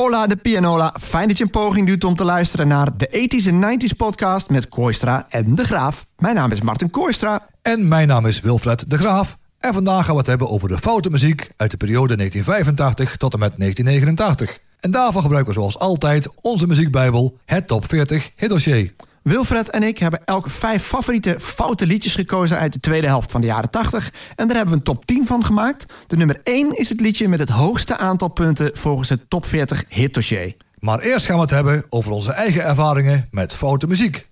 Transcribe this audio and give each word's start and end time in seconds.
Hola 0.00 0.26
de 0.26 0.36
Pianola. 0.36 0.94
Fijn 1.00 1.28
dat 1.28 1.38
je 1.38 1.44
een 1.44 1.50
poging 1.50 1.86
doet 1.88 2.04
om 2.04 2.16
te 2.16 2.24
luisteren 2.24 2.68
naar 2.68 2.96
de 2.96 3.08
80s 3.08 3.46
en 3.46 3.80
90s 3.80 3.96
podcast 3.96 4.48
met 4.48 4.68
Kooistra 4.68 5.26
en 5.28 5.54
De 5.54 5.64
Graaf. 5.64 6.06
Mijn 6.18 6.34
naam 6.34 6.52
is 6.52 6.60
Martin 6.60 6.90
Kooistra. 6.90 7.46
En 7.62 7.88
mijn 7.88 8.08
naam 8.08 8.26
is 8.26 8.40
Wilfred 8.40 8.90
De 8.90 8.98
Graaf. 8.98 9.36
En 9.58 9.74
vandaag 9.74 10.04
gaan 10.04 10.12
we 10.12 10.18
het 10.18 10.26
hebben 10.26 10.48
over 10.48 10.68
de 10.68 10.78
foute 10.78 11.10
muziek 11.10 11.50
uit 11.56 11.70
de 11.70 11.76
periode 11.76 12.16
1985 12.16 13.16
tot 13.16 13.32
en 13.32 13.38
met 13.38 13.52
1989. 13.56 14.58
En 14.80 14.90
daarvoor 14.90 15.22
gebruiken 15.22 15.54
we 15.54 15.60
zoals 15.60 15.78
altijd 15.78 16.28
onze 16.40 16.66
muziekbijbel, 16.66 17.38
het 17.44 17.66
Top 17.66 17.88
40 17.88 18.30
hitdossier. 18.36 18.92
Wilfred 19.22 19.70
en 19.70 19.82
ik 19.82 19.98
hebben 19.98 20.24
elke 20.24 20.50
vijf 20.50 20.84
favoriete 20.84 21.36
foute 21.40 21.86
liedjes 21.86 22.14
gekozen 22.14 22.58
uit 22.58 22.72
de 22.72 22.80
tweede 22.80 23.06
helft 23.06 23.32
van 23.32 23.40
de 23.40 23.46
jaren 23.46 23.70
80. 23.70 24.12
En 24.36 24.46
daar 24.46 24.56
hebben 24.56 24.74
we 24.74 24.80
een 24.80 24.94
top 24.94 25.04
10 25.04 25.26
van 25.26 25.44
gemaakt. 25.44 25.92
De 26.06 26.16
nummer 26.16 26.40
1 26.44 26.76
is 26.76 26.88
het 26.88 27.00
liedje 27.00 27.28
met 27.28 27.38
het 27.38 27.48
hoogste 27.48 27.96
aantal 27.96 28.28
punten 28.28 28.70
volgens 28.74 29.08
het 29.08 29.30
top 29.30 29.46
40 29.46 29.84
hitdossier. 29.88 30.56
Maar 30.78 30.98
eerst 30.98 31.26
gaan 31.26 31.34
we 31.34 31.42
het 31.42 31.50
hebben 31.50 31.84
over 31.88 32.12
onze 32.12 32.32
eigen 32.32 32.64
ervaringen 32.64 33.28
met 33.30 33.54
foute 33.54 33.86
muziek. 33.86 34.29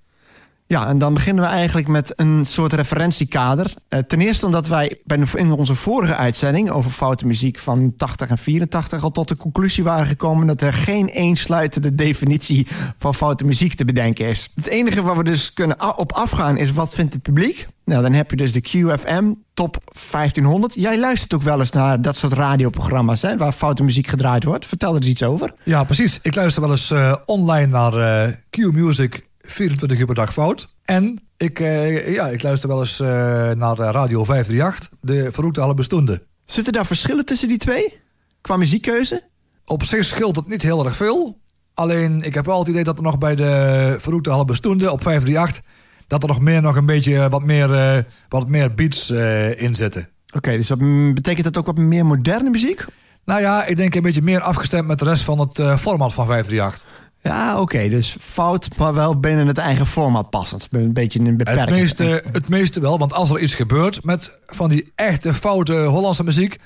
Ja, 0.69 0.89
en 0.89 0.99
dan 0.99 1.15
beginnen 1.15 1.45
we 1.45 1.51
eigenlijk 1.51 1.89
met 1.89 2.13
een 2.17 2.45
soort 2.45 2.73
referentiekader. 2.73 3.75
Uh, 3.89 4.01
ten 4.01 4.21
eerste 4.21 4.47
omdat 4.47 4.67
wij 4.67 5.01
bij 5.05 5.19
in 5.35 5.53
onze 5.53 5.75
vorige 5.75 6.15
uitzending 6.15 6.71
over 6.71 6.91
foute 6.91 7.27
muziek 7.27 7.59
van 7.59 7.95
80 7.97 8.29
en 8.29 8.39
84 8.39 9.03
al 9.03 9.11
tot 9.11 9.29
de 9.29 9.37
conclusie 9.37 9.85
waren 9.85 10.07
gekomen 10.07 10.47
dat 10.47 10.63
er 10.63 10.73
geen 10.73 11.09
eensluitende 11.09 11.95
definitie 11.95 12.67
van 12.99 13.15
foute 13.15 13.45
muziek 13.45 13.75
te 13.75 13.85
bedenken 13.85 14.27
is. 14.27 14.53
Het 14.55 14.67
enige 14.67 15.03
waar 15.03 15.17
we 15.17 15.25
dus 15.25 15.53
kunnen 15.53 15.99
op 15.99 16.13
afgaan 16.13 16.57
is 16.57 16.73
wat 16.73 16.95
vindt 16.95 17.13
het 17.13 17.23
publiek? 17.23 17.69
Nou, 17.85 18.03
dan 18.03 18.13
heb 18.13 18.31
je 18.31 18.37
dus 18.37 18.53
de 18.53 18.61
QFM 18.61 19.33
top 19.55 19.83
1500. 20.11 20.75
Jij 20.75 20.99
luistert 20.99 21.35
ook 21.35 21.43
wel 21.43 21.61
eens 21.61 21.71
naar 21.71 22.03
dat 22.03 22.17
soort 22.17 22.33
radioprogramma's 22.33 23.23
hè, 23.23 23.37
waar 23.37 23.53
foute 23.53 23.85
muziek 23.85 24.07
gedraaid 24.07 24.45
wordt. 24.45 24.67
Vertel 24.67 24.91
er 24.91 25.01
eens 25.01 25.09
iets 25.09 25.23
over. 25.23 25.53
Ja, 25.63 25.85
precies. 25.85 26.19
Ik 26.23 26.35
luister 26.35 26.63
wel 26.63 26.71
eens 26.71 26.91
uh, 26.91 27.15
online 27.25 27.67
naar 27.67 27.95
uh, 28.29 28.35
Q 28.51 28.73
Music 28.73 29.28
24 29.51 29.99
uur 29.99 30.07
per 30.07 30.15
dag 30.15 30.33
fout. 30.33 30.69
En 30.85 31.21
ik, 31.37 31.59
uh, 31.59 32.15
ja, 32.15 32.29
ik 32.29 32.43
luister 32.43 32.69
wel 32.69 32.81
eens 32.81 33.01
uh, 33.01 33.09
naar 33.51 33.77
Radio 33.77 34.25
538, 34.25 34.89
de 35.01 35.29
verroute 35.33 35.61
alle 35.61 35.75
bestonden. 35.75 36.23
Zitten 36.45 36.73
daar 36.73 36.87
verschillen 36.87 37.25
tussen 37.25 37.49
die 37.49 37.59
twee? 37.59 37.99
Qua 38.41 38.57
muziekkeuze? 38.57 39.23
Op 39.65 39.85
zich 39.85 40.05
scheelt 40.05 40.37
het 40.37 40.49
niet 40.49 40.63
heel 40.63 40.85
erg 40.85 40.97
veel. 40.97 41.39
Alleen, 41.75 42.23
ik 42.23 42.35
heb 42.35 42.47
wel 42.47 42.59
het 42.59 42.69
idee 42.69 42.85
dat 42.85 42.97
er 42.97 43.03
nog 43.03 43.19
bij 43.19 43.35
de 43.35 43.97
verroute 44.01 44.31
alle 44.31 44.45
bestonden 44.45 44.93
op 44.93 45.03
538... 45.03 45.73
dat 46.07 46.23
er 46.23 46.29
nog 46.29 46.41
meer, 46.41 46.63
nog 46.63 46.77
een 46.77 46.87
beetje 46.87 47.29
wat 47.29 47.45
meer, 47.45 47.71
uh, 47.71 48.03
wat 48.29 48.49
meer 48.49 48.75
beats 48.75 49.11
in 49.57 49.75
zitten. 49.75 50.09
Oké, 50.35 50.51
dus 50.51 50.67
dat 50.67 50.79
betekent 51.15 51.45
dat 51.45 51.57
ook 51.59 51.67
wat 51.67 51.77
meer 51.77 52.07
moderne 52.07 52.51
muziek? 52.51 52.85
Nou 53.25 53.41
ja, 53.41 53.65
ik 53.65 53.77
denk 53.77 53.95
een 53.95 54.03
beetje 54.03 54.23
meer 54.23 54.41
afgestemd 54.41 54.87
met 54.87 54.99
de 54.99 55.05
rest 55.05 55.25
van 55.25 55.39
het 55.39 55.81
format 55.81 56.13
van 56.13 56.27
538. 56.27 56.87
Ja, 57.23 57.61
oké. 57.61 57.89
Dus 57.89 58.17
fout, 58.21 58.69
maar 58.77 58.95
wel 58.95 59.21
binnen 59.21 59.47
het 59.47 59.59
eigen 59.59 59.87
format 59.87 60.31
passend. 60.31 60.69
Een 60.71 60.93
beetje 60.93 61.21
een 61.21 61.37
beperking. 61.37 61.69
Het 61.69 61.79
meeste, 61.79 62.23
het 62.33 62.49
meeste 62.49 62.81
wel, 62.81 62.99
want 62.99 63.13
als 63.13 63.31
er 63.31 63.41
iets 63.41 63.55
gebeurt 63.55 64.05
met 64.05 64.39
van 64.47 64.69
die 64.69 64.93
echte 64.95 65.35
foute 65.35 65.75
Hollandse 65.75 66.25
muziek... 66.25 66.59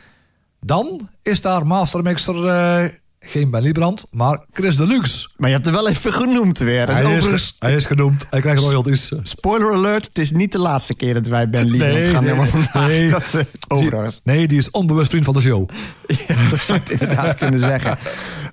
dan 0.61 1.09
is 1.23 1.41
daar 1.41 1.67
mastermixer 1.67 2.45
uh, 2.45 2.85
geen 3.23 3.51
Ben 3.51 3.63
Liebrand, 3.63 4.07
maar 4.11 4.45
Chris 4.53 4.77
Deluxe. 4.77 5.29
Maar 5.37 5.49
je 5.49 5.55
hebt 5.55 5.67
er 5.67 5.73
wel 5.73 5.89
even 5.89 6.13
genoemd 6.13 6.59
weer. 6.59 6.87
Hij, 6.87 7.05
overigens... 7.05 7.43
is, 7.43 7.57
hij 7.59 7.75
is 7.75 7.85
genoemd. 7.85 8.27
Hij 8.31 8.41
krijgt 8.41 8.63
royalties. 8.63 9.13
Spoiler 9.23 9.73
alert, 9.73 10.05
het 10.05 10.19
is 10.19 10.31
niet 10.31 10.53
de 10.53 10.59
laatste 10.59 10.95
keer 10.95 11.15
dat 11.15 11.27
wij 11.27 11.51
Ben 11.51 11.71
Liebrand 11.71 11.95
nee, 11.95 12.05
gaan 12.05 12.25
nee, 12.25 12.35
vandaag. 12.35 12.87
Nee, 12.87 13.11
dat, 13.11 13.35
uh, 13.35 13.43
overigens. 13.69 14.21
Die, 14.25 14.35
nee, 14.35 14.49
die 14.49 14.59
is 14.59 14.71
onbewust 14.71 15.11
vriend 15.11 15.25
van 15.25 15.35
de 15.35 15.41
show. 15.41 15.69
ja, 16.29 16.47
zo 16.47 16.57
zou 16.57 16.81
je 16.85 16.93
het 16.93 17.01
inderdaad 17.01 17.35
kunnen 17.35 17.61
zeggen. 17.61 17.99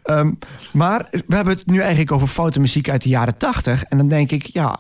Um, 0.05 0.37
maar 0.73 1.07
we 1.11 1.35
hebben 1.35 1.53
het 1.53 1.65
nu 1.65 1.79
eigenlijk 1.79 2.11
over 2.11 2.27
foute 2.27 2.59
muziek 2.59 2.89
uit 2.89 3.03
de 3.03 3.09
jaren 3.09 3.37
tachtig. 3.37 3.83
En 3.83 3.97
dan 3.97 4.07
denk 4.07 4.31
ik, 4.31 4.43
ja, 4.43 4.79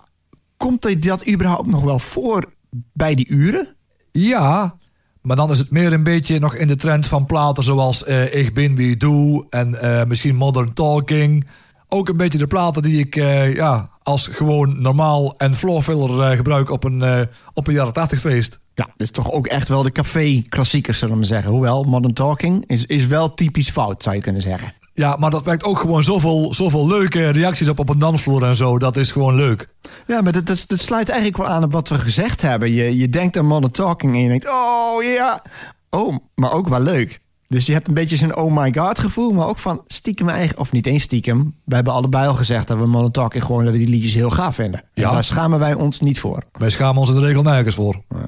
komt 0.57 1.03
dat 1.03 1.27
überhaupt 1.27 1.67
nog 1.67 1.83
wel 1.83 1.99
voor 1.99 2.53
bij 2.93 3.15
die 3.15 3.29
uren? 3.29 3.75
Ja, 4.11 4.75
maar 5.21 5.35
dan 5.35 5.51
is 5.51 5.59
het 5.59 5.71
meer 5.71 5.93
een 5.93 6.03
beetje 6.03 6.39
nog 6.39 6.55
in 6.55 6.67
de 6.67 6.75
trend 6.75 7.07
van 7.07 7.25
platen 7.25 7.63
zoals 7.63 8.07
uh, 8.07 8.35
Ik 8.35 8.53
Ben 8.53 8.75
Wie 8.75 8.97
Doe 8.97 9.45
en 9.49 9.77
uh, 9.83 10.03
misschien 10.03 10.35
Modern 10.35 10.73
Talking. 10.73 11.47
Ook 11.87 12.09
een 12.09 12.17
beetje 12.17 12.37
de 12.37 12.47
platen 12.47 12.81
die 12.81 12.99
ik 12.99 13.15
uh, 13.15 13.55
ja, 13.55 13.89
als 14.03 14.27
gewoon 14.27 14.81
normaal 14.81 15.37
en 15.37 15.55
floorfiller 15.55 16.35
gebruik 16.35 16.69
op 16.69 16.83
een, 16.83 17.27
op 17.53 17.67
een 17.67 17.73
jaren 17.73 17.93
80 17.93 18.19
feest. 18.19 18.59
Ja, 18.79 18.85
dat 18.85 18.93
is 18.97 19.11
toch 19.11 19.31
ook 19.31 19.47
echt 19.47 19.67
wel 19.67 19.83
de 19.83 19.91
café-klassiekers, 19.91 20.99
zullen 20.99 21.17
we 21.17 21.25
zeggen. 21.25 21.51
Hoewel, 21.51 21.83
Modern 21.83 22.13
Talking 22.13 22.63
is, 22.67 22.85
is 22.85 23.07
wel 23.07 23.33
typisch 23.33 23.69
fout, 23.69 24.03
zou 24.03 24.15
je 24.15 24.21
kunnen 24.21 24.41
zeggen. 24.41 24.73
Ja, 24.99 25.15
maar 25.19 25.29
dat 25.29 25.43
werkt 25.43 25.63
ook 25.63 25.79
gewoon 25.79 26.03
zoveel, 26.03 26.53
zoveel 26.53 26.87
leuke 26.87 27.29
reacties 27.29 27.69
op 27.69 27.79
op 27.79 27.89
een 27.89 27.99
dansvloer 27.99 28.43
en 28.43 28.55
zo. 28.55 28.77
Dat 28.77 28.95
is 28.95 29.11
gewoon 29.11 29.35
leuk. 29.35 29.67
Ja, 30.07 30.21
maar 30.21 30.31
dat, 30.31 30.45
dat, 30.45 30.63
dat 30.67 30.79
sluit 30.79 31.09
eigenlijk 31.09 31.37
wel 31.37 31.47
aan 31.47 31.63
op 31.63 31.71
wat 31.71 31.87
we 31.87 31.99
gezegd 31.99 32.41
hebben. 32.41 32.71
Je, 32.71 32.97
je 32.97 33.09
denkt 33.09 33.37
aan 33.37 33.45
Modern 33.45 33.71
Talking 33.71 34.15
en 34.15 34.21
je 34.21 34.27
denkt, 34.27 34.49
oh 34.49 35.03
ja. 35.03 35.43
Oh, 35.89 36.17
maar 36.35 36.53
ook 36.53 36.67
wel 36.67 36.79
leuk. 36.79 37.21
Dus 37.47 37.65
je 37.65 37.73
hebt 37.73 37.87
een 37.87 37.93
beetje 37.93 38.15
zo'n 38.15 38.35
oh 38.35 38.55
my 38.55 38.73
god 38.73 38.99
gevoel, 38.99 39.31
maar 39.31 39.47
ook 39.47 39.57
van 39.57 39.81
stiekem 39.87 40.29
eigen, 40.29 40.57
of 40.57 40.71
niet 40.71 40.85
eens 40.85 41.03
stiekem. 41.03 41.55
We 41.65 41.75
hebben 41.75 41.93
allebei 41.93 42.27
al 42.27 42.35
gezegd 42.35 42.67
dat 42.67 42.77
we 42.77 42.85
Modern 42.85 43.11
Talking 43.11 43.43
gewoon 43.43 43.63
dat 43.63 43.73
we 43.73 43.79
die 43.79 43.89
liedjes 43.89 44.13
heel 44.13 44.29
gaaf 44.29 44.55
vinden. 44.55 44.83
Ja. 44.93 45.07
En 45.07 45.13
daar 45.13 45.23
schamen 45.23 45.59
wij 45.59 45.73
ons 45.73 45.99
niet 45.99 46.19
voor. 46.19 46.43
Wij 46.51 46.69
schamen 46.69 46.99
ons 46.99 47.09
in 47.09 47.15
de 47.15 47.25
regel 47.25 47.41
nergens 47.41 47.75
voor. 47.75 48.01
Ja. 48.09 48.25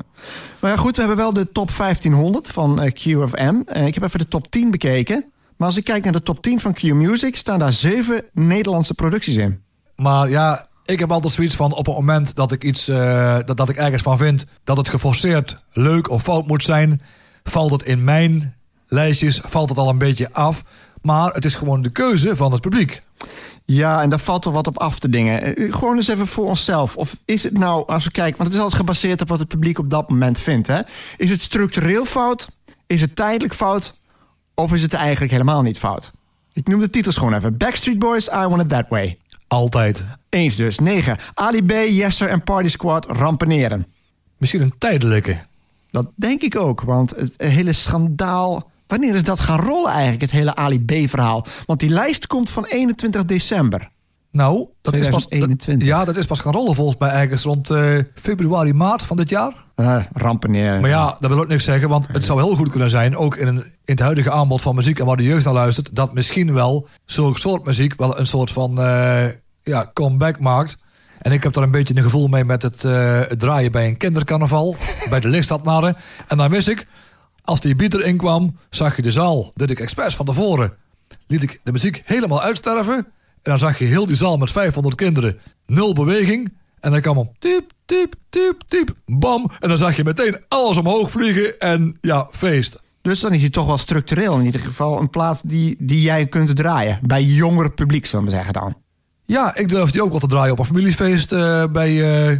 Maar 0.59 0.72
ja, 0.72 0.78
goed, 0.78 0.96
we 0.96 1.02
hebben 1.02 1.20
wel 1.20 1.34
de 1.34 1.52
top 1.52 1.78
1500 1.78 2.48
van 2.48 2.84
uh, 2.84 2.92
QFM. 2.92 3.56
Uh, 3.66 3.88
ik 3.88 3.94
heb 3.94 4.03
even 4.03 4.20
de 4.20 4.28
top 4.28 4.48
10 4.48 4.72
bekeken. 4.72 5.32
Maar 5.62 5.70
als 5.70 5.80
ik 5.80 5.86
kijk 5.86 6.04
naar 6.04 6.14
de 6.14 6.24
top 6.24 6.42
10 6.42 6.60
van 6.60 6.74
Q 6.74 6.82
Music, 6.82 7.36
staan 7.36 7.60
daar 7.60 7.74
zeven 7.74 8.24
Nederlandse 8.34 8.94
producties 8.94 9.36
in. 9.36 9.62
Maar 9.96 10.30
ja, 10.30 10.68
ik 10.86 11.00
heb 11.00 11.12
altijd 11.12 11.34
zoiets 11.34 11.56
van 11.56 11.74
op 11.74 11.86
het 11.86 11.96
moment 11.96 12.36
dat 12.36 12.52
ik 12.52 12.64
iets 12.64 12.90
uh, 12.90 13.38
dat, 13.46 13.58
dat 13.58 13.70
ik 13.70 13.76
ergens 13.76 14.02
van 14.02 14.18
vind 14.18 14.46
dat 14.64 14.78
het 14.78 14.90
geforceerd 14.90 15.64
leuk 15.72 16.10
of 16.10 16.24
fout 16.24 16.48
moet 16.48 16.64
zijn, 16.64 17.02
valt 17.44 17.72
het 17.72 17.84
in 17.84 18.04
mijn 18.04 18.56
lijstjes 18.88 19.42
valt 19.44 19.70
het 19.70 19.78
al 19.78 19.90
een 19.90 19.98
beetje 19.98 20.34
af. 20.34 20.64
Maar 21.02 21.34
het 21.34 21.46
is 21.46 21.56
gewoon 21.56 21.82
de 21.82 21.92
keuze 21.92 22.36
van 22.36 22.52
het 22.52 22.62
publiek. 22.62 23.04
Ja, 23.66 24.02
en 24.02 24.10
daar 24.10 24.20
valt 24.20 24.46
er 24.46 24.52
wat 24.52 24.68
op 24.68 24.80
af 24.80 25.00
te 25.00 25.10
dingen. 25.10 25.56
Eh, 25.56 25.74
gewoon 25.74 25.96
eens 25.96 26.08
even 26.08 26.28
voor 26.28 26.46
onszelf. 26.46 26.98
Of 26.98 27.20
is 27.26 27.44
het 27.44 27.58
nou, 27.58 27.88
als 27.88 28.04
we 28.04 28.12
kijken, 28.12 28.38
want 28.38 28.48
het 28.48 28.58
is 28.58 28.64
altijd 28.64 28.82
gebaseerd 28.82 29.22
op 29.22 29.28
wat 29.28 29.40
het 29.40 29.48
publiek 29.48 29.80
op 29.80 29.90
dat 29.90 30.10
moment 30.10 30.40
vindt. 30.40 30.68
Hè? 30.68 30.80
Is 31.18 31.30
het 31.30 31.42
structureel 31.42 32.06
fout? 32.06 32.50
Is 32.88 33.02
het 33.02 33.16
tijdelijk 33.16 33.56
fout? 33.56 34.00
Of 34.62 34.74
is 34.74 34.82
het 34.82 34.94
eigenlijk 34.94 35.32
helemaal 35.32 35.62
niet 35.62 35.78
fout? 35.78 36.12
Ik 36.54 36.68
noem 36.68 36.80
de 36.80 36.90
titels 36.90 37.18
gewoon 37.18 37.34
even. 37.34 37.58
Backstreet 37.58 38.00
Boys, 38.00 38.28
I 38.28 38.48
Want 38.48 38.62
It 38.62 38.70
That 38.70 38.86
Way. 38.90 39.18
Altijd. 39.48 40.06
Eens 40.30 40.56
dus. 40.56 40.80
9. 40.80 41.18
Ali 41.34 41.64
B, 41.64 41.72
Yesser 41.72 42.30
en 42.30 42.44
Party 42.44 42.70
Squad 42.70 43.06
rampeneren. 43.06 43.88
Misschien 44.38 44.62
een 44.62 44.74
tijdelijke. 44.78 45.38
Dat 45.92 46.08
denk 46.16 46.42
ik 46.42 46.56
ook, 46.56 46.82
want 46.82 47.10
het 47.16 47.34
hele 47.38 47.74
schandaal... 47.74 48.70
Wanneer 48.88 49.16
is 49.16 49.24
dat 49.24 49.40
gaan 49.40 49.60
rollen 49.60 49.92
eigenlijk, 49.92 50.22
het 50.22 50.32
hele 50.32 50.56
Ali 50.56 50.86
B-verhaal? 50.86 51.46
Want 51.66 51.80
die 51.80 51.90
lijst 51.90 52.28
komt 52.28 52.50
van 52.50 52.66
21 52.66 53.26
december. 53.26 53.90
Nou, 54.31 54.68
dat 54.81 54.96
is 54.96 55.09
pas. 55.09 55.25
ja, 55.78 56.06
dat 56.06 56.18
is 56.18 56.25
pas 56.25 56.40
gaan 56.40 56.53
rollen 56.53 56.75
volgens 56.75 56.97
mij 56.97 57.09
ergens 57.09 57.44
rond 57.44 57.69
uh, 57.69 57.97
februari, 58.16 58.74
maart 58.74 59.03
van 59.03 59.18
dit 59.18 59.30
jaar. 59.30 59.53
Uh, 59.75 60.03
rampen 60.12 60.52
neer. 60.52 60.80
Maar 60.80 60.90
ja, 60.90 61.18
dat 61.19 61.30
wil 61.30 61.40
ook 61.40 61.47
niks 61.47 61.64
zeggen, 61.64 61.90
want 61.90 62.08
het 62.08 62.25
zou 62.25 62.41
heel 62.41 62.56
goed 62.56 62.70
kunnen 62.70 62.90
zijn, 62.90 63.18
ook 63.18 63.36
in, 63.36 63.47
een, 63.47 63.58
in 63.58 63.64
het 63.86 64.00
huidige 64.00 64.31
aanbod 64.31 64.62
van 64.62 64.75
muziek 64.75 65.00
en 65.00 65.06
waar 65.06 65.18
de 65.18 65.24
jeugd 65.24 65.46
naar 65.46 65.53
luistert, 65.53 65.96
dat 65.96 66.14
misschien 66.14 66.53
wel 66.53 66.88
zo'n 67.06 67.36
soort 67.36 67.66
muziek 67.66 67.94
wel 67.97 68.20
een 68.20 68.28
soort 68.28 68.52
van 68.52 68.80
uh, 68.80 69.25
ja, 69.64 69.91
comeback 69.94 70.40
maakt. 70.40 70.78
En 71.22 71.31
ik 71.31 71.44
heb 71.44 71.53
daar 71.53 71.64
een 71.64 71.72
beetje 71.72 71.96
een 71.96 72.03
gevoel 72.03 72.28
mee 72.28 72.46
met 72.46 72.62
het, 72.62 72.81
het 72.81 73.40
draaien 73.40 73.72
bij 73.72 73.88
een 73.88 73.97
kindercarnaval, 73.97 74.75
bij 75.09 75.20
de 75.20 75.28
lichtstadnaren. 75.28 75.97
En 76.28 76.38
dan 76.38 76.50
wist 76.50 76.68
ik, 76.68 76.88
als 77.44 77.62
die 77.62 77.75
beat 77.75 77.94
erin 77.94 78.18
kwam, 78.18 78.58
zag 78.70 78.96
je 78.96 79.02
de 79.02 79.12
zaal. 79.12 79.52
Dit 79.53 79.72
ik 79.72 79.80
expres 79.80 80.16
van 80.16 80.25
tevoren. 80.25 80.74
Liet 81.28 81.44
ik 81.44 81.59
de 81.64 81.72
muziek 81.72 82.02
helemaal 82.06 82.41
uitsterven. 82.41 83.08
En 83.43 83.52
dan 83.52 83.58
zag 83.58 83.79
je 83.79 83.85
heel 83.85 84.05
die 84.05 84.16
zaal 84.16 84.38
met 84.38 84.52
500 84.52 84.96
kinderen. 84.96 85.40
Nul 85.66 85.93
beweging. 85.93 86.53
En 86.79 86.91
dan 86.91 87.02
kwam 87.02 87.17
hem 87.17 87.29
typ, 87.40 87.72
typ, 87.85 88.14
typ, 88.29 88.61
typ, 88.67 88.96
bam. 89.05 89.52
En 89.59 89.70
dan 89.70 89.78
zag 89.78 89.96
je 89.96 90.03
meteen 90.03 90.38
alles 90.47 90.78
omhoog 90.78 91.11
vliegen 91.11 91.59
en 91.59 91.97
ja, 92.02 92.28
feest. 92.32 92.82
Dus 93.02 93.20
dan 93.20 93.34
is 93.34 93.41
hij 93.41 93.49
toch 93.49 93.66
wel 93.66 93.78
structureel 93.78 94.40
in 94.40 94.46
ieder 94.46 94.61
geval 94.61 94.99
een 94.99 95.09
plaats 95.09 95.41
die, 95.41 95.76
die 95.79 96.02
jij 96.02 96.28
kunt 96.28 96.55
draaien. 96.55 96.99
Bij 97.02 97.23
jonger 97.23 97.72
publiek, 97.72 98.05
zullen 98.05 98.26
we 98.26 98.32
zeggen 98.32 98.53
dan. 98.53 98.76
Ja, 99.26 99.55
ik 99.55 99.70
durf 99.70 99.91
die 99.91 100.03
ook 100.03 100.09
wel 100.09 100.20
te 100.20 100.28
draaien 100.28 100.52
op 100.52 100.59
een 100.59 100.66
familiefeest. 100.66 101.32
Uh, 101.32 101.64
bij 101.72 101.91
uh, 102.32 102.37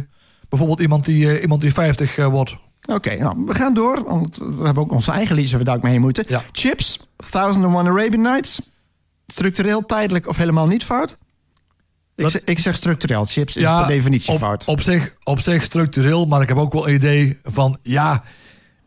bijvoorbeeld 0.48 0.80
iemand 0.80 1.04
die, 1.04 1.24
uh, 1.24 1.42
iemand 1.42 1.60
die 1.60 1.72
50 1.72 2.16
wordt. 2.16 2.56
Oké, 2.82 2.94
okay, 2.94 3.16
nou, 3.16 3.42
we 3.46 3.54
gaan 3.54 3.74
door. 3.74 4.04
Want 4.06 4.36
we 4.36 4.64
hebben 4.64 4.82
ook 4.82 4.92
onze 4.92 5.12
eigen 5.12 5.34
liedjes 5.34 5.52
waar 5.52 5.60
we 5.60 5.66
daar 5.66 5.76
ook 5.76 5.82
mee 5.82 6.00
moeten. 6.00 6.24
Ja. 6.28 6.42
Chips, 6.52 7.06
Thousand 7.30 7.64
and 7.64 7.74
One 7.74 7.90
Arabian 7.90 8.22
Nights 8.22 8.71
structureel, 9.26 9.80
tijdelijk 9.86 10.28
of 10.28 10.36
helemaal 10.36 10.66
niet 10.66 10.84
fout? 10.84 11.16
Ik, 12.16 12.28
zeg, 12.28 12.44
ik 12.44 12.58
zeg 12.58 12.74
structureel. 12.74 13.24
Chips 13.24 13.56
is 13.56 13.62
per 13.62 13.86
definitie 13.86 14.32
op, 14.32 14.38
fout. 14.38 14.64
Op 14.64 14.80
zich, 14.80 15.14
op 15.24 15.40
zich 15.40 15.62
structureel, 15.62 16.26
maar 16.26 16.42
ik 16.42 16.48
heb 16.48 16.56
ook 16.56 16.72
wel 16.72 16.88
een 16.88 16.94
idee 16.94 17.38
van... 17.44 17.76
ja, 17.82 18.22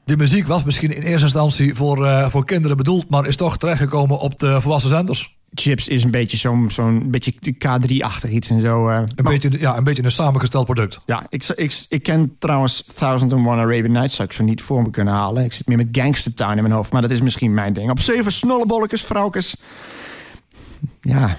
de 0.05 0.17
muziek 0.17 0.47
was 0.47 0.63
misschien 0.63 0.91
in 0.95 1.01
eerste 1.01 1.23
instantie 1.25 1.75
voor, 1.75 2.05
uh, 2.05 2.29
voor 2.29 2.45
kinderen 2.45 2.77
bedoeld... 2.77 3.09
maar 3.09 3.27
is 3.27 3.35
toch 3.35 3.57
terechtgekomen 3.57 4.19
op 4.19 4.39
de 4.39 4.61
volwassen 4.61 4.89
zenders. 4.89 5.37
Chips 5.53 5.87
is 5.87 6.03
een 6.03 6.11
beetje 6.11 6.37
zo'n 6.37 6.71
zo'n 6.71 7.11
beetje 7.11 7.33
K3-achtig 7.53 8.29
iets 8.29 8.49
en 8.49 8.61
zo. 8.61 8.89
eh. 8.89 8.95
Een, 8.95 9.07
Maar- 9.23 9.31
beetje, 9.33 9.59
ja, 9.59 9.77
een 9.77 9.83
beetje 9.83 10.03
een 10.03 10.11
samengesteld 10.11 10.65
product. 10.65 10.99
Ja, 11.05 11.25
ik, 11.29 11.47
ik, 11.47 11.85
ik 11.89 12.03
ken 12.03 12.35
trouwens 12.39 12.83
Thousand 12.95 13.33
and 13.33 13.47
One 13.47 13.61
Arabian 13.61 13.91
Nights. 13.91 14.15
Zou 14.15 14.27
ik 14.27 14.33
zo 14.33 14.43
niet 14.43 14.61
voor 14.61 14.81
me 14.81 14.89
kunnen 14.89 15.13
halen. 15.13 15.43
Ik 15.43 15.53
zit 15.53 15.67
meer 15.67 15.77
met 15.77 15.87
Gangster 15.91 16.33
Town 16.33 16.55
in 16.55 16.61
mijn 16.63 16.73
hoofd. 16.75 16.91
Maar 16.91 17.01
dat 17.01 17.11
is 17.11 17.21
misschien 17.21 17.53
mijn 17.53 17.73
ding. 17.73 17.89
Op 17.89 17.99
zeven 17.99 18.31
snollebolletjes, 18.31 19.03
vrouwkes. 19.03 19.55
Ja, 21.01 21.37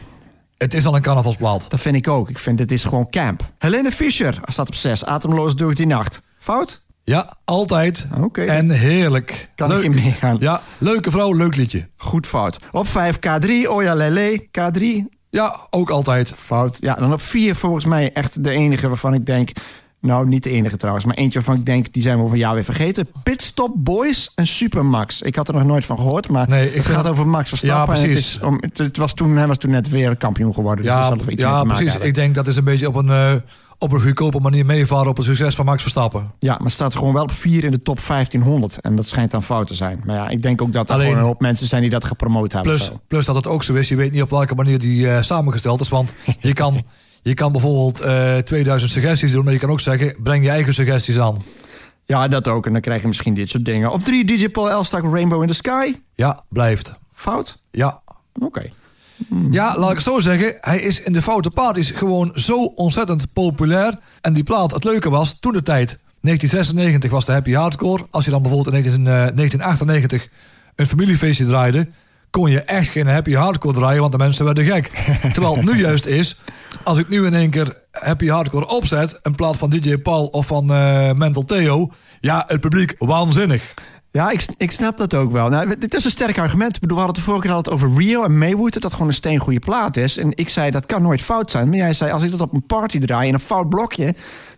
Het 0.58 0.74
is 0.74 0.86
al 0.86 0.94
een 0.96 1.02
carnavalsplaat. 1.02 1.70
dat 1.70 1.80
vind 1.80 1.96
ik 1.96 2.08
ook. 2.08 2.28
Ik 2.30 2.38
vind 2.38 2.58
het 2.58 2.72
is 2.72 2.84
gewoon 2.84 3.10
camp. 3.10 3.52
Helene 3.58 3.92
Fischer 3.92 4.38
staat 4.44 4.66
op 4.68 4.74
zes. 4.74 5.04
Ademloos 5.04 5.56
door 5.56 5.74
die 5.74 5.86
nacht. 5.86 6.22
Fout? 6.38 6.84
Ja, 7.04 7.36
altijd. 7.44 8.06
Oké. 8.20 8.42
En 8.42 8.70
heerlijk. 8.70 9.50
Kan 9.54 9.72
ik 9.72 9.82
in 9.82 9.94
meegaan. 9.94 10.36
Ja, 10.40 10.62
leuke 10.78 11.10
vrouw, 11.10 11.32
leuk 11.32 11.56
liedje. 11.56 11.88
Goed 11.96 12.26
fout. 12.26 12.58
Op 12.72 12.88
vijf 12.88 13.16
K3. 13.16 13.68
Oja 13.68 13.94
Lele. 13.94 14.46
K3. 14.46 14.84
Ja, 15.30 15.56
ook 15.70 15.90
altijd. 15.90 16.32
Fout. 16.36 16.78
Ja, 16.80 16.94
dan 16.94 17.12
op 17.12 17.22
vier 17.22 17.54
volgens 17.54 17.84
mij 17.84 18.12
echt 18.12 18.44
de 18.44 18.50
enige 18.50 18.88
waarvan 18.88 19.14
ik 19.14 19.26
denk... 19.26 19.50
Nou, 20.06 20.28
niet 20.28 20.42
de 20.42 20.50
enige 20.50 20.76
trouwens, 20.76 21.04
maar 21.04 21.14
eentje 21.14 21.38
waarvan 21.38 21.56
ik 21.56 21.66
denk... 21.66 21.92
die 21.92 22.02
zijn 22.02 22.18
we 22.18 22.24
over 22.24 22.36
jou 22.36 22.54
weer 22.54 22.64
vergeten. 22.64 23.08
Pitstop 23.22 23.72
Boys 23.74 24.30
en 24.34 24.46
Supermax. 24.46 25.22
Ik 25.22 25.34
had 25.34 25.48
er 25.48 25.54
nog 25.54 25.64
nooit 25.64 25.84
van 25.84 25.96
gehoord, 25.96 26.28
maar 26.28 26.48
Nee, 26.48 26.68
ik 26.68 26.74
het 26.74 26.86
gaat 26.86 27.08
over 27.08 27.28
Max 27.28 27.48
Verstappen. 27.48 27.94
Ja, 27.94 28.00
precies. 28.00 28.32
Het 28.32 28.42
is 28.42 28.46
om, 28.48 28.58
het, 28.60 28.78
het 28.78 28.96
was 28.96 29.14
toen, 29.14 29.36
hij 29.36 29.46
was 29.46 29.58
toen 29.58 29.70
net 29.70 29.88
weer 29.88 30.16
kampioen 30.16 30.54
geworden. 30.54 30.84
Dus 30.84 30.94
Ja, 30.94 31.14
iets 31.28 31.42
ja 31.42 31.62
precies. 31.62 31.90
hebben. 31.90 32.08
Ik 32.08 32.14
denk 32.14 32.34
dat 32.34 32.46
is 32.46 32.56
een 32.56 32.64
beetje 32.64 32.88
op 32.88 32.94
een, 32.94 33.10
eh, 33.10 33.32
op 33.78 33.92
een 33.92 34.00
goedkope 34.02 34.40
manier 34.40 34.66
meevaren 34.66 35.08
op 35.08 35.16
het 35.16 35.26
succes 35.26 35.54
van 35.54 35.64
Max 35.64 35.80
Verstappen. 35.82 36.30
Ja, 36.38 36.52
maar 36.52 36.62
het 36.64 36.72
staat 36.72 36.94
gewoon 36.94 37.12
wel 37.12 37.22
op 37.22 37.32
vier 37.32 37.64
in 37.64 37.70
de 37.70 37.82
top 37.82 38.00
1500. 38.00 38.80
En 38.80 38.96
dat 38.96 39.06
schijnt 39.06 39.30
dan 39.30 39.42
fout 39.42 39.66
te 39.66 39.74
zijn. 39.74 40.02
Maar 40.04 40.16
ja, 40.16 40.28
ik 40.28 40.42
denk 40.42 40.62
ook 40.62 40.72
dat 40.72 40.88
er 40.88 40.94
Alleen- 40.94 41.06
gewoon 41.06 41.20
een 41.22 41.26
hoop 41.28 41.40
mensen 41.40 41.66
zijn 41.66 41.80
die 41.82 41.90
dat 41.90 42.04
gepromoot 42.04 42.52
hebben. 42.52 42.72
Plus, 42.72 42.90
plus 43.08 43.26
dat 43.26 43.34
het 43.34 43.46
ook 43.46 43.62
zo 43.62 43.74
is, 43.74 43.88
je 43.88 43.96
weet 43.96 44.12
niet 44.12 44.22
op 44.22 44.30
welke 44.30 44.54
manier 44.54 44.78
die 44.78 45.10
eh, 45.10 45.22
samengesteld 45.22 45.80
is. 45.80 45.88
Want 45.88 46.14
je 46.40 46.52
kan, 46.52 46.82
je 47.26 47.34
kan 47.34 47.52
bijvoorbeeld 47.52 48.00
eh 48.00 48.36
2000 48.36 48.90
suggesties 48.90 49.32
doen, 49.32 49.44
maar 49.44 49.52
je 49.52 49.58
kan 49.58 49.70
ook 49.70 49.80
zeggen, 49.80 50.14
breng 50.22 50.44
je 50.44 50.50
eigen 50.50 50.74
suggesties 50.74 51.18
aan. 51.18 51.42
Ja, 52.04 52.28
dat 52.28 52.48
ook. 52.48 52.66
En 52.66 52.72
dan 52.72 52.80
krijg 52.80 53.00
je 53.00 53.06
misschien 53.06 53.34
dit 53.34 53.50
soort 53.50 53.64
dingen. 53.64 53.90
Op 53.90 54.04
drie 54.04 54.24
DJ 54.24 54.48
Paul 54.48 54.70
Elstak 54.70 55.02
Rainbow 55.12 55.42
in 55.42 55.48
the 55.48 55.54
Sky. 55.54 55.94
Ja, 56.14 56.44
blijft. 56.48 56.92
Fout? 57.14 57.58
Ja. 57.70 58.00
Oké. 58.40 58.70
Ja, 59.50 59.78
laat 59.78 59.90
ik 59.90 59.96
het 59.96 60.04
zo 60.04 60.18
zeggen. 60.18 60.54
Hij 60.60 60.78
is 60.78 61.00
in 61.00 61.12
de 61.12 61.22
foute 61.22 61.50
parties 61.50 61.90
gewoon 61.90 62.30
zo 62.34 62.64
ontzettend 62.64 63.32
populair. 63.32 63.98
En 64.20 64.32
die 64.32 64.44
plaat, 64.44 64.70
het 64.70 64.84
leuke 64.84 65.10
was, 65.10 65.40
toen 65.40 65.52
de 65.52 65.62
tijd, 65.62 66.02
1996 66.20 67.10
was 67.10 67.24
de 67.24 67.32
happy 67.32 67.52
hardcore. 67.52 68.06
Als 68.10 68.24
je 68.24 68.30
dan 68.30 68.42
bijvoorbeeld 68.42 68.74
in 68.74 68.82
19, 68.82 69.06
eh, 69.06 69.12
1998 69.12 70.28
een 70.74 70.86
familiefeestje 70.86 71.46
draaide, 71.46 71.88
kon 72.30 72.50
je 72.50 72.60
echt 72.60 72.88
geen 72.88 73.06
happy 73.06 73.32
hardcore 73.32 73.74
draaien, 73.74 74.00
want 74.00 74.12
de 74.12 74.18
mensen 74.18 74.44
werden 74.44 74.64
gek. 74.64 74.86
Terwijl 75.32 75.56
het 75.56 75.64
nu 75.64 75.78
juist 75.78 76.06
is, 76.06 76.40
als 76.84 76.98
ik 76.98 77.08
nu 77.08 77.26
in 77.26 77.34
één 77.34 77.50
keer 77.50 77.82
happy 77.90 78.28
hardcore 78.28 78.68
opzet, 78.68 79.18
in 79.22 79.34
plaats 79.34 79.58
van 79.58 79.70
DJ 79.70 79.96
Paul 79.96 80.26
of 80.26 80.46
van 80.46 80.72
eh, 80.72 81.12
Mental 81.12 81.44
Theo, 81.44 81.92
ja, 82.20 82.44
het 82.46 82.60
publiek 82.60 82.94
waanzinnig. 82.98 83.74
Ja, 84.16 84.30
ik, 84.30 84.44
ik 84.56 84.72
snap 84.72 84.96
dat 84.96 85.14
ook 85.14 85.32
wel. 85.32 85.48
Nou, 85.48 85.78
dit 85.78 85.94
is 85.94 86.04
een 86.04 86.10
sterk 86.10 86.38
argument. 86.38 86.74
Ik 86.74 86.80
bedoel, 86.80 86.96
we 86.96 87.02
hadden 87.02 87.22
het 87.22 87.24
de 87.24 87.32
vorige 87.32 87.62
keer 87.62 87.72
al 87.72 87.72
over 87.72 87.98
Rio 88.02 88.24
en 88.24 88.38
Maywood... 88.38 88.72
dat 88.72 88.82
dat 88.82 88.92
gewoon 88.92 89.08
een 89.08 89.14
steengoede 89.14 89.58
plaat 89.58 89.96
is. 89.96 90.16
En 90.16 90.32
ik 90.34 90.48
zei, 90.48 90.70
dat 90.70 90.86
kan 90.86 91.02
nooit 91.02 91.22
fout 91.22 91.50
zijn. 91.50 91.68
Maar 91.68 91.76
jij 91.76 91.94
zei, 91.94 92.10
als 92.10 92.22
ik 92.22 92.30
dat 92.30 92.40
op 92.40 92.52
een 92.52 92.66
party 92.66 92.98
draai 92.98 93.28
in 93.28 93.34
een 93.34 93.40
fout 93.40 93.68
blokje... 93.68 94.14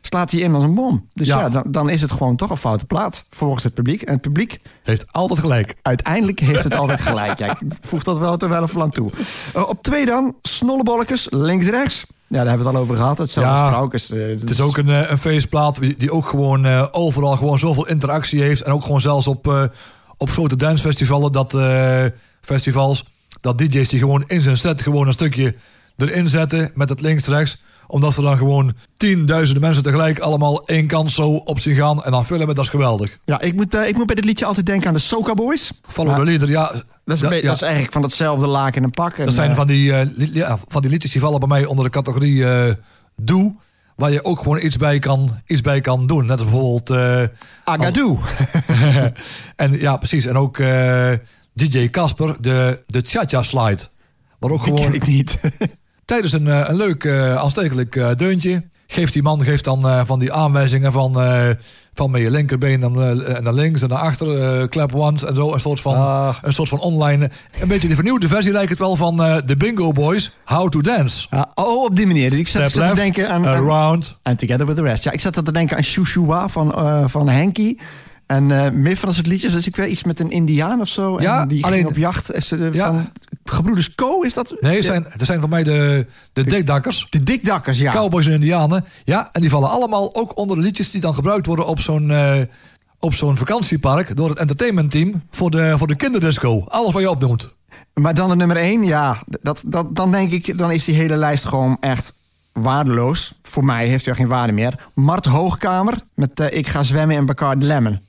slaat 0.09 0.31
hij 0.31 0.41
in 0.41 0.55
als 0.55 0.63
een 0.65 0.75
bom. 0.75 1.09
Dus 1.15 1.27
ja, 1.27 1.39
Ja. 1.41 1.49
dan, 1.49 1.63
dan 1.67 1.89
is 1.91 2.03
het 2.03 2.13
gewoon 2.13 2.37
toch 2.37 2.51
een 2.51 2.57
foute 2.57 2.85
plaat... 2.85 3.25
volgens 3.31 3.65
het 3.65 3.75
publiek. 3.75 4.03
En 4.03 4.13
het 4.13 4.23
publiek, 4.23 4.61
Heeft 4.83 5.05
altijd 5.13 5.41
gelijk. 5.41 5.75
uiteindelijk 5.83 6.41
heeft 6.41 6.65
het 6.65 6.75
altijd 6.75 7.01
gelijk. 7.01 7.39
Ja, 7.39 7.47
ik 7.51 7.57
voeg 7.81 8.03
dat 8.03 8.19
wel 8.19 8.37
ter 8.37 8.49
wel 8.49 8.69
aan 8.83 8.91
toe. 8.91 9.11
Eh, 9.55 9.69
op 9.69 9.83
twee 9.83 10.07
dan, 10.07 10.35
snollebolletjes, 10.43 11.27
links-rechts. 11.31 12.05
Ja, 12.27 12.37
daar 12.39 12.47
hebben 12.49 12.63
we 12.67 12.69
het 12.69 12.77
al 12.77 12.83
over 12.83 12.97
gehad. 12.97 13.19
Hetzelfde 13.19 13.53
Ja, 13.55 13.69
vrouwkes. 13.69 14.11
eh, 14.11 14.19
Het 14.41 14.51
is 14.51 14.61
ook 14.61 14.77
een, 14.77 14.89
eh, 14.89 15.11
een 15.11 15.19
feestplaat 15.19 15.79
die 15.99 16.11
ook 16.13 16.29
gewoon 16.29 16.93
overal 16.93 17.37
gewoon 17.37 17.59
zoveel 17.59 17.87
interactie 17.87 18.43
heeft. 18.43 18.63
En 18.63 18.73
ook 18.73 18.83
gewoon 18.83 19.01
zelfs 19.01 19.27
op, 19.27 19.71
op 20.17 20.31
grote 20.31 20.57
dancefestivalen, 20.57 21.33
dat, 21.33 21.57
festivals, 22.41 23.05
dat 23.41 23.59
DJ's 23.59 23.89
die 23.89 23.99
gewoon 23.99 24.25
in 24.27 24.41
zijn 24.41 24.57
set 24.59 24.83
gewoon 24.83 25.07
een 25.07 25.13
stukje 25.13 25.55
erin 25.97 26.29
zetten 26.29 26.71
met 26.75 26.89
het 26.89 27.01
links-rechts. 27.01 27.63
Omdat 27.91 28.15
ze 28.15 28.21
dan 28.23 28.37
gewoon 28.37 28.75
tienduizenden 28.97 29.63
mensen 29.63 29.83
tegelijk 29.83 30.19
allemaal 30.19 30.67
één 30.67 30.87
kant 30.87 31.11
zo 31.11 31.31
op 31.31 31.61
zien 31.61 31.77
gaan 31.77 32.05
en 32.05 32.11
dan 32.11 32.27
filmen. 32.27 32.55
Dat 32.55 32.65
is 32.65 32.71
geweldig. 32.71 33.19
Ja, 33.25 33.41
ik 33.41 33.55
moet, 33.55 33.75
eh, 33.75 33.89
ik 33.89 33.97
moet 33.97 34.07
bij 34.07 34.15
dit 34.15 34.25
liedje 34.25 34.45
altijd 34.45 34.67
denken 34.67 34.89
aan 34.89 34.95
de 34.95 35.01
Soca 35.01 35.35
Boys. 35.35 35.73
Follow 35.89 36.11
Ja. 36.13 36.19
the 36.19 36.25
leader, 36.25 36.49
ja. 36.49 36.67
Dat 36.73 36.73
is, 36.73 36.83
een 37.05 37.17
Ja, 37.17 37.29
beetje- 37.29 37.37
ja. 37.43 37.47
dat 37.49 37.55
is 37.57 37.63
eigenlijk 37.63 37.93
van 37.93 38.03
hetzelfde 38.03 38.47
laken 38.47 38.83
en 38.83 38.91
pak. 38.91 39.17
En, 39.19 39.25
Dat 39.25 39.35
zijn 39.35 39.51
eh, 39.51 39.57
van 39.57 39.67
die, 39.67 39.93
li- 40.15 40.31
ja, 40.33 40.59
van 40.69 40.81
die 40.81 40.91
liedjes 40.91 41.13
die 41.13 41.21
vallen 41.21 41.39
bij 41.39 41.49
mij 41.49 41.65
onder 41.65 41.85
de 41.85 41.91
categorie 41.91 42.45
doe. 43.17 43.57
Waar 43.97 44.11
je 44.11 44.25
ook 44.25 44.39
gewoon 44.39 44.61
iets 44.63 44.77
bij 44.77 44.99
kan, 44.99 45.41
iets 45.47 45.61
bij 45.61 45.81
kan 45.81 46.07
doen. 46.07 46.27
Net 46.27 46.41
als 46.41 46.51
bijvoorbeeld... 46.51 46.91
Agadoo. 47.65 48.19
en 49.57 49.81
ja, 49.81 49.97
precies. 49.97 50.27
En 50.27 50.37
ook 50.37 50.57
DJ 51.55 51.89
Casper, 51.91 52.37
de, 52.41 52.83
de 52.87 53.03
Cha-Cha 53.05 53.43
Slide. 53.43 53.83
Waar 54.39 54.51
ook 54.51 54.65
Die 54.65 54.73
gewoon 54.75 54.91
ken 54.91 54.95
ik 55.01 55.07
niet. 55.07 55.41
tijdens 56.09 56.33
een, 56.33 56.49
eh, 56.49 56.65
een 56.69 56.77
leuk 56.77 57.05
eh 57.05 57.37
aanstekelijk 57.37 57.97
eh, 57.97 58.09
deuntje... 58.17 58.63
geeft 58.87 59.13
die 59.13 59.23
man 59.23 59.43
geeft 59.43 59.65
dan 59.65 60.07
van 60.07 60.19
die 60.19 60.33
aanwijzingen 60.33 60.93
van... 60.93 61.13
van 61.95 62.11
met 62.11 62.21
je 62.21 62.31
linkerbeen 62.31 62.81
dan, 62.81 63.03
eh, 63.03 63.39
naar 63.41 63.53
links 63.53 63.83
en 63.83 63.89
naar 63.89 63.99
achter, 63.99 64.69
clap 64.69 64.95
once 64.95 65.27
en 65.27 65.37
zo. 65.37 65.53
Een 65.53 65.61
soort 65.61 65.81
van, 65.81 65.95
Ah. 65.95 66.37
een 66.43 66.53
soort 66.53 66.69
van 66.69 66.81
online... 66.81 67.31
Een 67.61 67.69
beetje 67.69 67.89
de 67.89 67.95
vernieuwde 67.95 68.29
versie 68.29 68.53
lijkt 68.53 68.71
het 68.71 68.79
wel 68.79 68.97
van 68.97 69.17
de 69.47 69.55
Bingo 69.59 69.93
Boys, 69.93 70.31
How 70.45 70.69
to 70.69 70.81
Dance. 70.81 71.27
Ja, 71.31 71.51
oh, 71.55 71.85
op 71.85 71.97
die 71.97 72.07
manier. 72.07 72.33
Ik 72.33 72.49
zat, 72.49 72.73
te 72.73 72.93
denken 72.95 73.31
aan, 73.31 73.47
around. 73.47 74.19
aan 74.23 74.37
Together 74.37 74.67
with 74.67 74.77
the 74.77 74.83
Rest. 74.83 75.05
Ja, 75.05 75.11
ik 75.11 75.21
zat 75.21 75.45
te 75.45 75.53
denken 75.53 75.77
aan 75.77 75.83
Shushua 75.85 76.49
van, 76.49 76.73
van 77.11 77.29
Henky. 77.29 77.77
En 78.27 78.47
meer 78.83 78.97
van 78.97 79.07
dat 79.09 79.15
soort 79.15 79.27
liedjes. 79.27 79.53
Dus 79.53 79.67
ik 79.67 79.77
weet 79.77 79.89
iets 79.91 80.05
met 80.05 80.21
een 80.21 80.31
Indiaan 80.31 80.81
of 80.81 80.89
zo. 80.89 81.21
Ja, 81.21 81.41
en 81.41 81.49
die 81.49 81.65
alleen- 81.65 81.77
ging 81.79 81.89
op 81.89 81.97
jacht. 81.97 82.33
Is, 82.35 82.55
Ja. 82.73 83.11
Gebroeders 83.49 83.95
Co, 83.95 84.21
is 84.23 84.35
dat? 84.35 84.55
Nee, 84.61 84.83
zijn, 84.83 85.07
er 85.19 85.27
zijn 85.27 85.41
voor 85.41 85.49
mij 85.49 85.65
de, 85.65 86.07
de 86.33 86.45
dikdakkers. 86.45 87.07
De 87.11 87.21
dikdakkers, 87.21 87.79
ja. 87.79 87.93
Cowboys 87.93 88.27
en 88.27 88.33
Indianen. 88.33 88.85
Ja, 89.05 89.29
en 89.33 89.41
die 89.41 89.51
vallen 89.51 89.71
allemaal 89.71 90.15
ook 90.15 90.37
onder 90.37 90.57
de 90.57 90.63
liedjes 90.63 90.91
die 90.91 91.01
dan 91.01 91.15
gebruikt 91.15 91.47
worden 91.47 91.67
op 91.67 91.81
zo'n 91.81 92.11
eh, 92.11 92.41
op 92.99 93.15
zo'n 93.15 93.37
vakantiepark 93.37 94.17
door 94.17 94.29
het 94.29 94.39
entertainmentteam 94.39 95.23
voor 95.31 95.51
de, 95.51 95.75
voor 95.79 95.87
de 95.87 95.97
kinderdisco. 95.97 96.65
Alles 96.69 96.93
wat 96.93 97.03
je 97.03 97.11
opnoemt. 97.11 97.49
Maar 97.95 98.15
dan 98.15 98.29
de 98.29 98.37
nummer 98.37 98.57
één, 98.57 98.85
ja. 98.85 99.23
Dat, 99.27 99.63
dat, 99.67 99.97
dan 99.97 100.13
denk 100.13 100.31
ik, 100.31 100.59
dan 100.59 100.71
is 100.71 100.85
die 100.85 100.95
hele 100.95 101.17
lijst 101.17 101.45
gewoon 101.45 101.77
echt 101.81 102.13
waardeloos. 102.53 103.35
Voor 103.43 103.65
mij 103.65 103.87
heeft 103.87 104.07
hij 104.07 104.15
geen 104.15 104.29
waarde 104.29 104.53
meer. 104.53 104.89
Mart 104.95 105.25
Hoogkamer 105.25 105.99
met 106.15 106.41
eh, 106.41 106.59
Ik 106.59 106.67
ga 106.67 106.83
zwemmen 106.83 107.17
in 107.17 107.27
Bacardi 107.27 107.67
Lemon. 107.67 108.01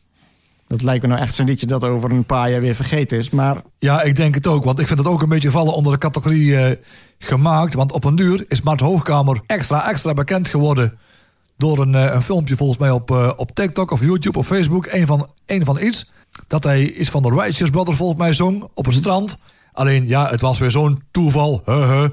Dat 0.70 0.82
lijkt 0.82 1.02
me 1.02 1.08
nou 1.08 1.22
echt 1.22 1.36
zo'n 1.36 1.46
liedje 1.46 1.66
dat 1.66 1.84
over 1.84 2.12
een 2.12 2.26
paar 2.26 2.52
jaar 2.52 2.62
weer 2.62 2.76
vergeten 2.76 3.18
is. 3.18 3.30
Maar 3.30 3.62
Ja, 3.78 4.02
ik 4.02 4.16
denk 4.16 4.36
het 4.36 4.48
ook. 4.48 4.64
Want 4.64 4.80
ik 4.80 4.88
vind 4.88 5.00
het 5.00 5.08
ook 5.08 5.22
een 5.22 5.30
beetje 5.30 5.52
vallen 5.52 5.74
onder 5.74 5.92
de 5.92 5.98
categorie 5.98 6.58
eh, 6.58 6.76
gemaakt. 7.20 7.74
Want 7.74 7.92
op 7.92 8.04
een 8.04 8.16
duur 8.16 8.46
is 8.48 8.62
Mart 8.62 8.80
Hoogkamer 8.80 9.42
extra, 9.46 9.90
extra 9.90 10.14
bekend 10.14 10.48
geworden. 10.48 10.98
Door 11.58 11.80
een, 11.80 11.96
eh, 11.96 12.14
een 12.14 12.22
filmpje 12.22 12.56
volgens 12.58 12.80
mij 12.80 12.92
op, 12.92 13.12
eh, 13.12 13.32
op 13.36 13.56
TikTok 13.56 13.92
of 13.92 14.02
YouTube 14.02 14.38
of 14.38 14.48
Facebook. 14.48 14.86
Een 14.86 15.08
van, 15.08 15.28
een 15.46 15.66
van 15.66 15.82
iets. 15.82 16.12
Dat 16.48 16.64
hij 16.64 16.92
iets 16.92 17.10
van 17.10 17.22
de 17.22 17.30
Righteous 17.30 17.70
Brothers 17.70 17.98
volgens 17.98 18.20
mij 18.20 18.34
zong 18.34 18.68
op 18.74 18.86
het 18.86 18.96
strand. 18.96 19.38
Alleen 19.74 20.08
ja, 20.08 20.30
het 20.30 20.42
was 20.42 20.60
weer 20.60 20.72
zo'n 20.72 21.04
toeval. 21.12 21.62
He, 21.66 22.08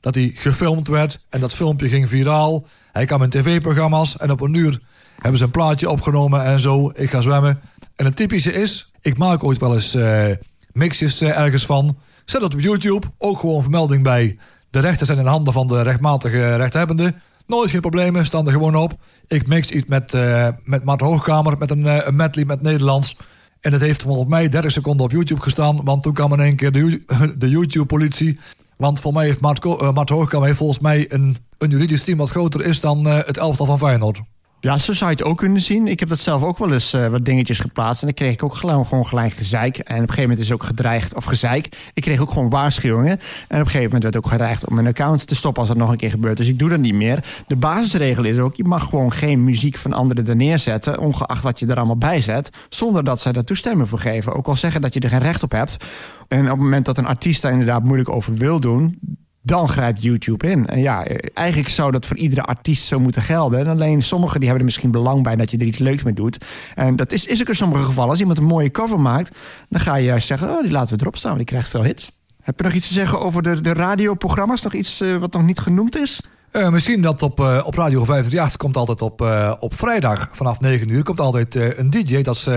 dat 0.00 0.14
hij 0.14 0.30
gefilmd 0.34 0.88
werd. 0.88 1.24
En 1.30 1.40
dat 1.40 1.54
filmpje 1.54 1.88
ging 1.88 2.08
viraal. 2.08 2.66
Hij 2.92 3.04
kwam 3.04 3.22
in 3.22 3.30
tv-programma's. 3.30 4.16
En 4.16 4.30
op 4.30 4.40
een 4.40 4.54
uur 4.54 4.80
hebben 5.18 5.38
ze 5.38 5.44
een 5.44 5.50
plaatje 5.50 5.90
opgenomen 5.90 6.44
en 6.44 6.58
zo. 6.58 6.92
Ik 6.94 7.10
ga 7.10 7.20
zwemmen. 7.20 7.60
En 7.96 8.04
het 8.04 8.16
typische 8.16 8.52
is, 8.52 8.92
ik 9.00 9.18
maak 9.18 9.44
ooit 9.44 9.58
wel 9.58 9.74
eens 9.74 9.94
eh, 9.94 10.30
mixjes 10.72 11.20
eh, 11.20 11.38
ergens 11.38 11.66
van. 11.66 11.96
Zet 12.24 12.40
dat 12.40 12.54
op 12.54 12.60
YouTube. 12.60 13.06
Ook 13.18 13.40
gewoon 13.40 13.62
vermelding 13.62 14.02
bij. 14.02 14.38
De 14.70 14.80
rechten 14.80 15.06
zijn 15.06 15.18
in 15.18 15.26
handen 15.26 15.52
van 15.52 15.66
de 15.66 15.82
rechtmatige 15.82 16.56
rechthebbende. 16.56 17.14
Nooit 17.46 17.70
geen 17.70 17.80
problemen, 17.80 18.26
staan 18.26 18.46
er 18.46 18.52
gewoon 18.52 18.76
op. 18.76 18.94
Ik 19.26 19.46
mix 19.46 19.68
iets 19.68 19.86
met, 19.86 20.14
eh 20.14 20.48
met 20.64 20.84
Mart 20.84 21.00
Hoogkamer, 21.00 21.58
met 21.58 21.70
een, 21.70 22.06
een 22.06 22.16
medley 22.16 22.44
met 22.44 22.62
Nederlands. 22.62 23.16
En 23.60 23.70
dat 23.70 23.80
heeft 23.80 24.02
volgens 24.02 24.28
mij 24.28 24.48
30 24.48 24.72
seconden 24.72 25.06
op 25.06 25.12
YouTube 25.12 25.40
gestaan. 25.40 25.84
Want 25.84 26.02
toen 26.02 26.14
kwam 26.14 26.32
in 26.32 26.40
één 26.40 26.56
keer 26.56 26.72
de, 26.72 27.02
de 27.38 27.48
YouTube-politie. 27.48 28.38
Want 28.76 29.00
volgens 29.00 29.22
mij 29.22 29.32
heeft 29.32 29.94
Mart, 29.94 30.08
Hoogkamer 30.10 30.56
volgens 30.56 30.78
mij 30.78 31.12
een, 31.12 31.36
een 31.58 31.70
juridisch 31.70 32.04
team 32.04 32.18
wat 32.18 32.30
groter 32.30 32.64
is 32.64 32.80
dan 32.80 33.04
het 33.04 33.36
elftal 33.36 33.66
van 33.66 33.78
Feyenoord. 33.78 34.20
Ja, 34.62 34.78
zo 34.78 34.92
zou 34.92 35.10
je 35.10 35.16
het 35.16 35.24
ook 35.24 35.38
kunnen 35.38 35.62
zien. 35.62 35.86
Ik 35.86 36.00
heb 36.00 36.08
dat 36.08 36.18
zelf 36.18 36.42
ook 36.42 36.58
wel 36.58 36.72
eens 36.72 36.94
uh, 36.94 37.06
wat 37.06 37.24
dingetjes 37.24 37.58
geplaatst. 37.58 38.00
En 38.00 38.06
dan 38.06 38.16
kreeg 38.16 38.32
ik 38.32 38.42
ook 38.42 38.54
gewoon, 38.54 38.86
gewoon 38.86 39.06
gelijk 39.06 39.32
gezeik. 39.32 39.78
En 39.78 39.82
op 39.82 39.88
een 39.90 39.96
gegeven 39.96 40.22
moment 40.22 40.40
is 40.40 40.52
ook 40.52 40.62
gedreigd, 40.62 41.14
of 41.14 41.24
gezeik. 41.24 41.76
Ik 41.94 42.02
kreeg 42.02 42.20
ook 42.20 42.30
gewoon 42.30 42.50
waarschuwingen. 42.50 43.10
En 43.10 43.18
op 43.18 43.50
een 43.50 43.56
gegeven 43.58 43.84
moment 43.84 44.02
werd 44.02 44.16
ook 44.16 44.26
gedreigd 44.26 44.68
om 44.68 44.74
mijn 44.74 44.86
account 44.86 45.26
te 45.26 45.34
stoppen 45.34 45.60
als 45.60 45.70
dat 45.70 45.78
nog 45.78 45.90
een 45.90 45.96
keer 45.96 46.10
gebeurt. 46.10 46.36
Dus 46.36 46.48
ik 46.48 46.58
doe 46.58 46.68
dat 46.68 46.78
niet 46.78 46.94
meer. 46.94 47.24
De 47.46 47.56
basisregel 47.56 48.24
is 48.24 48.38
ook, 48.38 48.56
je 48.56 48.64
mag 48.64 48.88
gewoon 48.88 49.12
geen 49.12 49.44
muziek 49.44 49.76
van 49.76 49.92
anderen 49.92 50.26
er 50.26 50.36
neerzetten. 50.36 50.98
Ongeacht 50.98 51.42
wat 51.42 51.58
je 51.58 51.66
er 51.66 51.76
allemaal 51.76 51.96
bij 51.96 52.20
zet. 52.20 52.50
Zonder 52.68 53.04
dat 53.04 53.20
zij 53.20 53.32
daar 53.32 53.44
toestemming 53.44 53.88
voor 53.88 53.98
geven. 53.98 54.34
Ook 54.34 54.46
al 54.46 54.56
zeggen 54.56 54.80
dat 54.80 54.94
je 54.94 55.00
er 55.00 55.08
geen 55.08 55.18
recht 55.18 55.42
op 55.42 55.52
hebt. 55.52 55.76
En 56.28 56.42
op 56.42 56.48
het 56.48 56.58
moment 56.58 56.84
dat 56.84 56.98
een 56.98 57.06
artiest 57.06 57.42
daar 57.42 57.52
inderdaad 57.52 57.84
moeilijk 57.84 58.08
over 58.08 58.34
wil 58.34 58.60
doen 58.60 58.98
dan 59.42 59.68
grijpt 59.68 60.02
YouTube 60.02 60.50
in. 60.50 60.66
En 60.66 60.80
ja, 60.80 61.06
eigenlijk 61.34 61.68
zou 61.68 61.90
dat 61.90 62.06
voor 62.06 62.16
iedere 62.16 62.42
artiest 62.42 62.84
zo 62.84 63.00
moeten 63.00 63.22
gelden. 63.22 63.60
En 63.60 63.66
alleen 63.66 64.02
sommigen 64.02 64.34
die 64.34 64.48
hebben 64.48 64.58
er 64.58 64.72
misschien 64.72 64.90
belang 64.90 65.22
bij 65.22 65.36
dat 65.36 65.50
je 65.50 65.58
er 65.58 65.66
iets 65.66 65.78
leuks 65.78 66.02
mee 66.02 66.14
doet. 66.14 66.44
En 66.74 66.96
dat 66.96 67.12
is, 67.12 67.26
is 67.26 67.40
ook 67.40 67.48
in 67.48 67.56
sommige 67.56 67.84
gevallen. 67.84 68.10
Als 68.10 68.20
iemand 68.20 68.38
een 68.38 68.44
mooie 68.44 68.70
cover 68.70 69.00
maakt, 69.00 69.36
dan 69.68 69.80
ga 69.80 69.94
je 69.94 70.04
juist 70.04 70.26
zeggen: 70.26 70.50
Oh, 70.50 70.62
die 70.62 70.70
laten 70.70 70.94
we 70.96 71.00
erop 71.00 71.16
staan, 71.16 71.34
want 71.34 71.42
die 71.42 71.56
krijgt 71.56 71.70
veel 71.70 71.82
hits. 71.82 72.10
Heb 72.42 72.58
je 72.58 72.64
nog 72.64 72.72
iets 72.72 72.86
te 72.86 72.92
zeggen 72.92 73.20
over 73.20 73.42
de, 73.42 73.60
de 73.60 73.72
radioprogramma's? 73.72 74.62
Nog 74.62 74.72
iets 74.72 75.00
uh, 75.00 75.16
wat 75.16 75.32
nog 75.32 75.42
niet 75.42 75.58
genoemd 75.58 75.96
is? 75.96 76.20
Uh, 76.52 76.68
misschien 76.68 77.00
dat 77.00 77.22
op, 77.22 77.40
uh, 77.40 77.60
op 77.64 77.74
Radio 77.74 78.04
538 78.04 78.56
komt 78.56 78.76
altijd 78.76 79.02
op, 79.02 79.20
op 79.60 79.74
vrijdag 79.74 80.28
vanaf 80.32 80.60
9 80.60 80.88
uur 80.88 81.02
komt 81.02 81.20
altijd 81.20 81.54
een 81.54 81.90
DJ. 81.90 82.22
Dat 82.22 82.36
is 82.36 82.48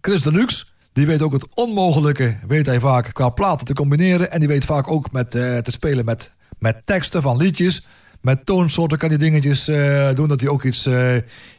Chris 0.00 0.22
Deluxe. 0.22 0.64
Die 0.96 1.06
weet 1.06 1.22
ook 1.22 1.32
het 1.32 1.46
onmogelijke, 1.54 2.36
weet 2.46 2.66
hij 2.66 2.80
vaak, 2.80 3.10
qua 3.12 3.28
platen 3.28 3.66
te 3.66 3.74
combineren. 3.74 4.30
En 4.30 4.38
die 4.38 4.48
weet 4.48 4.64
vaak 4.64 4.90
ook 4.90 5.12
met, 5.12 5.34
uh, 5.34 5.58
te 5.58 5.70
spelen 5.70 6.04
met, 6.04 6.34
met 6.58 6.82
teksten 6.84 7.22
van 7.22 7.36
liedjes. 7.36 7.86
Met 8.20 8.46
toonsoorten 8.46 8.98
kan 8.98 9.08
hij 9.08 9.18
dingetjes 9.18 9.68
uh, 9.68 10.14
doen. 10.14 10.28
Dat 10.28 10.40
hij 10.40 10.48
ook 10.48 10.64
iets, 10.64 10.86
uh, 10.86 11.16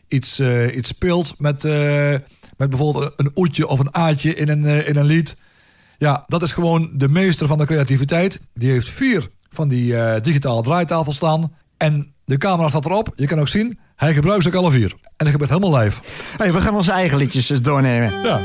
iets, 0.08 0.42
iets 0.76 0.90
speelt 0.90 1.34
met, 1.40 1.64
met 2.58 2.70
bijvoorbeeld 2.70 3.14
een 3.16 3.32
oetje 3.36 3.68
of 3.68 3.80
een 3.80 3.96
aatje 3.96 4.34
in 4.34 4.50
een, 4.50 4.86
in 4.86 4.96
een 4.96 5.06
lied. 5.06 5.36
Ja, 5.98 6.24
dat 6.28 6.42
is 6.42 6.52
gewoon 6.52 6.90
de 6.94 7.10
meester 7.10 7.48
van 7.48 7.58
de 7.58 7.66
creativiteit. 7.66 8.42
Die 8.54 8.72
heeft 8.72 8.90
vier 8.90 9.30
van 9.50 9.68
die 9.68 10.22
digitale 10.22 10.62
draaitafels 10.62 11.16
staan. 11.16 11.54
En 11.78 12.14
de 12.26 12.38
camera 12.38 12.70
staat 12.70 12.86
erop. 12.86 13.14
Je 13.16 13.28
kan 13.28 13.40
ook 13.40 13.48
zien, 13.48 13.80
hij 13.98 14.14
gebruikt 14.14 14.44
ze 14.44 14.50
ook 14.50 14.56
alle 14.56 14.72
vier. 14.72 14.92
En 14.92 15.26
dat 15.26 15.30
gebeurt 15.30 15.50
helemaal 15.50 15.80
live. 15.80 16.02
Hey, 16.38 16.54
we 16.54 16.62
gaan 16.62 16.76
onze 16.76 16.92
eigen 16.92 17.18
liedjes 17.18 17.48
dus 17.48 17.62
doornemen. 17.62 18.12
Ja. 18.24 18.40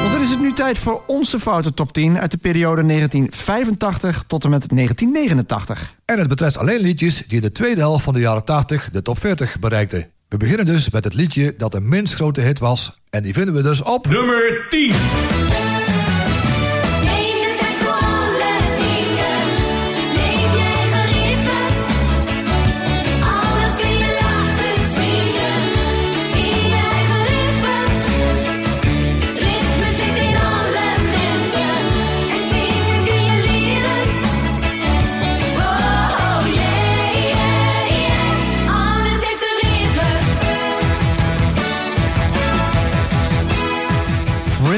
Want 0.00 0.12
dan 0.12 0.20
is 0.20 0.30
het 0.30 0.40
nu 0.40 0.52
tijd 0.52 0.78
voor 0.78 1.02
onze 1.06 1.40
foute 1.40 1.74
top 1.74 1.92
10 1.92 2.18
uit 2.18 2.30
de 2.30 2.36
periode 2.36 2.86
1985 2.86 4.24
tot 4.26 4.44
en 4.44 4.50
met 4.50 4.68
1989. 4.68 5.94
En 6.04 6.18
het 6.18 6.28
betreft 6.28 6.58
alleen 6.58 6.80
liedjes 6.80 7.24
die 7.26 7.36
in 7.36 7.42
de 7.42 7.52
tweede 7.52 7.80
helft 7.80 8.04
van 8.04 8.14
de 8.14 8.20
jaren 8.20 8.44
80 8.44 8.90
de 8.92 9.02
top 9.02 9.18
40 9.18 9.58
bereikten. 9.58 10.13
We 10.28 10.36
beginnen 10.36 10.66
dus 10.66 10.90
met 10.90 11.04
het 11.04 11.14
liedje 11.14 11.54
dat 11.56 11.72
de 11.72 11.80
minst 11.80 12.14
grote 12.14 12.40
hit 12.40 12.58
was. 12.58 13.00
En 13.10 13.22
die 13.22 13.32
vinden 13.32 13.54
we 13.54 13.62
dus 13.62 13.82
op... 13.82 14.06
Nummer 14.06 14.66
10. 14.68 14.92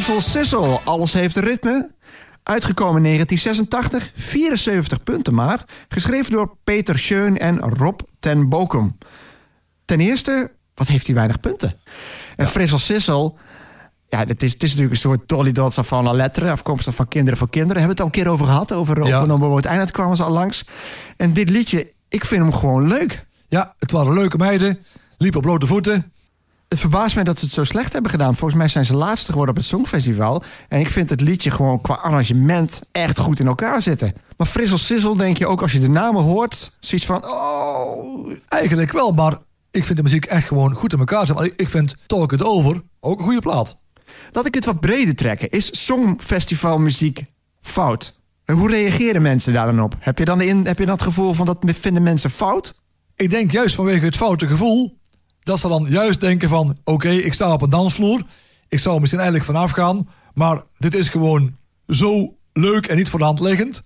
Rizzle 0.06 0.30
Sizzle, 0.30 0.80
alles 0.84 1.12
heeft 1.12 1.36
ritme. 1.36 1.90
Uitgekomen 2.42 2.96
in 2.96 3.02
1986, 3.02 4.10
74 4.14 5.02
punten 5.02 5.34
maar. 5.34 5.64
Geschreven 5.88 6.32
door 6.32 6.56
Peter 6.64 6.98
Schön 6.98 7.38
en 7.38 7.58
Rob 7.58 8.00
ten 8.18 8.48
Bokum. 8.48 8.98
Ten 9.84 10.00
eerste, 10.00 10.50
wat 10.74 10.86
heeft 10.86 11.06
hij 11.06 11.14
weinig 11.14 11.40
punten? 11.40 11.68
En 12.36 12.44
ja. 12.44 12.46
Frizzle 12.46 12.78
Sizzle, 12.78 13.32
ja, 14.08 14.26
het 14.26 14.42
is, 14.42 14.52
het 14.52 14.62
is 14.62 14.68
natuurlijk 14.70 14.90
een 14.90 15.10
soort 15.10 15.28
Dolly 15.28 15.52
Dots 15.52 15.78
van 15.80 16.04
la 16.04 16.12
lettre, 16.12 16.50
afkomstig 16.50 16.94
van 16.94 17.08
Kinderen 17.08 17.38
voor 17.38 17.50
Kinderen. 17.50 17.82
Hebben 17.82 17.96
we 17.96 18.02
het 18.02 18.12
al 18.12 18.18
een 18.18 18.24
keer 18.24 18.32
over 18.32 18.46
gehad, 18.46 18.72
over 18.72 19.06
ja. 19.06 19.16
Opgenomen 19.16 19.56
het 19.56 19.64
einde 19.64 19.90
kwamen 19.90 20.16
ze 20.16 20.22
al 20.22 20.32
langs. 20.32 20.64
En 21.16 21.32
dit 21.32 21.50
liedje, 21.50 21.92
ik 22.08 22.24
vind 22.24 22.42
hem 22.42 22.52
gewoon 22.52 22.86
leuk. 22.86 23.26
Ja, 23.48 23.74
het 23.78 23.90
waren 23.90 24.12
leuke 24.12 24.36
meiden, 24.36 24.84
liepen 25.16 25.38
op 25.38 25.46
blote 25.46 25.66
voeten 25.66 26.12
het 26.68 26.78
verbaast 26.78 27.14
mij 27.14 27.24
dat 27.24 27.38
ze 27.38 27.44
het 27.44 27.54
zo 27.54 27.64
slecht 27.64 27.92
hebben 27.92 28.10
gedaan. 28.10 28.36
Volgens 28.36 28.58
mij 28.58 28.68
zijn 28.68 28.84
ze 28.84 28.96
laatste 28.96 29.30
geworden 29.30 29.54
op 29.54 29.60
het 29.60 29.70
Songfestival. 29.70 30.42
En 30.68 30.80
ik 30.80 30.90
vind 30.90 31.10
het 31.10 31.20
liedje 31.20 31.50
gewoon 31.50 31.80
qua 31.80 31.94
arrangement 31.94 32.80
echt 32.92 33.18
goed 33.18 33.40
in 33.40 33.46
elkaar 33.46 33.82
zitten. 33.82 34.14
Maar 34.36 34.46
Frizzle 34.46 34.78
Sizzle 34.78 35.16
denk 35.16 35.36
je 35.36 35.46
ook 35.46 35.62
als 35.62 35.72
je 35.72 35.80
de 35.80 35.88
namen 35.88 36.22
hoort... 36.22 36.76
zoiets 36.80 37.06
van, 37.06 37.24
oh... 37.24 38.32
Eigenlijk 38.48 38.92
wel, 38.92 39.12
maar 39.12 39.38
ik 39.70 39.84
vind 39.84 39.96
de 39.96 40.02
muziek 40.02 40.24
echt 40.24 40.46
gewoon 40.46 40.74
goed 40.74 40.92
in 40.92 40.98
elkaar 40.98 41.26
zitten. 41.26 41.52
Ik 41.56 41.68
vind 41.68 41.94
Talk 42.06 42.32
It 42.32 42.44
Over 42.44 42.82
ook 43.00 43.18
een 43.18 43.24
goede 43.24 43.40
plaat. 43.40 43.76
Laat 44.32 44.46
ik 44.46 44.54
het 44.54 44.64
wat 44.64 44.80
breder 44.80 45.14
trekken. 45.14 45.50
Is 45.50 45.84
Songfestivalmuziek 45.84 47.24
fout? 47.60 48.20
Hoe 48.44 48.70
reageren 48.70 49.22
mensen 49.22 49.52
daar 49.52 49.66
dan 49.66 49.82
op? 49.82 49.96
Heb 49.98 50.18
je 50.18 50.24
dan, 50.24 50.40
in, 50.40 50.66
heb 50.66 50.78
je 50.78 50.86
dat 50.86 51.02
gevoel 51.02 51.32
van 51.32 51.46
dat 51.46 51.58
vinden 51.64 52.02
mensen 52.02 52.30
fout? 52.30 52.74
Ik 53.16 53.30
denk 53.30 53.52
juist 53.52 53.74
vanwege 53.74 54.04
het 54.04 54.16
foute 54.16 54.46
gevoel 54.46 54.98
dat 55.46 55.60
ze 55.60 55.68
dan 55.68 55.86
juist 55.88 56.20
denken 56.20 56.48
van... 56.48 56.76
oké, 56.84 57.08
ik 57.08 57.32
sta 57.32 57.52
op 57.52 57.62
een 57.62 57.70
dansvloer. 57.70 58.22
Ik 58.68 58.78
zou 58.78 59.00
misschien 59.00 59.20
eigenlijk 59.20 59.50
vanaf 59.50 59.70
gaan. 59.70 60.08
Maar 60.34 60.62
dit 60.78 60.94
is 60.94 61.08
gewoon 61.08 61.56
zo 61.88 62.36
leuk 62.52 62.86
en 62.86 62.96
niet 62.96 63.08
voor 63.08 63.18
de 63.18 63.24
hand 63.24 63.40
liggend. 63.40 63.82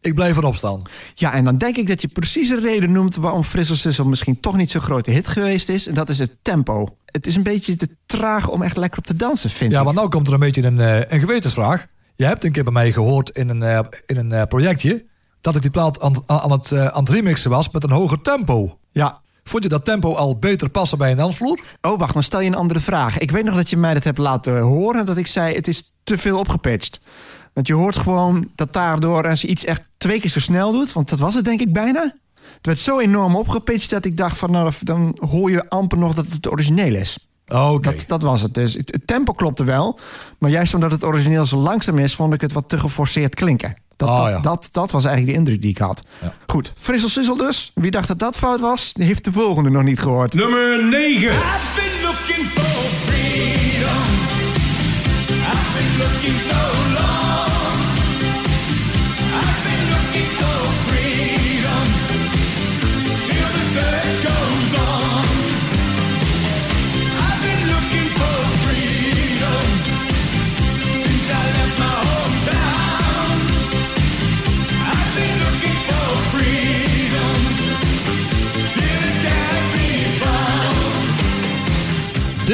Ik 0.00 0.14
blijf 0.14 0.36
erop 0.36 0.56
staan. 0.56 0.82
Ja, 1.14 1.32
en 1.32 1.44
dan 1.44 1.58
denk 1.58 1.76
ik 1.76 1.86
dat 1.86 2.00
je 2.00 2.08
precies 2.08 2.48
een 2.48 2.60
reden 2.60 2.92
noemt... 2.92 3.16
waarom 3.16 3.44
Frissel 3.44 3.74
Sissel 3.74 4.04
misschien 4.04 4.40
toch 4.40 4.56
niet 4.56 4.70
zo'n 4.70 4.80
grote 4.80 5.10
hit 5.10 5.28
geweest 5.28 5.68
is. 5.68 5.86
En 5.86 5.94
dat 5.94 6.08
is 6.08 6.18
het 6.18 6.36
tempo. 6.42 6.96
Het 7.04 7.26
is 7.26 7.36
een 7.36 7.42
beetje 7.42 7.76
te 7.76 7.88
traag 8.06 8.48
om 8.48 8.62
echt 8.62 8.76
lekker 8.76 8.98
op 8.98 9.06
te 9.06 9.16
dansen, 9.16 9.50
vind 9.50 9.72
ja, 9.72 9.80
ik. 9.80 9.86
Ja, 9.86 9.92
maar 9.92 10.02
nu 10.02 10.08
komt 10.08 10.26
er 10.26 10.32
een 10.32 10.40
beetje 10.40 10.62
een, 10.62 10.78
uh, 10.78 11.00
een 11.08 11.20
gewetensvraag. 11.20 11.86
Je 12.16 12.24
hebt 12.24 12.44
een 12.44 12.52
keer 12.52 12.64
bij 12.64 12.72
mij 12.72 12.92
gehoord 12.92 13.30
in 13.30 13.48
een, 13.48 13.60
uh, 13.62 13.78
in 14.06 14.16
een 14.16 14.30
uh, 14.30 14.42
projectje... 14.42 15.04
dat 15.40 15.56
ik 15.56 15.62
die 15.62 15.70
plaat 15.70 16.00
aan, 16.00 16.14
aan, 16.26 16.52
het, 16.52 16.72
aan 16.72 17.04
het 17.04 17.08
remixen 17.08 17.50
was 17.50 17.70
met 17.70 17.84
een 17.84 17.90
hoger 17.90 18.22
tempo. 18.22 18.78
Ja, 18.92 19.20
Vond 19.48 19.62
je 19.62 19.68
dat 19.68 19.84
tempo 19.84 20.14
al 20.14 20.38
beter 20.38 20.68
passen 20.68 20.98
bij 20.98 21.10
een 21.10 21.16
dansvloer? 21.16 21.60
Oh, 21.80 21.98
wacht, 21.98 22.14
dan 22.14 22.22
stel 22.22 22.40
je 22.40 22.46
een 22.46 22.54
andere 22.54 22.80
vraag. 22.80 23.18
Ik 23.18 23.30
weet 23.30 23.44
nog 23.44 23.54
dat 23.54 23.70
je 23.70 23.76
mij 23.76 23.94
dat 23.94 24.04
hebt 24.04 24.18
laten 24.18 24.60
horen... 24.60 25.06
dat 25.06 25.16
ik 25.16 25.26
zei, 25.26 25.54
het 25.54 25.68
is 25.68 25.92
te 26.04 26.18
veel 26.18 26.38
opgepitcht. 26.38 27.00
Want 27.52 27.66
je 27.66 27.74
hoort 27.74 27.96
gewoon 27.96 28.50
dat 28.54 28.72
daardoor... 28.72 29.28
als 29.28 29.40
je 29.40 29.48
iets 29.48 29.64
echt 29.64 29.88
twee 29.96 30.20
keer 30.20 30.30
zo 30.30 30.40
snel 30.40 30.72
doet... 30.72 30.92
want 30.92 31.08
dat 31.08 31.18
was 31.18 31.34
het 31.34 31.44
denk 31.44 31.60
ik 31.60 31.72
bijna... 31.72 32.02
het 32.34 32.66
werd 32.66 32.78
zo 32.78 32.98
enorm 32.98 33.36
opgepitcht 33.36 33.90
dat 33.90 34.04
ik 34.04 34.16
dacht 34.16 34.38
van... 34.38 34.50
nou, 34.50 34.72
dan 34.80 35.16
hoor 35.30 35.50
je 35.50 35.68
amper 35.68 35.98
nog 35.98 36.14
dat 36.14 36.26
het 36.28 36.50
origineel 36.50 36.94
is. 36.94 37.28
Okay. 37.46 37.94
Dat, 37.94 38.04
dat 38.06 38.22
was 38.22 38.42
het. 38.42 38.54
Dus 38.54 38.74
het, 38.74 38.92
het 38.92 39.06
tempo 39.06 39.32
klopte 39.32 39.64
wel... 39.64 39.98
maar 40.38 40.50
juist 40.50 40.74
omdat 40.74 40.90
het 40.90 41.04
origineel 41.04 41.46
zo 41.46 41.56
langzaam 41.56 41.98
is... 41.98 42.14
vond 42.14 42.34
ik 42.34 42.40
het 42.40 42.52
wat 42.52 42.68
te 42.68 42.78
geforceerd 42.78 43.34
klinken. 43.34 43.76
Dat, 43.98 44.08
Ah, 44.08 44.18
dat, 44.24 44.28
ja. 44.28 44.40
dat, 44.40 44.68
dat 44.72 44.90
was 44.90 45.04
eigenlijk 45.04 45.34
de 45.34 45.40
indruk 45.42 45.60
die 45.62 45.70
ik 45.70 45.78
had. 45.78 46.02
Ja. 46.22 46.32
Goed, 46.46 46.72
Frissel 46.76 47.08
Sissel 47.08 47.36
dus. 47.36 47.70
Wie 47.74 47.90
dacht 47.90 48.08
dat 48.08 48.18
dat 48.18 48.36
fout 48.36 48.60
was, 48.60 48.92
die 48.92 49.04
heeft 49.04 49.24
de 49.24 49.32
volgende 49.32 49.70
nog 49.70 49.82
niet 49.82 50.00
gehoord. 50.00 50.34
Nummer 50.34 50.84
9. 50.84 51.22
I've 51.22 51.32
been 51.76 52.02
looking 52.02 52.46
for. 52.46 53.67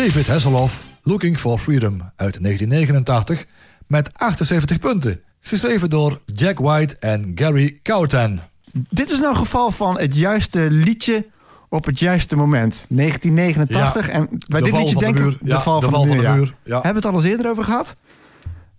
David 0.04 0.26
Hasselhoff, 0.26 0.84
Looking 1.02 1.38
for 1.38 1.58
Freedom 1.58 2.00
uit 2.16 2.42
1989 2.42 3.46
met 3.86 4.10
78 4.12 4.78
punten. 4.78 5.20
Geschreven 5.40 5.90
door 5.90 6.20
Jack 6.26 6.58
White 6.58 6.96
en 7.00 7.32
Gary 7.34 7.78
Cowtan. 7.82 8.40
Dit 8.72 9.10
is 9.10 9.18
nou 9.18 9.30
een 9.30 9.38
geval 9.38 9.70
van 9.70 9.98
het 9.98 10.16
juiste 10.16 10.70
liedje 10.70 11.26
op 11.68 11.84
het 11.84 11.98
juiste 11.98 12.36
moment. 12.36 12.86
1989. 12.88 14.06
Ja, 14.06 14.12
en 14.12 14.28
bij 14.48 14.60
de 14.60 14.66
dit 14.66 14.76
liedje 14.76 14.92
van 14.92 15.02
de 15.02 15.12
denken. 15.12 15.38
Ja, 15.42 15.56
de 15.56 15.62
val 15.62 15.80
de 15.80 15.86
van 15.86 15.94
val 15.94 16.02
de 16.02 16.08
van 16.08 16.16
muur, 16.16 16.24
de 16.24 16.28
ja. 16.28 16.34
muur, 16.34 16.54
ja. 16.64 16.74
Hebben 16.74 17.02
we 17.02 17.08
het 17.08 17.16
al 17.16 17.22
eens 17.22 17.30
eerder 17.30 17.50
over 17.50 17.64
gehad? 17.64 17.96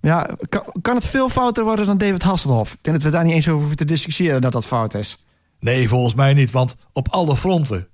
Ja, 0.02 0.30
kan, 0.50 0.64
kan 0.82 0.96
het 0.96 1.06
veel 1.06 1.30
fouter 1.30 1.64
worden 1.64 1.86
dan 1.86 1.98
David 1.98 2.24
Hasselhoff? 2.24 2.74
Ik 2.74 2.80
denk 2.82 2.96
dat 2.96 3.06
we 3.06 3.12
daar 3.12 3.24
niet 3.24 3.34
eens 3.34 3.48
over 3.48 3.60
hoeven 3.60 3.78
te 3.78 3.86
discussiëren 3.86 4.42
dat 4.42 4.52
dat 4.52 4.66
fout 4.66 4.94
is. 4.94 5.18
Nee, 5.60 5.90
volgens 5.90 6.16
mij 6.16 6.34
niet, 6.34 6.52
want 6.52 6.76
op 6.94 7.08
alle 7.10 7.36
fronten. 7.38 7.88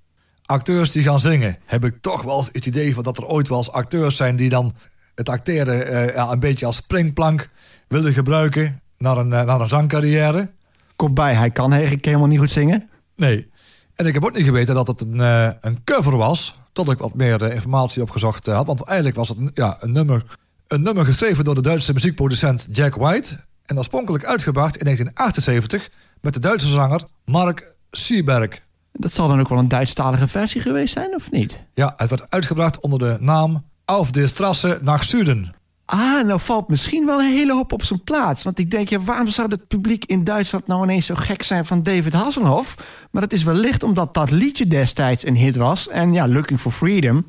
Acteurs 0.52 0.92
die 0.92 1.04
gaan 1.04 1.20
zingen, 1.20 1.58
heb 1.66 1.86
ik 1.86 2.02
toch 2.02 2.22
wel 2.22 2.38
eens 2.38 2.50
het 2.52 2.66
idee 2.66 2.94
van 2.94 3.04
dat 3.04 3.18
er 3.18 3.26
ooit 3.26 3.48
wel 3.48 3.58
eens 3.58 3.72
acteurs 3.72 4.16
zijn 4.16 4.36
die 4.36 4.50
dan 4.50 4.74
het 5.16 5.30
acteren 5.30 5.88
eh, 5.88 6.16
ja, 6.16 6.32
een 6.32 6.40
beetje 6.40 6.66
als 6.66 6.76
springplank 6.76 7.50
willen 7.88 8.14
gebruiken 8.14 8.82
naar 8.98 9.18
een, 9.18 9.34
eh, 9.34 9.44
naar 9.44 9.62
een 9.62 9.70
zangcarrière. 9.70 10.52
Komt 10.96 11.14
bij, 11.14 11.34
hij 11.34 11.52
kan 11.52 11.74
eigenlijk 11.74 12.06
helemaal 12.06 12.28
niet 12.28 12.40
goed 12.40 12.52
zingen. 12.52 12.90
Nee. 13.16 13.50
En 13.96 14.06
ik 14.06 14.14
heb 14.14 14.24
ook 14.24 14.36
niet 14.36 14.46
geweten 14.46 14.76
dat 14.76 14.88
het 14.88 15.02
een, 15.02 15.20
eh, 15.20 15.50
een 15.62 15.84
cover 15.84 16.18
was. 16.18 16.60
Tot 16.74 16.92
ik 16.92 16.98
wat 16.98 17.14
meer 17.14 17.54
informatie 17.54 18.02
opgezocht 18.02 18.46
had. 18.46 18.66
Want 18.66 18.84
eigenlijk 18.84 19.18
was 19.18 19.30
het 19.30 19.38
een, 19.38 19.52
ja, 19.54 19.78
een, 19.80 19.92
nummer, 19.92 20.38
een 20.68 20.82
nummer 20.82 21.06
geschreven 21.06 21.44
door 21.44 21.56
de 21.56 21.62
Duitse 21.62 21.94
muziekproducent 21.94 22.68
Jack 22.72 22.96
White. 22.96 23.40
En 23.66 23.78
oorspronkelijk 23.78 24.26
uitgebracht 24.26 24.78
in 24.78 24.84
1978 24.84 25.90
met 26.22 26.34
de 26.34 26.40
Duitse 26.40 26.68
zanger 26.68 27.04
Mark 27.26 27.76
Sieberg. 27.92 28.62
Dat 29.02 29.14
zal 29.14 29.28
dan 29.28 29.40
ook 29.40 29.50
wel 29.50 29.58
een 29.58 29.68
Duitsstalige 29.68 30.28
versie 30.28 30.62
geweest 30.62 30.94
zijn, 30.94 31.16
of 31.16 31.32
niet? 31.32 31.60
Ja, 31.74 31.94
het 31.98 32.10
werd 32.10 32.30
uitgebracht 32.30 32.80
onder 32.80 33.00
de 33.00 33.18
naam 33.20 33.64
Auf 33.86 34.12
der 34.12 34.28
Strasse 34.28 34.80
nach 34.82 35.04
Süden. 35.04 35.54
Ah, 35.86 36.26
nou 36.26 36.40
valt 36.40 36.68
misschien 36.68 37.06
wel 37.06 37.20
een 37.20 37.34
hele 37.34 37.54
hoop 37.54 37.74
op 37.74 37.84
zijn 37.84 38.04
plaats. 38.04 38.44
Want 38.44 38.60
ik 38.60 38.72
denk, 38.72 38.90
ja, 38.90 39.00
waarom 39.00 39.28
zou 39.28 39.50
het 39.50 39.68
publiek 39.68 40.06
in 40.06 40.24
Duitsland 40.24 40.68
nou 40.68 40.84
ineens 40.84 41.06
zo 41.06 41.16
gek 41.16 41.44
zijn 41.44 41.66
van 41.66 41.84
David 41.84 42.14
Hasselhoff? 42.14 42.76
Maar 43.12 43.22
dat 43.22 43.34
is 43.34 43.44
wellicht 43.44 43.84
omdat 43.84 44.14
dat 44.14 44.32
liedje 44.32 44.68
destijds 44.68 45.26
een 45.26 45.36
hit 45.36 45.56
was. 45.56 45.88
En 45.88 46.14
ja, 46.14 46.28
Looking 46.28 46.60
for 46.60 46.72
Freedom 46.72 47.26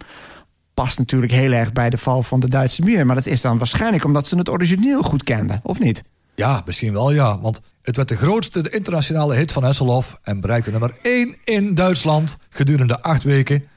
past 0.74 0.98
natuurlijk 0.98 1.32
heel 1.32 1.52
erg 1.52 1.72
bij 1.72 1.90
de 1.90 1.98
val 1.98 2.22
van 2.22 2.40
de 2.40 2.48
Duitse 2.48 2.82
muur. 2.82 3.06
Maar 3.06 3.16
dat 3.16 3.26
is 3.26 3.40
dan 3.40 3.58
waarschijnlijk 3.58 4.04
omdat 4.04 4.26
ze 4.26 4.38
het 4.38 4.50
origineel 4.50 5.02
goed 5.02 5.22
kenden, 5.22 5.60
of 5.62 5.78
niet? 5.78 6.02
Ja, 6.34 6.62
misschien 6.64 6.92
wel 6.92 7.12
ja. 7.12 7.40
Want 7.40 7.60
het 7.82 7.96
werd 7.96 8.08
de 8.08 8.16
grootste 8.16 8.70
internationale 8.70 9.34
hit 9.34 9.52
van 9.52 9.64
Hasselhoff... 9.64 10.18
en 10.22 10.40
bereikte 10.40 10.70
nummer 10.70 10.94
1 11.02 11.36
in 11.44 11.74
Duitsland 11.74 12.36
gedurende 12.50 13.02
acht 13.02 13.22
weken... 13.22 13.68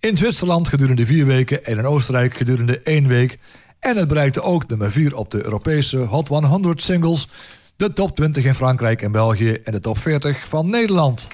in 0.00 0.16
Zwitserland 0.16 0.68
gedurende 0.68 1.06
vier 1.06 1.26
weken... 1.26 1.64
en 1.64 1.78
in 1.78 1.86
Oostenrijk 1.86 2.36
gedurende 2.36 2.80
één 2.80 3.06
week... 3.06 3.38
En 3.78 3.96
het 3.96 4.08
bereikte 4.08 4.42
ook 4.42 4.68
nummer 4.68 4.92
4 4.92 5.16
op 5.16 5.30
de 5.30 5.44
Europese 5.44 5.98
Hot 5.98 6.28
100 6.28 6.82
singles, 6.82 7.28
de 7.76 7.92
top 7.92 8.16
20 8.16 8.44
in 8.44 8.54
Frankrijk 8.54 9.02
en 9.02 9.12
België 9.12 9.52
en 9.52 9.72
de 9.72 9.80
top 9.80 9.98
40 9.98 10.48
van 10.48 10.70
Nederland. 10.70 11.28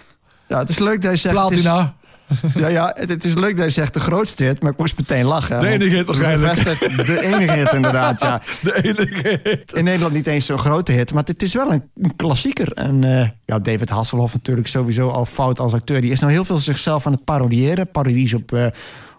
Ja, 0.49 0.59
het 0.59 0.69
is 0.69 0.79
leuk 0.79 1.03
dat 1.03 1.11
je 1.11 1.17
zegt... 1.17 1.35
Platina. 1.35 1.95
Ja, 2.55 2.69
ja 2.69 2.93
het, 2.97 3.09
het 3.09 3.25
is 3.25 3.35
leuk 3.35 3.57
dat 3.57 3.65
je 3.65 3.71
zegt 3.71 3.95
de 3.95 4.01
grootste 4.01 4.45
hit, 4.45 4.63
maar 4.63 4.73
ik 4.73 4.79
moest 4.79 4.97
meteen 4.97 5.25
lachen. 5.25 5.61
De 5.61 5.67
enige 5.67 5.97
hit 5.97 6.07
waarschijnlijk. 6.07 6.65
De 7.07 7.21
enige 7.21 7.53
hit 7.53 7.73
inderdaad, 7.73 8.21
ja. 8.21 8.43
De 8.63 8.83
enige 8.83 9.41
hit. 9.43 9.73
In 9.73 9.85
Nederland 9.85 10.13
niet 10.13 10.27
eens 10.27 10.47
zo'n 10.47 10.59
grote 10.59 10.93
hit, 10.93 11.13
maar 11.13 11.23
het 11.25 11.43
is 11.43 11.55
wel 11.55 11.73
een, 11.73 11.83
een 11.97 12.17
klassieker. 12.17 12.73
En 12.73 13.05
eh, 13.05 13.29
ja, 13.45 13.59
David 13.59 13.89
Hasselhoff 13.89 14.33
natuurlijk 14.33 14.67
sowieso 14.67 15.09
al 15.09 15.27
fout 15.27 15.61
als 15.61 15.73
acteur. 15.73 16.01
Die 16.01 16.13
is 16.13 16.21
nou 16.21 16.33
heel 16.33 16.45
veel 16.45 16.59
zichzelf 16.59 17.07
aan 17.07 17.13
het 17.13 17.25
parodiëren. 17.25 17.91
Parodies 17.91 18.35
op, 18.35 18.53
eh, 18.53 18.67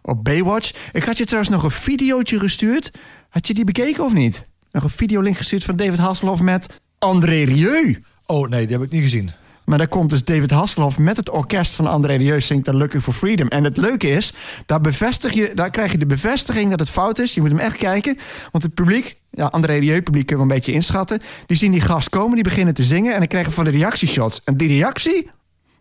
op 0.01 0.23
Baywatch. 0.23 0.73
Ik 0.91 1.03
had 1.03 1.17
je 1.17 1.25
trouwens 1.25 1.53
nog 1.53 1.63
een 1.63 1.71
videootje 1.71 2.39
gestuurd. 2.39 2.91
Had 3.29 3.47
je 3.47 3.53
die 3.53 3.65
bekeken 3.65 4.03
of 4.03 4.13
niet? 4.13 4.47
Nog 4.71 4.83
een 4.83 4.89
videolink 4.89 5.37
gestuurd 5.37 5.63
van 5.63 5.75
David 5.75 5.97
Hasselhoff 5.97 6.41
met 6.41 6.79
André 6.99 7.43
Rieu. 7.43 8.01
Oh 8.25 8.49
nee, 8.49 8.67
die 8.67 8.75
heb 8.75 8.85
ik 8.85 8.91
niet 8.91 9.03
gezien. 9.03 9.31
Maar 9.65 9.77
daar 9.77 9.87
komt 9.87 10.09
dus 10.09 10.23
David 10.23 10.51
Hasselhoff 10.51 10.97
met 10.97 11.17
het 11.17 11.29
orkest 11.29 11.73
van 11.73 11.87
André 11.87 12.15
Rieu 12.15 12.41
zingt 12.41 12.65
dan 12.65 12.77
Looking 12.77 13.03
for 13.03 13.13
Freedom. 13.13 13.47
En 13.47 13.63
het 13.63 13.77
leuke 13.77 14.09
is, 14.09 14.33
daar, 14.65 14.81
bevestig 14.81 15.33
je, 15.33 15.51
daar 15.55 15.69
krijg 15.69 15.91
je 15.91 15.97
de 15.97 16.05
bevestiging 16.05 16.69
dat 16.69 16.79
het 16.79 16.89
fout 16.89 17.19
is. 17.19 17.33
Je 17.33 17.41
moet 17.41 17.49
hem 17.49 17.59
echt 17.59 17.77
kijken. 17.77 18.17
Want 18.51 18.63
het 18.63 18.73
publiek, 18.73 19.17
ja, 19.29 19.45
André 19.45 19.73
Rieu 19.73 20.01
publiek 20.01 20.25
kunnen 20.25 20.47
we 20.47 20.51
een 20.51 20.57
beetje 20.57 20.73
inschatten. 20.73 21.21
Die 21.45 21.57
zien 21.57 21.71
die 21.71 21.81
gast 21.81 22.09
komen, 22.09 22.35
die 22.35 22.43
beginnen 22.43 22.73
te 22.73 22.83
zingen 22.83 23.13
en 23.13 23.19
dan 23.19 23.27
krijgen 23.27 23.49
we 23.49 23.55
van 23.55 23.65
de 23.65 23.71
reactieshots. 23.71 24.43
En 24.43 24.57
die 24.57 24.67
reactie, 24.67 25.29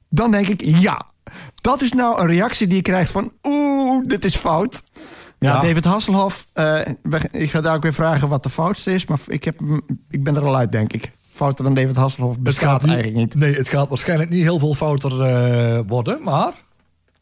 dan 0.09 0.31
denk 0.31 0.49
ik, 0.49 0.63
ja. 0.65 1.07
Dat 1.55 1.83
is 1.83 1.93
nou 1.93 2.21
een 2.21 2.27
reactie 2.27 2.67
die 2.67 2.77
je 2.77 2.83
krijgt 2.83 3.11
van, 3.11 3.33
oeh, 3.43 4.05
dit 4.07 4.25
is 4.25 4.37
fout. 4.37 4.83
Ja. 5.39 5.61
David 5.61 5.85
Hasselhoff, 5.85 6.47
eh, 6.53 6.81
ik 7.31 7.51
ga 7.51 7.61
daar 7.61 7.75
ook 7.75 7.83
weer 7.83 7.95
vragen 7.95 8.29
wat 8.29 8.43
de 8.43 8.51
foutste 8.51 8.95
is. 8.95 9.07
Maar 9.07 9.19
ik, 9.27 9.45
heb, 9.45 9.61
ik 10.11 10.25
ben 10.25 10.37
er 10.37 10.45
al 10.45 10.57
uit, 10.57 10.73
denk 10.73 10.93
ik. 10.93 11.13
Fouter 11.35 11.65
dan 11.65 11.75
David 11.75 11.97
Hasselhoff 11.97 12.39
bestaat 12.39 12.85
eigenlijk 12.85 13.17
niet. 13.17 13.35
Nee, 13.35 13.55
het 13.55 13.69
gaat 13.69 13.89
waarschijnlijk 13.89 14.31
niet 14.31 14.43
heel 14.43 14.59
veel 14.59 14.75
fouter 14.75 15.23
eh, 15.23 15.81
worden, 15.87 16.23
maar... 16.23 16.53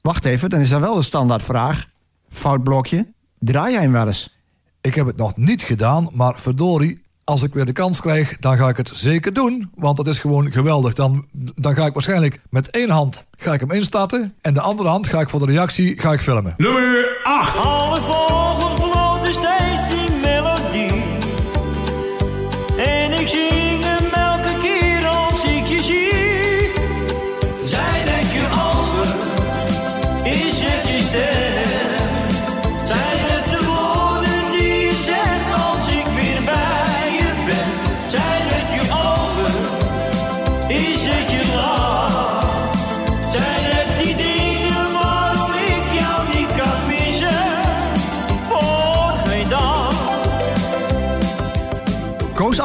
Wacht 0.00 0.24
even, 0.24 0.50
dan 0.50 0.60
is 0.60 0.70
er 0.70 0.80
wel 0.80 0.94
de 0.94 1.02
standaardvraag. 1.02 1.86
Fout 2.28 2.62
blokje. 2.62 3.06
Draai 3.38 3.72
jij 3.72 3.82
hem 3.82 3.92
wel 3.92 4.06
eens? 4.06 4.36
Ik 4.80 4.94
heb 4.94 5.06
het 5.06 5.16
nog 5.16 5.36
niet 5.36 5.62
gedaan, 5.62 6.08
maar 6.12 6.40
verdorie, 6.40 7.02
als 7.24 7.42
ik 7.42 7.54
weer 7.54 7.64
de 7.64 7.72
kans 7.72 8.00
krijg, 8.00 8.36
dan 8.38 8.56
ga 8.56 8.68
ik 8.68 8.76
het 8.76 8.90
zeker 8.94 9.32
doen. 9.32 9.70
Want 9.74 9.96
dat 9.96 10.06
is 10.06 10.18
gewoon 10.18 10.50
geweldig. 10.50 10.92
Dan, 10.92 11.26
dan 11.32 11.74
ga 11.74 11.86
ik 11.86 11.92
waarschijnlijk 11.92 12.40
met 12.50 12.70
één 12.70 12.90
hand 12.90 13.28
ga 13.38 13.52
ik 13.52 13.60
hem 13.60 13.70
instarten. 13.70 14.34
En 14.40 14.54
de 14.54 14.60
andere 14.60 14.88
hand 14.88 15.06
ga 15.06 15.20
ik 15.20 15.28
voor 15.28 15.46
de 15.46 15.52
reactie 15.52 16.00
ga 16.00 16.12
ik 16.12 16.20
filmen. 16.20 16.54
Nummer 16.56 17.20
8. 17.22 17.58
Alle 17.58 18.02
vogels 18.02 18.51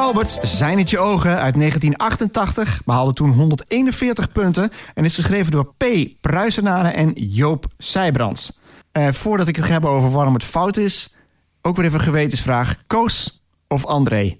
Koos 0.08 0.16
Alberts, 0.16 0.56
Zijn 0.58 0.78
het 0.78 0.90
je 0.90 0.98
ogen 0.98 1.30
uit 1.30 1.54
1988. 1.54 2.84
Behaalde 2.84 3.12
toen 3.12 3.30
141 3.30 4.32
punten. 4.32 4.70
En 4.94 5.04
is 5.04 5.14
geschreven 5.14 5.52
door 5.52 5.74
P. 5.76 5.84
Pruisenaren 6.20 6.94
en 6.94 7.12
Joop 7.12 7.66
Seybrands. 7.78 8.58
Eh, 8.92 9.12
voordat 9.12 9.48
ik 9.48 9.56
het 9.56 9.68
heb 9.68 9.84
over 9.84 10.10
waarom 10.10 10.34
het 10.34 10.44
fout 10.44 10.76
is... 10.76 11.14
ook 11.62 11.76
weer 11.76 11.84
even 11.84 11.98
een 11.98 12.04
gewetensvraag. 12.04 12.76
Koos 12.86 13.42
of 13.66 13.84
André? 13.84 14.38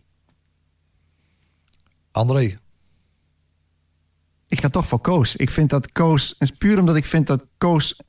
André. 2.12 2.59
Ik 4.48 4.61
ga 4.61 4.68
toch 4.68 4.87
voor 4.87 5.00
Koos. 5.00 5.37
Ik 5.37 5.50
vind 5.50 5.70
dat 5.70 5.92
Koos... 5.92 6.35
Is 6.38 6.50
puur 6.50 6.78
omdat 6.78 6.96
ik 6.96 7.04
vind 7.04 7.26
dat 7.26 7.44
Koos... 7.59 8.00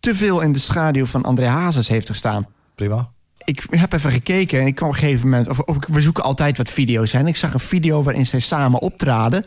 te 0.00 0.14
veel 0.14 0.40
in 0.40 0.52
de 0.52 0.58
schaduw 0.58 1.06
van 1.06 1.22
André 1.22 1.46
Hazes 1.46 1.88
heeft 1.88 2.08
gestaan. 2.08 2.46
Prima. 2.74 3.13
Ik 3.44 3.66
heb 3.70 3.92
even 3.92 4.10
gekeken 4.10 4.60
en 4.60 4.66
ik 4.66 4.74
kwam 4.74 4.88
op 4.88 4.94
een 4.94 5.00
gegeven 5.00 5.28
moment... 5.28 5.48
Of, 5.48 5.58
of 5.58 5.76
we 5.86 6.00
zoeken 6.00 6.24
altijd 6.24 6.56
wat 6.56 6.70
video's. 6.70 7.12
Hè, 7.12 7.18
en 7.18 7.26
ik 7.26 7.36
zag 7.36 7.54
een 7.54 7.60
video 7.60 8.02
waarin 8.02 8.26
zij 8.26 8.40
samen 8.40 8.80
optraden. 8.80 9.44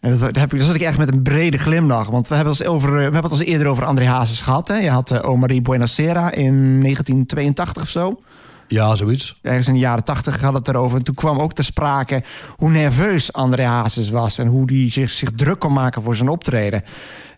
En 0.00 0.18
dat, 0.18 0.36
heb 0.36 0.52
ik, 0.52 0.58
daar 0.58 0.66
zat 0.66 0.76
ik 0.76 0.82
echt 0.82 0.98
met 0.98 1.12
een 1.12 1.22
brede 1.22 1.58
glimlach. 1.58 2.08
Want 2.08 2.28
we 2.28 2.34
hebben 2.34 2.52
het 2.52 2.66
al, 2.66 2.74
over, 2.74 2.92
we 2.92 3.02
hebben 3.02 3.22
het 3.22 3.32
al 3.32 3.38
eens 3.38 3.48
eerder 3.48 3.66
over 3.66 3.84
André 3.84 4.06
Hazes 4.06 4.40
gehad. 4.40 4.68
Hè. 4.68 4.76
Je 4.76 4.90
had 4.90 5.12
uh, 5.12 5.28
Omarie 5.28 5.62
Buenasera 5.62 6.30
in 6.30 6.80
1982 6.80 7.82
of 7.82 7.88
zo. 7.88 8.20
Ja, 8.68 8.96
zoiets. 8.96 9.38
Ergens 9.42 9.68
in 9.68 9.74
de 9.74 9.80
jaren 9.80 10.04
80 10.04 10.40
had 10.40 10.54
het 10.54 10.68
erover. 10.68 10.98
En 10.98 11.04
toen 11.04 11.14
kwam 11.14 11.38
ook 11.38 11.52
ter 11.52 11.64
sprake 11.64 12.22
hoe 12.56 12.70
nerveus 12.70 13.32
André 13.32 13.64
Hazes 13.64 14.08
was... 14.08 14.38
en 14.38 14.46
hoe 14.46 14.72
hij 14.72 14.90
zich, 14.90 15.10
zich 15.10 15.30
druk 15.36 15.58
kon 15.58 15.72
maken 15.72 16.02
voor 16.02 16.16
zijn 16.16 16.28
optreden. 16.28 16.84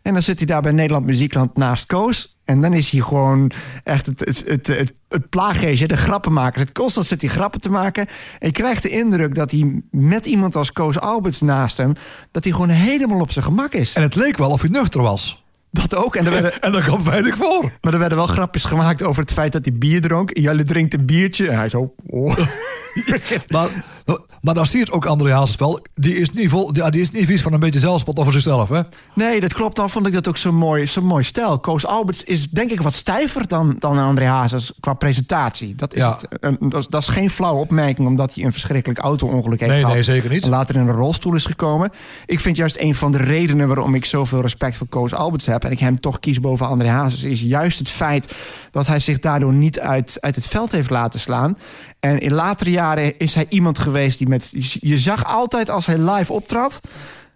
En 0.04 0.12
dan 0.12 0.22
zit 0.22 0.38
hij 0.38 0.46
daar 0.46 0.62
bij 0.62 0.72
Nederland 0.72 1.06
Muziekland 1.06 1.56
naast 1.56 1.86
Koos. 1.86 2.36
En 2.44 2.60
dan 2.60 2.72
is 2.72 2.90
hij 2.90 3.00
gewoon 3.00 3.50
echt 3.84 4.06
het, 4.06 4.20
het, 4.20 4.44
het, 4.46 4.66
het, 4.66 4.92
het 5.08 5.28
plaaggeestje, 5.28 5.86
de 5.86 5.96
grappenmaker. 5.96 6.60
Het 6.60 6.72
constant 6.72 7.06
zit 7.06 7.20
hij 7.20 7.30
grappen 7.30 7.60
te 7.60 7.70
maken. 7.70 8.06
En 8.38 8.46
je 8.46 8.52
krijgt 8.52 8.82
de 8.82 8.88
indruk 8.88 9.34
dat 9.34 9.50
hij 9.50 9.82
met 9.90 10.26
iemand 10.26 10.56
als 10.56 10.72
Koos 10.72 11.00
Alberts 11.00 11.40
naast 11.40 11.76
hem... 11.76 11.92
dat 12.30 12.44
hij 12.44 12.52
gewoon 12.52 12.68
helemaal 12.68 13.20
op 13.20 13.32
zijn 13.32 13.44
gemak 13.44 13.72
is. 13.72 13.94
En 13.94 14.02
het 14.02 14.14
leek 14.14 14.36
wel 14.36 14.50
of 14.50 14.60
hij 14.60 14.70
nuchter 14.70 15.02
was. 15.02 15.44
Dat 15.70 15.94
ook. 15.94 16.16
En 16.16 16.24
er 16.24 16.30
werden, 16.30 16.60
En 16.62 16.72
dat 16.72 16.84
komt 16.84 17.04
weinig 17.04 17.36
voor. 17.36 17.72
maar 17.80 17.92
er 17.92 17.98
werden 17.98 18.18
wel 18.18 18.26
grapjes 18.26 18.64
gemaakt 18.64 19.02
over 19.02 19.22
het 19.22 19.32
feit 19.32 19.52
dat 19.52 19.64
hij 19.64 19.74
bier 19.74 20.00
dronk. 20.00 20.36
Jullie 20.38 20.64
drinkt 20.64 20.94
een 20.94 21.06
biertje. 21.06 21.48
En 21.48 21.56
hij 21.56 21.68
zo... 21.68 21.94
Oh. 22.06 22.38
Maar, 23.48 23.68
maar 24.40 24.54
dan 24.54 24.66
zie 24.66 24.78
je 24.78 24.84
het 24.84 24.94
ook 24.94 25.06
André 25.06 25.32
Hazes 25.32 25.56
wel. 25.56 25.80
Die 25.94 26.16
is, 26.16 26.30
niet 26.30 26.48
vol, 26.50 26.72
die, 26.72 26.90
die 26.90 27.00
is 27.00 27.10
niet 27.10 27.26
vies 27.26 27.42
van 27.42 27.52
een 27.52 27.60
beetje 27.60 27.78
zelfspot 27.80 28.18
over 28.18 28.32
zichzelf. 28.32 28.68
Hè? 28.68 28.80
Nee, 29.14 29.40
dat 29.40 29.52
klopt. 29.54 29.76
Dan 29.76 29.90
vond 29.90 30.06
ik 30.06 30.12
dat 30.12 30.28
ook 30.28 30.36
zo 30.36 30.52
mooi, 30.52 30.86
zo 30.86 31.02
mooi 31.02 31.24
stijl. 31.24 31.58
Koos 31.58 31.86
Alberts 31.86 32.22
is 32.22 32.48
denk 32.50 32.70
ik 32.70 32.80
wat 32.80 32.94
stijver 32.94 33.48
dan, 33.48 33.76
dan 33.78 33.98
André 33.98 34.24
Hazes 34.24 34.72
qua 34.80 34.94
presentatie. 34.94 35.74
Dat 35.74 35.94
is, 35.94 36.00
Ja. 36.00 36.18
het, 36.20 36.38
Een- 36.40 36.68
dat, 36.68 36.80
is, 36.80 36.86
dat 36.86 37.00
is 37.02 37.08
geen 37.08 37.30
flauwe 37.30 37.60
opmerking 37.60 38.08
omdat 38.08 38.34
hij 38.34 38.44
een 38.44 38.52
verschrikkelijk 38.52 38.98
auto-ongeluk 39.00 39.60
heeft 39.60 39.72
Nee, 39.72 39.80
gehad. 39.80 39.94
nee, 39.94 40.04
zeker 40.04 40.30
niet. 40.30 40.44
En 40.44 40.50
later 40.50 40.74
in 40.76 40.80
een 40.88 40.94
rolstoel 40.94 41.34
is 41.34 41.44
gekomen. 41.46 41.90
Ik 42.26 42.40
vind 42.40 42.56
juist 42.56 42.76
een 42.78 42.94
van 42.94 43.12
de 43.12 43.18
redenen 43.18 43.66
waarom 43.66 43.94
ik 43.94 44.04
zoveel 44.04 44.40
respect 44.40 44.76
voor 44.76 44.86
Koos 44.86 45.14
Alberts 45.14 45.46
heb... 45.46 45.64
en 45.64 45.70
ik 45.70 45.78
hem 45.78 46.00
toch 46.00 46.20
kies 46.20 46.40
boven 46.40 46.66
André 46.66 46.88
Hazes... 46.88 47.22
is 47.22 47.40
juist 47.40 47.78
het 47.78 47.88
feit 47.88 48.34
dat 48.70 48.86
hij 48.86 49.00
zich 49.00 49.18
daardoor 49.18 49.52
niet 49.52 49.80
uit, 49.80 50.18
uit 50.20 50.34
het 50.34 50.46
veld 50.46 50.72
heeft 50.72 50.90
laten 50.90 51.20
slaan. 51.20 51.56
En 52.04 52.18
in 52.18 52.32
latere 52.32 52.70
jaren 52.70 53.18
is 53.18 53.34
hij 53.34 53.46
iemand 53.48 53.78
geweest 53.78 54.18
die 54.18 54.28
met... 54.28 54.52
Je 54.80 54.98
zag 54.98 55.24
altijd 55.24 55.70
als 55.70 55.86
hij 55.86 55.98
live 55.98 56.32
optrad... 56.32 56.80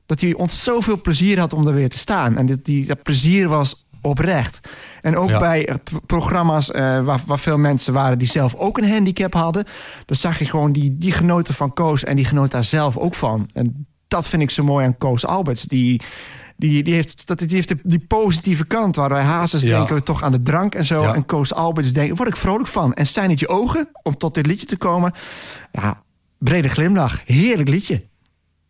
dat 0.06 0.20
hij 0.20 0.34
ons 0.34 0.62
zoveel 0.62 1.00
plezier 1.00 1.38
had 1.38 1.52
om 1.52 1.66
er 1.66 1.74
weer 1.74 1.88
te 1.88 1.98
staan. 1.98 2.36
En 2.36 2.46
dat, 2.46 2.64
die, 2.64 2.86
dat 2.86 3.02
plezier 3.02 3.48
was 3.48 3.86
oprecht. 4.02 4.60
En 5.00 5.16
ook 5.16 5.28
Ja. 5.28 5.38
bij 5.38 5.68
eh, 5.68 5.74
programma's 6.06 6.70
eh, 6.70 7.04
waar, 7.04 7.20
waar 7.26 7.38
veel 7.38 7.58
mensen 7.58 7.92
waren... 7.92 8.18
die 8.18 8.28
zelf 8.28 8.54
ook 8.54 8.78
een 8.78 8.90
handicap 8.90 9.34
hadden... 9.34 9.64
dan 10.04 10.16
zag 10.16 10.38
je 10.38 10.44
gewoon 10.44 10.72
die, 10.72 10.98
die 10.98 11.12
genoten 11.12 11.54
van 11.54 11.72
Koos... 11.72 12.04
en 12.04 12.16
die 12.16 12.24
genoot 12.24 12.50
daar 12.50 12.64
zelf 12.64 12.96
ook 12.96 13.14
van. 13.14 13.48
En 13.52 13.86
dat 14.08 14.28
vind 14.28 14.42
ik 14.42 14.50
zo 14.50 14.64
mooi 14.64 14.86
aan 14.86 14.98
Koos 14.98 15.26
Alberts. 15.26 15.62
Die, 15.62 16.02
die, 16.58 16.82
die 16.82 16.94
heeft, 16.94 17.26
dat, 17.26 17.38
die, 17.38 17.48
heeft 17.50 17.68
de- 17.68 17.78
die 17.82 17.98
positieve 18.06 18.64
kant... 18.66 18.96
waar 18.96 19.08
wij 19.08 19.22
Hazes 19.22 19.60
Ja. 19.62 19.76
denken 19.78 19.94
we 19.94 20.02
toch 20.02 20.22
aan 20.22 20.32
de 20.32 20.42
drank 20.42 20.74
en 20.74 20.86
zo... 20.86 21.02
Ja. 21.02 21.14
en 21.14 21.26
Koos 21.26 21.54
Alberts 21.54 21.92
denken, 21.92 22.16
word 22.16 22.28
ik 22.28 22.36
vrolijk 22.36 22.68
van. 22.68 22.94
En 22.94 23.06
zijn 23.06 23.30
het 23.30 23.40
je 23.40 23.48
ogen 23.48 23.88
om 24.02 24.16
tot 24.16 24.34
dit 24.34 24.46
liedje 24.46 24.66
te 24.66 24.76
komen? 24.76 25.12
Ja, 25.72 26.02
brede 26.38 26.68
glimlach. 26.68 27.20
Heerlijk 27.24 27.68
liedje. 27.68 28.04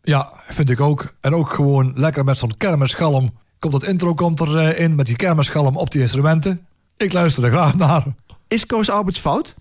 Ja, 0.03 0.33
vind 0.49 0.71
ik 0.71 0.81
ook. 0.81 1.15
En 1.21 1.35
ook 1.35 1.51
gewoon 1.51 1.93
lekker 1.95 2.25
met 2.25 2.39
zo'n 2.39 2.57
kermisschalm. 2.57 3.33
Komt 3.59 3.73
dat 3.73 3.85
intro 3.87 4.15
komt 4.15 4.41
erin 4.41 4.79
in 4.79 4.95
met 4.95 5.07
die 5.07 5.17
kermisschalm 5.17 5.77
op 5.77 5.91
die 5.91 6.01
instrumenten. 6.01 6.67
Ik 6.97 7.13
luister 7.13 7.45
er 7.45 7.51
graag 7.51 7.75
naar. 7.77 8.05
Is 8.49 8.67
Koos 8.67 8.91
Alberts 8.91 9.19
fout? 9.19 9.55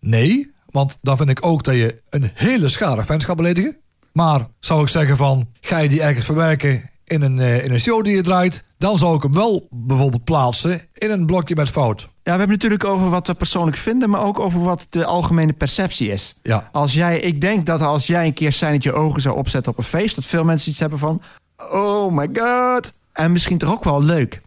Nee, 0.00 0.52
want 0.66 0.96
dan 1.00 1.16
vind 1.16 1.28
ik 1.30 1.46
ook 1.46 1.64
dat 1.64 1.74
je 1.74 2.02
een 2.08 2.30
hele 2.34 2.68
schare 2.68 3.04
fans 3.04 3.24
gaat 3.24 3.36
beledigen. 3.36 3.76
Maar 4.12 4.46
zou 4.60 4.82
ik 4.82 4.88
zeggen 4.88 5.16
van, 5.16 5.48
ga 5.60 5.78
je 5.78 5.88
die 5.88 6.02
ergens 6.02 6.26
verwerken 6.26 6.90
in 7.04 7.22
een, 7.22 7.38
eh, 7.38 7.64
in 7.64 7.72
een 7.72 7.80
show 7.80 8.04
die 8.04 8.16
je 8.16 8.22
draait... 8.22 8.64
dan 8.78 8.98
zou 8.98 9.16
ik 9.16 9.22
hem 9.22 9.34
wel 9.34 9.68
bijvoorbeeld 9.70 10.24
plaatsen 10.24 10.80
in 10.94 11.10
een 11.10 11.26
blokje 11.26 11.54
met 11.54 11.68
fout. 11.68 12.00
Ja, 12.00 12.08
we 12.32 12.38
hebben 12.38 12.48
natuurlijk 12.48 12.84
over 12.84 13.10
wat 13.10 13.26
we 13.26 13.34
persoonlijk 13.34 13.76
vinden... 13.76 14.10
maar 14.10 14.22
ook 14.22 14.38
over 14.38 14.60
wat 14.60 14.86
de 14.90 15.04
algemene 15.04 15.52
perceptie 15.52 16.08
is. 16.08 16.40
Ja. 16.42 16.68
Als 16.72 16.92
jij, 16.92 17.18
ik 17.18 17.40
denk 17.40 17.66
dat 17.66 17.80
als 17.80 18.06
jij 18.06 18.26
een 18.26 18.34
keer 18.34 18.52
zijn 18.52 18.76
je 18.78 18.92
ogen 18.92 19.22
zou 19.22 19.36
opzetten 19.36 19.72
op 19.72 19.78
een 19.78 19.84
feest... 19.84 20.14
dat 20.14 20.24
veel 20.24 20.44
mensen 20.44 20.70
iets 20.70 20.80
hebben 20.80 20.98
van... 20.98 21.22
oh 21.56 22.12
my 22.12 22.28
god. 22.32 22.92
En 23.12 23.32
misschien 23.32 23.58
toch 23.58 23.72
ook 23.72 23.84
wel 23.84 24.02
leuk. 24.02 24.40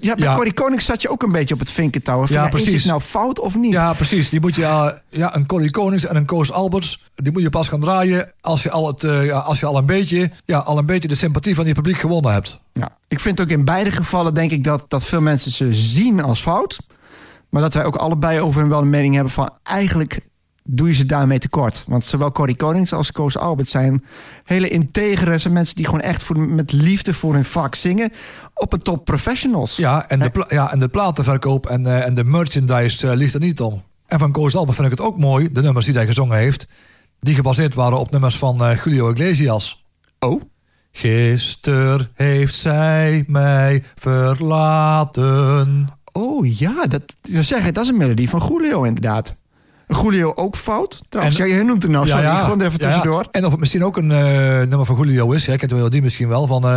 Ja, 0.00 0.14
bij 0.14 0.24
Ja. 0.26 0.34
Corrie 0.34 0.52
Konings 0.52 0.84
zat 0.84 1.02
je 1.02 1.08
ook 1.08 1.22
een 1.22 1.32
beetje 1.32 1.54
op 1.54 1.60
het 1.60 1.70
vinkentouwen. 1.70 2.28
Van, 2.28 2.36
Ja, 2.36 2.52
Is 2.52 2.72
het 2.72 2.84
nou 2.84 3.00
fout 3.00 3.40
of 3.40 3.56
niet? 3.56 3.72
Ja, 3.72 3.92
precies. 3.92 4.28
Die 4.28 4.40
moet 4.40 4.54
je, 4.54 4.64
eh, 4.64 4.88
ja, 5.08 5.36
een 5.36 5.46
Corrie 5.46 5.70
Konings 5.70 6.06
en 6.06 6.16
een 6.16 6.24
Koos 6.24 6.52
Alberts... 6.52 7.04
die 7.14 7.32
moet 7.32 7.42
je 7.42 7.50
pas 7.50 7.68
gaan 7.68 7.80
draaien 7.80 8.32
als 8.40 8.62
je 8.62 8.70
al, 8.70 8.86
het, 8.86 9.04
eh, 9.04 9.46
als 9.46 9.60
je 9.60 9.66
al, 9.66 9.76
een, 9.76 9.86
beetje, 9.86 10.30
ja, 10.44 10.58
al 10.58 10.78
een 10.78 10.86
beetje 10.86 11.08
de 11.08 11.14
sympathie 11.14 11.54
van 11.54 11.66
je 11.66 11.74
publiek 11.74 11.98
gewonnen 11.98 12.32
hebt. 12.32 12.60
Ja, 12.72 12.96
ik 13.08 13.20
vind 13.20 13.40
ook 13.40 13.48
in 13.48 13.64
beide 13.64 13.90
gevallen 13.90 14.34
denk 14.34 14.50
ik 14.50 14.64
dat, 14.64 14.84
dat 14.88 15.04
veel 15.04 15.20
mensen 15.20 15.50
ze 15.50 15.74
zien 15.74 16.22
als 16.22 16.40
fout. 16.40 16.78
Maar 17.48 17.62
dat 17.62 17.74
wij 17.74 17.84
ook 17.84 17.96
allebei 17.96 18.40
over 18.40 18.60
hun 18.60 18.70
wel 18.70 18.80
een 18.80 18.90
mening 18.90 19.14
hebben 19.14 19.32
van 19.32 19.50
eigenlijk 19.62 20.20
doe 20.72 20.88
je 20.88 20.94
ze 20.94 21.06
daarmee 21.06 21.38
tekort. 21.38 21.84
Want 21.86 22.04
zowel 22.04 22.32
Corrie 22.32 22.56
Konings 22.56 22.92
als 22.92 23.12
Koos 23.12 23.38
Albert 23.38 23.68
zijn 23.68 24.04
hele 24.44 24.68
integere 24.68 25.38
zijn 25.38 25.52
mensen 25.52 25.76
die 25.76 25.84
gewoon 25.84 26.00
echt 26.00 26.22
voor, 26.22 26.38
met 26.38 26.72
liefde 26.72 27.14
voor 27.14 27.34
hun 27.34 27.44
vak 27.44 27.74
zingen 27.74 28.12
op 28.54 28.72
een 28.72 28.82
top 28.82 29.04
professionals. 29.04 29.76
Ja, 29.76 30.08
en 30.08 30.18
de, 30.18 30.44
ja, 30.48 30.72
en 30.72 30.78
de 30.78 30.88
platenverkoop 30.88 31.66
en, 31.66 31.86
eh, 31.86 32.06
en 32.06 32.14
de 32.14 32.24
merchandise 32.24 33.08
eh, 33.08 33.16
ligt 33.16 33.34
er 33.34 33.40
niet 33.40 33.60
om. 33.60 33.82
En 34.06 34.18
van 34.18 34.32
Koos 34.32 34.56
Albert 34.56 34.76
vind 34.76 34.92
ik 34.92 34.98
het 34.98 35.06
ook 35.06 35.18
mooi, 35.18 35.52
de 35.52 35.62
nummers 35.62 35.86
die 35.86 35.94
hij 35.94 36.06
gezongen 36.06 36.38
heeft... 36.38 36.66
die 37.20 37.34
gebaseerd 37.34 37.74
waren 37.74 37.98
op 37.98 38.10
nummers 38.10 38.38
van 38.38 38.64
eh, 38.64 38.84
Julio 38.84 39.10
Iglesias. 39.10 39.84
Oh, 40.18 40.42
Gisteren 40.92 42.08
heeft 42.14 42.54
zij 42.54 43.24
mij 43.26 43.82
verlaten. 43.94 45.86
oh 46.12 46.58
ja, 46.58 46.86
dat, 46.86 47.02
dat, 47.20 47.44
zeg, 47.44 47.70
dat 47.70 47.84
is 47.84 47.90
een 47.90 47.96
melodie 47.96 48.28
van 48.28 48.42
Julio 48.48 48.82
inderdaad. 48.82 49.40
Julio 50.02 50.32
ook 50.34 50.56
fout? 50.56 51.00
Trouwens, 51.08 51.38
En- 51.38 51.46
ja, 51.48 51.56
je 51.56 51.62
noemt 51.62 51.82
het 51.82 51.90
nou, 51.92 52.08
sorry, 52.08 52.26
gewoon 52.26 52.60
er 52.60 52.66
even 52.66 52.78
ja, 52.80 52.86
ja. 52.88 52.92
tussendoor. 52.94 53.24
En 53.30 53.44
of 53.44 53.50
het 53.50 53.60
misschien 53.60 53.84
ook 53.84 53.96
een 53.96 54.10
eh, 54.10 54.58
nummer 54.58 54.84
van 54.84 54.96
Julio 54.96 55.30
is. 55.32 55.44
Ja, 55.44 55.52
ik 55.52 55.58
ken 55.58 55.68
de 55.68 55.74
melodie 55.74 56.02
misschien 56.02 56.28
wel. 56.28 56.46
Van, 56.46 56.64
eh, 56.68 56.76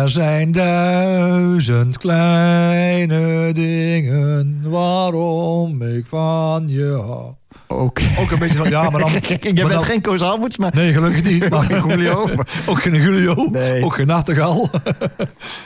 er 0.00 0.08
zijn 0.08 0.52
duizend 0.52 1.98
kleine 1.98 3.52
dingen 3.52 4.60
waarom 4.70 5.82
ik 5.82 6.06
van 6.06 6.64
je 6.66 7.02
hou. 7.06 7.32
Ook 7.66 8.30
een 8.30 8.38
beetje 8.38 8.58
van, 8.58 8.68
ja, 8.68 8.90
maar 8.90 9.00
dan... 9.00 9.12
Je 9.40 9.52
bent 9.52 9.58
dan- 9.70 9.84
geen 9.84 10.00
Koos 10.00 10.20
Alberts, 10.20 10.58
maar 10.58 10.74
Nee, 10.74 10.92
gelukkig 10.92 11.22
niet. 11.22 11.48
Maar 11.50 11.64
Geen 11.64 11.88
Julio. 11.88 12.30
ook 12.66 12.82
geen 12.82 12.94
Julio. 12.94 13.48
Nee. 13.50 13.82
Ook 13.84 13.94
geen 13.94 14.06
Nachtegaal. 14.06 14.70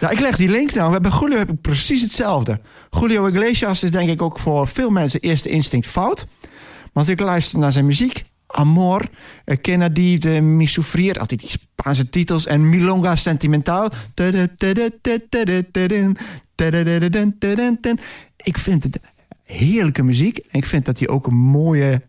Ja, 0.00 0.10
ik 0.10 0.20
leg 0.20 0.36
die 0.36 0.48
link 0.48 0.74
nou. 0.74 0.86
We 0.86 0.92
hebben 0.92 1.12
Julio 1.20 1.36
heb 1.38 1.50
ik 1.50 1.60
precies 1.60 2.02
hetzelfde. 2.02 2.60
Julio 2.90 3.26
Iglesias 3.26 3.82
is 3.82 3.90
denk 3.90 4.08
ik 4.08 4.22
ook 4.22 4.38
voor 4.38 4.68
veel 4.68 4.90
mensen 4.90 5.20
eerste 5.20 5.48
instinct 5.48 5.86
fout. 5.86 6.26
Want 6.92 7.08
ik 7.08 7.20
luister 7.20 7.58
naar 7.58 7.72
zijn 7.72 7.86
muziek. 7.86 8.24
Amor, 8.46 9.08
eh, 9.44 9.56
Kennedy, 9.60 10.18
de 10.18 10.40
Mi 10.40 10.66
Sufrir, 10.66 11.18
altijd 11.18 11.40
die 11.40 11.48
Spaanse 11.48 12.08
titels. 12.08 12.46
En 12.46 12.68
Milonga 12.68 13.16
Sentimental. 13.16 13.90
Ik 18.36 18.58
vind 18.58 18.82
het 18.82 19.00
heerlijke 19.52 20.02
muziek. 20.02 20.38
En 20.38 20.58
ik 20.58 20.66
vind 20.66 20.84
dat 20.84 20.98
hij 20.98 21.08
ook 21.08 21.26
een 21.26 21.34
mooie, 21.36 22.02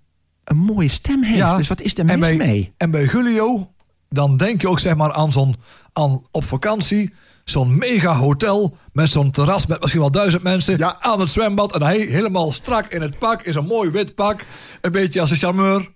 een 0.43 0.58
mooie 0.58 0.89
stem 0.89 1.23
heeft. 1.23 1.56
dus 1.56 1.67
wat 1.67 1.82
is 1.82 1.97
er 1.97 2.06
mis 2.06 2.19
bij, 2.19 2.36
mee? 2.36 2.73
En 2.78 2.91
bij 2.91 3.06
Julio, 3.06 3.71
dan 4.10 4.38
denk 4.38 4.62
je 4.62 4.69
ook 4.69 4.80
zeg 4.80 4.95
maar 4.95 5.12
aan 5.13 5.32
zo'n 5.32 5.56
aan 5.93 6.21
op 6.32 6.43
vakantie, 6.43 7.13
zo'n 7.43 7.78
mega 7.78 8.15
hotel 8.15 8.78
met 8.93 9.12
zo'n 9.12 9.32
terras 9.32 9.65
met 9.65 9.80
misschien 9.80 10.02
wel 10.02 10.12
duizend 10.12 10.43
mensen 10.43 10.78
Ja. 10.78 10.95
aan 10.99 11.19
het 11.19 11.30
zwembad 11.30 11.73
en 11.75 11.82
hij 11.84 11.97
helemaal 11.99 12.52
strak 12.52 12.88
in 12.93 13.02
het 13.02 13.19
pak, 13.19 13.41
in 13.41 13.54
zo'n 13.54 13.65
mooi 13.65 13.89
wit 13.89 14.15
pak, 14.15 14.45
een 14.82 14.91
beetje 14.91 15.21
als 15.21 15.32
een 15.32 15.38
charmeur. 15.38 15.91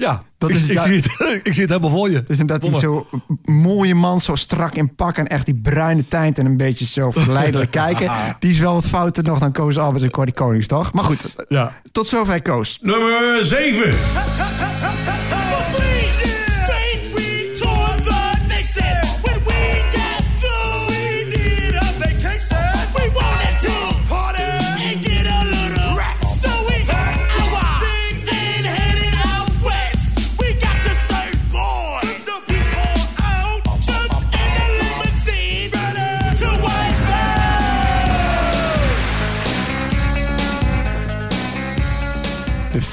Ja, 0.00 0.22
Dat 0.38 0.50
ik, 0.50 0.56
is 0.56 0.68
ik, 0.68 0.78
zie 0.78 0.94
het, 0.96 1.04
ik 1.46 1.52
zie 1.52 1.62
het 1.62 1.70
helemaal 1.70 1.90
voor 1.90 2.10
je. 2.10 2.24
Dus 2.26 2.38
inderdaad, 2.38 2.70
die 2.70 2.78
zo 2.80 3.06
mooie 3.44 3.94
man, 3.94 4.20
zo 4.20 4.34
strak 4.36 4.74
in 4.74 4.94
pak 4.94 5.16
en 5.16 5.26
echt 5.26 5.44
die 5.46 5.54
bruine 5.54 6.08
tijnt 6.08 6.38
en 6.38 6.46
een 6.46 6.56
beetje 6.56 6.86
zo 6.86 7.10
verleidelijk 7.22 7.70
kijken. 7.70 8.10
Die 8.38 8.50
is 8.50 8.58
wel 8.58 8.72
wat 8.72 8.86
fouter 8.88 9.24
nog 9.24 9.38
dan 9.38 9.52
Koos 9.52 9.78
Albers 9.78 10.02
en 10.02 10.10
Corrie 10.10 10.34
Konings, 10.34 10.66
toch? 10.66 10.92
Maar 10.92 11.04
goed, 11.04 11.34
Ja. 11.48 11.72
tot 11.92 12.08
zover 12.08 12.42
Koos. 12.42 12.78
Nummer 12.82 13.44
7. 13.44 14.77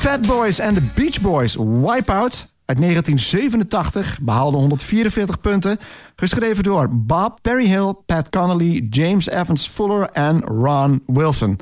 Fat 0.05 0.27
Boys 0.27 0.59
en 0.59 0.73
de 0.73 0.91
Beach 0.95 1.21
Boys 1.21 1.55
Wipeout 1.55 2.53
uit 2.65 2.77
1987 2.77 4.19
behaalde 4.21 4.57
144 4.57 5.39
punten. 5.39 5.77
Geschreven 6.15 6.63
door 6.63 6.89
Bob 6.91 7.39
Perryhill, 7.41 7.93
Pat 8.05 8.29
Connolly, 8.29 8.87
James 8.89 9.29
Evans 9.29 9.67
Fuller 9.67 10.09
en 10.09 10.41
Ron 10.41 11.03
Wilson. 11.05 11.59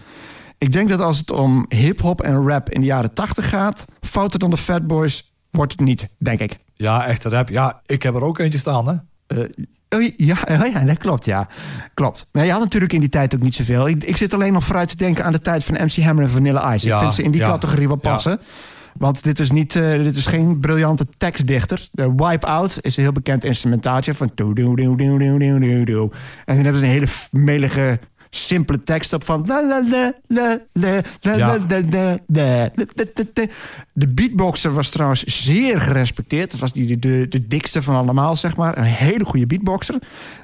Ik 0.58 0.72
denk 0.72 0.90
dat 0.90 1.00
als 1.00 1.18
het 1.18 1.32
om 1.32 1.66
hip-hop 1.70 2.22
en 2.22 2.48
rap 2.48 2.70
in 2.70 2.80
de 2.80 2.88
jaren 2.88 3.14
80 3.14 3.50
gaat, 3.50 3.86
fouter 4.02 4.40
dan 4.40 4.50
de 4.50 4.58
Fat 4.58 4.88
Boys 4.88 5.34
wordt 5.52 5.72
het 5.72 5.82
niet, 5.82 6.08
denk 6.18 6.40
ik. 6.40 6.58
Ja, 6.76 7.06
echt 7.06 7.24
rap. 7.24 7.50
Ja, 7.50 7.82
ik 7.86 8.04
heb 8.04 8.16
er 8.16 8.24
ook 8.24 8.40
eentje 8.40 8.60
staan, 8.60 8.88
hè. 8.88 8.96
Eh, 9.28 9.50
Oh, 9.94 10.02
ja, 10.02 10.38
ja, 10.48 10.66
oh, 10.66 10.86
dat 10.86 10.98
klopt, 10.98 11.26
ja. 11.26 11.48
Klopt. 11.94 12.26
Maar 12.32 12.46
je 12.46 12.52
had 12.52 12.60
natuurlijk 12.60 12.94
in 12.94 13.00
die 13.00 13.10
tijd 13.10 13.36
ook 13.36 13.42
niet 13.42 13.56
zoveel. 13.56 13.88
Ik, 13.88 14.04
ik 14.04 14.18
zit 14.18 14.34
alleen 14.34 14.54
nog 14.54 14.64
vooruit 14.64 14.90
te 14.90 14.96
denken 14.96 15.26
aan 15.26 15.32
de 15.32 15.42
tijd 15.42 15.64
van 15.64 15.76
MC 15.76 15.96
Hammer 15.96 16.24
en 16.24 16.30
Vanilla 16.30 16.74
Ice. 16.74 16.88
Ja, 16.88 16.96
ik 16.96 17.02
vind 17.02 17.14
ze 17.14 17.24
in 17.24 17.32
die 17.32 17.42
categorie 17.42 17.88
wel 17.88 17.98
passen. 17.98 18.40
Want 18.98 19.24
dit 19.24 19.40
is, 19.40 19.52
niet, 19.52 19.76
eh, 19.76 20.04
dit 20.04 20.18
is 20.18 20.26
geen 20.26 20.60
briljante 20.60 21.06
tekstdichter. 21.18 21.88
De 21.92 22.14
Wipeout 22.16 22.78
is 22.82 22.98
een 22.98 23.04
heel 23.04 23.12
bekend 23.12 23.44
instrumentaatje 23.44 24.14
van... 24.14 24.32
En 26.46 26.56
dan 26.56 26.64
hebben 26.64 26.80
ze 26.80 26.86
een 26.86 26.92
hele 26.92 27.08
melige 27.32 28.00
simpele 28.36 28.80
tekst 28.80 29.14
op 29.14 29.26
van... 29.26 29.44
De 33.94 34.08
beatboxer 34.08 34.74
was 34.74 34.90
trouwens 34.90 35.24
zeer 35.24 35.80
gerespecteerd. 35.80 36.52
Dat 36.52 36.60
was 36.60 36.72
die, 36.72 37.00
de, 37.00 37.26
de 37.30 37.48
dikste 37.48 37.84
van 37.84 37.96
allemaal, 37.96 38.36
zeg 38.36 38.56
maar. 38.56 38.78
Een 38.78 38.84
hele 38.84 39.26
goede 39.26 39.48
beatboxer. 39.48 39.96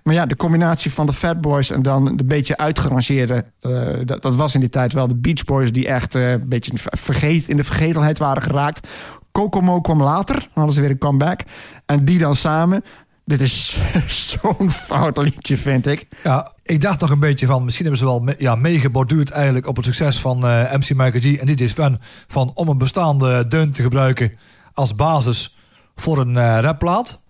Maar 0.04 0.14
ja, 0.14 0.26
de 0.26 0.36
combinatie 0.36 0.92
van 0.92 1.06
de 1.06 1.14
Fat 1.14 1.42
Boys 1.42 1.70
en 1.70 1.82
dan 1.82 2.18
de 2.18 2.24
beetje 2.24 2.58
uitgerangeerde... 2.58 3.46
eh, 3.60 3.98
dat, 4.06 4.22
dat 4.22 4.36
was 4.36 4.54
in 4.54 4.60
die 4.60 4.70
tijd 4.70 4.94
wel 4.94 5.08
de 5.08 5.16
Beach 5.16 5.44
Boys... 5.44 5.72
die 5.72 5.88
echt 5.88 6.16
eh, 6.16 6.32
een 6.32 6.50
beetje 6.50 6.72
vergeet, 6.76 7.48
in 7.48 7.58
de 7.58 7.64
vergetelheid 7.64 8.18
waren 8.18 8.44
geraakt. 8.44 8.88
Kokomo 9.32 9.82
kwam 9.82 10.04
later, 10.04 10.36
dan 10.36 10.50
hadden 10.54 10.74
ze 10.74 10.82
weer 10.82 10.90
een 10.90 10.98
comeback. 10.98 11.42
En 11.86 12.06
die 12.06 12.20
dan 12.20 12.36
samen... 12.36 12.84
Dit 13.26 13.42
is 13.42 13.78
zo'n 14.08 14.72
fout 14.72 15.18
liedje, 15.18 15.58
vind 15.58 15.88
ik. 15.88 16.08
Ja, 16.24 16.52
Ik 16.70 16.82
dacht 16.82 17.00
nog 17.00 17.10
een 17.10 17.20
beetje 17.20 17.46
van, 17.46 17.64
misschien 17.64 17.86
hebben 17.86 18.08
ze 18.08 18.10
wel 18.10 18.36
ja, 18.38 18.56
meegeborduurd 18.56 19.30
eigenlijk 19.30 19.68
op 19.68 19.76
het 19.76 19.86
succes 19.86 20.20
van 20.20 20.46
eh, 20.46 20.74
MC 20.74 20.90
Michael 20.90 21.20
G 21.20 21.36
en 21.36 21.46
DJ 21.46 21.68
Sven. 21.68 22.02
Van 22.28 22.52
om 22.54 22.68
een 22.68 22.78
bestaande 22.78 23.48
deun 23.48 23.72
te 23.72 23.82
gebruiken 23.82 24.32
als 24.74 24.96
basis 24.96 25.58
voor 25.96 26.18
een 26.18 26.38
eh, 26.38 26.58
rapplaat. 26.62 27.24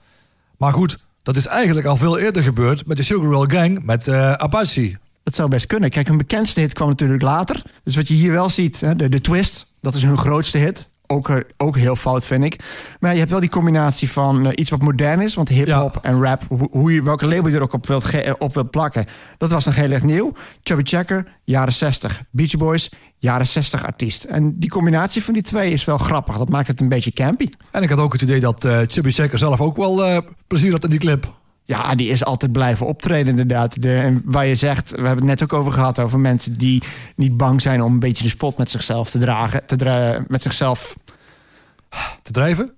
Maar 0.58 0.74
goed, 0.74 0.98
dat 1.24 1.36
is 1.36 1.46
eigenlijk 1.46 1.88
al 1.88 1.98
veel 1.98 2.20
eerder 2.20 2.44
gebeurd 2.44 2.86
met 2.86 2.98
de 2.98 3.04
Sugar 3.04 3.52
Gang 3.52 3.84
met 3.84 4.08
eh, 4.08 4.34
Apache. 4.34 4.98
Dat 5.24 5.36
zou 5.36 5.50
best 5.50 5.66
kunnen. 5.66 5.90
Kijk, 5.90 6.08
hun 6.08 6.18
bekendste 6.18 6.60
hit 6.60 6.74
kwam 6.74 6.88
natuurlijk 6.88 7.22
later. 7.22 7.62
Dus 7.84 7.96
wat 7.96 8.08
je 8.08 8.14
hier 8.14 8.32
wel 8.32 8.50
ziet, 8.50 8.80
hè, 8.80 8.96
de, 8.96 9.10
de 9.10 9.22
Twist, 9.22 9.74
dat 9.82 9.96
is 9.96 10.04
hun 10.04 10.18
grootste 10.18 10.58
hit. 10.58 10.89
Ook, 11.12 11.30
eh, 11.30 11.36
ook 11.58 11.78
heel 11.78 11.96
fout, 11.96 12.26
vind 12.26 12.44
ik. 12.44 12.60
Maar 13.00 13.12
je 13.14 13.20
hebt 13.20 13.32
wel 13.32 13.40
die 13.40 13.50
combinatie 13.50 14.12
van 14.12 14.46
eh, 14.46 14.52
iets 14.56 14.70
wat 14.70 14.82
modern 14.82 15.22
is. 15.22 15.34
Want 15.36 15.50
hip-hop 15.50 15.94
Ja. 15.94 16.02
en 16.10 16.22
rap, 16.24 16.44
hoe, 16.48 16.68
hoe 16.72 16.94
je, 16.94 17.04
welke 17.04 17.26
label 17.28 17.50
je 17.50 17.56
er 17.56 17.62
ook 17.62 17.74
op 17.74 17.88
wilt, 17.88 18.06
op 18.38 18.54
wilt 18.54 18.70
plakken. 18.72 19.06
Dat 19.38 19.52
was 19.52 19.66
nog 19.66 19.76
heel 19.76 19.92
erg 19.92 20.04
nieuw. 20.04 20.32
Chubby 20.64 20.84
Checker, 20.84 21.28
jaren 21.44 21.74
60. 21.74 22.22
Beach 22.32 22.58
Boys, 22.58 22.92
jaren 23.18 23.48
60 23.48 23.86
artiest. 23.86 24.24
En 24.24 24.60
die 24.60 24.70
combinatie 24.70 25.24
van 25.24 25.34
die 25.34 25.44
twee 25.44 25.72
is 25.72 25.86
wel 25.86 25.98
grappig. 25.98 26.38
Dat 26.38 26.50
maakt 26.50 26.68
het 26.68 26.82
een 26.82 26.90
beetje 26.90 27.12
campy. 27.12 27.50
En 27.72 27.84
ik 27.84 27.90
had 27.90 28.00
ook 28.00 28.14
het 28.14 28.22
idee 28.22 28.40
dat 28.40 28.66
eh 28.66 28.80
Chubby 28.88 29.12
Checker 29.12 29.38
zelf 29.38 29.62
ook 29.62 29.78
wel 29.78 30.24
plezier 30.48 30.72
had 30.72 30.84
in 30.84 30.90
die 30.90 31.00
clip. 31.00 31.38
Ja, 31.70 31.96
die 31.96 32.10
is 32.10 32.26
altijd 32.26 32.52
blijven 32.52 32.86
optreden 32.86 33.28
inderdaad. 33.28 33.82
De, 33.82 33.96
en 33.96 34.22
waar 34.26 34.46
je 34.46 34.56
zegt, 34.56 34.90
we 34.90 34.96
hebben 34.96 35.16
het 35.16 35.40
net 35.40 35.44
ook 35.44 35.54
over 35.54 35.72
gehad... 35.72 36.00
over 36.00 36.20
mensen 36.20 36.58
die 36.58 36.84
niet 37.16 37.38
bang 37.38 37.62
zijn 37.62 37.82
om 37.82 37.94
een 37.94 38.00
beetje 38.00 38.24
de 38.24 38.30
spot 38.30 38.58
met 38.58 38.72
zichzelf 38.72 39.10
te 39.10 39.20
dragen. 39.20 39.66
Te 39.66 39.76
dra- 39.76 40.24
met 40.28 40.42
zichzelf 40.42 40.96
Te 42.24 42.32
drijven? 42.32 42.74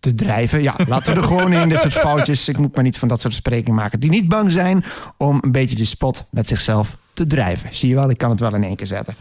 te 0.00 0.14
drijven. 0.14 0.62
Ja, 0.62 0.74
laten 0.86 1.14
we 1.14 1.20
er 1.20 1.26
gewoon 1.26 1.52
in. 1.52 1.68
Dit 1.68 1.80
soort 1.80 1.92
foutjes. 1.92 2.48
Ik 2.48 2.58
moet 2.58 2.74
maar 2.74 2.84
niet 2.84 2.98
van 2.98 3.08
dat 3.08 3.20
soort 3.20 3.34
sprekingen 3.34 3.74
maken. 3.74 4.00
Die 4.00 4.10
niet 4.10 4.28
bang 4.28 4.52
zijn 4.52 4.84
om 5.16 5.38
een 5.40 5.52
beetje 5.52 5.76
de 5.76 5.84
spot 5.84 6.24
met 6.30 6.48
zichzelf 6.48 6.96
te 7.14 7.26
drijven. 7.26 7.68
Zie 7.72 7.88
je 7.88 7.94
wel, 7.94 8.10
ik 8.10 8.18
kan 8.18 8.30
het 8.30 8.40
wel 8.40 8.54
in 8.54 8.64
één 8.64 8.76
keer 8.76 8.86
zetten. 8.86 9.14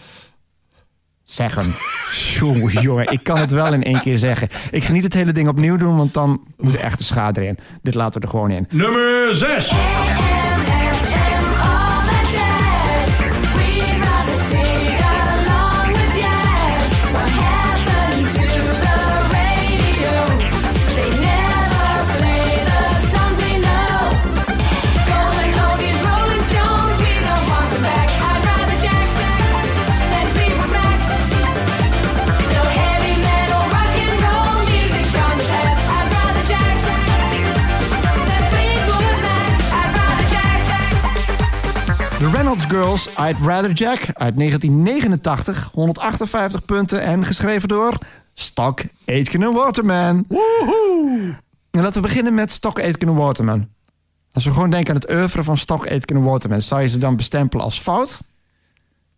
Zeggen. 1.29 1.75
Jongen, 2.39 2.81
jongen, 2.81 3.11
ik 3.11 3.23
kan 3.23 3.37
het 3.37 3.51
wel 3.51 3.73
in 3.73 3.83
één 3.83 3.99
keer 4.01 4.17
zeggen. 4.17 4.47
Ik 4.71 4.83
ga 4.83 4.91
niet 4.91 5.03
het 5.03 5.13
hele 5.13 5.31
ding 5.31 5.47
opnieuw 5.47 5.77
doen, 5.77 5.95
want 5.95 6.13
dan 6.13 6.43
moet 6.57 6.73
er 6.73 6.79
echt 6.79 6.97
de 6.97 7.03
schade 7.03 7.41
erin. 7.41 7.57
Dit 7.81 7.93
laten 7.95 8.19
we 8.21 8.25
er 8.25 8.31
gewoon 8.31 8.51
in. 8.51 8.67
Nummer 8.69 9.35
6. 9.35 9.73
Girls, 42.67 43.08
I'd 43.08 43.38
Rather 43.41 43.71
Jack 43.71 43.99
uit 44.13 44.38
1989. 44.38 45.69
158 45.73 46.65
punten 46.65 47.01
en 47.01 47.25
geschreven 47.25 47.67
door 47.67 47.97
Stock 48.34 48.82
Aitken 49.06 49.43
en 49.43 49.51
Waterman. 49.51 50.25
Woehoe! 50.27 51.36
En 51.71 51.82
laten 51.82 52.01
we 52.01 52.08
beginnen 52.08 52.34
met 52.34 52.51
Stock 52.51 52.82
Aitken 52.82 53.08
en 53.08 53.15
Waterman. 53.15 53.67
Als 54.32 54.45
we 54.45 54.51
gewoon 54.51 54.69
denken 54.69 54.93
aan 54.93 54.99
het 54.99 55.12
oeuvre 55.12 55.43
van 55.43 55.58
Stock 55.58 55.89
Aitken 55.89 56.15
en 56.15 56.23
Waterman... 56.23 56.62
zou 56.62 56.82
je 56.82 56.88
ze 56.88 56.97
dan 56.97 57.15
bestempelen 57.15 57.65
als 57.65 57.80
fout? 57.80 58.21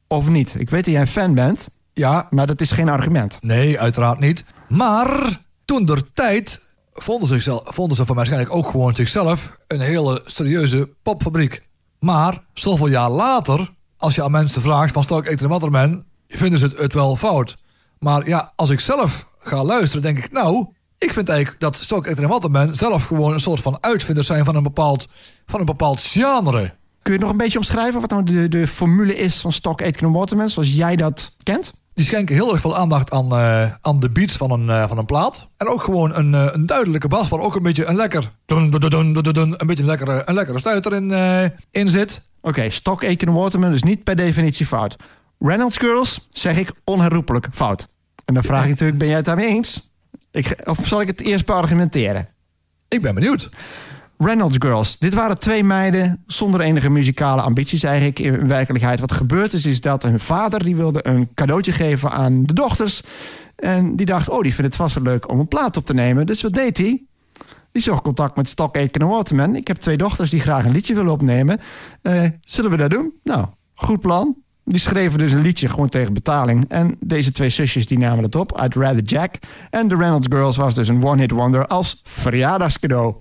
Of 0.08 0.30
niet? 0.30 0.56
Ik 0.60 0.70
weet 0.70 0.86
dat 0.86 0.94
jij 0.94 1.02
een 1.02 1.08
fan 1.08 1.34
bent, 1.34 1.70
Ja, 1.94 2.28
maar 2.30 2.48
dat 2.48 2.62
is 2.62 2.72
geen 2.72 2.90
argument. 2.90 3.38
Nee, 3.42 3.80
uiteraard 3.80 4.20
niet. 4.20 4.44
Maar 4.68 5.42
toen 5.66 5.86
der 5.86 6.14
tijd 6.14 6.62
vonden 6.94 7.28
ze, 7.28 7.34
zichzelf, 7.34 7.64
vonden 7.66 7.98
ze 7.98 8.06
van 8.06 8.16
waarschijnlijk 8.16 8.54
ook 8.54 8.70
gewoon 8.70 8.96
zichzelf 8.96 9.56
een 9.68 9.80
hele 9.82 10.22
serieuze 10.26 10.90
popfabriek. 11.04 11.68
Maar 12.00 12.44
zoveel 12.54 12.88
jaar 12.88 13.10
later, 13.10 13.74
als 13.98 14.16
je 14.16 14.24
aan 14.24 14.32
mensen 14.32 14.62
vraagt 14.62 14.94
van 14.94 15.04
Stock 15.04 15.28
Aitken 15.28 15.50
Waterman, 15.50 16.04
vinden 16.28 16.60
ze 16.60 16.66
het, 16.66 16.78
het 16.78 16.94
wel 16.94 17.16
fout. 17.16 17.58
Maar 18.00 18.28
ja, 18.28 18.54
als 18.56 18.70
ik 18.70 18.80
zelf 18.80 19.28
ga 19.40 19.64
luisteren, 19.64 20.04
denk 20.04 20.18
ik 20.18 20.32
nou, 20.32 20.68
ik 20.98 21.14
vind 21.14 21.30
eigenlijk 21.30 21.60
dat 21.60 21.76
Stock 21.76 22.08
Aitken 22.08 22.28
Waterman 22.28 22.76
zelf 22.76 23.04
gewoon 23.04 23.34
een 23.34 23.40
soort 23.40 23.62
van 23.62 23.78
uitvinders 23.82 24.28
zijn 24.28 24.46
van 24.46 24.56
een 24.56 24.64
bepaald, 24.64 25.08
van 25.46 25.60
een 25.60 25.66
bepaald 25.66 26.02
genre. 26.02 26.78
Kun 27.02 27.14
je 27.14 27.20
nog 27.20 27.30
een 27.30 27.38
beetje 27.38 27.58
omschrijven 27.58 28.02
wat 28.02 28.10
nou 28.10 28.24
de, 28.24 28.48
de 28.48 28.68
formule 28.68 29.16
is 29.16 29.42
van 29.42 29.54
Stock 29.54 29.82
Aitken 29.82 30.08
en 30.08 30.14
Waterman... 30.14 30.50
zoals 30.50 30.74
jij 30.74 30.96
dat 30.96 31.36
kent? 31.44 31.74
Die 32.00 32.08
schenken 32.08 32.36
heel 32.36 32.52
erg 32.52 32.62
veel 32.62 32.78
aandacht 32.78 33.12
aan, 33.12 33.32
eh, 33.32 33.72
aan 33.82 34.00
de 34.00 34.10
beats 34.10 34.38
van 34.38 34.52
een, 34.52 34.70
eh, 34.70 34.88
van 34.88 34.98
een 34.98 35.06
plaat. 35.06 35.48
En 35.58 35.68
ook 35.68 35.84
gewoon 35.84 36.16
een, 36.16 36.34
eh, 36.34 36.48
een 36.52 36.66
duidelijke 36.66 37.08
bas, 37.08 37.30
waar 37.30 37.40
ook 37.40 37.56
een 37.56 37.64
beetje 37.64 37.86
een 37.86 37.96
lekker... 37.96 38.32
Dun, 38.46 38.70
dun, 38.70 39.14
dun, 39.14 39.54
een 39.58 39.68
beetje 39.68 39.84
een 39.84 39.90
lekkere, 39.90 40.22
een 40.26 40.34
lekkere 40.34 40.60
stuiter 40.60 40.94
in, 40.94 41.12
in 41.72 41.90
zit. 41.90 42.30
Oké, 42.42 42.70
Stock 42.70 43.04
Aitken 43.04 43.28
en 43.28 43.34
Waterman 43.34 43.74
is 43.74 43.84
niet 43.84 44.04
per 44.04 44.16
definitie 44.16 44.66
fout. 44.66 44.96
Reynolds 45.40 45.78
Girls 45.78 46.28
zeg 46.32 46.58
ik 46.58 46.72
onherroepelijk 46.84 47.48
fout. 47.52 47.88
En 48.26 48.34
dan 48.34 48.44
vraag 48.44 48.64
ik 48.64 48.70
natuurlijk, 48.70 49.00
ben 49.00 49.08
jij 49.08 49.18
het 49.18 49.26
daarmee 49.26 49.48
eens? 49.48 49.92
Ik, 50.32 50.56
of 50.64 50.78
zal 50.82 51.02
ik 51.02 51.08
het 51.08 51.22
eerst 51.22 51.46
beargumenteren? 51.46 52.28
Ik 52.88 53.02
ben 53.02 53.16
benieuwd. 53.16 53.50
Reynolds 54.24 54.56
Girls. 54.60 54.98
Dit 54.98 55.14
waren 55.14 55.38
twee 55.38 55.64
meiden 55.64 56.24
zonder 56.28 56.62
enige 56.62 56.90
muzikale 56.90 57.42
ambities 57.42 57.84
eigenlijk 57.84 58.20
in 58.20 58.48
werkelijkheid. 58.48 59.00
Wat 59.00 59.12
gebeurd 59.12 59.54
is, 59.54 59.66
is 59.66 59.82
dat 59.82 60.04
hun 60.04 60.20
vader 60.20 60.64
die 60.64 60.76
wilde 60.76 61.08
een 61.08 61.30
cadeautje 61.34 61.72
geven 61.72 62.12
aan 62.12 62.44
de 62.44 62.54
dochters. 62.54 63.04
En 63.56 63.96
die 63.96 64.06
dacht, 64.06 64.30
oh, 64.30 64.42
die 64.42 64.54
vindt 64.54 64.72
het 64.72 64.82
vast 64.82 64.96
wel 64.96 65.04
leuk 65.04 65.30
om 65.30 65.40
een 65.40 65.48
plaat 65.48 65.78
op 65.78 65.86
te 65.86 65.94
nemen. 65.94 66.26
Dus 66.26 66.42
wat 66.42 66.54
deed 66.54 66.78
hij? 66.78 67.04
Die 67.72 67.82
zocht 67.82 68.02
contact 68.02 68.36
met 68.36 68.50
Stock 68.50 68.76
Aitken 68.76 69.02
en 69.02 69.08
Waterman. 69.08 69.56
Ik 69.56 69.68
heb 69.68 69.78
twee 69.78 69.98
dochters 69.98 70.30
die 70.30 70.40
graag 70.40 70.66
een 70.66 70.72
liedje 70.72 70.94
willen 70.94 71.12
opnemen. 71.12 71.60
Eh, 72.02 72.24
zullen 72.42 72.72
we 72.72 72.78
dat 72.78 72.90
doen? 72.92 73.14
Nou, 73.24 73.46
goed 73.74 74.00
plan. 74.00 74.36
Die 74.64 74.80
schreven 74.80 75.18
dus 75.18 75.34
een 75.34 75.42
liedje 75.42 75.70
gewoon 75.70 75.90
tegen 75.90 76.14
betaling. 76.14 76.66
En 76.68 76.98
deze 77.00 77.32
twee 77.32 77.50
zusjes 77.50 77.86
die 77.86 77.98
namen 77.98 78.24
het 78.24 78.36
op. 78.36 78.62
I'd 78.64 78.76
Rather 78.76 79.04
Jack. 79.04 79.36
En 79.70 79.88
de 79.88 79.96
Reynolds 79.96 80.28
Girls 80.30 80.58
was 80.58 80.76
dus 80.76 80.88
een 80.88 81.04
one-hit 81.04 81.32
wonder 81.32 81.68
als 81.68 82.02
verjaardagscadeau. 82.04 83.16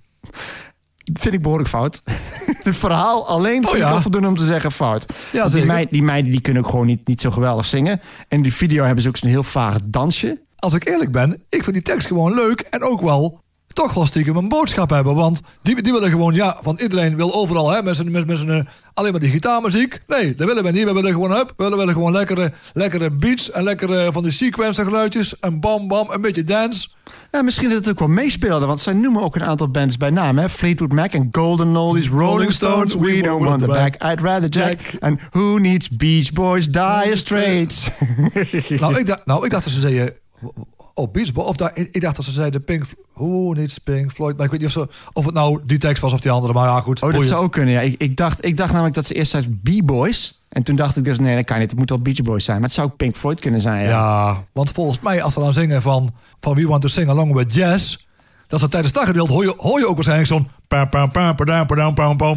Vind 1.13 1.35
ik 1.35 1.43
behoorlijk 1.43 1.69
fout. 1.71 2.03
Het 2.63 2.77
verhaal 2.77 3.29
alleen 3.29 3.63
vind 3.63 3.69
Oh 3.73 3.77
ja. 3.79 3.95
ik 3.97 4.03
voldoende 4.03 4.29
om 4.29 4.37
te 4.37 4.45
zeggen 4.45 4.73
fout. 4.73 5.05
Ja, 5.33 5.49
die, 5.49 5.65
meid- 5.65 5.91
die 5.91 6.03
meiden 6.03 6.31
die 6.31 6.41
kunnen 6.41 6.65
ook 6.65 6.71
gewoon 6.71 6.87
niet, 6.87 7.07
niet 7.07 7.21
zo 7.21 7.31
geweldig 7.31 7.67
zingen. 7.67 8.01
En 8.29 8.43
die 8.43 8.55
video 8.55 8.85
hebben 8.85 9.03
ze 9.03 9.09
ook 9.09 9.17
zo'n 9.17 9.29
heel 9.31 9.43
vaag 9.43 9.77
dansje. 9.85 10.41
Als 10.57 10.75
ik 10.75 10.89
eerlijk 10.89 11.11
ben, 11.13 11.43
ik 11.49 11.63
vind 11.63 11.73
die 11.73 11.83
tekst 11.85 12.07
gewoon 12.07 12.35
leuk 12.35 12.61
en 12.61 12.83
ook 12.83 13.01
wel 13.01 13.41
toch 13.73 13.95
wel 13.95 14.07
stiekem 14.07 14.37
een 14.37 14.49
boodschap 14.49 14.91
hebben. 14.91 15.15
Want 15.15 15.41
die, 15.63 15.83
die 15.83 15.93
willen 15.93 16.11
gewoon, 16.11 16.35
ja, 16.35 16.59
van 16.63 16.79
iedereen 16.83 17.17
wil 17.17 17.35
overal 17.35 17.71
hè, 17.71 17.83
met 17.83 17.97
zijn, 17.97 18.11
met, 18.11 18.27
met 18.27 18.39
zijn, 18.39 18.51
eh, 18.51 18.67
alleen 18.95 19.11
maar 19.11 19.21
die 19.21 19.31
gitaarmuziek. 19.31 20.03
Nee, 20.07 20.35
dat 20.35 20.47
willen 20.47 20.65
we 20.65 20.71
niet. 20.71 20.85
We 20.85 20.93
willen 20.93 21.13
gewoon, 21.13 21.33
hup, 21.33 21.49
we 21.57 21.63
willen, 21.63 21.79
willen 21.79 21.95
gewoon 21.95 22.13
lekkere, 22.13 22.53
lekkere 22.73 23.11
beats 23.11 23.51
en 23.51 23.63
lekkere 23.63 24.13
van 24.13 24.23
die 24.23 24.33
sequencer 24.33 24.85
geluidjes. 24.85 25.39
En 25.39 25.61
bam, 25.61 25.89
bam, 25.89 26.11
een 26.11 26.21
beetje 26.21 26.45
dance. 26.45 26.89
Ja, 27.31 27.43
misschien 27.43 27.69
dat 27.69 27.79
het 27.79 27.89
ook 27.89 27.99
wel 27.99 28.09
meespeelde, 28.09 28.67
want 28.67 28.81
zij 28.81 28.93
noemen 28.93 29.23
ook 29.23 29.37
een 29.37 29.45
aantal 29.45 29.71
bands 29.71 29.97
bij 29.97 30.11
naam. 30.11 30.39
Hè? 30.39 30.49
Fleetwood 30.49 30.93
Mac 30.93 31.13
en 31.13 31.29
Golden 31.33 31.77
Oldies, 31.77 32.09
Rolling 32.09 32.53
Stones, 32.53 32.95
We 32.95 33.21
Don't 33.23 33.45
Want 33.45 33.61
The 33.61 33.67
Back, 33.67 33.95
I'd 33.95 34.21
Rather 34.21 34.49
Jack. 34.49 34.81
Jack. 34.81 35.01
En 35.01 35.19
Who 35.31 35.59
Needs 35.59 35.89
Beach 35.89 36.33
Boys, 36.33 36.67
Dire 36.67 37.17
Straits. 37.17 37.89
nou, 38.81 38.99
ik 38.99 39.07
dacht, 39.07 39.27
nou, 39.27 39.45
ik 39.45 39.51
dacht 39.51 39.65
dat 39.65 39.73
ze 39.73 39.81
zeiden... 39.81 40.15
Oh, 40.99 41.13
Beach. 41.13 41.35
Of 41.35 41.57
daar, 41.57 41.71
ik 41.75 41.89
ik 41.93 42.01
dacht 42.01 42.17
dat 42.17 42.25
ze 42.25 42.31
zeiden 42.31 42.65
Pink... 42.65 42.85
Who 43.13 43.53
needs 43.53 43.79
Pink 43.79 44.13
Floyd? 44.13 44.37
Maar 44.37 44.45
ik 44.45 44.51
weet 44.51 44.61
niet 44.61 44.69
of, 44.69 44.75
ze, 44.75 44.89
of 45.13 45.25
het 45.25 45.35
nou 45.35 45.61
die 45.67 45.79
tekst 45.79 46.03
was 46.03 46.13
of 46.13 46.21
die 46.21 46.31
andere. 46.31 46.53
Maar 46.53 46.67
ja, 46.67 46.81
goed. 46.81 46.97
Oh, 46.97 47.01
dat 47.01 47.11
boeiend. 47.11 47.31
zou 47.31 47.45
ook 47.45 47.53
kunnen. 47.53 47.75
Ja. 47.75 47.81
Ik, 47.81 47.95
ik, 47.99 48.17
dacht, 48.17 48.45
ik 48.45 48.57
dacht 48.57 48.71
namelijk 48.71 48.95
dat 48.95 49.07
ze 49.07 49.15
eerst 49.15 49.31
zei 49.31 49.61
B-Boys. 49.63 50.43
En 50.49 50.63
toen 50.63 50.77
dacht 50.77 50.97
ik 50.97 51.05
dus, 51.05 51.19
nee, 51.19 51.37
dat 51.37 51.45
kan 51.45 51.59
niet. 51.59 51.71
Het 51.71 51.79
moet 51.79 51.89
wel 51.89 52.03
Beach 52.03 52.23
Boys 52.23 52.45
zijn. 52.45 52.57
Maar 52.57 52.67
het 52.67 52.77
zou 52.77 52.89
ook 52.89 52.97
Pink 52.97 53.17
Floyd 53.17 53.41
kunnen 53.41 53.61
zijn. 53.61 53.85
Ja. 53.85 53.91
Ja, 53.91 54.45
want 54.53 54.71
volgens 54.71 55.01
mij 55.01 55.23
als 55.23 55.35
ze 55.35 55.41
dan 55.41 55.53
zingen 55.53 55.83
van, 55.83 56.15
van 56.41 56.55
We 56.55 56.67
Want 56.67 56.83
To 56.83 56.89
Sing 56.89 57.09
Along 57.09 57.33
With 57.33 57.55
Jazz... 57.55 57.97
dat 58.47 58.61
ze 58.61 58.69
tijdens 58.69 58.93
dat 58.93 59.05
gedeelte 59.05 59.33
hoor 59.33 59.45
je, 59.45 59.55
hoor 59.57 59.79
je 59.79 59.89
ook 59.89 59.95
waarschijnlijk 59.95 60.29
zo'n... 60.29 60.49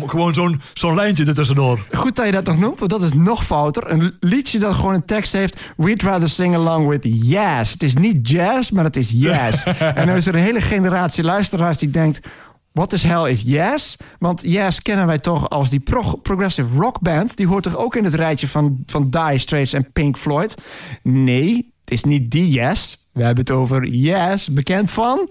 Gewoon 0.09 0.33
zo'n 0.33 0.61
zo'n 0.73 0.95
lijntje 0.95 1.25
ertussendoor. 1.25 1.85
Goed 1.91 2.15
dat 2.15 2.25
je 2.25 2.31
dat 2.31 2.45
nog 2.45 2.57
noemt, 2.57 2.79
want 2.79 2.91
dat 2.91 3.03
is 3.03 3.13
nog 3.13 3.45
fouter. 3.45 3.91
Een 3.91 4.15
liedje 4.19 4.59
dat 4.59 4.73
gewoon 4.73 4.93
een 4.93 5.05
tekst 5.05 5.33
heeft. 5.33 5.59
We'd 5.77 6.03
rather 6.03 6.29
sing 6.29 6.55
along 6.55 6.87
with 6.87 7.03
yes. 7.03 7.71
Het 7.71 7.83
is 7.83 7.93
niet 7.95 8.29
jazz, 8.29 8.69
maar 8.69 8.83
het 8.83 8.95
is 8.95 9.09
yes. 9.13 9.63
en 9.95 10.07
dan 10.07 10.15
is 10.15 10.27
er 10.27 10.35
een 10.35 10.41
hele 10.41 10.61
generatie 10.61 11.23
luisteraars 11.23 11.77
die 11.77 11.89
denkt... 11.89 12.19
What 12.73 12.89
the 12.89 13.07
hell 13.07 13.31
is 13.31 13.41
Yes? 13.41 13.97
Want 14.19 14.41
Yes 14.41 14.81
kennen 14.81 15.07
wij 15.07 15.19
toch 15.19 15.49
als 15.49 15.69
die 15.69 15.79
pro- 15.79 16.15
progressive 16.15 16.77
rock 16.79 16.99
band. 16.99 17.37
Die 17.37 17.47
hoort 17.47 17.63
toch 17.63 17.77
ook 17.77 17.95
in 17.95 18.03
het 18.03 18.13
rijtje 18.13 18.47
van, 18.47 18.83
van 18.85 19.09
Dire 19.09 19.37
Straits 19.37 19.73
en 19.73 19.91
Pink 19.91 20.17
Floyd? 20.17 20.55
Nee, 21.03 21.70
het 21.91 22.03
is 22.03 22.09
niet 22.09 22.31
die 22.31 22.49
Yes. 22.49 23.05
We 23.11 23.23
hebben 23.23 23.43
het 23.43 23.53
over 23.53 23.85
Yes, 23.87 24.47
bekend 24.47 24.91
van... 24.91 25.29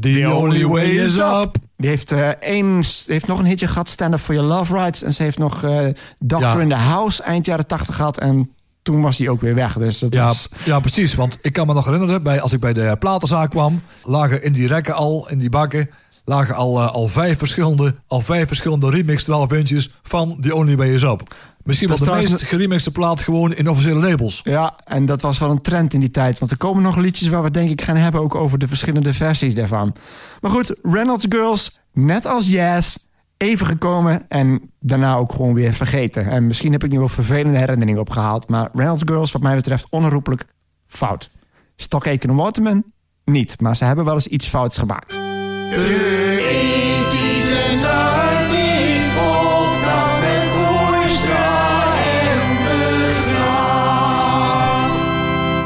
The 0.00 0.30
only 0.34 0.66
way 0.66 0.84
is 0.84 1.18
up. 1.18 1.56
Die 1.76 1.88
heeft, 1.88 2.12
één, 2.40 2.82
heeft 3.06 3.26
nog 3.26 3.38
een 3.38 3.44
hitje 3.46 3.68
gehad, 3.68 3.88
Stand 3.88 4.14
Up 4.14 4.20
For 4.20 4.34
Your 4.34 4.50
Love 4.50 4.74
Rights. 4.74 5.02
En 5.02 5.14
ze 5.14 5.22
heeft 5.22 5.38
nog 5.38 5.62
eh 5.64 5.86
Doctor 6.18 6.56
Ja. 6.56 6.60
in 6.60 6.68
the 6.68 6.74
House 6.74 7.22
eind 7.22 7.46
jaren 7.46 7.66
80 7.66 7.96
gehad. 7.96 8.18
En 8.18 8.50
toen 8.82 9.00
was 9.00 9.18
hij 9.18 9.28
ook 9.28 9.40
weer 9.40 9.54
weg. 9.54 9.78
Dus 9.78 9.98
dat 9.98 10.14
Ja, 10.14 10.26
was... 10.26 10.48
ja, 10.64 10.80
precies. 10.80 11.14
Want 11.14 11.38
ik 11.40 11.52
kan 11.52 11.66
me 11.66 11.74
nog 11.74 11.84
herinneren, 11.84 12.22
bij, 12.22 12.40
als 12.40 12.52
ik 12.52 12.60
bij 12.60 12.72
de 12.72 12.96
platenzaak 12.98 13.50
kwam, 13.50 13.82
lagen 14.02 14.42
in 14.42 14.52
die 14.52 14.66
rekken 14.68 14.94
al, 14.94 15.28
in 15.30 15.38
die 15.38 15.50
bakken, 15.50 15.90
lagen 16.24 16.54
al, 16.54 16.80
eh, 16.80 16.92
al, 16.92 17.06
vijf, 17.06 17.38
verschillende, 17.38 17.94
al 18.06 18.20
vijf 18.20 18.46
verschillende 18.46 18.90
remix 18.90 19.24
12 19.24 19.52
inches 19.52 19.90
van 20.02 20.36
The 20.40 20.54
Only 20.54 20.76
Way 20.76 20.88
Is 20.88 21.02
Up. 21.02 21.34
Misschien 21.64 21.88
wel 21.88 21.98
de 21.98 22.10
meest 22.10 22.42
geremixte 22.42 22.90
plaat 22.90 23.22
gewoon 23.22 23.54
in 23.54 23.68
officiële 23.68 24.08
labels. 24.08 24.40
Ja, 24.44 24.76
en 24.84 25.06
dat 25.06 25.20
was 25.20 25.38
wel 25.38 25.50
een 25.50 25.60
trend 25.60 25.94
in 25.94 26.00
die 26.00 26.10
tijd. 26.10 26.38
Want 26.38 26.50
er 26.50 26.56
komen 26.56 26.82
nog 26.82 26.96
liedjes 26.96 27.28
waar 27.28 27.42
we 27.42 27.50
denk 27.50 27.70
ik 27.70 27.82
gaan 27.82 27.96
hebben... 27.96 28.20
ook 28.20 28.34
over 28.34 28.58
de 28.58 28.68
verschillende 28.68 29.14
versies 29.14 29.54
daarvan. 29.54 29.94
Maar 30.40 30.50
goed, 30.50 30.74
Reynolds 30.82 31.26
Girls, 31.28 31.78
net 31.92 32.26
als 32.26 32.48
Yes... 32.48 32.98
even 33.36 33.66
gekomen 33.66 34.28
en 34.28 34.70
daarna 34.80 35.14
ook 35.14 35.32
gewoon 35.32 35.54
weer 35.54 35.72
vergeten. 35.72 36.26
En 36.26 36.46
misschien 36.46 36.72
heb 36.72 36.84
ik 36.84 36.90
nu 36.90 36.98
wel 36.98 37.08
vervelende 37.08 37.58
herinneringen 37.58 38.00
opgehaald... 38.00 38.48
maar 38.48 38.68
Reynolds 38.72 39.02
Girls, 39.06 39.32
wat 39.32 39.42
mij 39.42 39.54
betreft, 39.54 39.86
onherroepelijk 39.90 40.44
fout. 40.86 41.30
Stock 41.76 42.06
Aitken 42.06 42.30
en 42.30 42.36
Waterman, 42.36 42.84
niet. 43.24 43.60
Maar 43.60 43.76
ze 43.76 43.84
hebben 43.84 44.04
wel 44.04 44.14
eens 44.14 44.26
iets 44.26 44.46
fouts 44.46 44.78
gemaakt. 44.78 45.21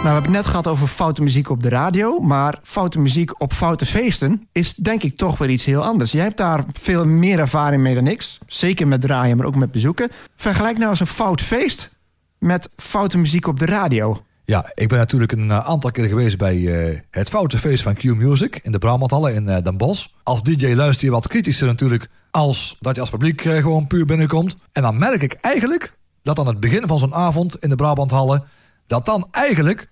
Nou, 0.07 0.19
we 0.19 0.23
hebben 0.23 0.23
het 0.23 0.31
net 0.31 0.47
gehad 0.47 0.69
over 0.69 0.87
foute 0.87 1.23
muziek 1.23 1.51
op 1.51 1.62
de 1.62 1.69
radio. 1.69 2.21
Maar 2.21 2.61
foute 2.62 2.99
muziek 2.99 3.40
op 3.40 3.53
foute 3.53 3.87
feesten 3.87 4.49
is 4.53 4.75
denk 4.75 5.03
ik 5.03 5.16
toch 5.16 5.38
weer 5.38 5.51
iets 5.51 5.64
heel 5.64 5.85
anders. 5.85 6.12
Jij 6.12 6.23
hebt 6.23 6.37
daar 6.37 6.64
veel 6.73 7.07
meer 7.07 7.38
ervaring 7.38 7.83
mee 7.83 7.95
dan 7.95 8.07
ik. 8.07 8.25
Zeker 8.47 8.88
met 8.88 9.01
draaien, 9.01 9.37
maar 9.37 9.47
ook 9.47 9.57
met 9.57 9.71
bezoeken. 9.71 10.09
Vergelijk 10.37 10.79
nou 10.79 10.90
eens 10.90 11.01
een 11.01 11.07
fout 11.07 11.40
feest 11.40 11.97
met 12.38 12.69
foute 12.77 13.19
muziek 13.19 13.47
op 13.47 13.59
de 13.59 13.66
radio. 13.66 14.21
Ja, 14.46 14.70
ik 14.74 14.88
ben 14.88 14.98
natuurlijk 14.98 15.32
een 15.32 15.50
eh, 15.50 15.59
aantal 15.59 15.90
keer 15.90 16.04
geweest 16.04 16.38
bij 16.38 16.66
eh, 16.66 16.98
het 17.11 17.28
Foute 17.28 17.59
Feest 17.59 17.82
van 17.82 17.94
Q 17.94 18.04
Music 18.04 18.61
in 18.62 18.72
de 18.72 18.78
Brabanthallen 18.78 19.35
in 19.35 19.48
eh, 19.48 19.62
Den 19.62 19.76
Bosch. 19.76 20.06
Als 20.22 20.42
DJ 20.42 20.74
luister 20.74 21.06
je 21.06 21.12
wat 21.12 21.28
kritischer 21.28 21.66
natuurlijk 21.66 22.09
als 22.30 22.76
dat 22.80 22.94
je 22.94 23.00
als 23.00 23.11
publiek 23.11 23.40
gewoon 23.40 23.87
puur 23.87 24.04
binnenkomt. 24.04 24.56
En 24.72 24.82
dan 24.82 24.98
merk 24.98 25.22
ik 25.22 25.32
eigenlijk 25.32 25.96
dat 26.22 26.38
aan 26.38 26.46
het 26.46 26.61
begin 26.61 26.87
van 26.87 26.98
zo'n 26.98 27.14
avond 27.14 27.56
in 27.56 27.68
de 27.68 27.74
Brabanthallen, 27.74 28.44
dat 28.87 29.06
dan 29.06 29.28
eigenlijk 29.30 29.88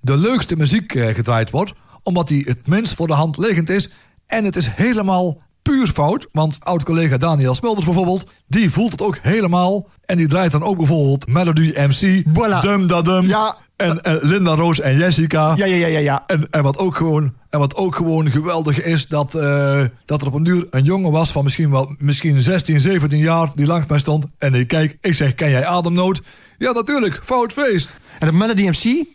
de 0.00 0.16
leukste 0.16 0.56
muziek 0.56 0.92
gedraaid 0.92 1.50
wordt, 1.50 1.72
omdat 2.02 2.28
die 2.28 2.44
het 2.44 2.66
minst 2.66 2.94
voor 2.94 3.06
de 3.06 3.12
hand 3.12 3.36
liggend 3.36 3.68
is. 3.68 3.90
En 4.26 4.44
het 4.44 4.56
is 4.56 4.68
helemaal 4.68 5.42
puur 5.62 5.86
fout, 5.86 6.28
want 6.32 6.58
oud-collega 6.60 7.16
Daniel 7.16 7.54
Smulders 7.54 7.84
bijvoorbeeld, 7.84 8.30
die 8.46 8.70
voelt 8.70 8.92
het 8.92 9.02
ook 9.02 9.18
helemaal. 9.22 9.88
En 10.04 10.16
die 10.16 10.28
draait 10.28 10.52
dan 10.52 10.62
ook 10.62 10.76
bijvoorbeeld 10.76 11.26
Melody 11.26 11.72
MC, 11.76 12.24
Voilà. 12.28 12.60
Dum 12.60 12.86
Da 12.86 13.02
Dum. 13.02 13.26
Ja. 13.26 13.56
En, 13.76 14.02
en 14.02 14.18
Linda 14.22 14.54
Roos 14.54 14.80
en 14.80 14.96
Jessica. 14.96 15.54
Ja, 15.56 15.64
ja, 15.64 15.76
ja, 15.76 15.86
ja, 15.86 15.98
ja. 15.98 16.24
En, 16.26 16.46
en, 16.50 16.62
wat 16.62 16.78
ook 16.78 16.96
gewoon, 16.96 17.34
en 17.50 17.58
wat 17.58 17.74
ook 17.74 17.96
gewoon 17.96 18.30
geweldig 18.30 18.82
is, 18.82 19.06
dat, 19.06 19.34
eh, 19.34 19.80
dat 20.04 20.20
er 20.20 20.26
op 20.26 20.34
een 20.34 20.42
duur 20.42 20.66
een 20.70 20.84
jongen 20.84 21.10
was 21.10 21.32
van 21.32 21.44
misschien 21.44 21.70
wel 21.70 21.94
misschien 21.98 22.42
16, 22.42 22.80
17 22.80 23.18
jaar 23.18 23.50
die 23.54 23.66
langs 23.66 23.86
mij 23.86 23.98
stond. 23.98 24.26
En 24.38 24.54
ik 24.54 24.68
kijk, 24.68 24.98
ik 25.00 25.14
zeg, 25.14 25.34
ken 25.34 25.50
jij 25.50 25.66
Ademnood? 25.66 26.22
Ja, 26.58 26.72
natuurlijk, 26.72 27.20
fout 27.24 27.52
feest. 27.52 27.96
En 28.18 28.26
de 28.26 28.32
Melody 28.32 28.62
MC 28.62 29.06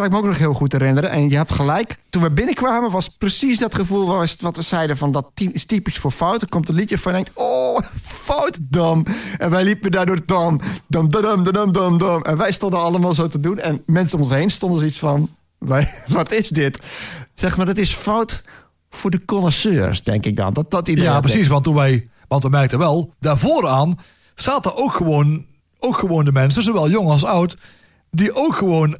kan 0.00 0.08
ik 0.08 0.14
me 0.14 0.18
ook 0.18 0.32
nog 0.32 0.38
heel 0.38 0.54
goed 0.54 0.72
herinneren. 0.72 1.10
En 1.10 1.28
je 1.28 1.36
hebt 1.36 1.52
gelijk. 1.52 1.98
Toen 2.10 2.22
we 2.22 2.30
binnenkwamen 2.30 2.90
was 2.90 3.08
precies 3.08 3.58
dat 3.58 3.74
gevoel 3.74 4.06
was 4.06 4.36
wat 4.40 4.56
we 4.56 4.62
zeiden 4.62 4.96
van 4.96 5.12
dat 5.12 5.30
is 5.34 5.64
typisch 5.64 5.98
voor 5.98 6.10
fout. 6.10 6.42
Er 6.42 6.48
komt 6.48 6.68
een 6.68 6.74
liedje 6.74 6.98
van 6.98 7.12
en 7.12 7.22
denkt, 7.24 7.40
oh, 7.40 7.78
fout, 8.02 8.58
dam. 8.60 9.04
En 9.38 9.50
wij 9.50 9.64
liepen 9.64 9.90
daardoor 9.90 10.26
dam, 10.26 10.60
dam, 10.86 11.10
dam, 11.10 11.22
dam, 11.22 11.52
dam, 11.52 11.72
dam, 11.72 11.98
dam. 11.98 12.22
En 12.22 12.36
wij 12.36 12.52
stonden 12.52 12.80
allemaal 12.80 13.14
zo 13.14 13.28
te 13.28 13.40
doen. 13.40 13.58
En 13.58 13.82
mensen 13.86 14.18
om 14.18 14.24
ons 14.24 14.32
heen 14.32 14.50
stonden 14.50 14.78
zoiets 14.78 14.98
van, 14.98 15.28
wij, 15.58 15.88
wat 16.08 16.32
is 16.32 16.48
dit? 16.48 16.78
Zeg 17.34 17.56
maar, 17.56 17.66
dat 17.66 17.78
is 17.78 17.92
fout 17.92 18.44
voor 18.90 19.10
de 19.10 19.24
connoisseurs, 19.24 20.02
denk 20.02 20.26
ik 20.26 20.36
dan. 20.36 20.54
Dat, 20.54 20.70
dat 20.70 20.86
Ja, 20.86 21.20
precies, 21.20 21.46
want 21.46 21.64
toen 21.64 21.74
wij, 21.74 22.08
want 22.28 22.42
we 22.42 22.48
merkten 22.48 22.78
wel, 22.78 23.14
daarvoor 23.18 23.68
aan 23.68 23.98
zaten 24.34 24.76
ook 24.76 24.92
gewoon, 24.92 25.46
ook 25.78 25.98
gewoon 25.98 26.24
de 26.24 26.32
mensen, 26.32 26.62
zowel 26.62 26.90
jong 26.90 27.08
als 27.08 27.24
oud, 27.24 27.56
die 28.10 28.34
ook 28.34 28.54
gewoon 28.54 28.98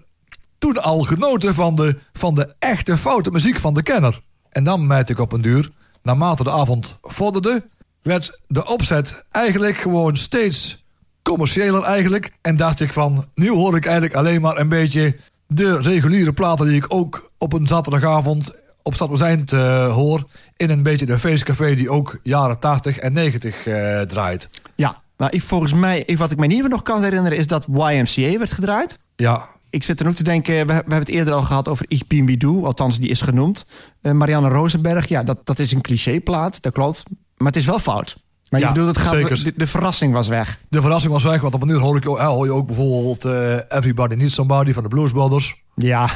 toen 0.60 0.82
al 0.82 1.00
genoten 1.00 1.54
van 1.54 1.74
de, 1.74 1.96
van 2.12 2.34
de 2.34 2.54
echte 2.58 2.98
foute 2.98 3.30
muziek 3.30 3.58
van 3.58 3.74
de 3.74 3.82
kenner. 3.82 4.20
En 4.48 4.64
dan 4.64 4.86
merkte 4.86 5.12
ik 5.12 5.18
op 5.18 5.32
een 5.32 5.42
duur, 5.42 5.70
naarmate 6.02 6.44
de 6.44 6.50
avond 6.50 6.98
vorderde, 7.02 7.68
werd 8.02 8.40
de 8.46 8.66
opzet 8.66 9.24
eigenlijk 9.30 9.76
gewoon 9.76 10.16
steeds 10.16 10.84
commerciëler 11.22 11.82
eigenlijk. 11.82 12.32
En 12.40 12.56
dacht 12.56 12.80
ik 12.80 12.92
van, 12.92 13.26
nu 13.34 13.50
hoor 13.50 13.76
ik 13.76 13.84
eigenlijk 13.84 14.14
alleen 14.14 14.40
maar 14.40 14.56
een 14.58 14.68
beetje 14.68 15.16
de 15.46 15.78
reguliere 15.80 16.32
platen 16.32 16.66
die 16.66 16.76
ik 16.76 16.84
ook 16.88 17.30
op 17.38 17.52
een 17.52 17.66
zaterdagavond 17.66 18.62
op 18.82 18.94
Stad 18.94 19.20
Eind 19.20 19.52
eh 19.52 19.92
hoor. 19.94 20.24
In 20.56 20.70
een 20.70 20.82
beetje 20.82 21.06
de 21.06 21.18
feestcafé 21.18 21.74
die 21.74 21.90
ook 21.90 22.18
jaren 22.22 22.58
80 22.58 22.98
en 22.98 23.12
90 23.12 23.66
eh, 23.66 24.00
draait. 24.00 24.48
Ja, 24.74 25.02
maar 25.16 25.32
ik, 25.34 25.42
volgens 25.42 25.72
mij, 25.72 26.02
ik- 26.06 26.18
wat 26.18 26.30
ik 26.30 26.36
me 26.38 26.44
in 26.44 26.50
ieder 26.50 26.64
geval 26.64 26.78
nog 26.78 26.86
kan 26.94 27.02
herinneren... 27.04 27.38
is 27.38 27.46
dat 27.46 27.66
YMCA 27.72 28.38
werd 28.38 28.52
gedraaid. 28.52 28.98
Ja, 29.16 29.48
Ik 29.70 29.82
zit 29.84 30.00
er 30.00 30.08
ook 30.08 30.14
te 30.14 30.22
denken, 30.22 30.54
we, 30.54 30.64
we 30.66 30.72
hebben 30.72 30.98
het 30.98 31.08
eerder 31.08 31.34
al 31.34 31.42
gehad 31.42 31.68
over 31.68 31.84
Ich 31.88 32.06
bin 32.06 32.26
wie 32.26 32.36
du, 32.36 32.64
althans 32.64 32.98
die 33.00 33.08
is 33.10 33.20
genoemd. 33.20 33.66
Eh, 34.02 34.12
Marianne 34.12 34.48
Rosenberg, 34.48 35.08
ja, 35.08 35.22
dat, 35.22 35.38
dat 35.44 35.58
is 35.58 35.72
een 35.72 35.80
clichéplaat, 35.80 36.62
dat 36.62 36.72
klopt. 36.72 37.02
Maar 37.36 37.46
het 37.46 37.56
is 37.56 37.64
wel 37.66 37.78
fout. 37.78 38.16
Maar 38.48 38.60
Ja, 38.60 38.66
je 38.66 38.72
bedoelt, 38.72 38.96
het 38.96 39.06
gaat, 39.06 39.42
de, 39.44 39.52
de 39.56 39.66
verrassing 39.66 40.12
was 40.12 40.28
weg. 40.28 40.58
de 40.68 40.80
verrassing 40.80 41.12
was 41.12 41.22
weg, 41.22 41.40
want 41.40 41.54
op 41.54 41.62
een 41.62 41.68
uur 41.68 41.78
hoor, 41.80 41.96
ik, 41.96 42.04
eh, 42.04 42.26
hoor 42.26 42.44
je 42.46 42.52
ook 42.52 42.66
bijvoorbeeld 42.66 43.24
eh, 43.24 43.54
Everybody 43.68 44.14
Needs 44.14 44.34
Somebody 44.34 44.72
van 44.72 44.82
de 44.82 44.88
Blues 44.88 45.12
Brothers. 45.12 45.62
Ja, 45.74 46.10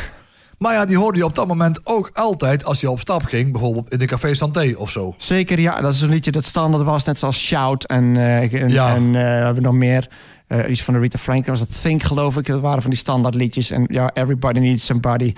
Maar 0.59 0.75
ja, 0.75 0.85
die 0.85 0.97
hoorde 0.99 1.19
je 1.19 1.25
op 1.25 1.35
dat 1.35 1.47
moment 1.47 1.81
ook 1.87 2.11
altijd 2.15 2.65
als 2.65 2.81
je 2.81 2.91
op 2.91 3.01
stap 3.01 3.25
ging, 3.25 3.53
bijvoorbeeld 3.53 3.93
in 3.93 3.99
de 3.99 4.07
Café 4.07 4.35
Santé 4.35 4.75
of 4.77 4.91
zo. 4.91 5.15
zeker. 5.17 5.61
Ja, 5.61 5.81
dat 5.81 5.95
is 5.95 6.01
een 6.01 6.09
liedje 6.11 6.31
dat 6.31 6.45
standaard 6.45 6.83
was, 6.85 7.05
net 7.05 7.19
zoals 7.19 7.39
Shout 7.41 7.85
en, 7.85 8.17
eh, 8.17 8.53
en, 8.63 8.69
Ja. 8.69 8.95
en 8.95 9.11
we 9.13 9.19
hebben 9.19 9.63
nog 9.63 9.75
meer. 9.75 10.09
Eh, 10.47 10.71
iets 10.71 10.83
van 10.83 10.95
de 10.95 11.01
Rita 11.01 11.19
Franklin 11.19 11.51
was 11.51 11.61
het 11.61 11.83
Think, 11.83 12.03
geloof 12.03 12.37
ik. 12.37 12.47
Dat 12.47 12.61
waren 12.61 12.81
van 12.83 12.91
die 12.91 12.99
standaard 12.99 13.35
liedjes. 13.35 13.71
En 13.71 13.87
ja, 13.91 14.11
Everybody 14.15 14.59
Needs 14.59 14.85
Somebody 14.87 15.33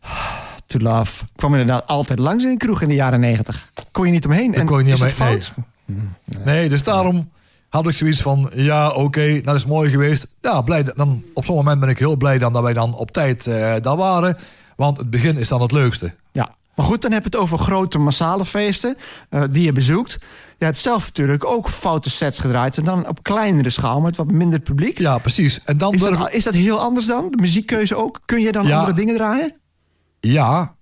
to 0.66 0.78
Love. 0.78 1.24
Kwam 1.36 1.52
inderdaad 1.52 1.86
altijd 1.86 2.18
langs 2.18 2.44
in 2.44 2.50
de 2.50 2.56
kroeg 2.56 2.82
in 2.82 2.88
de 2.88 2.94
jaren 2.94 3.20
negentig. 3.20 3.70
Kon 3.90 4.06
je 4.06 4.12
niet 4.12 4.24
omheen. 4.24 4.54
en 4.54 4.66
kon 4.66 4.78
je 4.78 4.84
niet 4.84 4.94
is 4.94 5.00
het 5.00 5.20
omheen, 5.20 5.32
nee. 5.32 5.40
fout? 5.42 6.44
Nee, 6.44 6.68
dus 6.68 6.82
daarom 6.82 7.30
had 7.68 7.86
ik 7.86 7.92
zoiets 7.92 8.20
van, 8.22 8.50
ja, 8.54 8.90
oké, 8.90 9.40
dat 9.40 9.54
is 9.54 9.66
mooi 9.66 9.90
geweest. 9.90 10.34
Ja, 10.40 10.60
blij, 10.62 10.82
dat- 10.82 10.96
dan, 10.96 11.22
op 11.34 11.44
zo'n 11.44 11.56
moment 11.56 11.80
ben 11.80 11.88
ik 11.88 11.98
heel 11.98 12.16
blij 12.16 12.38
dan 12.38 12.52
dat 12.52 12.62
wij 12.62 12.72
dan 12.72 12.94
op 12.94 13.10
tijd 13.10 13.46
eh, 13.46 13.74
daar 13.80 13.96
waren. 13.96 14.36
Want 14.76 14.98
het 14.98 15.10
begin 15.10 15.36
is 15.36 15.48
dan 15.48 15.62
het 15.62 15.72
leukste. 15.72 16.14
Ja, 16.32 16.54
maar 16.74 16.86
goed, 16.86 17.02
dan 17.02 17.12
heb 17.12 17.22
je 17.22 17.28
het 17.30 17.38
over 17.38 17.58
grote 17.58 17.98
massale 17.98 18.44
feesten 18.44 18.96
eh, 19.28 19.42
die 19.50 19.62
je 19.64 19.72
bezoekt. 19.72 20.18
Je 20.62 20.68
hebt 20.68 20.80
zelf 20.80 21.04
natuurlijk 21.04 21.44
ook 21.44 21.68
foute 21.68 22.10
sets 22.10 22.38
gedraaid. 22.38 22.76
En 22.76 22.84
dan 22.84 23.08
op 23.08 23.22
kleinere 23.22 23.70
schaal 23.70 24.00
met 24.00 24.16
wat 24.16 24.30
minder 24.30 24.60
publiek. 24.60 24.98
Ja, 24.98 25.18
precies. 25.18 25.60
En 25.64 25.78
dan 25.78 25.94
Is 25.94 26.00
dat, 26.00 26.30
is 26.32 26.44
dat 26.44 26.54
heel 26.54 26.80
anders 26.80 27.06
dan? 27.06 27.30
De 27.30 27.36
muziekkeuze 27.36 27.96
ook? 27.96 28.20
Kun 28.24 28.40
je 28.40 28.52
dan 28.52 28.66
Ja. 28.66 28.78
andere 28.78 28.96
dingen 28.96 29.14
draaien? 29.14 29.56
Ja, 30.20 30.74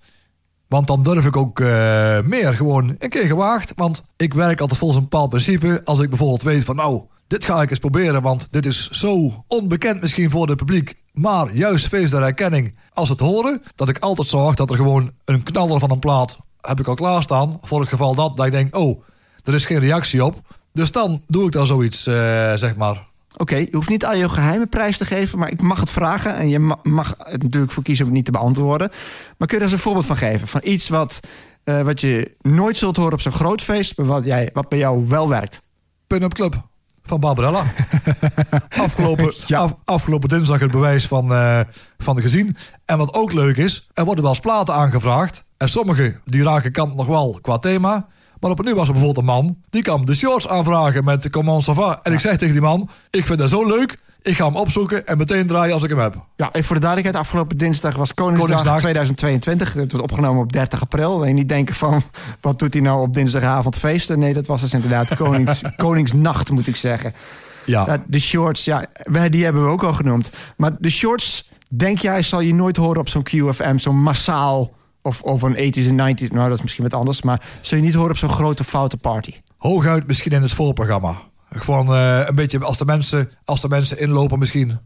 want 0.69 0.87
dan 0.87 1.03
durf 1.03 1.27
ik 1.27 1.37
ook 1.37 1.61
eh, 1.61 2.21
meer 2.21 2.55
gewoon 2.55 2.95
een 2.99 3.09
keer 3.09 3.27
gewaagd. 3.27 3.73
Want 3.77 4.03
ik 4.17 4.35
werk 4.35 4.61
altijd 4.61 4.79
volgens 4.79 4.99
een 5.03 5.09
bepaald 5.09 5.29
principe. 5.29 5.81
Als 5.85 6.01
ik 6.01 6.09
bijvoorbeeld 6.09 6.43
weet 6.43 6.65
van 6.65 6.77
nou, 6.77 7.03
dit 7.27 7.45
ga 7.45 7.63
ik 7.63 7.71
eens 7.71 7.79
proberen. 7.79 8.23
Want 8.23 8.53
dit 8.53 8.67
is 8.67 8.91
zo 8.91 9.45
onbekend 9.47 10.01
misschien 10.01 10.31
voor 10.31 10.49
het 10.49 10.57
publiek. 10.57 10.95
Maar 11.13 11.55
juist 11.55 11.87
feest 11.87 12.11
der 12.11 12.21
herkenning 12.21 12.75
als 12.93 13.09
het 13.09 13.21
horen. 13.21 13.63
Dat 13.75 13.89
ik 13.89 13.99
altijd 13.99 14.29
zorg 14.29 14.55
dat 14.55 14.71
er 14.71 14.77
gewoon 14.77 15.11
een 15.25 15.43
knaller 15.43 15.79
van 15.81 15.91
een 15.91 15.99
plaat 15.99 16.37
heb 16.61 16.81
ik 16.81 16.87
al 16.87 16.95
klaarstaan. 16.95 17.59
Voor 17.63 17.81
het 17.81 17.89
geval 17.89 18.15
dat, 18.15 18.37
dat 18.37 18.47
ik 18.47 18.53
denk, 18.53 18.77
oh, 18.77 19.03
er 19.45 19.55
is 19.55 19.65
geen 19.65 19.79
reactie 19.79 20.25
op. 20.25 20.41
Dus 20.73 20.91
dan 20.93 21.23
doe 21.27 21.47
ik 21.47 21.53
daar 21.53 21.67
zoiets, 21.67 22.07
eh, 22.07 22.15
zeg 22.55 22.77
maar. 22.77 23.09
Oké, 23.37 23.57
je 23.57 23.69
hoeft 23.73 23.89
niet 23.89 24.05
al 24.05 24.15
je 24.15 24.29
geheime 24.29 24.67
prijs 24.67 24.99
te 24.99 25.05
geven, 25.05 25.39
maar 25.39 25.51
ik 25.51 25.61
mag 25.63 25.81
het 25.81 25.91
vragen. 25.91 26.35
En 26.35 26.49
je 26.49 26.59
ma- 26.59 26.79
mag 26.83 27.15
het 27.19 27.43
natuurlijk 27.43 27.73
voor 27.73 27.83
kiezen 27.83 28.05
om 28.05 28.11
het 28.11 28.17
niet 28.21 28.33
te 28.33 28.39
beantwoorden. 28.39 28.89
Maar 29.39 29.49
kun 29.49 29.59
je 29.59 29.63
daar 29.63 29.63
eens 29.63 29.73
een 29.73 29.79
voorbeeld 29.79 30.07
van 30.07 30.17
geven? 30.17 30.49
Van 30.49 30.61
iets 30.65 30.89
wat, 30.89 31.21
eh, 31.65 31.83
wat 31.83 32.01
je 32.01 32.35
nooit 32.41 32.77
zult 32.77 32.97
horen 32.97 33.13
op 33.13 33.21
zo'n 33.21 33.33
groot 33.33 33.63
feest, 33.63 33.97
maar 33.99 34.07
wat, 34.07 34.25
jij, 34.25 34.51
wat 34.53 34.69
bij 34.69 34.79
jou 34.79 35.09
wel 35.09 35.29
werkt. 35.29 35.63
Pin-up 36.07 36.35
Club 36.35 36.63
van 37.03 37.21
Barbarella. 37.21 37.63
afgelopen, 38.85 39.35
Ja. 39.47 39.59
af- 39.59 39.75
afgelopen 39.85 40.29
dinsdag 40.29 40.61
het 40.61 40.71
bewijs 40.71 41.07
van, 41.07 41.33
eh, 41.33 41.61
van 41.99 42.21
gezien. 42.21 42.57
En 42.85 42.99
wat 42.99 43.15
ook 43.15 43.33
leuk 43.33 43.57
is, 43.57 43.89
er 43.93 44.05
worden 44.05 44.23
wel 44.25 44.33
eens 44.33 44.43
platen 44.43 44.75
aangevraagd. 44.75 45.45
En 45.57 45.69
sommige 45.69 46.21
die 46.25 46.43
raken 46.43 46.73
kant 46.73 46.95
nog 46.97 47.07
wel 47.07 47.39
qua 47.43 47.59
thema. 47.59 48.07
Maar 48.41 48.51
op 48.51 48.59
een 48.59 48.65
nu 48.65 48.75
was 48.75 48.87
er 48.87 48.93
bijvoorbeeld 48.93 49.27
een 49.29 49.35
man. 49.35 49.57
Die 49.71 49.83
kwam 49.83 50.05
de 50.05 50.15
shorts 50.15 50.49
aanvragen 50.49 51.05
met 51.05 51.23
de 51.23 51.31
Comment 51.31 51.69
ça 51.71 51.73
va. 51.75 52.01
En 52.03 52.13
ik 52.13 52.21
zeg 52.21 52.37
tegen 52.37 52.53
die 52.53 52.63
man, 52.63 52.91
ik 53.11 53.27
vind 53.27 53.39
dat 53.39 53.49
zo 53.49 53.67
leuk. 53.67 53.99
Ik 54.23 54.37
ga 54.37 54.45
hem 54.45 54.57
opzoeken 54.57 55.07
en 55.07 55.19
meteen 55.19 55.47
draaien 55.47 55.75
als 55.75 55.83
ik 55.83 55.91
hem 55.91 55.99
heb. 55.99 56.15
Ja, 56.37 56.49
even 56.53 56.65
voor 56.65 56.75
de 56.75 56.81
duidelijkheid. 56.81 57.25
Afgelopen 57.25 57.57
dinsdag 57.57 57.97
was 57.97 58.15
Koningsdag, 58.15 58.47
Koningsdag. 58.47 58.79
2022. 58.79 59.73
Het 59.73 59.93
wordt 59.93 60.11
opgenomen 60.11 60.43
op 60.43 60.53
30 60.53 60.81
april. 60.81 61.27
En 61.27 61.35
niet 61.35 61.49
denken 61.49 61.75
van, 61.75 62.03
wat 62.41 62.59
doet 62.59 62.73
hij 62.73 62.83
nou 62.83 63.01
op 63.01 63.15
dinsdagavond 63.15 63.77
feesten? 63.77 64.19
Nee, 64.19 64.35
dat 64.35 64.47
was 64.47 64.61
dus 64.61 64.75
inderdaad 64.75 65.17
Konings, 65.17 65.63
Koningsnacht, 65.77 66.51
moet 66.51 66.67
ik 66.67 66.77
zeggen. 66.77 67.13
Ja, 67.65 68.03
de 68.07 68.19
shorts, 68.19 68.65
ja, 68.65 68.87
die 69.31 69.45
hebben 69.45 69.65
we 69.65 69.71
ook 69.71 69.83
al 69.83 69.95
genoemd. 69.95 70.31
Maar 70.57 70.77
de 70.79 70.91
shorts, 70.91 71.51
denk 71.69 71.99
jij, 71.99 72.23
zal 72.23 72.41
je 72.41 72.55
nooit 72.55 72.77
horen 72.77 73.01
op 73.01 73.09
zo'n 73.09 73.23
QFM, 73.23 73.79
zo'n 73.79 74.03
massaal... 74.03 74.71
Of, 75.03 75.23
of 75.23 75.43
een 75.43 75.75
80s 75.75 75.87
en 75.89 76.17
90s, 76.17 76.33
nou 76.33 76.49
dat 76.49 76.57
is 76.57 76.63
misschien 76.63 76.85
wat 76.85 76.95
anders... 76.95 77.23
maar 77.23 77.43
zul 77.61 77.79
je 77.79 77.85
niet 77.85 77.95
horen 77.95 78.11
op 78.11 78.17
zo'n 78.17 78.29
grote 78.29 78.65
foute 78.65 78.97
party. 78.97 79.35
hooguit 79.57 80.07
misschien 80.07 80.33
in 80.33 80.43
het 80.43 80.53
voorprogramma. 80.53 81.17
Gewoon 81.51 81.95
eh, 81.95 82.23
een 82.27 82.35
beetje 82.35 82.65
als 82.65 82.79
de, 82.79 82.85
mensen, 82.85 83.31
als 83.45 83.61
de 83.61 83.69
mensen 83.69 84.01
inlopen 84.01 84.39
misschien. 84.39 84.79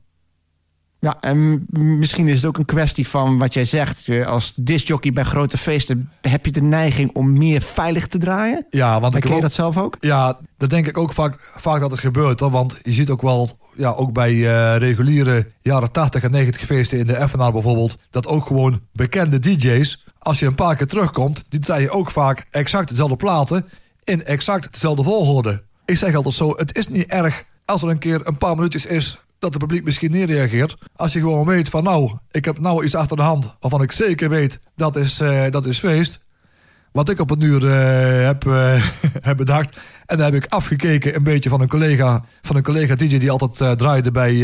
Ja, 1.05 1.17
en 1.21 1.67
misschien 1.71 2.29
is 2.29 2.35
het 2.35 2.45
ook 2.45 2.59
een 2.59 2.65
kwestie 2.65 3.09
van 3.09 3.39
wat 3.39 3.55
jij 3.55 3.65
zegt. 3.65 4.09
Als 4.27 4.53
discjockey 4.57 5.13
bij 5.13 5.25
grote 5.25 5.59
feesten 5.59 6.11
heb 6.21 6.47
je 6.47 6.53
de 6.53 6.63
neiging 6.63 7.13
om 7.13 7.33
meer 7.33 7.61
veilig 7.61 8.07
te 8.07 8.19
draaien. 8.19 8.67
Ja, 8.71 9.01
want 9.01 9.15
ik 9.15 9.27
je 9.27 9.35
ook, 9.35 9.41
dat 9.41 9.53
zelf 9.53 9.79
ook? 9.79 9.97
Ja, 10.01 10.39
dat 10.59 10.71
denk 10.71 10.87
ik 10.87 10.99
ook 10.99 11.13
vaak, 11.13 11.51
vaak 11.57 11.81
dat 11.81 11.91
het 11.91 12.01
gebeurt. 12.01 12.41
Hoor. 12.41 12.51
Want 12.51 12.79
je 12.83 12.93
ziet 12.93 13.11
ook 13.11 13.23
wel, 13.23 13.59
ja, 13.75 13.91
ook 13.91 14.13
bij 14.13 14.31
eh, 14.31 14.77
reguliere 14.77 15.47
jaren 15.63 15.93
80 15.93 16.23
en 16.23 16.31
90 16.31 16.63
feesten 16.63 16.99
in 16.99 17.07
de 17.07 17.29
FNR 17.29 17.53
bijvoorbeeld, 17.53 17.99
dat 18.11 18.27
ook 18.27 18.47
gewoon 18.47 18.81
bekende 18.93 19.39
DJ's, 19.39 20.05
als 20.19 20.39
je 20.39 20.47
een 20.47 20.55
paar 20.55 20.77
keer 20.77 20.87
terugkomt, 20.87 21.45
die 21.49 21.61
draaien 21.61 21.91
ook 21.91 22.11
vaak 22.11 22.47
exact 22.51 22.89
dezelfde 22.89 23.17
platen 23.17 23.69
in 24.05 24.25
exact 24.25 24.73
dezelfde 24.73 25.03
volgorde. 25.03 25.63
Ik 25.85 25.97
zeg 25.97 26.15
altijd 26.15 26.35
zo, 26.35 26.55
het 26.57 26.79
is 26.79 26.89
niet 26.89 27.07
erg 27.07 27.45
als 27.65 27.83
er 27.83 27.89
een 27.89 27.99
keer 27.99 28.21
een 28.27 28.39
paar 28.39 28.55
minuutjes 28.55 28.87
is 28.87 29.24
dat 29.39 29.53
het 29.53 29.59
publiek 29.59 29.85
misschien 29.85 30.11
niet 30.11 30.29
reageert. 30.31 30.77
Als 30.95 31.13
je 31.13 31.19
gewoon 31.19 31.47
weet 31.47 31.69
van 31.69 31.85
nou, 31.85 32.17
ik 32.31 32.45
heb 32.45 32.59
nou 32.59 32.85
iets 32.85 32.95
achter 32.95 33.17
de 33.17 33.23
hand 33.23 33.55
waarvan 33.61 33.83
ik 33.83 33.93
zeker 33.93 34.29
weet 34.29 34.59
dat 34.77 34.97
is, 34.97 35.21
eh, 35.21 35.45
dat 35.51 35.67
is 35.67 35.79
feest. 35.79 36.23
Wat 36.93 37.09
ik 37.09 37.21
op 37.21 37.29
het 37.29 37.43
uur 37.43 37.71
eh, 37.71 38.27
heb, 38.27 38.47
eh, 38.47 38.85
heb 39.29 39.37
bedacht. 39.37 39.79
En 40.07 40.17
daar 40.17 40.33
heb 40.33 40.45
ik 40.45 40.53
afgekeken 40.53 41.15
een 41.15 41.23
beetje 41.23 41.51
van 41.51 41.61
een 41.61 41.69
collega, 41.69 42.25
van 42.43 42.57
een 42.57 42.63
collega 42.63 42.95
DJ 42.95 43.19
die 43.19 43.31
altijd 43.31 43.79
draaide 43.79 44.11
bij, 44.11 44.35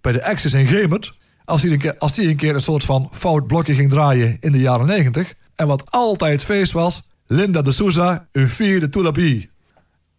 bij 0.00 0.12
de 0.12 0.24
Access 0.24 0.54
in 0.54 0.66
Gemert. 0.66 1.16
Als 1.44 1.62
die, 1.62 1.72
een 1.72 1.78
keer, 1.78 1.98
als 1.98 2.14
die 2.14 2.28
een 2.28 2.36
keer 2.36 2.54
een 2.54 2.60
soort 2.60 2.84
van 2.84 3.10
fout 3.12 3.46
blokje 3.46 3.74
ging 3.74 3.90
draaien 3.90 4.36
in 4.40 4.52
de 4.52 4.60
jaren 4.60 4.86
90. 4.86 5.34
En 5.54 5.66
wat 5.66 5.90
altijd 5.90 6.44
feest 6.44 6.72
was, 6.72 7.02
Linda 7.26 7.62
de 7.62 7.72
Souza, 7.72 8.28
een 8.32 8.48
vierde 8.48 8.88
Toulabi. 8.88 9.50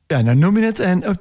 Ja, 0.09 0.21
nou 0.21 0.37
noem 0.37 0.57
je 0.57 0.65
het. 0.65 0.79
En... 0.79 0.99
Ja, 0.99 1.15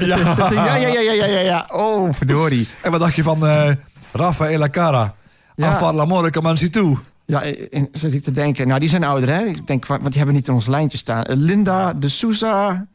ja. 0.00 0.50
Ja, 0.50 0.76
ja, 0.76 1.24
ja, 1.24 1.40
ja. 1.40 1.68
Oh, 1.72 2.12
verdorie. 2.12 2.68
En 2.82 2.90
wat 2.90 3.00
dacht 3.00 3.14
je 3.14 3.22
van 3.22 3.46
eh 3.46 3.70
Rafaela 4.12 4.68
Cara? 4.68 5.14
Ja. 5.56 5.72
Afar 5.72 6.30
come 6.30 6.56
si 6.56 6.70
tu. 6.70 6.96
Ja, 7.26 7.42
en 7.70 7.88
zit 7.92 8.12
ik 8.12 8.22
te 8.22 8.30
denken. 8.30 8.68
Nou, 8.68 8.80
die 8.80 8.88
zijn 8.88 9.04
ouder, 9.04 9.28
hè? 9.28 9.44
Ik 9.44 9.66
denk, 9.66 9.86
want 9.86 10.02
die 10.02 10.16
hebben 10.16 10.34
niet 10.34 10.48
in 10.48 10.54
ons 10.54 10.66
lijntje 10.66 10.98
staan. 10.98 11.24
Eh, 11.24 11.36
Linda 11.36 11.92
de 11.92 12.08
Souza. 12.08 12.86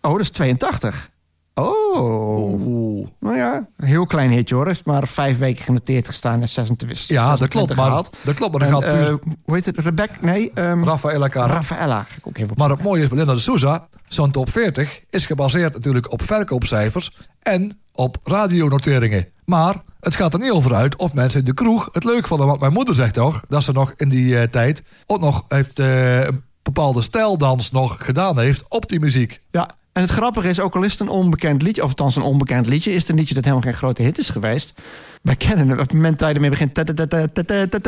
Oh, 0.00 0.12
dat 0.12 0.20
is 0.20 0.30
82. 0.30 1.10
Oh. 1.58 3.06
Nou 3.20 3.36
ja, 3.36 3.68
heel 3.76 4.06
klein 4.06 4.30
hitje 4.30 4.54
hoor. 4.54 4.66
Heeft 4.66 4.84
maar 4.84 5.08
vijf 5.08 5.38
weken 5.38 5.64
genoteerd 5.64 6.06
gestaan 6.06 6.40
en 6.40 6.48
26 6.48 7.06
Ja, 7.08 7.36
dat 7.36 7.48
klopt. 7.48 7.74
Maar, 7.74 7.84
gehaald. 7.84 8.16
dat 8.22 8.34
klopt, 8.34 8.58
maar 8.58 8.70
dat 8.70 8.82
En, 8.82 8.88
gaat 8.88 8.98
puur 8.98 9.12
eh, 9.12 9.32
hoe 9.44 9.54
heet 9.54 9.64
het? 9.64 9.78
Rebecca? 9.78 10.14
Nee, 10.20 10.50
Rafaela 10.84 11.28
Cara. 11.28 11.52
Rafaella. 11.52 12.06
Ook 12.22 12.38
even 12.38 12.54
Maar 12.56 12.70
het 12.70 12.82
mooie 12.82 13.02
is 13.02 13.08
bij 13.08 13.18
Linda 13.18 13.34
de 13.34 13.40
Souza, 13.40 13.88
zo'n 14.08 14.30
top 14.30 14.50
40 14.50 15.00
is 15.10 15.26
gebaseerd 15.26 15.72
natuurlijk 15.72 16.12
op 16.12 16.22
verkoopcijfers 16.22 17.16
en 17.42 17.80
op 17.92 18.16
radionoteringen. 18.24 19.28
Maar 19.44 19.82
het 20.00 20.16
gaat 20.16 20.32
er 20.32 20.40
niet 20.40 20.50
over 20.50 20.74
uit 20.74 20.96
of 20.96 21.12
mensen 21.12 21.40
in 21.40 21.46
de 21.46 21.54
kroeg 21.54 21.88
het 21.92 22.04
leuk 22.04 22.26
vonden. 22.26 22.46
Want 22.46 22.60
mijn 22.60 22.72
moeder 22.72 22.94
zegt 22.94 23.14
toch 23.14 23.40
dat 23.48 23.62
ze 23.62 23.72
nog 23.72 23.92
in 23.96 24.08
die 24.08 24.38
eh, 24.38 24.48
tijd 24.48 24.82
ook 25.06 25.20
nog 25.20 25.44
heeft, 25.48 25.78
een 25.78 26.42
bepaalde 26.62 27.02
stijldans 27.02 27.70
nog 27.70 27.96
gedaan 27.98 28.38
heeft 28.38 28.64
op 28.68 28.88
die 28.88 29.00
muziek. 29.00 29.40
Ja, 29.50 29.70
en 29.98 30.04
het 30.04 30.12
grappige 30.12 30.48
is, 30.48 30.60
ook 30.60 30.76
al 30.76 30.82
is 30.82 30.92
het 30.92 31.00
een 31.00 31.08
onbekend 31.08 31.62
liedje, 31.62 31.82
of 31.82 31.88
althans 31.88 32.16
een 32.16 32.22
onbekend 32.22 32.66
liedje, 32.66 32.92
is 32.92 33.00
het 33.00 33.08
een 33.08 33.16
liedje 33.16 33.34
dat 33.34 33.44
helemaal 33.44 33.64
geen 33.64 33.78
grote 33.78 34.02
hit 34.02 34.18
is 34.18 34.30
geweest. 34.30 34.80
Wij 35.22 35.36
kennen 35.36 35.68
hem. 35.68 35.72
Op 35.72 35.78
het 35.78 35.92
moment 35.92 36.18
dat 36.18 36.28
je 36.28 36.34
ermee 36.34 36.50
begint. 36.50 36.76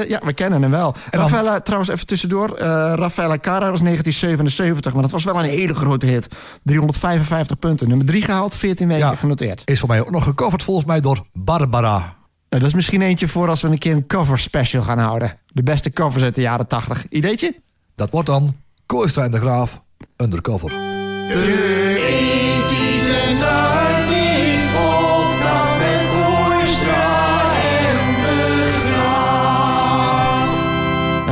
Ja, 0.08 0.20
we 0.24 0.32
kennen 0.34 0.62
hem 0.62 0.70
wel. 0.70 0.94
En 1.10 1.18
Rafaela, 1.18 1.60
trouwens, 1.60 1.90
even 1.90 2.06
tussendoor. 2.06 2.50
Uh, 2.50 2.66
Rafaela 2.94 3.38
Cara 3.38 3.70
was 3.70 3.80
1977, 3.80 4.92
maar 4.92 5.02
dat 5.02 5.10
was 5.10 5.24
wel 5.24 5.38
een 5.38 5.44
hele 5.44 5.74
grote 5.74 6.06
hit. 6.06 6.28
355 6.62 7.58
punten. 7.58 7.88
Nummer 7.88 8.06
3 8.06 8.22
gehaald, 8.22 8.54
14 8.54 8.88
weken 8.88 9.06
ja, 9.06 9.14
genoteerd. 9.14 9.62
Is 9.64 9.78
voor 9.78 9.88
mij 9.88 10.00
ook 10.00 10.10
nog 10.10 10.24
gecoverd 10.24 10.62
volgens 10.62 10.86
mij 10.86 11.00
door 11.00 11.26
Barbara. 11.32 11.98
Nou, 11.98 12.14
dat 12.48 12.66
is 12.66 12.74
misschien 12.74 13.02
eentje 13.02 13.28
voor 13.28 13.48
als 13.48 13.62
we 13.62 13.68
een 13.68 13.78
keer 13.78 13.94
een 13.94 14.06
cover 14.06 14.38
special 14.38 14.82
gaan 14.82 14.98
houden. 14.98 15.38
De 15.46 15.62
beste 15.62 15.90
covers 15.90 16.24
uit 16.24 16.34
de 16.34 16.40
jaren 16.40 16.66
80. 16.66 17.06
Ideetje? 17.08 17.54
Dat 17.96 18.10
wordt 18.10 18.26
dan 18.28 18.56
Koostra 18.86 19.24
en 19.24 19.30
de 19.30 19.38
Graaf, 19.38 19.82
Undercover. 20.16 20.99
En 21.30 21.36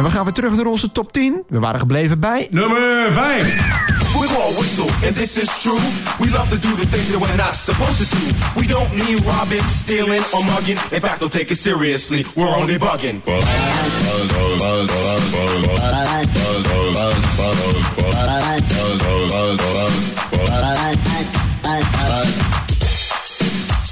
we 0.05 0.11
gaan 0.11 0.25
weer 0.25 0.33
terug 0.33 0.57
naar 0.57 0.67
onze 0.67 0.93
top 0.93 1.13
10. 1.13 1.43
We 1.49 1.59
waren 1.59 1.81
gebleven 1.81 2.21
bij... 2.21 2.49
Nummer 2.51 3.13
5. 3.13 3.87
We're 4.19 4.37
all 4.43 4.53
whistle, 4.55 4.91
and 5.07 5.17
this 5.17 5.39
is 5.39 5.63
true. 5.63 5.81
We 6.19 6.31
love 6.31 6.49
to 6.49 6.59
do 6.59 6.75
the 6.77 6.89
things 6.89 7.11
that 7.11 7.21
we're 7.21 7.37
not 7.37 7.55
supposed 7.55 7.99
to 7.99 8.17
do. 8.17 8.61
We 8.61 8.67
don't 8.67 8.93
mean 8.95 9.19
robbing, 9.25 9.63
stealing, 9.69 10.23
or 10.33 10.45
mugging. 10.45 10.79
In 10.91 11.01
fact, 11.01 11.21
don't 11.21 11.33
take 11.33 11.51
it 11.51 11.59
seriously. 11.59 12.25
We're 12.35 12.57
only 12.57 12.79
bugging. 12.79 13.23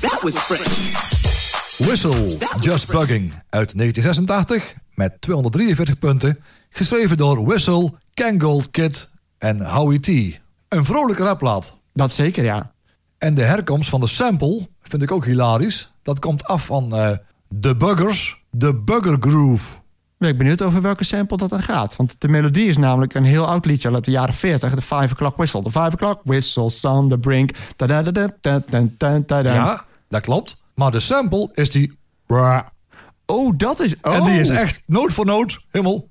That 0.01 0.19
was 0.23 0.39
fresh. 0.39 1.79
Whistle, 1.79 2.39
Just 2.61 2.91
Bugging 2.91 3.33
uit 3.49 3.77
1986 3.77 4.75
met 4.95 5.21
243 5.21 5.99
punten. 5.99 6.39
Geschreven 6.71 7.17
door 7.17 7.47
Whistle, 7.47 7.93
Kangold 8.15 8.71
Kid 8.71 9.11
en 9.39 9.61
Howie 9.67 10.01
T. 10.01 10.41
Een 10.69 10.85
vrolijke 10.85 11.23
rapplaat. 11.23 11.79
Dat 11.93 12.13
zeker, 12.13 12.45
ja. 12.45 12.73
En 13.19 13.35
de 13.35 13.43
herkomst 13.43 13.89
van 13.89 14.01
de 14.01 14.07
sample 14.07 14.69
vind 14.83 15.03
ik 15.03 15.11
ook 15.11 15.25
hilarisch. 15.25 15.93
Dat 16.03 16.19
komt 16.19 16.45
af 16.45 16.67
van 16.67 16.97
eh 16.97 17.11
The 17.61 17.77
Buggers, 17.77 18.43
The 18.59 18.75
Bugger 18.75 19.17
Groove 19.21 19.65
ben 20.19 20.29
ik 20.29 20.39
benieuwd 20.39 20.63
over 20.63 20.83
welke 20.83 21.05
sample 21.05 21.37
dat 21.37 21.51
dan 21.51 21.63
gaat. 21.63 21.97
Want 21.97 22.15
de 22.19 22.29
melodie 22.29 22.69
is 22.69 22.77
namelijk 22.77 23.15
een 23.15 23.25
heel 23.25 23.47
oud 23.47 23.65
liedje 23.65 23.93
uit 23.93 24.05
de 24.05 24.11
jaren 24.11 24.35
40. 24.35 24.75
De 24.75 24.83
5 24.83 25.13
o'clock 25.13 25.37
whistle. 25.37 25.63
De 25.63 25.71
5 25.71 25.93
o'clock 25.93 26.21
whistle, 26.25 26.71
on 26.83 27.09
the 27.09 27.19
brink. 27.19 27.51
Da 27.77 27.87
-da 27.87 28.03
-da 28.03 29.41
ja, 29.43 29.85
dat 30.09 30.21
klopt. 30.21 30.57
Maar 30.75 30.91
de 30.91 31.01
sample 31.01 31.49
is 31.53 31.71
die... 31.71 31.99
Oh, 33.27 33.53
dat 33.57 33.81
is... 33.81 33.95
Oh. 34.03 34.15
En 34.15 34.25
die 34.25 34.41
is 34.41 34.51
oh. 34.51 34.57
echt 34.57 34.83
noot 34.87 35.13
voor 35.13 35.27
noot 35.27 35.59
helemaal... 35.71 36.09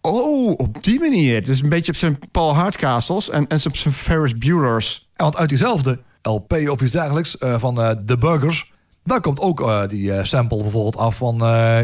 Oh, 0.00 0.50
op 0.56 0.84
die 0.84 1.00
manier. 1.00 1.44
Dus 1.44 1.62
een 1.62 1.68
beetje 1.68 1.92
op 1.92 1.98
zijn 1.98 2.18
Paul 2.30 2.54
Hardcastles 2.54 3.30
en, 3.30 3.46
en 3.46 3.60
op 3.66 3.76
zijn 3.76 3.94
Ferris 3.94 4.38
Bueller's. 4.38 5.08
En 5.14 5.24
want 5.24 5.36
uit 5.36 5.48
diezelfde 5.48 6.00
LP 6.22 6.52
of 6.52 6.80
iets 6.80 6.92
dergelijks 6.92 7.38
eh, 7.38 7.58
van 7.58 7.80
eh, 7.80 7.90
The 8.06 8.18
Burgers 8.18 8.74
daar 9.06 9.20
komt 9.20 9.40
ook 9.40 9.60
eh, 9.60 9.80
die 9.88 10.12
eh, 10.12 10.24
sample 10.24 10.62
bijvoorbeeld 10.62 10.96
af 10.96 11.16
van, 11.16 11.40
eh, 11.44 11.78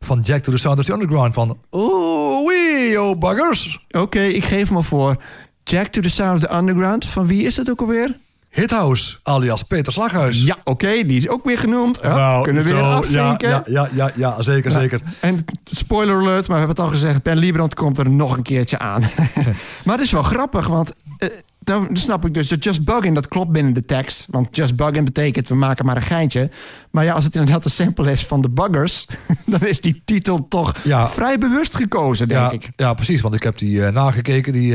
van 0.00 0.20
Jack 0.20 0.42
to 0.42 0.52
the 0.52 0.58
Sound 0.58 0.78
of 0.78 0.84
the 0.84 0.92
Underground. 0.92 1.34
Van 1.34 1.58
oeh 1.72 2.46
wee, 2.46 3.02
oh 3.02 3.18
buggers. 3.18 3.86
Oké, 3.90 4.20
ik 4.22 4.44
geef 4.44 4.68
hem 4.68 4.76
al 4.76 4.82
voor. 4.82 5.16
Jack 5.64 5.86
to 5.86 6.00
the 6.00 6.08
Sound 6.08 6.44
of 6.44 6.50
the 6.50 6.56
Underground. 6.56 7.04
Van 7.04 7.26
wie 7.26 7.42
is 7.42 7.54
dat 7.54 7.70
ook 7.70 7.80
alweer? 7.80 8.16
Hithouse, 8.50 9.16
alias 9.22 9.62
Peter 9.62 9.92
Slaghuis. 9.92 10.42
Ja, 10.42 10.56
oké, 10.64 11.04
die 11.06 11.16
is 11.16 11.28
ook 11.28 11.44
weer 11.44 11.58
genoemd. 11.58 11.98
Ja, 12.02 12.16
Nou, 12.16 12.42
kunnen 12.42 12.64
we 12.64 12.72
weer 12.72 12.82
afvinken. 12.82 13.48
ja, 13.48 13.62
ja, 13.64 13.88
ja, 13.92 14.10
ja, 14.14 14.42
zeker, 14.42 14.72
zeker. 14.72 15.00
En 15.20 15.44
spoiler 15.64 16.14
alert, 16.14 16.48
maar 16.48 16.60
we 16.60 16.66
hebben 16.66 16.68
het 16.68 16.78
al 16.80 16.88
gezegd. 16.88 17.22
Ben 17.22 17.36
Liebrand 17.36 17.74
komt 17.74 17.98
er 17.98 18.10
nog 18.10 18.36
een 18.36 18.42
keertje 18.42 18.78
aan. 18.78 19.00
maar 19.84 19.94
het 19.94 20.04
is 20.04 20.12
wel 20.12 20.22
grappig, 20.22 20.66
want 20.66 20.92
eh, 21.18 21.28
dan 21.60 21.88
snap 21.92 22.24
ik 22.26 22.34
dus 22.34 22.48
dat 22.48 22.64
Just 22.64 22.84
Bugging, 22.84 23.14
dat 23.14 23.28
klopt 23.28 23.50
binnen 23.50 23.72
de 23.72 23.84
tekst. 23.84 24.26
Want 24.30 24.56
Just 24.56 24.76
Bugging 24.76 25.04
betekent 25.04 25.48
we 25.48 25.54
maken 25.54 25.84
maar 25.86 25.96
een 25.96 26.02
geintje. 26.02 26.50
Maar 26.90 27.04
ja, 27.04 27.14
als 27.14 27.24
het 27.24 27.34
inderdaad 27.34 27.62
de 27.62 27.68
sample 27.68 28.10
is 28.10 28.26
van 28.26 28.40
de 28.40 28.50
Buggers... 28.50 29.06
dan 29.46 29.60
is 29.60 29.80
die 29.80 30.02
titel 30.04 30.48
toch 30.48 30.74
Ja. 30.84 31.08
vrij 31.08 31.38
bewust 31.38 31.74
gekozen, 31.74 32.28
denk 32.28 32.40
Ja, 32.40 32.50
ik. 32.50 32.68
ja, 32.76 32.94
precies, 32.94 33.20
want 33.20 33.34
ik 33.34 33.42
heb 33.42 33.58
die 33.58 33.84
eh, 33.86 33.92
nagekeken, 33.92 34.52
die 34.52 34.70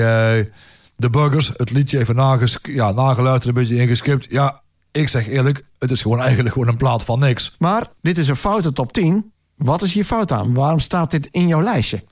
The 0.98 1.10
Buggers, 1.10 1.52
het 1.56 1.72
liedje 1.72 2.00
even 2.00 2.16
nages 2.16 2.58
ja, 2.62 2.92
nageluisterd, 2.92 3.48
een 3.56 3.62
beetje 3.62 3.82
ingeskipt. 3.82 4.26
Ja, 4.30 4.62
ik 4.92 5.08
zeg 5.08 5.28
eerlijk, 5.28 5.64
het 5.80 5.92
is 5.92 6.02
gewoon 6.02 6.20
eigenlijk 6.20 6.54
gewoon 6.54 6.68
een 6.68 6.78
plaat 6.78 7.04
van 7.04 7.20
niks. 7.20 7.56
Maar 7.60 7.88
dit 8.02 8.18
is 8.18 8.28
een 8.28 8.36
foute 8.36 8.72
top 8.72 8.94
10. 8.94 9.32
Wat 9.56 9.82
is 9.82 9.94
hier 9.94 10.04
fout 10.06 10.32
aan? 10.32 10.54
Waarom 10.54 10.80
staat 10.80 11.12
dit 11.12 11.28
in 11.32 11.48
jouw 11.48 11.62
lijstje? 11.62 12.04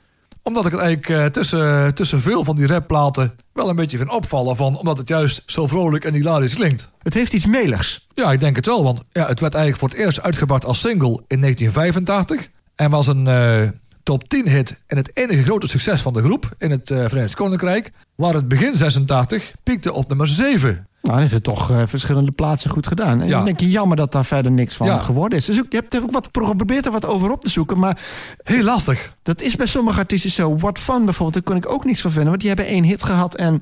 Omdat 0.43 0.65
ik 0.65 0.71
het 0.71 0.81
eigenlijk 0.81 1.09
eh, 1.09 1.25
tussen, 1.25 1.95
tussen 1.95 2.21
veel 2.21 2.43
van 2.43 2.55
die 2.55 2.67
rapplaten 2.67 3.35
wel 3.53 3.69
een 3.69 3.75
beetje 3.75 3.97
vind 3.97 4.09
opvallen 4.09 4.55
van. 4.55 4.77
Omdat 4.77 4.97
het 4.97 5.07
juist 5.07 5.43
zo 5.45 5.67
vrolijk 5.67 6.05
en 6.05 6.13
hilarisch 6.13 6.55
klinkt. 6.55 6.89
Het 7.01 7.13
heeft 7.13 7.33
iets 7.33 7.45
meligs. 7.45 8.07
Ja, 8.13 8.31
ik 8.31 8.39
denk 8.39 8.55
het 8.55 8.65
wel. 8.65 8.83
Want 8.83 9.03
ja, 9.11 9.27
het 9.27 9.39
werd 9.39 9.53
eigenlijk 9.53 9.83
voor 9.83 9.89
het 9.89 10.07
eerst 10.07 10.21
uitgebracht 10.21 10.65
als 10.65 10.79
single 10.79 11.23
in 11.27 11.41
1985. 11.41 12.49
En 12.75 12.89
was 12.89 13.07
een 13.07 13.27
eh, 13.27 13.61
top 14.03 14.29
10 14.29 14.47
hit 14.47 14.83
en 14.87 14.97
het 14.97 15.17
enige 15.17 15.43
grote 15.43 15.67
succes 15.67 16.01
van 16.01 16.13
de 16.13 16.21
groep 16.21 16.55
in 16.57 16.71
het 16.71 16.91
eh, 16.91 17.05
Verenigd 17.05 17.35
Koninkrijk. 17.35 17.91
Waar 18.15 18.33
het 18.33 18.47
begin 18.47 18.75
86 18.75 19.51
piekte 19.63 19.93
op 19.93 20.07
nummer 20.07 20.27
7. 20.27 20.87
Nou, 21.01 21.13
dat 21.13 21.19
heeft 21.21 21.33
het 21.33 21.43
toch 21.43 21.71
eh, 21.71 21.81
verschillende 21.85 22.31
plaatsen 22.31 22.69
goed 22.69 22.87
gedaan. 22.87 23.21
En 23.21 23.27
Ja. 23.27 23.35
dan 23.35 23.45
denk 23.45 23.59
je, 23.59 23.69
jammer 23.69 23.97
dat 23.97 24.11
daar 24.11 24.25
verder 24.25 24.51
niks 24.51 24.75
van 24.75 24.87
Ja. 24.87 24.99
geworden 24.99 25.37
is. 25.37 25.45
Dus 25.45 25.59
ook, 25.59 25.65
je 25.69 25.77
hebt 25.77 26.01
ook 26.01 26.11
wat 26.11 26.29
geprobeerd 26.33 26.85
er 26.85 26.91
wat 26.91 27.05
over 27.05 27.31
op 27.31 27.43
te 27.43 27.49
zoeken. 27.49 27.79
Maar 27.79 27.99
Heel 28.43 28.63
lastig. 28.63 29.15
dat 29.23 29.41
is 29.41 29.55
bij 29.55 29.65
sommige 29.65 29.99
artiesten 29.99 30.31
zo. 30.31 30.55
What 30.57 30.79
Fun 30.79 31.05
bijvoorbeeld, 31.05 31.33
daar 31.45 31.53
kon 31.55 31.63
ik 31.63 31.71
ook 31.73 31.85
niks 31.85 32.01
van 32.01 32.11
vinden. 32.11 32.29
Want 32.29 32.39
die 32.41 32.49
hebben 32.49 32.67
één 32.67 32.83
hit 32.83 33.03
gehad 33.03 33.35
en 33.35 33.61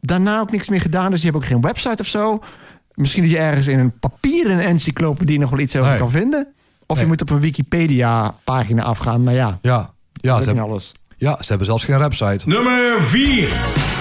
daarna 0.00 0.40
ook 0.40 0.50
niks 0.50 0.68
meer 0.68 0.80
gedaan. 0.80 1.10
Dus 1.10 1.20
die 1.20 1.30
hebben 1.30 1.48
ook 1.48 1.54
geen 1.54 1.60
website 1.72 2.02
of 2.02 2.06
zo. 2.08 2.38
Misschien 2.94 3.22
dat 3.22 3.32
je 3.32 3.38
ergens 3.38 3.66
in 3.66 3.78
een 3.78 3.98
papieren 3.98 4.58
encyclopedie 4.60 5.38
nog 5.38 5.50
wel 5.50 5.58
iets 5.58 5.76
over 5.76 5.88
Nee. 5.88 5.98
kan 5.98 6.10
vinden. 6.10 6.48
Of 6.86 7.00
je 7.00 7.06
moet 7.06 7.22
op 7.22 7.30
een 7.30 7.40
Wikipedia-pagina 7.40 8.82
afgaan. 8.82 9.22
Maar 9.24 9.34
ja, 9.34 9.58
Ja, 9.62 9.72
ja, 9.72 9.90
dat 10.12 10.22
ze 10.22 10.28
is 10.30 10.36
niet 10.36 10.46
hebben, 10.46 10.64
alles. 10.64 10.92
ja, 11.16 11.36
ze 11.40 11.46
hebben 11.48 11.66
zelfs 11.66 11.84
geen 11.84 11.98
website. 11.98 12.48
Nummer 12.48 13.02
4. 13.02 13.95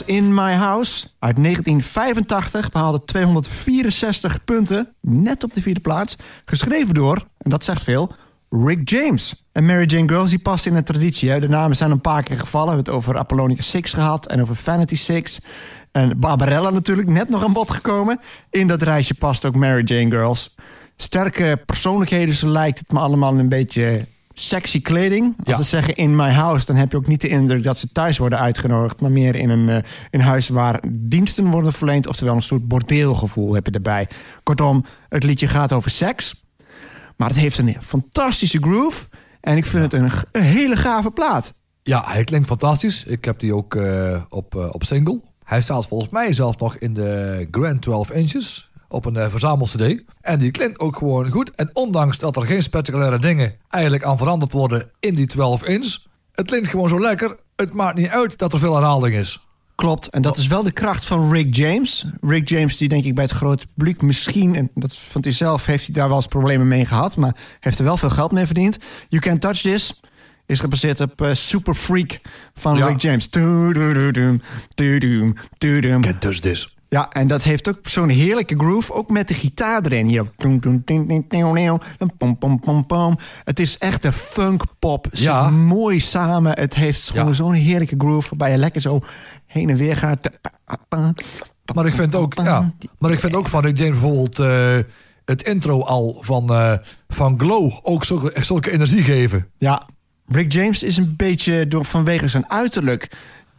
In 0.00 0.34
My 0.34 0.52
House 0.52 1.06
uit 1.18 1.36
1985 1.36 2.70
behaalde 2.70 3.04
264 3.04 4.44
punten, 4.44 4.94
net 5.00 5.44
op 5.44 5.54
de 5.54 5.62
vierde 5.62 5.80
plaats. 5.80 6.16
Geschreven 6.44 6.94
door, 6.94 7.26
en 7.38 7.50
dat 7.50 7.64
zegt 7.64 7.82
veel, 7.82 8.12
Rick 8.50 8.88
James. 8.88 9.44
En 9.52 9.66
Mary 9.66 9.84
Jane 9.86 10.08
Girls 10.08 10.30
die 10.30 10.38
past 10.38 10.66
in 10.66 10.76
een 10.76 10.84
traditie. 10.84 11.40
De 11.40 11.48
namen 11.48 11.76
zijn 11.76 11.90
een 11.90 12.00
paar 12.00 12.22
keer 12.22 12.38
gevallen. 12.38 12.68
We 12.68 12.74
hebben 12.74 12.94
het 12.94 13.02
over 13.02 13.18
Apollonia 13.18 13.62
6 13.62 13.92
gehad 13.92 14.26
en 14.26 14.40
over 14.40 14.56
Vanity 14.56 14.96
6. 14.96 15.40
En 15.92 16.18
Barbarella 16.18 16.70
natuurlijk, 16.70 17.08
net 17.08 17.28
nog 17.28 17.44
aan 17.44 17.52
bod 17.52 17.70
gekomen. 17.70 18.20
In 18.50 18.66
dat 18.66 18.82
reisje 18.82 19.14
past 19.14 19.44
ook 19.44 19.54
Mary 19.54 19.82
Jane 19.84 20.10
Girls. 20.10 20.54
Sterke 20.96 21.62
persoonlijkheden, 21.66 22.34
zo 22.34 22.48
lijkt 22.48 22.78
het 22.78 22.92
me 22.92 22.98
allemaal 22.98 23.38
een 23.38 23.48
beetje 23.48 24.06
sexy 24.34 24.82
kleding. 24.82 25.34
Als 25.38 25.48
Ja. 25.48 25.56
ze 25.56 25.62
zeggen 25.62 25.94
in 25.94 26.16
my 26.16 26.30
house, 26.30 26.66
dan 26.66 26.76
heb 26.76 26.90
je 26.90 26.96
ook 26.96 27.06
niet 27.06 27.20
de 27.20 27.28
indruk 27.28 27.62
dat 27.62 27.78
ze 27.78 27.92
thuis 27.92 28.18
worden 28.18 28.38
uitgenodigd, 28.38 29.00
maar 29.00 29.10
meer 29.10 29.34
in 29.34 29.50
een, 29.50 29.68
eh, 29.68 29.90
een 30.10 30.20
huis 30.20 30.48
waar 30.48 30.80
diensten 30.88 31.50
worden 31.50 31.72
verleend, 31.72 32.06
oftewel 32.06 32.34
een 32.34 32.42
soort 32.42 32.68
bordeelgevoel 32.68 33.54
heb 33.54 33.66
je 33.66 33.72
erbij. 33.72 34.08
Kortom, 34.42 34.84
het 35.08 35.24
liedje 35.24 35.48
gaat 35.48 35.72
over 35.72 35.90
seks, 35.90 36.44
maar 37.16 37.28
het 37.28 37.38
heeft 37.38 37.58
een 37.58 37.76
fantastische 37.80 38.58
groove 38.60 39.06
en 39.40 39.56
ik 39.56 39.66
vind 39.66 39.92
het 39.92 40.02
een 40.32 40.42
hele 40.42 40.76
gave 40.76 41.10
plaat. 41.10 41.52
Ja, 41.82 42.04
hij 42.06 42.24
klinkt 42.24 42.46
fantastisch. 42.46 43.04
Ik 43.04 43.24
heb 43.24 43.38
die 43.40 43.54
ook 43.54 43.74
eh, 43.74 44.22
op, 44.28 44.54
eh, 44.56 44.68
op 44.70 44.84
single. 44.84 45.20
Hij 45.44 45.62
staat 45.62 45.86
volgens 45.86 46.10
mij 46.10 46.32
zelfs 46.32 46.56
nog 46.56 46.76
in 46.76 46.94
de 46.94 47.48
Grand 47.50 47.82
12 47.82 48.10
Inches 48.10 48.70
op 48.92 49.04
een 49.04 49.14
uh, 49.14 49.26
verzamel-cd. 49.26 50.02
En 50.20 50.38
die 50.38 50.50
klinkt 50.50 50.80
ook 50.80 50.96
gewoon 50.96 51.30
goed. 51.30 51.50
En 51.54 51.70
ondanks 51.72 52.18
dat 52.18 52.36
er 52.36 52.46
geen 52.46 52.62
spectaculaire 52.62 53.18
dingen 53.18 53.54
eigenlijk 53.68 54.04
aan 54.04 54.18
veranderd 54.18 54.52
worden 54.52 54.90
in 55.00 55.14
die 55.14 55.26
12 55.26 55.62
inch, 55.62 55.96
het 56.32 56.46
klinkt 56.46 56.68
gewoon 56.68 56.88
zo 56.88 57.00
lekker. 57.00 57.36
Het 57.56 57.72
maakt 57.72 57.98
niet 57.98 58.08
uit 58.08 58.38
dat 58.38 58.52
er 58.52 58.58
veel 58.58 58.74
herhaling 58.74 59.14
is. 59.14 59.46
Klopt, 59.74 60.08
en 60.08 60.22
dat 60.22 60.36
is 60.36 60.46
wel 60.46 60.62
de 60.62 60.72
kracht 60.72 61.04
van 61.04 61.32
Rick 61.32 61.56
James. 61.56 62.06
Rick 62.20 62.48
James, 62.48 62.76
die 62.76 62.88
denk 62.88 63.04
ik 63.04 63.14
bij 63.14 63.24
het 63.24 63.32
grote 63.32 63.66
publiek 63.66 64.02
misschien... 64.02 64.54
en 64.56 64.70
dat 64.74 64.96
vond 64.96 65.24
hij 65.24 65.34
zelf, 65.34 65.66
heeft 65.66 65.86
hij 65.86 65.94
daar 65.94 66.08
wel 66.08 66.16
eens 66.16 66.26
problemen 66.26 66.68
mee 66.68 66.84
gehad... 66.84 67.16
maar 67.16 67.36
heeft 67.60 67.78
er 67.78 67.84
wel 67.84 67.96
veel 67.96 68.10
geld 68.10 68.32
mee 68.32 68.46
verdiend. 68.46 68.78
You 69.08 69.22
Can't 69.22 69.40
Touch 69.40 69.60
This 69.60 70.00
is 70.46 70.60
gebaseerd 70.60 71.00
op 71.00 71.20
eh, 71.20 71.34
Super 71.34 71.74
Freak 71.74 72.20
van 72.54 72.76
Ja. 72.76 72.86
Rick 72.86 73.00
James. 73.00 73.28
Can't 76.00 76.20
touch 76.20 76.38
this. 76.38 76.76
Ja, 76.92 77.10
en 77.10 77.28
dat 77.28 77.42
heeft 77.42 77.68
ook 77.68 77.78
zo'n 77.82 78.08
heerlijke 78.08 78.54
groove, 78.56 78.92
ook 78.92 79.10
met 79.10 79.28
de 79.28 79.34
gitaar 79.34 79.82
erin. 79.84 80.06
Hier 80.06 80.20
ook. 80.20 80.28
Het 83.44 83.60
is 83.60 83.78
echt 83.78 84.04
een 84.04 84.12
funkpop. 84.12 85.06
Zit 85.12 85.24
Ja. 85.24 85.50
mooi 85.50 86.00
samen. 86.00 86.52
Het 86.58 86.74
heeft 86.74 87.10
gewoon 87.10 87.26
Ja. 87.28 87.34
zo'n 87.34 87.52
heerlijke 87.52 87.94
groove 87.98 88.28
waarbij 88.28 88.50
je 88.50 88.56
lekker 88.56 88.80
zo 88.80 89.00
heen 89.46 89.70
en 89.70 89.76
weer 89.76 89.96
gaat. 89.96 90.30
Maar 91.74 91.86
ik 91.86 91.94
vind 91.94 92.14
ook, 92.14 92.34
ja, 92.34 92.72
maar 92.98 93.10
ik 93.12 93.20
vind 93.20 93.36
ook 93.36 93.48
van 93.48 93.62
Rick 93.62 93.78
James 93.78 94.00
bijvoorbeeld 94.00 94.38
eh, 94.38 94.76
het 95.24 95.42
intro 95.42 95.80
al 95.82 96.18
van, 96.20 96.50
eh, 96.50 96.72
van 97.08 97.40
Glow 97.40 97.72
ook 97.82 98.04
zulke, 98.04 98.32
zulke 98.40 98.70
energie 98.70 99.02
geven. 99.02 99.46
Ja, 99.58 99.86
Rick 100.26 100.52
James 100.52 100.82
is 100.82 100.96
een 100.96 101.14
beetje 101.16 101.68
door, 101.68 101.84
vanwege 101.84 102.28
zijn 102.28 102.50
uiterlijk. 102.50 103.10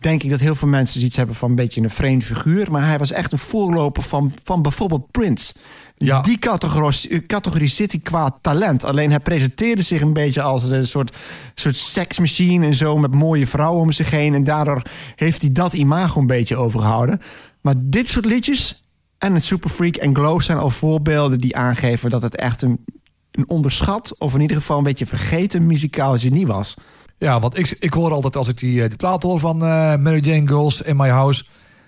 Denk 0.04 0.24
ik 0.24 0.30
dat 0.30 0.40
heel 0.40 0.56
veel 0.56 0.68
mensen 0.68 1.04
iets 1.04 1.16
hebben 1.16 1.36
van 1.36 1.50
een 1.50 1.56
beetje 1.56 1.82
een 1.82 1.90
vreemde 1.90 2.26
figuur. 2.26 2.72
Maar 2.72 2.88
hij 2.88 2.98
was 2.98 3.12
echt 3.12 3.32
een 3.32 3.38
voorloper 3.38 4.04
van, 4.04 4.34
van 4.44 4.62
bijvoorbeeld 4.62 5.12
Prince. 5.12 5.54
Ja. 5.98 6.22
Die 6.22 6.38
categorie, 6.38 7.26
categorie 7.26 7.68
zit 7.68 7.92
hij 7.92 8.02
qua 8.02 8.38
talent. 8.42 8.84
Alleen 8.84 9.10
hij 9.10 9.20
presenteerde 9.20 9.82
zich 9.82 10.02
een 10.02 10.14
beetje 10.14 10.42
als 10.42 10.72
een 10.72 10.88
soort, 10.88 11.16
soort 11.56 11.78
seksmachine 11.78 12.66
en 12.66 12.76
zo. 12.76 12.98
Met 12.98 13.14
mooie 13.14 13.48
vrouwen 13.48 13.82
om 13.82 13.92
zich 13.92 14.10
heen. 14.10 14.34
En 14.34 14.44
daardoor 14.44 14.82
heeft 15.16 15.42
hij 15.42 15.52
dat 15.52 15.74
imago 15.74 16.20
een 16.20 16.28
beetje 16.28 16.56
overgehouden. 16.56 17.22
Maar 17.62 17.76
dit 17.78 18.08
soort 18.08 18.26
liedjes 18.26 18.84
en 19.18 19.34
het 19.34 19.44
Super 19.44 19.70
Freak 19.70 19.96
en 19.96 20.16
Glow 20.16 20.42
zijn 20.42 20.58
al 20.58 20.70
voorbeelden 20.70 21.40
die 21.40 21.56
aangeven 21.56 22.10
dat 22.10 22.22
het 22.22 22.36
echt 22.36 22.62
een, 22.62 22.86
een 23.32 23.50
onderschat, 23.50 24.16
of 24.20 24.36
in 24.36 24.42
ieder 24.42 24.58
geval 24.58 24.78
een 24.78 24.84
beetje 24.84 25.06
vergeten 25.06 25.66
muzikaal 25.66 26.18
genie 26.18 26.48
was. 26.48 26.76
Ja, 27.24 27.40
want 27.40 27.58
ik, 27.58 27.76
ik 27.80 27.94
hoor 27.94 28.12
altijd 28.12 28.36
als 28.36 28.48
ik 28.48 28.58
die, 28.58 28.88
die 28.88 28.98
plaat 28.98 29.24
hoor 29.24 29.40
van 29.40 29.58
Mary 30.02 30.20
Jane 30.20 30.48
Girls 30.48 30.82
in 30.82 30.96
My 30.96 31.10
House. 31.10 31.44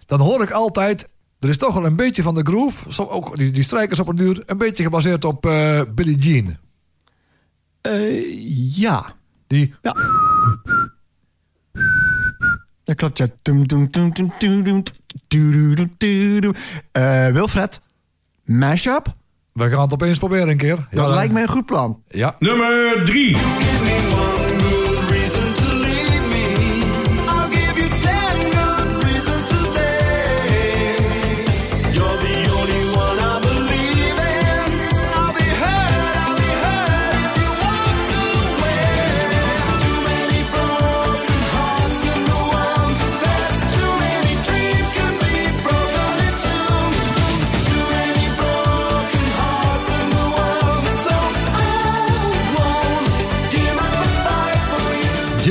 Dan 0.05 0.19
hoor 0.19 0.41
ik 0.41 0.51
altijd, 0.51 1.07
er 1.39 1.49
is 1.49 1.57
toch 1.57 1.73
wel 1.73 1.85
een 1.85 1.95
beetje 1.95 2.23
van 2.23 2.35
de 2.35 2.43
groove. 2.43 2.93
Zo, 2.93 3.03
ook 3.03 3.37
die, 3.37 3.51
die 3.51 3.63
strijkers 3.63 3.99
op 3.99 4.07
een 4.07 4.15
duur, 4.15 4.43
een 4.45 4.57
beetje 4.57 4.83
gebaseerd 4.83 5.25
op 5.25 5.45
uh, 5.45 5.81
Billie 5.95 6.17
Jean. 6.17 6.57
Ja. 8.71 9.13
Die... 9.47 9.73
Ja. 9.81 9.95
Dat 12.83 12.95
klopt, 12.95 13.17
ja. 13.17 13.27
Uh, 16.93 17.27
Wilfred, 17.27 17.81
mashup? 18.43 19.15
We 19.51 19.69
gaan 19.69 19.81
het 19.81 19.93
opeens 19.93 20.17
proberen 20.17 20.49
een 20.49 20.57
keer. 20.57 20.87
Dat 20.91 21.09
lijkt 21.09 21.33
me 21.33 21.41
een 21.41 21.47
goed 21.47 21.65
plan. 21.65 22.01
Ja. 22.07 22.35
Nummer 22.39 23.05
drie. 23.05 23.37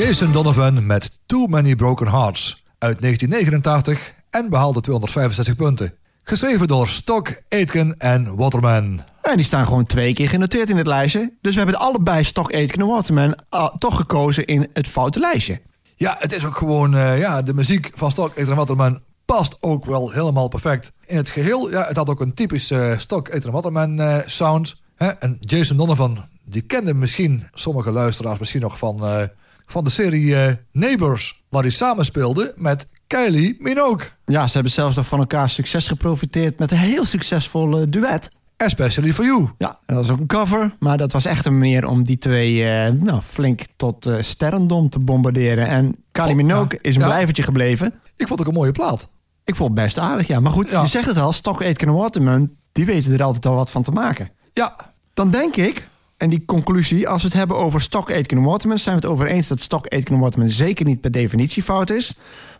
Jason 0.05 0.31
Donovan 0.31 0.85
met 0.85 1.19
Too 1.25 1.47
Many 1.47 1.75
Broken 1.75 2.07
Hearts 2.07 2.63
uit 2.77 3.01
1989 3.01 4.13
en 4.29 4.49
behaalde 4.49 4.81
265 4.81 5.55
punten. 5.55 5.93
Geschreven 6.23 6.67
door 6.67 6.87
Stock, 6.87 7.41
Aitken 7.49 7.97
en 7.97 8.35
Waterman. 8.35 9.01
En 9.21 9.35
die 9.35 9.45
staan 9.45 9.65
gewoon 9.65 9.85
twee 9.85 10.13
keer 10.13 10.29
genoteerd 10.29 10.69
in 10.69 10.77
het 10.77 10.87
lijstje. 10.87 11.33
Dus 11.41 11.53
we 11.53 11.61
hebben 11.61 11.79
allebei 11.79 12.23
Stock 12.23 12.53
Aitken 12.53 12.81
en 12.81 12.87
Waterman 12.87 13.35
ah, 13.49 13.75
toch 13.75 13.95
gekozen 13.95 14.45
in 14.45 14.67
het 14.73 14.87
foute 14.87 15.19
lijstje. 15.19 15.61
Ja, 15.95 16.15
het 16.19 16.31
is 16.31 16.45
ook 16.45 16.57
gewoon, 16.57 16.95
eh, 16.95 17.19
ja, 17.19 17.41
de 17.41 17.53
muziek 17.53 17.91
van 17.93 18.11
Stock, 18.11 18.27
Aitken 18.27 18.49
en 18.49 18.55
Waterman 18.55 19.01
past 19.25 19.57
ook 19.59 19.85
wel 19.85 20.11
helemaal 20.11 20.47
perfect 20.47 20.91
in 21.05 21.17
het 21.17 21.29
geheel. 21.29 21.69
Ja, 21.71 21.87
het 21.87 21.95
had 21.97 22.09
ook 22.09 22.21
een 22.21 22.33
typisch 22.33 22.71
eh 22.71 22.97
Stock, 22.97 23.29
Aitken 23.29 23.49
en 23.49 23.55
Waterman 23.55 23.99
eh, 23.99 24.17
sound. 24.25 24.75
Hè? 24.95 25.07
En 25.07 25.37
Jason 25.39 25.77
Donovan, 25.77 26.25
die 26.43 26.61
kenden 26.61 26.99
misschien 26.99 27.47
sommige 27.53 27.91
luisteraars 27.91 28.39
misschien 28.39 28.61
nog 28.61 28.77
van, 28.77 29.05
eh, 29.05 29.23
van 29.65 29.83
de 29.83 29.89
serie 29.89 30.35
eh, 30.35 30.53
Neighbors, 30.71 31.43
waar 31.49 31.61
hij 31.61 31.71
samenspeelde 31.71 32.53
met 32.55 32.87
Kylie 33.07 33.55
Minogue. 33.59 34.07
Ja, 34.25 34.47
ze 34.47 34.53
hebben 34.53 34.71
zelfs 34.71 34.95
nog 34.95 35.05
van 35.05 35.19
elkaar 35.19 35.49
succes 35.49 35.87
geprofiteerd 35.87 36.59
met 36.59 36.71
een 36.71 36.77
heel 36.77 37.05
succesvol 37.05 37.79
eh, 37.79 37.85
duet. 37.89 38.29
Especially 38.57 39.13
for 39.13 39.25
you. 39.25 39.49
Ja, 39.57 39.79
dat 39.85 39.95
was 39.95 40.09
ook 40.09 40.19
een 40.19 40.27
cover, 40.27 40.75
maar 40.79 40.97
dat 40.97 41.11
was 41.11 41.25
echt 41.25 41.45
een 41.45 41.57
manier 41.57 41.87
om 41.87 42.03
die 42.03 42.17
twee 42.17 42.63
eh, 42.69 42.91
nou, 42.91 43.21
flink 43.21 43.61
tot 43.75 44.05
eh, 44.05 44.15
sterrendom 44.21 44.89
te 44.89 44.99
bombarderen. 44.99 45.67
En 45.67 45.95
Kylie 46.11 46.35
Minogue 46.35 46.67
ja. 46.71 46.89
is 46.89 46.95
een 46.95 47.01
Ja. 47.01 47.07
blijvertje 47.07 47.43
gebleven. 47.43 47.87
Ik 48.15 48.27
vond 48.27 48.29
het 48.29 48.39
ook 48.39 48.47
een 48.53 48.59
mooie 48.59 48.71
plaat. 48.71 49.07
Ik 49.43 49.55
vond 49.55 49.69
het 49.71 49.79
best 49.83 49.97
aardig, 49.97 50.27
ja. 50.27 50.39
Maar 50.39 50.51
goed, 50.51 50.71
Ja. 50.71 50.81
je 50.81 50.87
zegt 50.87 51.05
het 51.07 51.17
al, 51.17 51.33
Stock 51.33 51.61
Aitken 51.61 51.87
en 51.87 51.93
Waterman, 51.93 52.49
die 52.71 52.85
weten 52.85 53.13
er 53.13 53.23
altijd 53.23 53.45
al 53.45 53.55
wat 53.55 53.71
van 53.71 53.83
te 53.83 53.91
maken. 53.91 54.29
Ja, 54.53 54.75
Dan 55.13 55.29
denk 55.31 55.55
ik, 55.55 55.87
en 56.17 56.29
die 56.29 56.45
conclusie, 56.45 57.07
als 57.07 57.21
we 57.21 57.27
het 57.27 57.37
hebben 57.37 57.57
over 57.57 57.81
Stock 57.81 58.11
Aitken 58.11 58.37
en 58.37 58.43
Waterman, 58.43 58.79
zijn 58.79 58.95
we 58.95 59.01
het 59.01 59.11
over 59.11 59.27
eens 59.27 59.47
dat 59.47 59.59
Stock 59.59 59.87
Aitken 59.87 60.15
en 60.15 60.21
Waterman 60.21 60.49
zeker 60.49 60.85
niet 60.85 61.01
per 61.01 61.11
definitie 61.11 61.63
fout 61.63 61.89
is. 61.89 62.13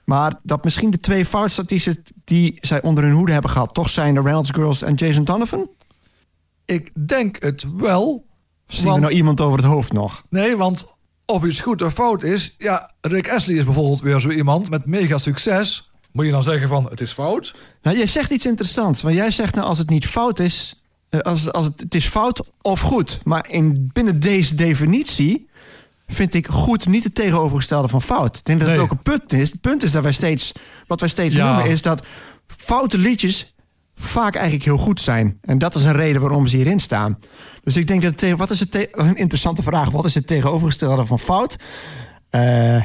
Maar 0.05 0.39
dat 0.43 0.63
misschien 0.63 0.89
de 0.91 0.99
twee 0.99 1.25
foutartiesten 1.25 2.03
die 2.23 2.57
zij 2.61 2.81
onder 2.81 3.03
hun 3.03 3.13
hoede 3.13 3.31
hebben 3.31 3.51
gehad, 3.51 3.73
toch 3.73 3.89
zijn 3.89 4.13
de 4.13 4.21
Reynolds 4.21 4.49
Girls 4.49 4.81
en 4.81 4.93
Jason 4.93 5.23
Donovan? 5.23 5.69
ik 6.65 6.91
denk 7.07 7.41
het 7.43 7.65
wel. 7.77 8.25
Zien 8.67 8.83
we 8.83 8.89
Want- 8.89 9.01
nou 9.01 9.13
iemand 9.13 9.41
over 9.41 9.57
het 9.57 9.67
hoofd 9.67 9.93
nog? 9.93 10.23
Nee, 10.29 10.55
want 10.57 10.95
of 11.25 11.45
iets 11.45 11.61
goed 11.61 11.81
of 11.81 11.93
fout 11.93 12.23
is... 12.23 12.55
Ja, 12.57 12.91
Rick 13.01 13.31
Astley 13.31 13.57
is 13.57 13.63
bijvoorbeeld 13.63 14.01
weer 14.01 14.19
zo 14.19 14.29
iemand 14.29 14.69
met 14.69 14.85
mega 14.85 15.17
succes. 15.17 15.91
Moet 16.11 16.25
je 16.25 16.31
dan 16.31 16.43
zeggen 16.43 16.67
van 16.67 16.85
het 16.89 17.01
is 17.01 17.11
fout? 17.11 17.55
Nou, 17.81 17.97
jij 17.97 18.07
zegt 18.07 18.31
iets 18.31 18.45
interessants. 18.45 19.01
Want 19.01 19.15
jij 19.15 19.31
zegt 19.31 19.55
nou, 19.55 19.67
als 19.67 19.77
het 19.77 19.89
niet 19.89 20.07
fout 20.07 20.39
is, 20.39 20.83
als, 21.09 21.51
als 21.51 21.65
het, 21.65 21.79
het 21.79 21.95
is 21.95 22.07
fout 22.07 22.49
of 22.61 22.81
goed. 22.81 23.19
Maar 23.23 23.49
in, 23.49 23.89
binnen 23.93 24.19
deze 24.19 24.55
definitie 24.55 25.49
vind 26.07 26.33
ik 26.33 26.47
goed 26.47 26.87
niet 26.87 27.03
het 27.03 27.15
tegenovergestelde 27.15 27.87
van 27.87 28.01
fout. 28.01 28.37
Ik 28.37 28.45
denk 28.45 28.59
dat 28.59 28.67
Nee. 28.67 28.77
het 28.77 28.85
ook 28.85 28.91
een 28.97 29.03
punt 29.03 29.33
is. 29.33 29.51
Het 29.51 29.61
punt 29.61 29.83
is 29.83 29.91
dat 29.91 30.03
wij 30.03 30.11
steeds, 30.13 30.51
wat 30.87 30.99
wij 30.99 31.09
steeds 31.09 31.35
Ja. 31.35 31.45
noemen, 31.53 31.71
is 31.71 31.81
dat 31.81 32.05
foute 32.47 32.97
liedjes 32.97 33.53
vaak 33.95 34.35
eigenlijk 34.35 34.65
heel 34.65 34.77
goed 34.77 35.01
zijn. 35.01 35.37
En 35.41 35.57
dat 35.57 35.75
is 35.75 35.85
een 35.85 35.93
reden 35.95 36.21
waarom 36.21 36.47
ze 36.47 36.55
hierin 36.55 36.79
staan. 36.79 37.19
Dus 37.63 37.77
ik 37.77 37.87
denk 37.87 38.01
dat 38.01 38.09
het 38.11 38.19
tegen, 38.19 38.37
wat 38.37 38.49
is 38.49 38.59
het 38.59 38.87
een 38.91 39.15
interessante 39.15 39.63
vraag. 39.63 39.89
Wat 39.89 40.05
is 40.05 40.15
het 40.15 40.27
tegenovergestelde 40.27 41.05
van 41.05 41.19
fout? 41.19 41.55
Eh. 42.29 42.81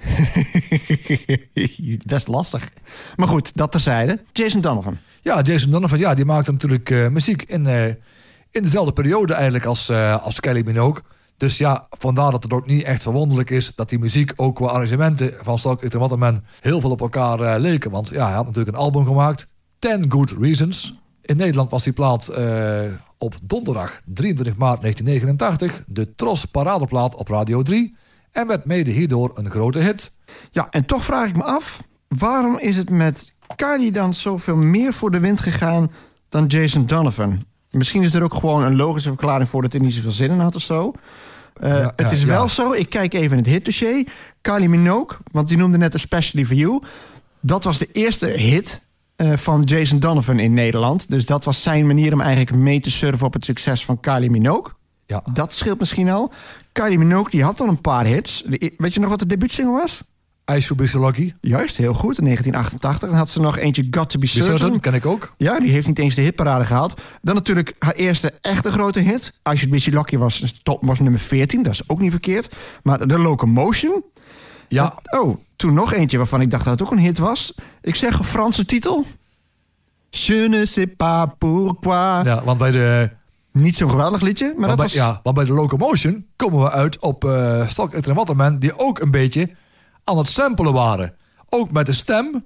Best 2.06 2.28
lastig. 2.28 2.68
Maar 3.16 3.28
goed, 3.28 3.56
dat 3.56 3.72
terzijde. 3.72 4.22
Jason 4.32 4.60
Donovan. 4.60 4.96
Ja, 5.22 5.40
Jason 5.40 5.70
Donovan, 5.70 5.98
ja, 5.98 6.14
die 6.14 6.24
maakte 6.24 6.52
natuurlijk 6.52 6.90
eh, 6.90 7.08
muziek 7.08 7.42
in, 7.42 7.66
eh, 7.66 7.86
in 8.50 8.62
dezelfde 8.62 8.92
periode 8.92 9.34
eigenlijk 9.34 9.64
als, 9.64 9.88
eh 9.88 10.22
als 10.24 10.40
Kelly 10.40 10.62
Minogue. 10.64 11.02
Dus 11.36 11.58
ja, 11.58 11.86
vandaar 11.90 12.30
dat 12.30 12.42
het 12.42 12.52
ook 12.52 12.66
niet 12.66 12.82
echt 12.82 13.02
verwonderlijk 13.02 13.50
is 13.50 13.72
dat 13.74 13.88
die 13.88 13.98
muziek 13.98 14.32
ook 14.36 14.56
qua 14.56 14.66
arrangementen 14.66 15.34
van 15.42 15.58
Stock 15.58 15.82
Aitken 15.82 16.00
Waterman 16.00 16.44
heel 16.60 16.80
veel 16.80 16.90
op 16.90 17.00
elkaar 17.00 17.60
leken. 17.60 17.90
Want 17.90 18.08
ja, 18.08 18.26
hij 18.26 18.34
had 18.34 18.46
natuurlijk 18.46 18.76
een 18.76 18.82
album 18.82 19.06
gemaakt, 19.06 19.46
Ten 19.78 20.04
Good 20.10 20.34
Reasons. 20.40 20.98
In 21.22 21.36
Nederland 21.36 21.70
was 21.70 21.82
die 21.82 21.92
plaat 21.92 22.30
op 23.18 23.34
donderdag 23.42 24.00
23 24.04 24.56
maart 24.56 24.80
1989 24.80 25.84
de 25.86 26.14
Tros 26.14 26.44
Paradeplaat 26.44 27.14
op 27.14 27.28
Radio 27.28 27.62
3 27.62 27.96
en 28.30 28.46
werd 28.46 28.64
mede 28.64 28.90
hierdoor 28.90 29.30
een 29.34 29.50
grote 29.50 29.78
hit. 29.78 30.16
Ja, 30.50 30.66
en 30.70 30.86
toch 30.86 31.04
vraag 31.04 31.28
ik 31.28 31.36
me 31.36 31.42
af... 31.42 31.82
waarom 32.08 32.58
is 32.58 32.76
het 32.76 32.90
met 32.90 33.32
Kylie 33.56 33.92
dan 33.92 34.14
zoveel 34.14 34.56
meer 34.56 34.92
voor 34.92 35.10
de 35.10 35.18
wind 35.18 35.40
gegaan... 35.40 35.90
dan 36.28 36.46
Jason 36.46 36.86
Donovan? 36.86 37.40
Misschien 37.70 38.02
is 38.02 38.14
er 38.14 38.22
ook 38.22 38.34
gewoon 38.34 38.62
een 38.62 38.76
logische 38.76 39.08
verklaring 39.08 39.48
voor... 39.48 39.62
dat 39.62 39.72
hij 39.72 39.80
niet 39.80 39.94
zoveel 39.94 40.12
zin 40.12 40.30
in 40.30 40.38
had 40.40 40.54
of 40.54 40.62
zo. 40.62 40.92
Eh, 41.60 41.78
Ja, 41.78 41.92
het 41.96 42.10
is 42.12 42.20
ja. 42.20 42.26
wel 42.26 42.48
zo, 42.48 42.72
ik 42.72 42.90
kijk 42.90 43.14
even 43.14 43.30
in 43.30 43.42
het 43.42 43.52
hitdossier. 43.52 44.08
Kylie 44.40 44.68
Minogue, 44.68 45.18
want 45.32 45.48
die 45.48 45.56
noemde 45.56 45.78
net 45.78 45.94
Especially 45.94 46.46
For 46.46 46.56
You. 46.56 46.82
Dat 47.40 47.64
was 47.64 47.78
de 47.78 47.88
eerste 47.92 48.26
hit 48.26 48.86
eh, 49.16 49.36
van 49.36 49.62
Jason 49.62 49.98
Donovan 49.98 50.38
in 50.38 50.54
Nederland. 50.54 51.08
Dus 51.08 51.26
dat 51.26 51.44
was 51.44 51.62
zijn 51.62 51.86
manier 51.86 52.12
om 52.12 52.20
eigenlijk 52.20 52.56
mee 52.56 52.80
te 52.80 52.90
surfen... 52.90 53.26
op 53.26 53.32
het 53.32 53.44
succes 53.44 53.84
van 53.84 54.00
Kylie 54.00 54.30
Minogue. 54.30 54.72
Ja, 55.06 55.22
Dat 55.32 55.52
scheelt 55.52 55.78
misschien 55.78 56.10
al. 56.10 56.32
Kylie 56.72 56.98
Minogue 56.98 57.30
die 57.30 57.42
had 57.44 57.60
al 57.60 57.68
een 57.68 57.80
paar 57.80 58.06
hits. 58.06 58.44
Weet 58.76 58.94
je 58.94 59.00
nog 59.00 59.10
wat 59.10 59.18
de 59.18 59.26
debuutsingle 59.26 59.72
was? 59.80 60.02
I 60.56 60.60
Should 60.60 60.76
Be 60.82 60.86
So 60.86 61.00
Lucky. 61.06 61.32
Juist, 61.40 61.76
heel 61.76 61.94
goed. 61.94 62.18
In 62.18 62.24
1988 62.24 63.08
Dan 63.08 63.18
had 63.18 63.30
ze 63.30 63.40
nog 63.40 63.56
eentje 63.58 63.86
Got 63.90 64.10
To 64.10 64.18
Be 64.18 64.26
Certain. 64.26 64.56
Certain, 64.58 64.80
ken 64.80 64.94
ik 64.94 65.06
ook. 65.06 65.34
Ja, 65.36 65.60
die 65.60 65.70
heeft 65.70 65.86
niet 65.86 65.98
eens 65.98 66.14
de 66.14 66.20
hitparade 66.22 66.64
gehaald. 66.64 67.00
Dan 67.22 67.34
natuurlijk 67.34 67.74
haar 67.78 67.94
eerste 67.94 68.32
echte 68.40 68.72
grote 68.72 69.00
hit. 69.00 69.32
I 69.52 69.56
Should 69.56 69.70
Be 69.70 69.78
So 69.78 69.90
Lucky 69.90 70.16
was, 70.16 70.54
top, 70.62 70.78
was 70.84 71.00
nummer 71.00 71.20
14. 71.20 71.62
Dat 71.62 71.72
is 71.72 71.88
ook 71.88 72.00
niet 72.00 72.10
verkeerd. 72.10 72.54
Maar 72.82 72.98
The 73.06 73.18
Locomotion. 73.18 74.02
Ja, 74.68 74.94
Oh, 75.18 75.36
toen 75.56 75.74
nog 75.74 75.92
eentje 75.92 76.16
waarvan 76.16 76.40
ik 76.40 76.50
dacht 76.50 76.64
dat 76.64 76.72
het 76.78 76.82
ook 76.82 76.92
een 76.92 76.98
hit 76.98 77.18
was. 77.18 77.54
Ik 77.82 77.94
zeg 77.94 78.18
een 78.18 78.24
Franse 78.24 78.64
titel. 78.64 79.04
Je 80.10 80.46
ne 80.48 80.66
sais 80.66 80.86
pas 80.96 81.26
pourquoi. 81.38 82.24
ja 82.24 82.44
want 82.44 82.58
bij 82.58 82.70
de 82.70 83.10
Niet 83.52 83.76
zo'n 83.76 83.90
geweldig 83.90 84.20
liedje, 84.20 84.46
maar 84.56 84.68
Want 84.68 84.68
dat 84.68 84.76
bij, 84.76 84.86
was... 84.86 84.94
ja, 84.94 85.20
want 85.22 85.36
bij 85.36 85.44
de 85.44 85.52
Locomotion 85.52 86.26
komen 86.36 86.60
we 86.60 86.70
uit 86.70 86.98
op 86.98 87.24
eh 87.24 87.68
Stock 87.68 87.92
Aitken 87.92 88.10
en 88.10 88.16
Waterman... 88.16 88.58
die 88.58 88.78
ook 88.78 88.98
een 89.00 89.10
beetje 89.10 89.50
aan 90.10 90.18
het 90.18 90.28
samplen 90.28 90.72
waren. 90.72 91.14
Ook 91.48 91.70
met 91.70 91.86
de 91.86 91.92
stem. 91.92 92.44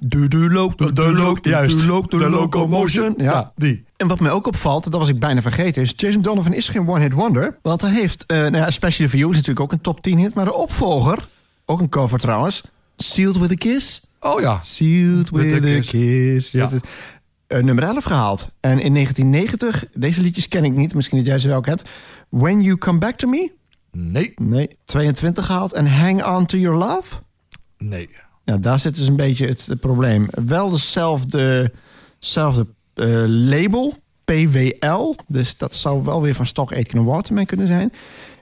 De, 0.00 0.28
de, 0.28 0.36
lo, 0.36 0.72
de, 0.76 0.92
de, 0.92 1.12
lo, 1.12 1.34
de, 1.34 1.48
Juist, 1.48 1.78
de, 1.78 2.02
de 2.08 2.30
locomotion. 2.30 3.14
Ja. 3.16 3.24
Ja, 3.24 3.52
die. 3.56 3.84
En 3.96 4.06
wat 4.06 4.20
mij 4.20 4.30
ook 4.30 4.46
opvalt, 4.46 4.84
dat 4.84 5.00
was 5.00 5.08
ik 5.08 5.18
bijna 5.18 5.42
vergeten, 5.42 5.82
is 5.82 5.92
Jason 5.96 6.22
Donovan 6.22 6.52
is 6.52 6.68
geen 6.68 6.88
one-hit 6.88 7.12
wonder. 7.12 7.58
Want 7.62 7.80
hij 7.80 7.90
heeft, 7.90 8.24
eh 8.26 8.36
nou 8.36 8.56
ja, 8.56 8.66
Especially 8.66 9.10
For 9.10 9.18
You 9.18 9.30
is 9.30 9.36
natuurlijk 9.36 9.64
ook 9.64 9.72
een 9.72 9.80
top 9.80 10.00
10 10.02 10.18
hit. 10.18 10.34
Maar 10.34 10.44
de 10.44 10.54
opvolger, 10.54 11.28
ook 11.64 11.80
een 11.80 11.88
cover 11.88 12.18
trouwens, 12.18 12.62
Sealed 12.96 13.38
With 13.38 13.50
A 13.50 13.54
Kiss. 13.54 14.06
Oh 14.20 14.40
ja, 14.40 14.58
Sealed 14.62 15.30
With, 15.30 15.60
With 15.60 15.64
a 15.64 15.78
Kiss. 15.78 15.90
Kiss. 15.90 16.50
Ja. 16.50 16.70
Eh, 17.46 17.62
nummer 17.62 17.84
11 17.84 18.04
gehaald. 18.04 18.48
En 18.60 18.80
in 18.80 18.92
1990, 18.92 19.84
deze 19.94 20.20
liedjes 20.20 20.48
ken 20.48 20.64
ik 20.64 20.72
niet, 20.72 20.94
misschien 20.94 21.18
dat 21.18 21.26
jij 21.26 21.38
ze 21.38 21.48
wel 21.48 21.60
kent. 21.60 21.82
When 22.28 22.62
You 22.62 22.78
Come 22.78 22.98
Back 22.98 23.16
To 23.16 23.28
Me? 23.28 23.52
Nee, 23.96 24.32
Nee, 24.36 24.76
22 24.84 25.46
gehaald. 25.46 25.72
En 25.72 25.86
Hang 25.86 26.24
On 26.24 26.46
To 26.46 26.58
Your 26.58 26.78
Love? 26.78 27.14
nee. 27.78 28.08
Ja, 28.44 28.56
daar 28.56 28.80
zit 28.80 28.96
dus 28.96 29.06
een 29.06 29.16
beetje 29.16 29.46
het, 29.46 29.66
het 29.66 29.80
probleem. 29.80 30.28
Wel 30.46 30.70
dezelfde, 30.70 31.72
dezelfde 32.18 32.66
eh, 32.94 33.24
label, 33.26 33.94
PWL. 34.24 35.14
Dus 35.26 35.56
dat 35.56 35.74
zou 35.74 36.04
wel 36.04 36.22
weer 36.22 36.34
van 36.34 36.46
Stock 36.46 36.72
Aitken 36.72 37.04
Waterman 37.04 37.44
kunnen 37.44 37.66
zijn. 37.66 37.92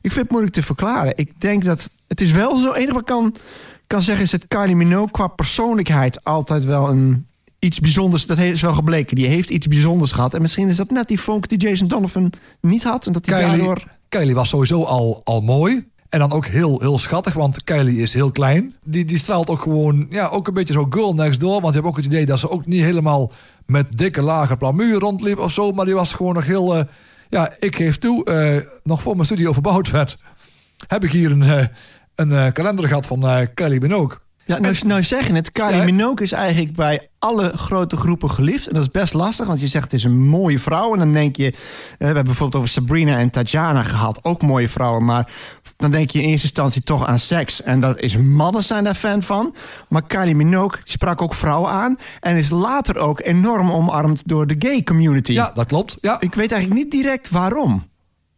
Ik 0.00 0.12
vind 0.12 0.16
het 0.22 0.30
moeilijk 0.30 0.54
te 0.54 0.62
verklaren. 0.62 1.12
Ik 1.16 1.40
denk 1.40 1.64
dat 1.64 1.90
het 2.08 2.20
is 2.20 2.32
wel 2.32 2.56
zo. 2.56 2.66
Het 2.66 2.76
enige 2.76 2.92
wat 2.92 3.00
ik 3.00 3.06
kan, 3.06 3.34
kan 3.86 4.02
zeggen 4.02 4.24
is 4.24 4.30
dat 4.30 4.48
Kylie 4.48 4.76
Minogue 4.76 5.10
qua 5.10 5.26
persoonlijkheid 5.26 6.24
altijd 6.24 6.64
wel 6.64 6.88
een 6.88 7.26
iets 7.58 7.80
bijzonders. 7.80 8.26
Dat 8.26 8.38
is 8.38 8.62
wel 8.62 8.74
gebleken. 8.74 9.16
Die 9.16 9.26
heeft 9.26 9.50
iets 9.50 9.66
bijzonders 9.66 10.12
gehad. 10.12 10.34
En 10.34 10.40
misschien 10.40 10.68
is 10.68 10.76
dat 10.76 10.90
net 10.90 11.08
die 11.08 11.18
funk 11.18 11.48
die 11.48 11.58
Jason 11.58 11.88
Donovan 11.88 12.32
niet 12.60 12.82
had. 12.82 13.06
En 13.06 13.12
dat 13.12 13.26
hij 13.26 13.40
daardoor. 13.40 13.84
Kylie 14.14 14.34
was 14.34 14.48
sowieso 14.48 14.82
al, 14.82 15.20
al 15.24 15.40
mooi. 15.40 15.88
En 16.08 16.18
dan 16.18 16.32
ook 16.32 16.46
heel, 16.46 16.80
heel 16.80 16.98
schattig, 16.98 17.34
want 17.34 17.64
Kylie 17.64 18.00
is 18.00 18.14
heel 18.14 18.30
klein. 18.30 18.74
Die, 18.84 19.04
die 19.04 19.18
straalt 19.18 19.50
ook 19.50 19.62
gewoon, 19.62 20.06
ja, 20.10 20.28
ook 20.28 20.46
een 20.46 20.54
beetje 20.54 20.72
zo 20.72 20.86
girl 20.90 21.14
next 21.14 21.40
door. 21.40 21.60
Want 21.60 21.74
je 21.74 21.80
hebt 21.80 21.86
ook 21.86 21.96
het 21.96 22.04
idee 22.04 22.26
dat 22.26 22.38
ze 22.38 22.50
ook 22.50 22.66
niet 22.66 22.82
helemaal 22.82 23.32
met 23.66 23.98
dikke 23.98 24.22
lage 24.22 24.56
plamuur 24.56 24.98
rondliep 24.98 25.38
of 25.38 25.52
zo. 25.52 25.72
Maar 25.72 25.84
die 25.84 25.94
was 25.94 26.12
gewoon 26.12 26.34
nog 26.34 26.44
heel, 26.44 26.76
eh, 26.76 26.84
ja, 27.28 27.52
ik 27.58 27.76
geef 27.76 27.98
toe, 27.98 28.24
eh, 28.24 28.66
nog 28.82 29.02
voor 29.02 29.14
mijn 29.14 29.26
studio 29.26 29.52
verbouwd 29.52 29.90
werd. 29.90 30.18
Heb 30.86 31.04
ik 31.04 31.12
hier 31.12 31.30
een, 31.30 31.42
eh, 31.42 31.66
een 32.14 32.52
kalender 32.52 32.88
gehad 32.88 33.06
van 33.06 33.48
Kylie 33.54 33.80
Minogue. 33.80 34.18
Ja, 34.46 34.58
nou, 34.58 34.76
nou 34.86 35.02
zeggen 35.02 35.34
het, 35.34 35.52
Kylie 35.52 35.76
Ja. 35.76 35.84
Minogue 35.84 36.24
is 36.24 36.32
eigenlijk 36.32 36.76
bij 36.76 37.08
alle 37.18 37.52
grote 37.56 37.96
groepen 37.96 38.30
geliefd. 38.30 38.66
En 38.66 38.74
dat 38.74 38.82
is 38.82 38.90
best 38.90 39.14
lastig, 39.14 39.46
want 39.46 39.60
je 39.60 39.66
zegt 39.66 39.84
het 39.84 39.92
is 39.92 40.04
een 40.04 40.18
mooie 40.20 40.58
vrouw. 40.58 40.92
En 40.92 40.98
dan 40.98 41.12
denk 41.12 41.36
je, 41.36 41.46
eh, 41.46 41.52
we 41.98 42.04
hebben 42.04 42.24
bijvoorbeeld 42.24 42.62
over 42.62 42.68
Sabrina 42.68 43.16
en 43.16 43.30
Tatjana 43.30 43.82
gehad. 43.82 44.24
Ook 44.24 44.42
mooie 44.42 44.68
vrouwen, 44.68 45.04
maar 45.04 45.32
dan 45.76 45.90
denk 45.90 46.10
je 46.10 46.18
in 46.18 46.28
eerste 46.28 46.46
instantie 46.46 46.82
toch 46.82 47.06
aan 47.06 47.18
seks. 47.18 47.62
En 47.62 47.80
dat 47.80 48.00
is 48.00 48.16
mannen 48.16 48.62
zijn 48.64 48.84
daar 48.84 48.94
fan 48.94 49.22
van. 49.22 49.54
Maar 49.88 50.06
Kylie 50.06 50.36
Minogue 50.36 50.80
sprak 50.84 51.22
ook 51.22 51.34
vrouwen 51.34 51.70
aan. 51.70 51.96
En 52.20 52.36
is 52.36 52.50
later 52.50 52.96
ook 52.96 53.20
enorm 53.20 53.70
omarmd 53.70 54.22
door 54.28 54.46
de 54.46 54.56
gay 54.58 54.82
community. 54.82 55.32
Ja, 55.32 55.50
dat 55.54 55.66
klopt. 55.66 55.96
Ja, 56.00 56.20
Ik 56.20 56.34
weet 56.34 56.52
eigenlijk 56.52 56.82
niet 56.82 56.90
direct 56.90 57.30
waarom. 57.30 57.92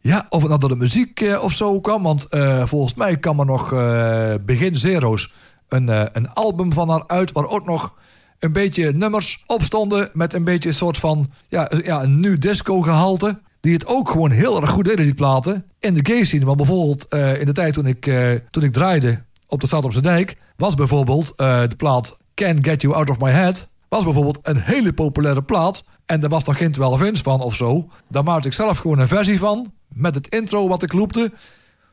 Ja, 0.06 0.26
of 0.28 0.38
het 0.40 0.48
nou 0.48 0.60
door 0.60 0.68
de 0.68 0.76
muziek 0.76 1.20
eh, 1.20 1.42
of 1.42 1.52
zo 1.52 1.80
kwam. 1.80 2.02
Want 2.02 2.24
eh, 2.28 2.66
volgens 2.66 2.94
mij 2.94 3.16
kwam 3.16 3.40
er 3.40 3.46
nog 3.46 3.72
eh, 3.72 4.34
begin 4.44 4.74
zero's 4.74 5.34
een, 5.68 5.88
eh, 5.88 6.02
een 6.12 6.32
album 6.32 6.72
van 6.72 6.88
haar 6.88 7.04
uit... 7.06 7.32
waar 7.32 7.48
ook 7.48 7.66
nog 7.66 7.94
een 8.38 8.52
beetje 8.52 8.92
nummers 8.92 9.44
op 9.46 9.62
stonden... 9.62 10.10
met 10.12 10.32
een 10.32 10.44
beetje 10.44 10.68
een 10.68 10.74
soort 10.74 10.98
van 10.98 11.30
ja, 11.48 11.68
eh, 11.68 11.84
ja, 11.84 12.02
een 12.02 12.20
nu 12.20 12.38
disco 12.38 12.80
gehalte... 12.80 13.40
die 13.60 13.72
het 13.72 13.86
ook 13.86 14.10
gewoon 14.10 14.30
heel 14.30 14.60
erg 14.60 14.70
goed 14.70 14.84
deden, 14.84 15.04
die 15.04 15.14
platen. 15.14 15.64
In 15.80 15.94
de 15.94 16.12
gay 16.12 16.24
scene, 16.24 16.44
want 16.44 16.56
bijvoorbeeld 16.56 17.08
eh, 17.08 17.40
in 17.40 17.46
de 17.46 17.52
tijd 17.52 17.74
toen 17.74 17.86
ik, 17.86 18.10
toen 18.50 18.62
ik 18.62 18.72
draaide... 18.72 19.22
op 19.46 19.60
de 19.60 19.66
stad 19.66 19.84
op 19.84 19.92
z'n 19.92 20.00
dijk... 20.00 20.36
was 20.56 20.74
bijvoorbeeld 20.74 21.32
de 21.36 21.74
plaat 21.76 22.18
Can't 22.34 22.64
Get 22.64 22.82
You 22.82 22.94
Out 22.94 23.10
of 23.10 23.18
My 23.18 23.30
Head... 23.30 23.72
was 23.88 24.04
bijvoorbeeld 24.04 24.38
een 24.42 24.60
hele 24.60 24.92
populaire 24.92 25.42
plaat. 25.42 25.84
En 26.06 26.22
er 26.22 26.28
was 26.28 26.44
nog 26.44 26.56
geen 26.56 26.72
12 26.72 27.02
inch 27.02 27.18
van 27.18 27.40
of 27.40 27.54
zo. 27.54 27.88
Daar 28.08 28.24
maakte 28.24 28.48
ik 28.48 28.54
zelf 28.54 28.78
gewoon 28.78 28.98
een 28.98 29.08
versie 29.08 29.38
van. 29.38 29.72
Met 29.88 30.14
het 30.14 30.28
intro 30.28 30.68
wat 30.68 30.82
ik 30.82 30.92
loopte. 30.92 31.32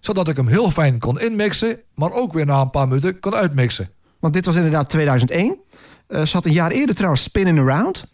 Zodat 0.06 0.28
ik 0.28 0.36
hem 0.36 0.47
heel 0.47 0.72
fijn 0.72 0.99
kon 0.99 1.20
inmixen. 1.20 1.80
Maar 1.95 2.12
ook 2.12 2.34
weer 2.34 2.45
na 2.45 2.62
een 2.62 2.70
paar 2.70 2.88
minuten 2.88 3.20
kon 3.20 3.34
uitmixen. 3.36 3.89
Want 4.20 4.34
dit 4.34 4.45
was 4.45 4.56
inderdaad 4.56 4.89
2001. 4.89 5.58
Eh 6.08 6.22
ze 6.26 6.34
had 6.34 6.45
een 6.45 6.51
jaar 6.51 6.72
eerder 6.72 6.95
trouwens 6.95 7.24
Spinning 7.24 7.60
Around. 7.60 8.06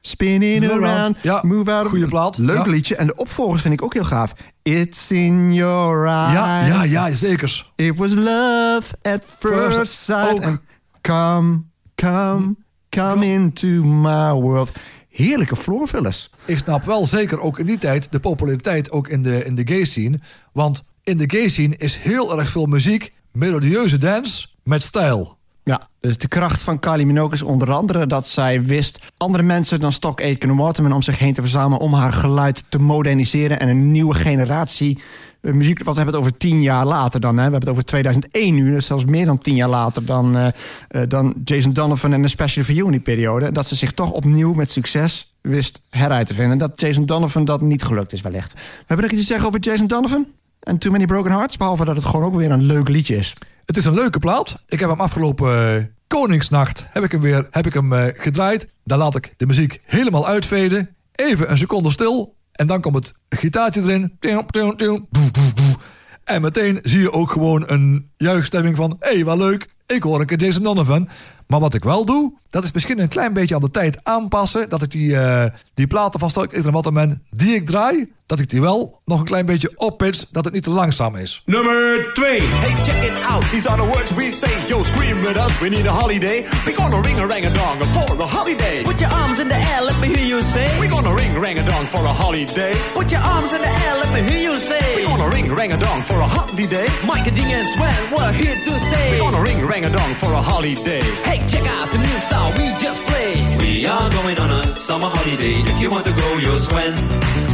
Spinning 0.00 0.64
Around. 0.64 0.84
Around. 0.84 1.16
Ja, 1.22 1.40
Move 1.42 1.72
out 1.72 1.84
of- 1.84 1.90
goeie 1.90 2.06
plaat. 2.08 2.38
Leuk 2.38 2.64
Ja. 2.64 2.70
liedje. 2.70 2.96
En 2.96 3.06
de 3.06 3.14
opvolgers 3.16 3.62
vind 3.62 3.74
ik 3.74 3.82
ook 3.82 3.94
heel 3.94 4.04
gaaf. 4.04 4.32
It's 4.62 5.10
in 5.10 5.54
your 5.54 6.06
eyes. 6.06 6.32
Ja, 6.32 6.64
ja, 6.66 6.82
ja, 6.84 7.14
zeker. 7.14 7.70
It 7.76 7.96
was 7.96 8.12
love 8.14 8.82
at 9.02 9.22
first 9.38 9.76
First, 9.76 9.92
sight. 9.92 10.58
come, 11.00 11.62
come, 11.92 12.54
come 12.90 13.26
into 13.26 13.68
my 13.84 14.32
world. 14.32 14.72
Heerlijke 15.08 15.56
floorfillers. 15.56 16.30
Ik 16.44 16.58
snap 16.58 16.84
wel 16.84 17.06
zeker 17.06 17.40
ook 17.40 17.58
in 17.58 17.66
die 17.66 17.78
tijd 17.78 18.12
de 18.12 18.20
populariteit 18.20 18.90
ook 18.90 19.08
in 19.08 19.22
de, 19.22 19.44
in 19.44 19.54
de 19.54 19.62
gay 19.66 19.84
scene. 19.84 20.20
Want 20.52 20.82
in 21.04 21.16
de 21.16 21.30
gay 21.30 21.48
scene 21.48 21.76
is 21.76 21.96
heel 21.96 22.38
erg 22.38 22.50
veel 22.50 22.66
muziek, 22.66 23.12
melodieuze 23.32 23.98
dance 23.98 24.46
met 24.62 24.82
stijl. 24.82 25.36
Ja, 25.64 25.88
dus 26.00 26.18
de 26.18 26.28
kracht 26.28 26.62
van 26.62 26.78
Kylie 26.78 27.06
Minogue 27.06 27.32
is 27.32 27.42
onder 27.42 27.72
andere 27.72 28.06
dat 28.06 28.28
zij 28.28 28.62
wist 28.62 29.00
andere 29.16 29.42
mensen 29.42 29.80
dan 29.80 29.92
Stock 29.92 30.20
Aitken 30.20 30.48
en 30.48 30.56
Waterman 30.56 30.92
om 30.92 31.02
zich 31.02 31.18
heen 31.18 31.34
te 31.34 31.40
verzamelen 31.40 31.80
om 31.80 31.92
haar 31.92 32.12
geluid 32.12 32.64
te 32.68 32.78
moderniseren 32.78 33.60
en 33.60 33.68
een 33.68 33.90
nieuwe 33.90 34.14
generatie 34.14 34.98
eh, 35.40 35.52
muziek. 35.52 35.84
Wat 35.84 35.94
we 35.96 36.00
hebben 36.00 36.20
het 36.20 36.24
over 36.24 36.38
tien 36.38 36.62
jaar 36.62 36.86
later 36.86 37.20
dan. 37.20 37.36
Hè? 37.36 37.44
We 37.44 37.50
hebben 37.50 37.60
het 37.60 37.68
over 37.68 37.84
2001 37.84 38.54
nu, 38.54 38.70
dus 38.70 38.86
zelfs 38.86 39.04
meer 39.04 39.26
dan 39.26 39.38
tien 39.38 39.54
jaar 39.54 39.68
later 39.68 40.04
dan, 40.04 40.36
eh, 40.36 40.46
eh, 40.88 41.08
dan 41.08 41.34
Jason 41.44 41.72
Donovan 41.72 42.12
en 42.12 42.22
de 42.22 42.28
Special 42.28 42.64
for 42.64 42.90
die 42.90 43.00
periode. 43.00 43.52
Dat 43.52 43.66
ze 43.66 43.74
zich 43.74 43.92
toch 43.92 44.10
opnieuw 44.10 44.52
met 44.52 44.70
succes 44.70 45.30
wist 45.40 45.82
heruit 45.90 46.26
te 46.26 46.34
vinden. 46.34 46.58
Dat 46.58 46.80
Jason 46.80 47.06
Donovan 47.06 47.44
dat 47.44 47.60
niet 47.60 47.82
gelukt 47.82 48.12
is 48.12 48.20
wellicht. 48.20 48.52
We 48.52 48.60
hebben 48.86 49.06
nog 49.06 49.14
iets 49.14 49.20
te 49.20 49.26
zeggen 49.26 49.46
over 49.46 49.60
Jason 49.60 49.86
Donovan 49.86 50.26
en 50.64 50.78
Too 50.78 50.92
Many 50.92 51.06
Broken 51.06 51.32
Hearts, 51.32 51.56
behalve 51.56 51.84
dat 51.84 51.96
het 51.96 52.04
gewoon 52.04 52.26
ook 52.26 52.34
weer 52.34 52.50
een 52.50 52.62
leuk 52.62 52.88
liedje 52.88 53.16
is. 53.16 53.34
Het 53.64 53.76
is 53.76 53.84
een 53.84 53.94
leuke 53.94 54.18
plaat. 54.18 54.62
Ik 54.68 54.80
heb 54.80 54.88
hem 54.88 55.00
afgelopen 55.00 55.76
eh, 55.76 55.84
Koningsnacht 56.06 56.86
heb 56.90 57.04
ik 57.04 57.12
hem 57.12 57.20
weer 57.20 57.48
heb 57.50 57.66
ik 57.66 57.74
hem, 57.74 57.92
eh, 57.92 58.04
gedraaid. 58.16 58.68
Dan 58.84 58.98
laat 58.98 59.16
ik 59.16 59.34
de 59.36 59.46
muziek 59.46 59.80
helemaal 59.84 60.26
uitveden. 60.26 60.96
Even 61.12 61.50
een 61.50 61.58
seconde 61.58 61.90
stil. 61.90 62.36
En 62.52 62.66
dan 62.66 62.80
komt 62.80 62.94
het 62.94 63.12
gitaartje 63.28 63.82
erin. 63.82 64.16
En 66.24 66.40
meteen 66.40 66.78
zie 66.82 67.00
je 67.00 67.12
ook 67.12 67.30
gewoon 67.30 67.62
een 67.66 68.10
juichstemming 68.16 68.76
van... 68.76 68.96
hé, 69.00 69.14
hey, 69.14 69.24
wat 69.24 69.38
leuk, 69.38 69.68
ik 69.86 70.02
hoor 70.02 70.20
een 70.20 70.26
keer 70.26 70.38
Jason 70.38 70.62
Donovan. 70.62 71.08
Maar 71.46 71.60
wat 71.60 71.74
ik 71.74 71.84
wel 71.84 72.04
doe, 72.04 72.32
dat 72.50 72.64
is 72.64 72.72
misschien 72.72 72.98
een 72.98 73.08
klein 73.08 73.32
beetje 73.32 73.54
aan 73.54 73.60
de 73.60 73.70
tijd 73.70 73.98
aanpassen. 74.02 74.68
Dat 74.68 74.82
ik 74.82 74.90
die, 74.90 75.16
eh 75.16 75.44
die 75.74 75.86
platen 75.86 76.20
van 76.20 76.30
Stock 76.30 76.54
Aitken 76.54 76.72
Waterman 76.72 77.20
die 77.30 77.54
ik 77.54 77.66
draai... 77.66 78.12
dat 78.26 78.38
ik 78.40 78.50
die 78.50 78.60
wel 78.60 79.00
nog 79.04 79.18
een 79.18 79.24
klein 79.24 79.46
beetje 79.46 79.72
oppits, 79.76 80.26
dat 80.30 80.44
het 80.44 80.54
niet 80.54 80.62
te 80.62 80.70
langzaam 80.70 81.16
is. 81.16 81.42
Nummer 81.46 82.10
2. 82.14 82.40
Hey, 82.40 82.84
check 82.84 83.02
it 83.10 83.22
out. 83.22 83.50
These 83.50 83.68
are 83.68 83.76
the 83.82 83.86
words 83.86 84.10
we 84.14 84.30
say. 84.30 84.68
Yo, 84.68 84.82
scream 84.82 85.20
with 85.20 85.36
us. 85.36 85.60
We 85.60 85.68
need 85.68 85.86
a 85.86 85.90
holiday. 85.90 86.46
We 86.66 86.72
gonna 86.76 87.00
ring 87.00 87.18
a 87.18 87.26
rang 87.26 87.44
a 87.46 87.50
dong 87.50 87.82
for 87.94 88.20
a 88.20 88.26
holiday. 88.26 88.82
Put 88.82 89.00
your 89.00 89.12
arms 89.12 89.38
in 89.38 89.48
the 89.48 89.60
air, 89.72 89.82
let 89.82 89.98
me 90.00 90.08
hear 90.08 90.26
you 90.26 90.40
say. 90.42 90.68
We 90.80 90.88
gonna 90.88 91.14
ring 91.14 91.38
rang 91.40 91.58
a 91.58 91.64
dong 91.64 91.86
for 91.92 92.02
a 92.06 92.12
holiday. 92.22 92.72
Put 92.94 93.10
your 93.10 93.20
arms 93.20 93.52
in 93.52 93.60
the 93.60 93.72
air, 93.84 93.94
let 94.02 94.10
me 94.14 94.20
hear 94.30 94.42
you 94.48 94.56
say. 94.56 94.84
We 94.96 95.04
gonna 95.04 95.28
ring 95.36 95.46
rang 95.54 95.72
a 95.72 95.78
dong 95.78 96.00
for 96.08 96.18
a 96.26 96.28
holiday. 96.36 96.86
Mike 97.06 97.26
and 97.28 97.36
Ding 97.36 97.52
and 97.52 97.68
Sven, 97.68 98.00
we're 98.14 98.32
here 98.32 98.56
to 98.66 98.72
stay. 98.88 99.08
We 99.12 99.18
gonna 99.18 99.42
ring 99.42 99.60
rang 99.74 99.84
a 99.84 99.90
dong 99.90 100.14
for 100.22 100.32
a 100.32 100.42
holiday. 100.52 101.02
Hey, 101.24 101.38
check 101.48 101.66
out 101.66 101.90
the 101.90 101.98
new 101.98 102.18
style 102.26 102.50
we 102.58 102.66
just 102.78 103.00
played. 103.08 103.58
We 103.58 103.86
are 103.86 104.10
going 104.10 104.38
on 104.38 104.50
a 104.60 104.62
summer 104.76 105.10
holiday. 105.16 105.56
If 105.70 105.80
you 105.80 105.90
want 105.90 106.04
to 106.04 106.14
go, 106.14 106.28
you'll 106.38 106.62
swim. 106.68 106.94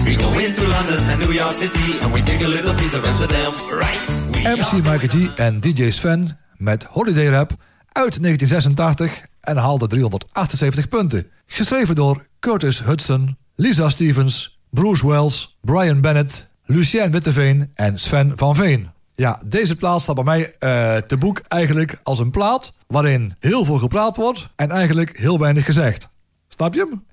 We 0.05 0.17
go 0.17 0.31
into 0.39 0.63
London 0.69 1.01
and 1.11 1.19
New 1.21 1.33
York 1.33 1.53
City, 1.53 1.99
and 2.03 2.13
we 2.13 2.21
take 2.23 2.43
a 2.45 2.49
little 2.49 2.75
piece 2.75 2.95
of 2.95 3.05
Amsterdam, 3.07 3.53
right? 3.83 4.01
We 4.33 4.41
MC 4.57 4.73
Michael 4.83 5.09
G 5.09 5.31
en 5.37 5.61
DJ 5.61 5.91
Sven 5.91 6.39
met 6.57 6.85
Holiday 6.85 7.29
Rap 7.29 7.51
uit 7.93 8.23
1986 8.23 9.23
en 9.41 9.57
haalde 9.57 9.87
378 9.87 10.89
punten. 10.89 11.27
Geschreven 11.47 11.95
door 11.95 12.27
Curtis 12.41 12.83
Hudson, 12.83 13.37
Lisa 13.55 13.89
Stevens, 13.91 14.59
Bruce 14.71 15.07
Wells, 15.07 15.59
Brian 15.63 16.01
Bennett, 16.01 16.49
Lucien 16.65 17.11
Witteveen 17.11 17.71
en 17.75 17.99
Sven 17.99 18.33
van 18.37 18.57
Veen. 18.57 19.00
Ja, 19.21 19.41
deze 19.47 19.77
plaat 19.77 20.03
staat 20.03 20.15
bij 20.15 20.25
mij 20.25 20.55
eh, 20.59 20.97
te 20.97 21.17
boek 21.17 21.43
eigenlijk 21.49 21.99
als 22.03 22.19
een 22.19 22.31
plaat 22.31 22.73
waarin 22.87 23.35
heel 23.39 23.65
veel 23.65 23.79
gepraat 23.79 24.17
wordt 24.17 24.49
en 24.57 24.71
eigenlijk 24.71 25.19
heel 25.19 25.39
weinig 25.39 25.65
gezegd. 25.65 26.09
Snap 26.49 26.75
je 26.75 26.89
hem? 26.89 27.05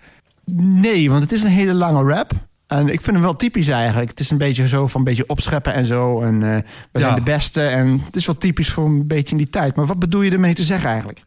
Nee, 0.81 1.09
want 1.09 1.23
het 1.23 1.31
is 1.31 1.43
een 1.43 1.49
hele 1.49 1.73
lange 1.73 2.13
rap. 2.13 2.31
En 2.67 2.87
ik 2.87 3.01
vind 3.01 3.15
hem 3.15 3.21
wel 3.21 3.35
typisch 3.35 3.67
eigenlijk. 3.67 4.09
Het 4.09 4.19
is 4.19 4.29
een 4.29 4.37
beetje 4.37 4.67
zo 4.67 4.87
van 4.87 4.99
een 4.99 5.05
beetje 5.05 5.27
opscheppen 5.27 5.73
en 5.73 5.85
zo. 5.85 6.21
En 6.21 6.43
eh 6.43 6.61
we 6.91 6.99
zijn 6.99 7.15
de 7.15 7.21
beste. 7.21 7.61
En 7.61 8.01
het 8.05 8.15
is 8.15 8.25
wel 8.25 8.37
typisch 8.37 8.69
voor 8.69 8.85
een 8.85 9.07
beetje 9.07 9.31
in 9.31 9.37
die 9.37 9.49
tijd. 9.49 9.75
Maar 9.75 9.85
wat 9.85 9.99
bedoel 9.99 10.21
je 10.21 10.31
ermee 10.31 10.53
te 10.53 10.63
zeggen 10.63 10.89
eigenlijk? 10.89 11.23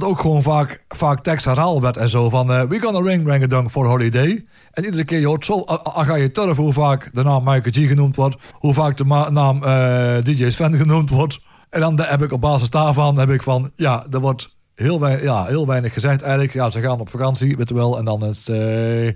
Dat 0.00 0.04
ook 0.04 0.20
gewoon 0.20 0.42
vaak, 0.42 0.84
vaak 0.88 1.22
tekst 1.22 1.44
herhaald 1.44 1.82
werd 1.82 1.96
en 1.96 2.08
zo. 2.08 2.30
Van, 2.30 2.52
eh 2.52 2.62
we 2.62 2.80
gonna 2.80 3.00
ring 3.00 3.28
ring 3.28 3.44
a 3.44 3.46
dong 3.46 3.70
for 3.70 3.86
holiday. 3.86 4.44
En 4.70 4.84
iedere 4.84 5.04
keer 5.04 5.18
je 5.20 5.26
hoort 5.26 5.44
zo, 5.44 5.62
ga 5.82 6.14
je 6.14 6.30
turf 6.30 6.56
hoe 6.56 6.72
vaak 6.72 7.10
de 7.12 7.22
naam 7.22 7.44
Michael 7.44 7.72
G 7.72 7.88
genoemd 7.88 8.16
wordt. 8.16 8.36
Hoe 8.52 8.74
vaak 8.74 8.96
de 8.96 9.04
naam 9.30 9.62
eh, 9.62 10.16
DJ 10.22 10.50
Sven 10.50 10.74
genoemd 10.84 11.10
wordt. 11.10 11.40
En 11.70 11.80
dan 11.80 12.00
heb 12.00 12.22
ik 12.22 12.32
op 12.32 12.40
basis 12.40 12.70
daarvan, 12.70 13.18
heb 13.18 13.30
ik 13.30 13.42
van, 13.42 13.70
ja, 13.76 14.06
er 14.10 14.20
wordt 14.20 14.56
heel, 14.74 15.00
weinig, 15.00 15.22
ja, 15.22 15.44
heel 15.44 15.66
weinig 15.66 15.92
gezegd 15.92 16.22
eigenlijk. 16.22 16.52
Ja, 16.52 16.70
ze 16.70 16.80
gaan 16.80 17.00
op 17.00 17.10
vakantie, 17.10 17.56
weet 17.56 17.68
je 17.68 17.74
wel. 17.74 17.98
En 17.98 18.04
dan 18.04 18.24
is 18.24 18.44
Ja, 18.44 19.14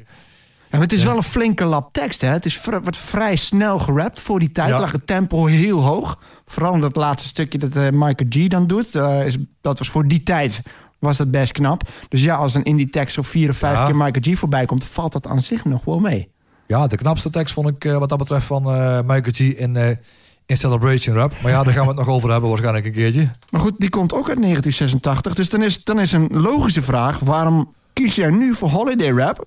maar 0.78 0.86
het 0.86 0.96
is 0.96 1.04
wel 1.04 1.16
een 1.16 1.22
flinke 1.22 1.64
lap 1.64 1.92
tekst. 1.92 2.20
Hè? 2.20 2.28
Het 2.28 2.44
is 2.44 2.56
vr- 2.58 2.80
wordt 2.82 2.96
vrij 2.96 3.36
snel 3.36 3.78
gerapt. 3.78 4.20
Voor 4.20 4.38
die 4.38 4.52
tijd 4.52 4.70
lag 4.70 4.92
het 4.92 5.06
tempo 5.06 5.46
heel 5.46 5.80
hoog. 5.80 6.18
Vooral 6.44 6.74
in 6.74 6.80
dat 6.80 6.96
laatste 6.96 7.28
stukje 7.28 7.58
dat 7.58 7.76
eh, 7.76 7.82
Michael 7.82 8.28
G 8.28 8.46
dan 8.46 8.66
doet. 8.66 8.94
Eh, 8.94 9.26
is, 9.26 9.36
dat 9.60 9.78
was 9.78 9.88
voor 9.88 10.08
die 10.08 10.22
tijd 10.22 10.62
was 10.98 11.16
dat 11.16 11.30
best 11.30 11.52
knap. 11.52 11.82
Dus 12.08 12.22
ja, 12.22 12.36
als 12.36 12.54
een 12.54 12.64
in 12.64 12.76
die 12.76 12.88
tekst 12.90 13.14
zo 13.14 13.22
vier 13.22 13.50
of 13.50 13.56
vijf 13.56 13.84
keer 13.84 13.96
Michael 13.96 14.34
G 14.34 14.38
voorbij 14.38 14.64
komt... 14.66 14.84
valt 14.84 15.12
dat 15.12 15.26
aan 15.26 15.40
zich 15.40 15.64
nog 15.64 15.84
wel 15.84 15.98
mee. 16.00 16.28
ja, 16.66 16.86
de 16.86 16.96
knapste 16.96 17.30
tekst 17.30 17.54
vond 17.54 17.68
ik 17.68 17.84
eh, 17.84 17.96
wat 17.96 18.08
dat 18.08 18.18
betreft 18.18 18.46
van 18.46 18.62
Michael 19.06 19.32
G 19.32 19.40
in, 19.40 19.98
in 20.46 20.56
Celebration 20.56 21.16
Rap. 21.16 21.32
Maar 21.42 21.52
ja, 21.52 21.62
daar 21.62 21.74
gaan 21.74 21.82
we 21.82 21.88
het 21.88 21.98
nog 21.98 22.08
over 22.08 22.30
hebben 22.30 22.48
waarschijnlijk 22.48 22.86
een 22.86 22.92
keertje. 22.92 23.30
Maar 23.50 23.60
goed, 23.60 23.74
die 23.78 23.90
komt 23.90 24.12
ook 24.12 24.28
uit 24.28 24.42
1986. 24.42 25.34
Dus 25.34 25.48
dan 25.50 25.62
is, 25.62 25.84
dan 25.84 26.00
is 26.00 26.12
een 26.12 26.28
logische 26.30 26.82
vraag... 26.82 27.18
waarom 27.18 27.72
kies 27.92 28.14
jij 28.14 28.30
nu 28.30 28.54
voor 28.54 28.68
Holiday 28.70 29.10
Rap... 29.10 29.46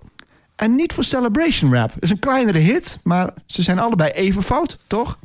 en 0.61 0.75
niet 0.75 0.93
voor 0.93 1.03
Celebration 1.03 1.73
Rap? 1.73 1.93
Het 1.93 2.03
is 2.03 2.09
een 2.09 2.19
kleinere 2.19 2.57
hit, 2.57 2.99
maar 3.03 3.33
ze 3.45 3.61
zijn 3.61 3.79
allebei 3.79 4.11
even 4.11 4.43
fout, 4.43 4.77
toch? 4.87 5.17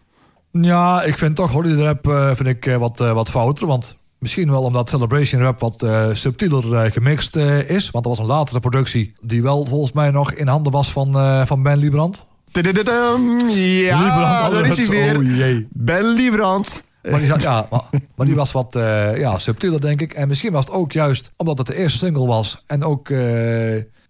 Ja, 0.50 1.02
ik 1.02 1.18
vind 1.18 1.36
toch 1.36 1.52
Holiday 1.52 1.84
Rap 1.84 2.08
eh, 2.08 2.26
vind 2.34 2.48
ik, 2.48 2.66
eh, 2.66 2.76
wat, 2.76 3.00
eh, 3.00 3.12
wat 3.12 3.30
fouter. 3.30 3.66
Want 3.66 4.00
misschien 4.18 4.50
wel 4.50 4.62
omdat 4.62 4.90
Celebration 4.90 5.42
Rap 5.42 5.60
wat 5.60 5.86
subtieler 6.12 6.92
gemixt 6.92 7.36
is. 7.66 7.90
Want 7.90 8.04
dat 8.04 8.16
was 8.16 8.18
een 8.18 8.34
latere 8.34 8.60
productie 8.60 9.14
die 9.20 9.42
wel 9.42 9.66
volgens 9.66 9.92
mij 9.92 10.10
nog 10.10 10.32
in 10.32 10.46
handen 10.46 10.72
was 10.72 10.92
van, 10.92 11.12
van 11.46 11.62
Ben 11.62 11.78
Liebrand. 11.78 12.26
Tudududum. 12.50 13.48
Ja, 13.48 13.98
Liebrand, 13.98 14.52
daar 14.52 14.66
is 14.66 14.76
hij 14.76 14.88
weer. 14.88 15.18
Oh. 15.18 15.66
Ben 15.70 16.04
Liebrand. 16.04 16.84
Maar 17.02 17.18
die, 17.18 17.28
zat, 17.28 17.42
ja, 17.42 17.66
maar, 17.70 17.82
maar 18.16 18.26
die 18.26 18.34
was 18.34 18.52
wat 18.52 18.76
ja, 19.14 19.38
subtieler, 19.38 19.80
denk 19.80 20.00
ik. 20.00 20.12
En 20.12 20.28
misschien 20.28 20.52
was 20.52 20.64
het 20.64 20.74
ook 20.74 20.92
juist 20.92 21.32
omdat 21.36 21.58
het 21.58 21.66
de 21.66 21.76
eerste 21.76 21.98
single 21.98 22.26
was. 22.26 22.62
En 22.66 22.84
ook, 22.84 23.08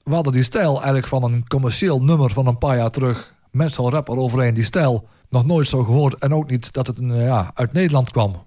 we 0.06 0.14
hadden 0.14 0.32
die 0.32 0.42
stijl 0.42 0.74
eigenlijk 0.74 1.06
van 1.06 1.22
een 1.22 1.48
commercieel 1.48 2.02
nummer 2.02 2.30
van 2.30 2.46
een 2.46 2.58
paar 2.58 2.76
jaar 2.76 2.90
terug. 2.90 3.34
Met 3.50 3.72
zo'n 3.72 3.90
rap 3.90 4.08
eroverheen. 4.08 4.54
Die 4.54 4.64
stijl 4.64 5.08
nog 5.28 5.46
nooit 5.46 5.68
zo 5.68 5.84
gehoord. 5.84 6.14
En 6.18 6.34
ook 6.34 6.50
niet 6.50 6.72
dat 6.72 6.86
het 6.86 6.98
eh, 6.98 7.24
ja, 7.24 7.50
uit 7.54 7.72
Nederland 7.72 8.10
kwam. 8.10 8.42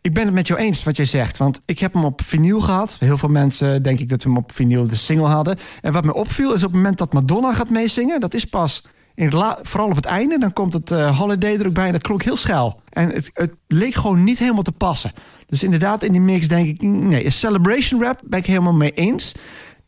Ik 0.00 0.14
ben 0.14 0.24
het 0.24 0.34
met 0.34 0.46
jou 0.46 0.60
eens 0.60 0.84
wat 0.84 0.96
jij 0.96 1.06
zegt. 1.06 1.36
Want 1.36 1.60
ik 1.64 1.78
heb 1.78 1.92
hem 1.92 2.04
op 2.04 2.22
vinyl 2.22 2.60
gehad. 2.60 2.96
Heel 2.98 3.18
veel 3.18 3.28
mensen 3.28 3.82
denk 3.82 3.98
ik 3.98 4.08
dat 4.08 4.22
we 4.22 4.28
hem 4.28 4.38
op 4.38 4.52
vinyl 4.52 4.86
de 4.86 4.96
single 4.96 5.26
hadden. 5.26 5.58
En 5.80 5.92
wat 5.92 6.04
me 6.04 6.14
opviel 6.14 6.54
is 6.54 6.64
op 6.64 6.72
het 6.72 6.76
moment 6.76 6.98
dat 6.98 7.12
Madonna 7.12 7.52
gaat 7.52 7.70
meezingen. 7.70 8.20
Dat 8.20 8.34
is 8.34 8.44
pas 8.44 8.86
in 9.14 9.32
vooral 9.62 9.88
op 9.88 9.96
het 9.96 10.04
einde. 10.04 10.38
Dan 10.38 10.52
komt 10.52 10.72
het 10.72 10.90
eh, 10.90 11.18
Holiday 11.18 11.66
ook 11.66 11.72
bij 11.72 11.86
en 11.86 11.92
dat 11.92 12.02
klonk 12.02 12.22
heel 12.22 12.36
schel. 12.36 12.80
En 12.88 13.10
het, 13.10 13.30
het 13.32 13.52
leek 13.66 13.94
gewoon 13.94 14.24
niet 14.24 14.38
helemaal 14.38 14.62
te 14.62 14.72
passen. 14.72 15.12
Dus 15.46 15.62
inderdaad 15.62 16.02
in 16.02 16.12
die 16.12 16.20
mix 16.20 16.48
denk 16.48 16.66
ik... 16.66 16.82
Nee, 16.82 17.24
een 17.24 17.32
celebration 17.32 18.02
rap 18.02 18.20
ben 18.24 18.38
ik 18.38 18.46
helemaal 18.46 18.74
mee 18.74 18.92
eens. 18.92 19.34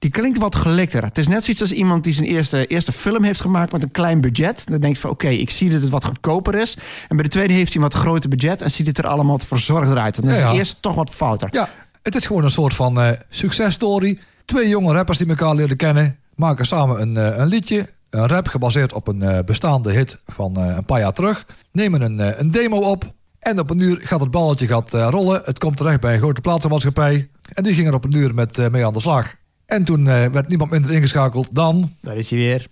Die 0.03 0.11
klinkt 0.11 0.39
wat 0.39 0.55
gelikter. 0.55 1.03
Het 1.05 1.19
is 1.19 1.29
net 1.29 1.45
zoiets 1.45 1.63
als 1.63 1.73
iemand 1.73 2.05
die 2.05 2.13
zijn 2.13 2.27
eerste, 2.27 2.67
eerste 2.67 2.93
film 2.93 3.25
heeft 3.25 3.41
gemaakt 3.41 3.73
met 3.73 3.83
een 3.83 3.91
klein 3.91 4.21
budget. 4.21 4.67
Dan 4.67 4.81
denk 4.81 4.95
je 4.95 5.01
van 5.01 5.11
oké, 5.11 5.29
ik 5.29 5.51
zie 5.51 5.71
dat 5.71 5.83
het 5.83 5.91
wat 5.91 6.05
goedkoper 6.05 6.55
is. 6.55 6.77
En 7.09 7.17
bij 7.17 7.25
de 7.25 7.31
tweede 7.31 7.53
heeft 7.53 7.73
hij 7.73 7.83
een 7.83 7.89
wat 7.89 8.01
groter 8.01 8.29
budget 8.31 8.61
en 8.63 8.71
ziet 8.71 8.87
het 8.87 8.99
er 8.99 9.07
allemaal 9.07 9.37
wat 9.37 9.47
verzorgder 9.47 9.99
uit. 9.99 10.23
Dan 10.23 10.31
is 10.31 10.37
Ja, 10.37 10.39
ja. 10.39 10.51
de 10.51 10.59
eerste 10.59 10.81
toch 10.81 10.95
wat 10.95 11.11
fouter. 11.11 11.49
Ja, 11.53 11.69
het 12.03 12.15
is 12.15 12.27
gewoon 12.27 12.45
een 12.45 12.51
soort 12.51 12.75
van 12.75 13.01
eh 13.01 13.11
successtory. 13.29 14.19
Twee 14.45 14.69
jonge 14.69 14.93
rappers 14.93 15.19
die 15.19 15.27
elkaar 15.29 15.55
leren 15.55 15.77
kennen, 15.77 16.19
maken 16.35 16.67
samen 16.67 17.01
een, 17.01 17.17
eh, 17.17 17.39
een 17.39 17.47
liedje. 17.47 17.89
Een 18.11 18.29
rap 18.29 18.49
gebaseerd 18.49 18.93
op 18.93 19.09
een 19.09 19.23
eh, 19.23 19.45
bestaande 19.45 19.93
hit 19.93 20.19
van 20.27 20.57
een 20.57 20.85
paar 20.85 21.01
jaar 21.01 21.13
terug. 21.13 21.47
Nemen 21.73 22.03
een, 22.03 22.41
een 22.41 22.51
demo 22.51 22.79
op. 22.79 23.13
En 23.39 23.59
op 23.59 23.71
een 23.71 23.79
uur 23.79 24.01
gaat 24.03 24.21
het 24.21 24.31
balletje 24.31 24.67
gaat, 24.67 24.93
rollen. 24.93 25.43
Het 25.45 25.59
komt 25.59 25.77
terecht 25.77 26.01
bij 26.01 26.13
een 26.15 26.21
grote 26.21 26.41
platenmaatschappij. 26.41 27.29
En 27.53 27.63
die 27.63 27.75
ging 27.75 27.89
er 27.89 27.95
op 27.95 28.05
een 28.05 28.17
uur 28.17 28.35
met, 28.35 28.71
mee 28.71 28.87
aan 28.87 28.93
de 28.93 29.01
slag. 29.01 29.35
En 29.73 29.85
toen 29.85 30.09
eh, 30.09 30.27
werd 30.27 30.49
niemand 30.49 30.71
minder 30.71 30.93
ingeschakeld 30.93 31.55
dan 31.55 31.97
Daar 32.01 32.17
is 32.17 32.31
hij 32.31 32.39
weer. 32.39 32.67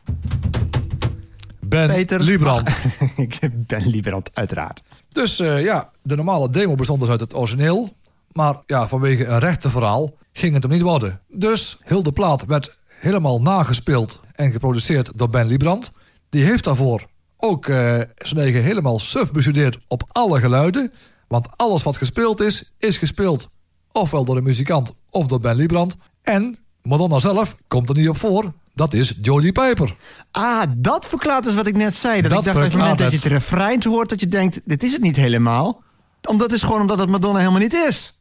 Ben 1.61 1.89
Peter. 1.89 2.21
Liebrand. 2.21 2.77
Ik 3.17 3.39
ben 3.67 3.87
Lieberand, 3.87 4.31
uiteraard. 4.35 4.83
Dus 5.13 5.41
eh, 5.41 5.63
ja, 5.63 5.91
de 6.03 6.17
normale 6.17 6.51
demo 6.51 6.75
bestond 6.75 7.01
dus 7.01 7.09
uit 7.09 7.21
het 7.21 7.35
origineel. 7.35 7.97
Maar 8.33 8.63
ja, 8.67 8.89
vanwege 8.89 9.27
een 9.27 9.39
rechtenverhaal 9.39 10.15
ging 10.33 10.55
het 10.55 10.63
hem 10.63 10.73
niet 10.73 10.83
worden. 10.83 11.21
Dus 11.29 11.79
heel 11.83 12.03
de 12.03 12.13
plaat 12.13 12.45
werd 12.47 12.79
helemaal 12.99 13.41
nagespeeld 13.41 14.21
en 14.35 14.53
geproduceerd 14.53 15.11
door 15.15 15.31
Ben 15.31 15.47
Liebrand. 15.47 15.91
Die 16.31 16.45
heeft 16.45 16.65
daarvoor 16.65 17.07
ook 17.37 17.67
eh, 17.67 18.01
zijn 18.17 18.41
eigen 18.41 18.63
helemaal 18.63 18.99
suf 18.99 19.33
bestudeerd 19.33 19.79
op 19.89 20.03
alle 20.13 20.41
geluiden. 20.41 20.93
Want 21.29 21.49
alles 21.57 21.83
wat 21.83 21.97
gespeeld 21.97 22.41
is, 22.41 22.73
is 22.79 22.99
gespeeld. 22.99 23.49
Ofwel 23.93 24.25
door 24.25 24.35
de 24.35 24.43
muzikant 24.43 24.93
of 25.11 25.27
door 25.27 25.41
Ben 25.41 25.57
Liebrand. 25.57 25.97
En 26.23 26.59
Madonna 26.83 27.19
zelf 27.19 27.57
komt 27.69 27.89
er 27.89 27.95
niet 27.97 28.09
op 28.09 28.17
voor. 28.19 28.53
Dat 28.75 28.93
is 28.95 29.15
Jodie 29.23 29.53
Piper. 29.53 29.97
Ah, 30.31 30.63
dat 30.77 31.07
verklaart 31.07 31.45
dus 31.45 31.55
wat 31.55 31.67
ik 31.67 31.77
net 31.77 31.97
zei. 31.97 32.21
Dat, 32.21 32.31
Dat 32.31 32.39
ik 32.39 32.45
dacht 32.45 32.57
dat 32.57 32.67
het 32.67 32.77
moment 32.81 32.99
dat 32.99 33.11
je 33.11 33.17
het 33.17 33.27
refrein 33.27 33.83
hoort... 33.83 34.09
dat 34.09 34.21
je 34.21 34.29
denkt, 34.29 34.61
dit 34.65 34.83
is 34.83 34.93
het 34.93 35.03
niet 35.03 35.17
helemaal. 35.17 35.83
Omdat 36.29 36.53
is 36.53 36.63
gewoon 36.63 36.81
omdat 36.81 36.99
het 36.99 37.09
Madonna 37.09 37.39
helemaal 37.39 37.61
niet 37.61 37.75
is. 37.75 38.19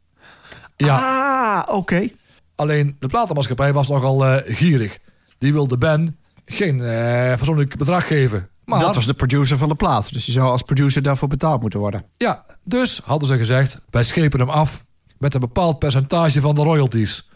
Ja. 0.76 0.96
Ah, 0.96 1.76
oké. 1.76 2.08
Alleen 2.54 2.96
de 2.98 3.06
platenmaatschappij 3.06 3.72
was 3.72 3.88
nogal 3.88 4.26
eh, 4.26 4.56
gierig. 4.56 4.98
Die 5.38 5.52
wilde 5.52 5.78
Ben 5.78 6.16
geen 6.44 6.80
fatsoenlijk 7.38 7.76
bedrag 7.76 8.06
geven. 8.06 8.48
Maar 8.64 8.80
Dat 8.80 8.94
was 8.94 9.06
de 9.06 9.14
producer 9.14 9.56
van 9.56 9.68
de 9.68 9.74
plaat. 9.74 10.12
Dus 10.12 10.26
je 10.26 10.32
zou 10.32 10.50
als 10.50 10.62
producer 10.62 11.02
daarvoor 11.02 11.28
betaald 11.28 11.60
moeten 11.60 11.80
worden. 11.80 12.04
ja, 12.16 12.44
dus 12.64 13.00
hadden 13.04 13.28
ze 13.28 13.36
gezegd: 13.36 13.80
wij 13.90 14.02
schepen 14.04 14.40
hem 14.40 14.48
af 14.50 14.84
met 15.18 15.34
een 15.34 15.40
bepaald 15.40 15.78
percentage 15.78 16.40
van 16.40 16.54
de 16.54 16.62
royalties. 16.62 17.29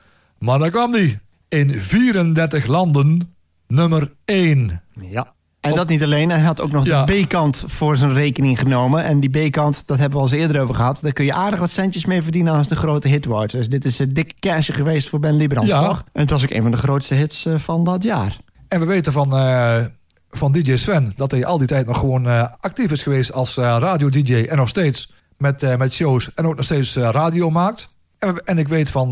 Maar 0.45 0.59
daar 0.59 0.71
kwam 0.71 0.93
die. 0.93 1.19
In 1.49 1.81
34 1.81 2.67
landen 2.67 3.35
nummer 3.69 4.13
1. 4.25 4.83
Ja. 5.11 5.33
En 5.61 5.75
dat 5.75 5.89
niet 5.89 6.03
alleen, 6.03 6.31
hij 6.31 6.41
had 6.41 6.61
ook 6.61 6.71
nog 6.73 6.85
Ja. 6.85 7.05
de 7.05 7.23
B-kant 7.25 7.65
voor 7.67 7.97
zijn 7.97 8.13
rekening 8.15 8.59
genomen. 8.59 9.05
En 9.05 9.21
die 9.21 9.49
B-kant, 9.49 9.87
dat 9.87 9.99
hebben 9.99 10.19
we 10.19 10.25
al 10.25 10.31
eens 10.33 10.41
eerder 10.41 10.63
over 10.63 10.75
gehad. 10.75 10.99
Daar 11.03 11.13
kun 11.13 11.25
je 11.25 11.33
aardig 11.33 11.59
wat 11.61 11.71
centjes 11.71 12.05
mee 12.05 12.23
verdienen 12.23 12.53
als 12.55 12.69
de 12.69 12.77
grote 12.77 13.09
hit 13.09 13.25
wordt. 13.25 13.53
Dus 13.53 13.69
dit 13.69 13.85
is 13.85 13.99
een 13.99 14.13
dikke 14.15 14.35
cash 14.41 14.71
geweest 14.73 15.09
voor 15.09 15.21
Ben 15.21 15.37
Liebrand, 15.37 15.67
Ja. 15.69 15.87
toch? 15.89 16.05
En 16.13 16.21
het 16.21 16.31
was 16.31 16.43
ook 16.43 16.51
een 16.51 16.63
van 16.63 16.71
de 16.71 16.77
grootste 16.77 17.15
hits 17.15 17.47
eh, 17.47 17.55
van 17.59 17.85
dat 17.85 18.03
jaar. 18.03 18.39
En 18.69 18.81
we 18.81 18.87
weten 18.87 19.13
van, 19.13 19.37
eh, 19.37 19.85
van 20.31 20.53
DJ 20.53 20.77
Sven 20.77 21.13
dat 21.17 21.31
hij 21.31 21.45
al 21.45 21.59
die 21.59 21.67
tijd 21.67 21.87
nog 21.87 21.99
gewoon 21.99 22.29
eh, 22.29 22.47
actief 22.61 22.91
is 22.91 23.03
geweest 23.03 23.33
als 23.33 23.55
radio-DJ. 23.57 24.35
En 24.49 24.57
nog 24.57 24.69
steeds 24.69 25.13
met, 25.37 25.79
met 25.79 25.93
shows 25.95 26.35
en 26.35 26.47
ook 26.47 26.57
nog 26.57 26.65
steeds 26.65 26.97
radio 26.97 27.51
maakt. 27.51 27.89
En, 28.19 28.45
en 28.45 28.59
ik 28.59 28.69
weet 28.69 28.91
van 28.91 29.11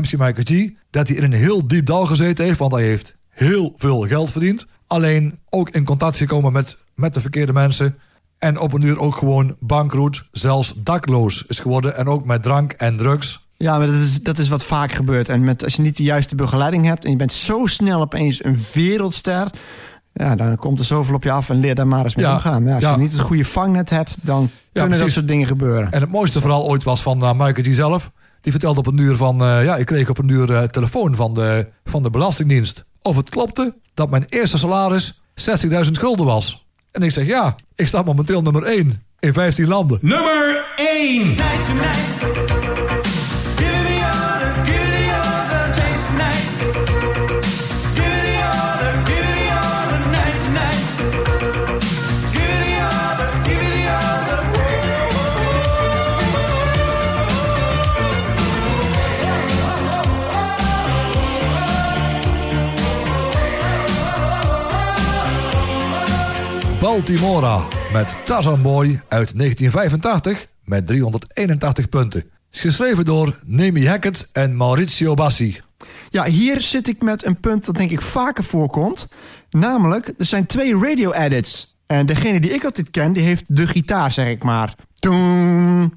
MC 0.00 0.10
Michael 0.18 0.44
G 0.44 0.70
dat 0.90 1.08
hij 1.08 1.16
in 1.16 1.22
een 1.24 1.32
heel 1.32 1.66
diep 1.68 1.86
dal 1.86 2.06
gezeten 2.06 2.44
heeft. 2.44 2.58
Want 2.58 2.72
hij 2.72 2.82
heeft 2.82 3.14
heel 3.28 3.74
veel 3.76 4.00
geld 4.00 4.30
verdiend. 4.30 4.66
Alleen 4.86 5.38
ook 5.50 5.70
in 5.70 5.84
contact 5.84 6.16
gekomen 6.16 6.52
met, 6.52 6.76
met 6.94 7.14
de 7.14 7.20
verkeerde 7.20 7.52
mensen. 7.52 7.98
En 8.38 8.58
op 8.58 8.72
een 8.72 8.82
uur 8.82 8.98
ook 9.00 9.16
gewoon 9.16 9.56
bankroet, 9.60 10.28
zelfs 10.32 10.72
dakloos 10.82 11.44
is 11.46 11.58
geworden. 11.60 11.96
En 11.96 12.06
ook 12.06 12.24
met 12.24 12.42
drank 12.42 12.72
en 12.72 12.96
drugs. 12.96 13.46
Ja, 13.56 13.78
maar 13.78 13.86
dat 13.86 13.96
is, 13.96 14.22
dat 14.22 14.38
is 14.38 14.48
wat 14.48 14.64
vaak 14.64 14.92
gebeurt. 14.92 15.28
En 15.28 15.44
met, 15.44 15.64
als 15.64 15.74
je 15.76 15.82
niet 15.82 15.96
de 15.96 16.02
juiste 16.02 16.34
begeleiding 16.34 16.84
hebt... 16.86 17.04
en 17.04 17.10
je 17.10 17.16
bent 17.16 17.32
zo 17.32 17.66
snel 17.66 18.00
opeens 18.00 18.44
een 18.44 18.58
wereldster... 18.74 19.50
Ja, 20.12 20.34
dan 20.36 20.56
komt 20.56 20.78
er 20.78 20.84
zoveel 20.84 21.14
op 21.14 21.22
je 21.22 21.30
af 21.30 21.50
en 21.50 21.60
leer 21.60 21.74
daar 21.74 21.86
maar 21.86 22.04
eens 22.04 22.14
mee 22.16 22.24
Ja. 22.24 22.32
omgaan. 22.32 22.64
Ja, 22.64 22.74
als 22.74 22.82
Ja. 22.82 22.90
je 22.90 22.98
niet 22.98 23.12
het 23.12 23.20
goede 23.20 23.44
vangnet 23.44 23.90
hebt, 23.90 24.16
dan 24.20 24.50
kunnen 24.72 24.98
dat 24.98 25.10
soort 25.10 25.28
dingen 25.28 25.46
gebeuren. 25.46 25.92
En 25.92 26.00
het 26.00 26.10
mooiste 26.10 26.40
verhaal 26.40 26.64
ooit 26.68 26.82
was 26.82 27.02
van 27.02 27.22
uh, 27.22 27.32
Michael 27.32 27.52
G 27.70 27.74
zelf. 27.74 28.10
Die 28.46 28.54
vertelde 28.54 28.80
op 28.80 28.86
een 28.86 28.98
uur 28.98 29.16
van... 29.16 29.42
eh, 29.42 29.64
ja, 29.64 29.76
ik 29.76 29.86
kreeg 29.86 30.08
op 30.08 30.18
een 30.18 30.28
uur 30.28 30.54
eh, 30.54 30.62
telefoon 30.62 31.14
van 31.14 31.34
de, 31.34 31.66
van 31.84 32.02
de 32.02 32.10
Belastingdienst. 32.10 32.84
Of 33.02 33.16
het 33.16 33.30
klopte 33.30 33.74
dat 33.94 34.10
mijn 34.10 34.24
eerste 34.28 34.58
salaris 34.58 35.20
60.000 35.64 35.70
gulden 35.92 36.26
was. 36.26 36.66
En 36.90 37.02
ik 37.02 37.10
zeg 37.10 37.26
ja, 37.26 37.56
ik 37.74 37.86
sta 37.86 38.02
momenteel 38.02 38.42
nummer 38.42 38.62
1 38.62 39.02
in 39.18 39.32
15 39.32 39.68
landen. 39.68 39.98
Nummer 40.02 40.64
1. 40.76 41.34
Baltimora 66.86 67.64
met 67.92 68.16
Tarzan 68.24 68.62
Boy 68.62 69.00
uit 69.08 69.38
1985 69.38 70.46
met 70.64 70.86
381 70.86 71.88
punten. 71.88 72.24
Geschreven 72.50 73.04
door 73.04 73.38
Nemi 73.44 73.88
Hackett 73.88 74.28
en 74.32 74.56
Maurizio 74.56 75.14
Bassi. 75.14 75.60
Ja, 76.10 76.24
hier 76.24 76.60
zit 76.60 76.88
ik 76.88 77.02
met 77.02 77.24
een 77.24 77.40
punt 77.40 77.66
dat 77.66 77.76
denk 77.76 77.90
ik 77.90 78.00
vaker 78.00 78.44
voorkomt. 78.44 79.06
Namelijk, 79.50 80.12
er 80.18 80.24
zijn 80.24 80.46
twee 80.46 80.78
radio-edits. 80.78 81.76
En 81.86 82.06
degene 82.06 82.40
die 82.40 82.54
ik 82.54 82.64
altijd 82.64 82.90
ken, 82.90 83.12
die 83.12 83.22
heeft 83.22 83.44
de 83.46 83.66
gitaar, 83.66 84.12
zeg 84.12 84.28
ik 84.28 84.42
maar. 84.42 84.74
Toon, 84.94 85.92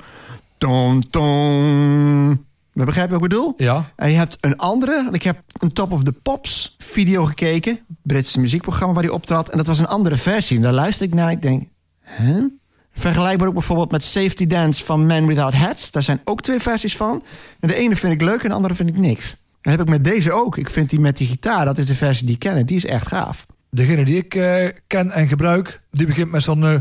toon, 1.09 2.45
We 2.79 2.85
begrijpen 2.85 3.13
wat 3.13 3.23
ik 3.23 3.29
bedoel? 3.29 3.53
Ja. 3.57 3.91
En 3.95 4.11
je 4.11 4.17
hebt 4.17 4.37
een 4.41 4.57
andere. 4.57 5.09
Ik 5.11 5.23
heb 5.23 5.39
een 5.59 5.73
Top 5.73 5.91
of 5.91 6.03
the 6.03 6.11
Pops 6.11 6.75
video 6.77 7.25
gekeken. 7.25 7.79
Britse 8.03 8.39
muziekprogramma 8.39 8.93
waar 8.93 9.03
die 9.03 9.13
optrad. 9.13 9.49
En 9.49 9.57
dat 9.57 9.67
was 9.67 9.79
een 9.79 9.87
andere 9.87 10.15
versie. 10.15 10.55
En 10.55 10.61
daar 10.63 10.73
luister 10.73 11.07
ik 11.07 11.13
naar. 11.13 11.31
Ik 11.31 11.41
denk, 11.41 11.67
hè? 11.99 12.45
Vergelijkbaar 12.93 13.47
ook 13.47 13.53
bijvoorbeeld 13.53 13.91
met 13.91 14.03
Safety 14.03 14.47
Dance 14.47 14.85
van 14.85 15.05
Man 15.05 15.25
Without 15.25 15.53
Hats. 15.53 15.91
Daar 15.91 16.03
zijn 16.03 16.21
ook 16.23 16.41
twee 16.41 16.59
versies 16.59 16.95
van. 16.97 17.23
En 17.59 17.67
de 17.67 17.75
ene 17.75 17.95
vind 17.95 18.13
ik 18.13 18.21
leuk 18.21 18.43
en 18.43 18.49
de 18.49 18.55
andere 18.55 18.73
vind 18.75 18.89
ik 18.89 18.97
niks. 18.97 19.29
En 19.29 19.37
dat 19.61 19.73
heb 19.73 19.81
ik 19.81 19.89
met 19.89 20.03
deze 20.03 20.31
ook. 20.31 20.57
Ik 20.57 20.69
vind 20.69 20.89
die 20.89 20.99
met 20.99 21.17
die 21.17 21.27
gitaar, 21.27 21.65
dat 21.65 21.77
is 21.77 21.85
de 21.85 21.95
versie 21.95 22.25
die 22.25 22.33
ik 22.33 22.39
ken. 22.39 22.55
En 22.55 22.65
die 22.65 22.77
is 22.77 22.85
echt 22.85 23.07
gaaf. 23.07 23.45
Degene 23.69 24.05
die 24.05 24.17
ik 24.17 24.35
eh, 24.35 24.67
ken 24.87 25.11
en 25.11 25.27
gebruik, 25.27 25.81
die 25.91 26.05
begint 26.05 26.31
met 26.31 26.43
zo'n... 26.43 26.65
eh, 26.65 26.75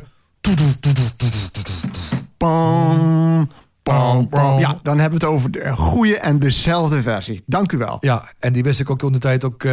Ja, 4.59 4.79
dan 4.83 4.99
hebben 4.99 5.19
we 5.19 5.27
het 5.27 5.35
over 5.35 5.51
de 5.51 5.77
goede 5.77 6.19
en 6.19 6.39
dezelfde 6.39 7.03
versie. 7.03 7.43
Dank 7.47 7.73
u 7.73 7.79
wel. 7.79 7.97
Ja, 8.01 8.33
en 8.39 8.53
die 8.53 8.63
wist 8.63 8.81
ik 8.81 8.91
ook 8.91 8.99
toen 8.99 9.13
de 9.13 9.19
tijd 9.19 9.45
ook 9.45 9.65
eh, 9.65 9.73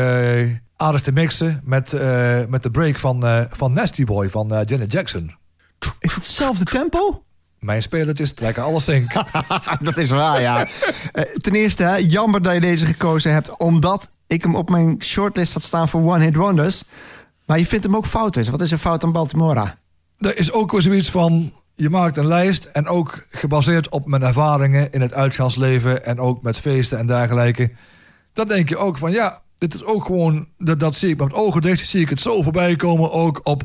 aardig 0.75 1.01
te 1.01 1.11
mixen 1.11 1.61
met, 1.63 1.93
eh, 1.93 2.39
met 2.49 2.63
de 2.63 2.71
break 2.71 2.99
van, 2.99 3.25
eh, 3.25 3.41
van 3.49 3.73
Nasty 3.73 4.05
Boy 4.05 4.29
van 4.29 4.63
Janet 4.65 4.91
Jackson. 4.91 5.35
Is 5.79 6.13
het 6.13 6.13
hetzelfde 6.13 6.65
tempo? 6.65 7.23
Mijn 7.59 7.81
spelertjes 7.81 8.33
trekken 8.33 8.63
alles 8.63 8.85
zink. 8.85 9.13
dat 9.81 9.97
is 9.97 10.09
waar, 10.09 10.41
ja. 10.41 10.67
Ten 11.41 11.53
eerste, 11.53 11.83
hè, 11.83 11.95
jammer 11.95 12.41
dat 12.41 12.53
je 12.53 12.59
deze 12.59 12.85
gekozen 12.85 13.31
hebt, 13.31 13.57
omdat 13.57 14.09
ik 14.27 14.41
hem 14.41 14.55
op 14.55 14.69
mijn 14.69 14.95
shortlist 14.99 15.53
had 15.53 15.63
staan 15.63 15.89
voor 15.89 16.01
One 16.01 16.23
Hit 16.23 16.35
Wonders. 16.35 16.83
Maar 17.45 17.59
je 17.59 17.65
vindt 17.65 17.85
hem 17.85 17.95
ook 17.95 18.05
fout 18.05 18.35
is. 18.35 18.49
Wat 18.49 18.61
is 18.61 18.71
er 18.71 18.77
fout 18.77 19.03
aan 19.03 19.11
Baltimora? 19.11 19.77
Er 20.19 20.37
is 20.37 20.51
ook 20.51 20.71
weer 20.71 20.81
zoiets 20.81 21.11
van, 21.11 21.51
je 21.75 21.89
maakt 21.89 22.17
een 22.17 22.27
lijst 22.27 22.63
en 22.63 22.87
ook 22.87 23.25
gebaseerd 23.29 23.89
op 23.89 24.07
mijn 24.07 24.23
ervaringen 24.23 24.91
in 24.91 25.01
het 25.01 25.13
uitgaansleven 25.13 26.05
en 26.05 26.19
ook 26.19 26.41
met 26.41 26.59
feesten 26.59 26.97
en 26.97 27.07
dergelijke. 27.07 27.71
Dan 28.33 28.47
denk 28.47 28.69
je 28.69 28.77
ook 28.77 28.97
van, 28.97 29.11
ja, 29.11 29.41
dit 29.57 29.73
is 29.73 29.83
ook 29.83 30.05
gewoon, 30.05 30.47
dat, 30.57 30.79
dat 30.79 30.95
zie 30.95 31.09
ik 31.09 31.19
met 31.19 31.33
ogen 31.33 31.61
dicht, 31.61 31.87
zie 31.87 32.01
ik 32.01 32.09
het 32.09 32.21
zo 32.21 32.41
voorbij 32.41 32.75
komen, 32.75 33.11
ook 33.11 33.39
op, 33.43 33.63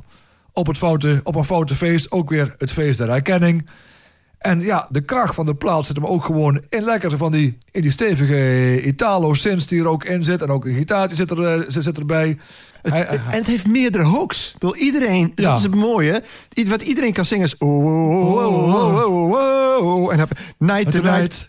op, 0.52 0.66
het 0.66 0.78
foute, 0.78 1.20
op 1.24 1.34
een 1.34 1.44
foute 1.44 1.74
feest, 1.74 2.10
ook 2.10 2.30
weer 2.30 2.54
het 2.58 2.70
feest 2.70 2.98
der 2.98 3.08
herkenning. 3.08 3.68
En 4.38 4.60
ja, 4.60 4.86
de 4.90 5.00
kracht 5.00 5.34
van 5.34 5.46
de 5.46 5.54
plaat 5.54 5.86
zit 5.86 5.96
hem 5.96 6.06
ook 6.06 6.24
gewoon 6.24 6.64
in 6.68 6.84
lekker 6.84 7.16
van 7.16 7.32
die, 7.32 7.58
in 7.70 7.82
die 7.82 7.90
stevige 7.90 8.82
Italo-synths 8.82 9.66
die 9.66 9.80
er 9.80 9.88
ook 9.88 10.04
in 10.04 10.24
zit. 10.24 10.42
En 10.42 10.50
ook 10.50 10.64
een 10.64 10.74
gitaartje 10.74 11.16
zit, 11.16 11.30
er, 11.30 11.44
eh, 11.44 11.64
zit 11.68 11.98
erbij. 11.98 12.38
Het, 12.82 12.92
Hij- 12.92 13.02
hij- 13.02 13.16
en 13.30 13.38
het 13.38 13.46
heeft 13.46 13.66
meerdere 13.66 14.04
hooks. 14.04 14.52
Bedoel, 14.52 14.76
iedereen, 14.76 15.32
Ja. 15.34 15.48
dat 15.48 15.56
is 15.56 15.62
het 15.62 15.74
mooie. 15.74 16.22
Wat 16.68 16.82
iedereen 16.82 17.12
kan 17.12 17.24
zingen 17.24 17.44
is... 17.44 17.56
Oh, 17.58 17.84
oh, 18.44 19.82
oh. 19.82 20.12
En 20.12 20.18
heb 20.18 20.30
Night 20.58 20.92
to 20.92 21.02
Night. 21.02 21.44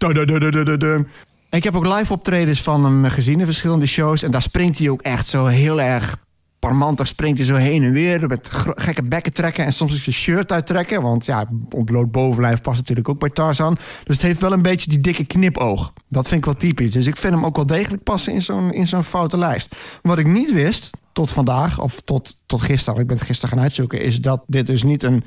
En 1.49 1.57
ik 1.57 1.63
heb 1.63 1.75
ook 1.75 1.85
live 1.85 2.13
optredens 2.13 2.61
van 2.61 2.83
hem 2.83 3.05
gezien 3.05 3.39
in 3.39 3.45
verschillende 3.45 3.85
shows. 3.85 4.23
En 4.23 4.31
daar 4.31 4.41
springt 4.41 4.77
hij 4.77 4.89
ook 4.89 5.01
echt 5.01 5.27
zo 5.27 5.45
heel 5.45 5.81
erg 5.81 6.17
parmantig. 6.61 7.07
Springt 7.07 7.37
hij 7.37 7.47
zo 7.47 7.55
heen 7.55 7.83
en 7.83 7.91
weer 7.91 8.27
met 8.27 8.49
gekke 8.75 9.03
bekken 9.03 9.33
trekken. 9.33 9.65
En 9.65 9.73
soms 9.73 10.03
zijn 10.03 10.15
shirt 10.15 10.51
uittrekken. 10.51 11.01
Want 11.01 11.25
ja, 11.25 11.49
ontbloot 11.69 12.11
bovenlijf 12.11 12.61
past 12.61 12.77
natuurlijk 12.77 13.09
ook 13.09 13.19
bij 13.19 13.29
Tarzan. 13.29 13.77
Dus 14.03 14.15
het 14.17 14.21
heeft 14.21 14.41
wel 14.41 14.51
een 14.51 14.61
beetje 14.61 14.89
die 14.89 15.01
dikke 15.01 15.25
knipoog. 15.25 15.93
Dat 16.07 16.27
vind 16.27 16.39
ik 16.39 16.45
wel 16.45 16.55
typisch. 16.55 16.91
Dus 16.91 17.07
ik 17.07 17.17
vind 17.17 17.33
hem 17.33 17.45
ook 17.45 17.55
wel 17.55 17.65
degelijk 17.65 18.03
passen 18.03 18.33
in 18.33 18.41
zo'n, 18.41 18.71
in 18.71 18.87
zo'n 18.87 19.03
foute 19.03 19.37
lijst. 19.37 19.75
Wat 20.01 20.17
ik 20.17 20.27
niet 20.27 20.53
wist, 20.53 20.89
tot 21.11 21.31
vandaag, 21.31 21.79
of 21.79 22.01
tot, 22.01 22.37
tot 22.45 22.61
gisteren, 22.61 23.01
ik 23.01 23.07
ben 23.07 23.17
het 23.17 23.25
gisteren 23.25 23.55
gaan 23.55 23.63
uitzoeken, 23.63 24.01
is 24.01 24.21
dat 24.21 24.43
dit 24.47 24.67
dus 24.67 24.83
niet 24.83 25.03
een 25.03 25.23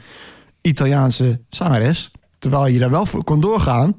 Italiaanse 0.61 1.41
zanger 1.49 1.81
is. 1.81 2.11
Terwijl 2.39 2.67
je 2.67 2.79
daar 2.79 2.91
wel 2.91 3.07
voor 3.07 3.25
kon 3.25 3.41
doorgaan. 3.41 3.95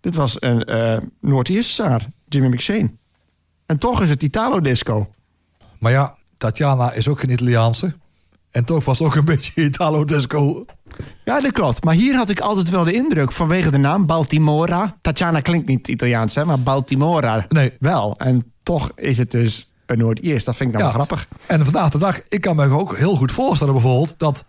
Dit 0.00 0.14
was 0.14 0.36
een 0.42 0.64
eh 0.64 0.96
Noord-Ierse 1.20 1.72
zanger, 1.72 2.06
Jimmy 2.28 2.48
McShane. 2.48 2.90
En 3.66 3.78
toch 3.78 4.02
is 4.02 4.10
het 4.10 4.22
Italo 4.22 4.60
Disco. 4.60 5.10
Maar 5.78 5.92
ja, 5.92 6.16
Tatjana 6.40 6.92
is 6.92 7.08
ook 7.08 7.20
geen 7.20 7.30
Italiaanse. 7.30 7.94
En 8.50 8.64
toch 8.64 8.84
was 8.84 8.98
het 8.98 9.06
ook 9.08 9.14
een 9.14 9.24
beetje 9.34 9.64
Italo-disco. 9.64 10.64
Ja, 11.24 11.40
dat 11.40 11.52
klopt. 11.52 11.84
Maar 11.84 11.94
hier 11.94 12.14
had 12.16 12.30
ik 12.30 12.40
altijd 12.40 12.70
wel 12.70 12.84
de 12.84 12.92
indruk 12.92 13.32
vanwege 13.32 13.70
de 13.70 13.76
naam 13.78 14.06
Baltimora. 14.06 14.96
Tatjana 15.02 15.40
klinkt 15.40 15.68
niet 15.68 15.88
Italiaans, 15.88 16.34
hè, 16.34 16.44
maar 16.44 16.60
Baltimora 16.60 17.44
Nee. 17.48 17.72
wel. 17.80 18.14
En 18.16 18.52
toch 18.62 18.90
is 18.96 19.18
het 19.18 19.30
dus 19.30 19.70
een 19.86 19.98
Noord-Iers. 19.98 20.44
Dat 20.44 20.56
vind 20.56 20.72
ik 20.72 20.78
dan 20.78 20.86
Ja. 20.86 20.96
wel 20.96 21.04
grappig. 21.06 21.28
En 21.46 21.64
vandaag 21.64 21.90
de 21.90 21.98
dag, 21.98 22.20
ik 22.28 22.40
kan 22.40 22.56
me 22.56 22.68
ook 22.70 22.96
heel 22.96 23.16
goed 23.16 23.32
voorstellen 23.32 23.72
bijvoorbeeld... 23.74 24.18
dat 24.18 24.44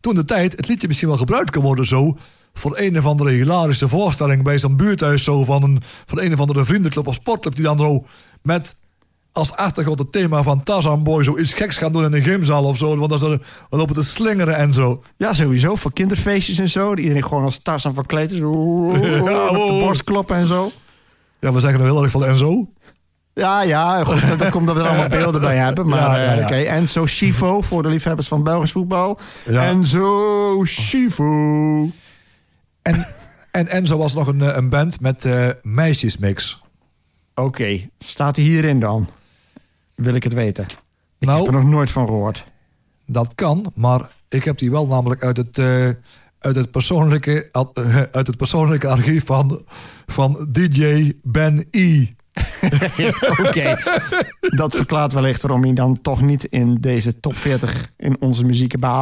toen 0.00 0.14
de 0.14 0.24
tijd 0.24 0.52
het 0.56 0.68
liedje 0.68 0.86
misschien 0.86 1.08
wel 1.08 1.16
gebruikt 1.18 1.50
kan 1.50 1.62
worden 1.62 1.86
zo... 1.86 2.16
voor 2.54 2.78
een 2.78 2.98
of 2.98 3.06
andere 3.06 3.30
hilarische 3.30 3.88
voorstelling 3.88 4.42
bij 4.42 4.58
zo'n 4.58 4.76
buurthuis... 4.76 5.24
Zo 5.24 5.44
van, 5.44 5.62
een, 5.62 5.82
van 6.06 6.20
een 6.20 6.32
of 6.32 6.40
andere 6.40 6.64
vriendenclub 6.64 7.06
of 7.06 7.14
sportclub... 7.14 7.54
die 7.54 7.64
dan 7.64 7.78
zo 7.78 8.04
met 8.42 8.74
als 9.32 9.52
achtergrond 9.56 9.98
het 9.98 10.12
thema 10.12 10.42
van 10.42 10.62
Tarzan 10.62 11.02
Boy... 11.02 11.24
zoiets 11.24 11.54
geks 11.54 11.76
gaan 11.76 11.92
doen 11.92 12.04
in 12.04 12.12
een 12.12 12.22
gymzaal 12.22 12.64
of 12.64 12.76
zo. 12.76 12.96
Want 12.96 13.20
dan 13.20 13.42
lopen 13.70 13.94
te 13.94 14.02
slingeren 14.02 14.56
en 14.56 14.74
zo. 14.74 15.02
Ja, 15.16 15.34
sowieso. 15.34 15.76
Voor 15.76 15.92
kinderfeestjes 15.92 16.58
en 16.58 16.68
zo. 16.68 16.88
Dat 16.88 16.98
Iedereen 16.98 17.24
gewoon 17.24 17.44
als 17.44 17.58
Tarzan 17.58 17.94
verkleed 17.94 18.32
is. 18.32 18.40
Oeh, 18.42 19.02
Ja, 19.30 19.46
op 19.48 19.66
de 19.66 19.78
borst 19.80 20.04
kloppen 20.04 20.36
en 20.36 20.46
zo. 20.46 20.70
Ja, 21.40 21.52
we 21.52 21.60
zeggen 21.60 21.80
er 21.80 21.86
heel 21.86 22.02
erg 22.02 22.12
van 22.12 22.24
en 22.24 22.38
zo. 22.38 22.68
Ja, 23.34 23.62
ja, 23.62 24.04
goed. 24.04 24.38
Daar 24.38 24.50
komt 24.50 24.66
dat 24.66 24.76
we 24.76 24.82
er 24.82 24.88
allemaal 24.88 25.08
beelden 25.08 25.40
bij 25.40 25.56
hebben. 25.56 25.88
Maar 25.88 26.00
Ja, 26.20 26.32
ja, 26.34 26.48
eh, 26.50 26.64
ja. 26.64 26.72
En 26.72 26.88
zo 26.88 27.04
Chivo 27.06 27.60
voor 27.60 27.82
de 27.82 27.88
liefhebbers 27.88 28.28
van 28.28 28.42
Belgisch 28.42 28.72
voetbal. 28.72 29.18
En 29.46 29.86
zo 29.86 30.60
Chivo. 30.64 31.90
En, 32.82 33.06
en 33.50 33.68
Enzo 33.68 33.96
was 33.96 34.14
nog 34.14 34.26
een, 34.26 34.42
eh, 34.42 34.56
een 34.56 34.68
band 34.68 35.00
met 35.00 35.24
eh, 35.24 35.48
meisjesmix. 35.62 36.62
Oké, 37.34 37.88
staat 37.98 38.36
hij 38.36 38.44
hierin 38.44 38.80
dan? 38.80 39.08
Wil 39.94 40.14
ik 40.14 40.22
het 40.22 40.34
weten. 40.34 40.64
Ik 41.18 41.28
Nou. 41.28 41.38
heb 41.44 41.46
er 41.54 41.60
nog 41.60 41.70
nooit 41.70 41.90
van 41.90 42.06
gehoord. 42.06 42.44
Dat 43.06 43.34
kan, 43.34 43.72
maar 43.74 44.08
ik 44.28 44.44
heb 44.44 44.58
die 44.58 44.70
wel 44.70 44.86
namelijk 44.86 45.22
uit 45.24 45.36
het, 45.36 45.58
eh, 45.58 45.88
uit 46.38 46.56
het, 46.56 46.70
persoonlijke, 46.70 47.50
eh, 47.50 47.96
uit 48.12 48.26
het 48.26 48.36
persoonlijke 48.36 48.88
archief 48.88 49.26
van, 49.26 49.62
van 50.06 50.46
DJ 50.50 51.12
Ben 51.22 51.66
E. 51.70 52.06
Oké, 53.46 53.76
dat 54.40 54.76
verklaart 54.76 55.12
wellicht 55.12 55.42
waarom 55.42 55.62
hij 55.62 55.72
dan 55.72 56.00
toch 56.00 56.20
niet 56.22 56.44
in 56.44 56.74
deze 56.74 57.20
top 57.20 57.36
40... 57.36 57.92
in 57.96 58.16
onze 58.20 58.42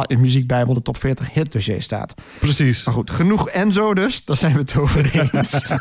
in 0.07 0.19
muziekbijbel 0.19 0.73
de 0.73 0.81
top 0.81 0.97
40 0.97 1.33
hit 1.33 1.51
dossier 1.51 1.81
staat. 1.81 2.13
Precies. 2.39 2.85
Maar 2.85 2.93
goed, 2.93 3.11
genoeg 3.11 3.49
Enzo 3.49 3.93
dus. 3.93 4.25
Daar 4.25 4.37
zijn 4.37 4.53
we 4.53 4.59
het 4.59 4.77
over 4.77 5.31
eens. 5.31 5.51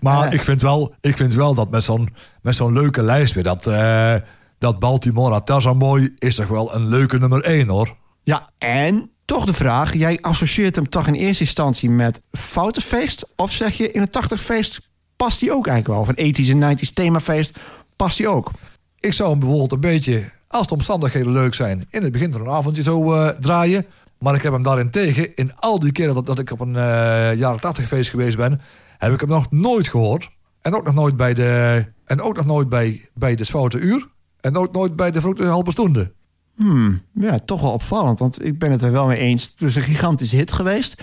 Maar 0.00 0.34
ik, 0.34 0.44
vind 0.44 0.62
wel, 0.62 0.94
ik 1.00 1.16
vind 1.16 1.34
wel 1.34 1.54
dat 1.54 1.70
met 1.70 1.84
zo'n, 1.84 2.14
met 2.42 2.54
zo'n 2.54 2.72
leuke 2.72 3.02
lijst 3.02 3.34
weer... 3.34 3.42
dat, 3.42 3.66
eh, 3.66 4.14
dat 4.58 4.78
Baltimore 4.78 5.42
Tarzan 5.44 5.78
Boy 5.78 6.12
is 6.18 6.34
toch 6.34 6.46
wel 6.46 6.74
een 6.74 6.88
leuke 6.88 7.18
nummer 7.18 7.42
1 7.42 7.68
hoor. 7.68 7.96
ja, 8.22 8.50
en 8.58 9.10
toch 9.24 9.44
de 9.44 9.52
vraag. 9.52 9.94
Jij 9.94 10.18
associeert 10.20 10.76
hem 10.76 10.88
toch 10.88 11.06
in 11.06 11.14
eerste 11.14 11.44
instantie 11.44 11.90
met 11.90 12.20
Foutenfeest? 12.32 13.26
Of 13.36 13.52
zeg 13.52 13.76
je 13.76 13.92
in 13.92 14.00
het 14.00 14.20
80-feest 14.22 14.80
past 15.16 15.40
hij 15.40 15.50
ook 15.50 15.66
eigenlijk 15.66 15.86
wel? 15.86 16.00
Of 16.00 16.08
een 16.16 16.34
80s 16.34 16.60
en 16.60 16.78
90s 16.78 16.92
themafeest 16.94 17.58
past 17.96 18.18
hij 18.18 18.26
ook? 18.26 18.50
Ik 18.98 19.12
zou 19.12 19.30
hem 19.30 19.38
bijvoorbeeld 19.38 19.72
een 19.72 19.80
beetje, 19.80 20.30
als 20.48 20.66
de 20.66 20.74
omstandigheden 20.74 21.32
leuk 21.32 21.54
zijn... 21.54 21.86
in 21.90 22.02
het 22.02 22.12
begin 22.12 22.32
van 22.32 22.40
een 22.40 22.52
avondje 22.52 22.82
zo 22.82 23.12
eh, 23.12 23.28
draaien. 23.28 23.86
Maar 24.18 24.34
ik 24.34 24.42
heb 24.42 24.52
hem 24.52 24.62
daarentegen, 24.62 25.34
in 25.34 25.56
al 25.56 25.78
die 25.78 25.92
keren 25.92 26.14
dat, 26.14 26.26
dat 26.26 26.38
ik 26.38 26.50
op 26.50 26.60
een 26.60 26.76
eh, 26.76 27.38
jaren 27.38 27.60
80 27.60 27.86
feest 27.86 28.10
geweest 28.10 28.36
ben... 28.36 28.60
heb 29.00 29.12
ik 29.12 29.20
hem 29.20 29.28
nog 29.28 29.50
nooit 29.50 29.88
gehoord. 29.88 30.30
En 30.60 30.74
ook 30.74 30.84
nog 30.84 30.94
nooit 30.94 31.16
bij 31.16 31.34
de, 31.34 31.84
en 32.04 32.20
ook 32.20 32.36
nog 32.36 32.46
nooit 32.46 32.68
bij, 32.68 33.08
bij 33.14 33.34
de 33.34 33.46
Foute 33.46 33.78
Uur. 33.78 34.08
En 34.40 34.56
ook 34.56 34.72
nooit 34.72 34.96
bij 34.96 35.10
de 35.10 35.20
Vroege 35.20 35.44
Halve 35.44 35.70
Stoende. 35.70 36.12
Hmm, 36.56 37.02
ja, 37.14 37.38
toch 37.38 37.60
wel 37.60 37.72
opvallend. 37.72 38.18
Want 38.18 38.44
ik 38.44 38.58
ben 38.58 38.70
het 38.70 38.82
er 38.82 38.92
wel 38.92 39.06
mee 39.06 39.18
eens. 39.18 39.42
Het 39.42 39.68
is 39.68 39.76
een 39.76 39.82
gigantische 39.82 40.36
hit 40.36 40.52
geweest. 40.52 41.02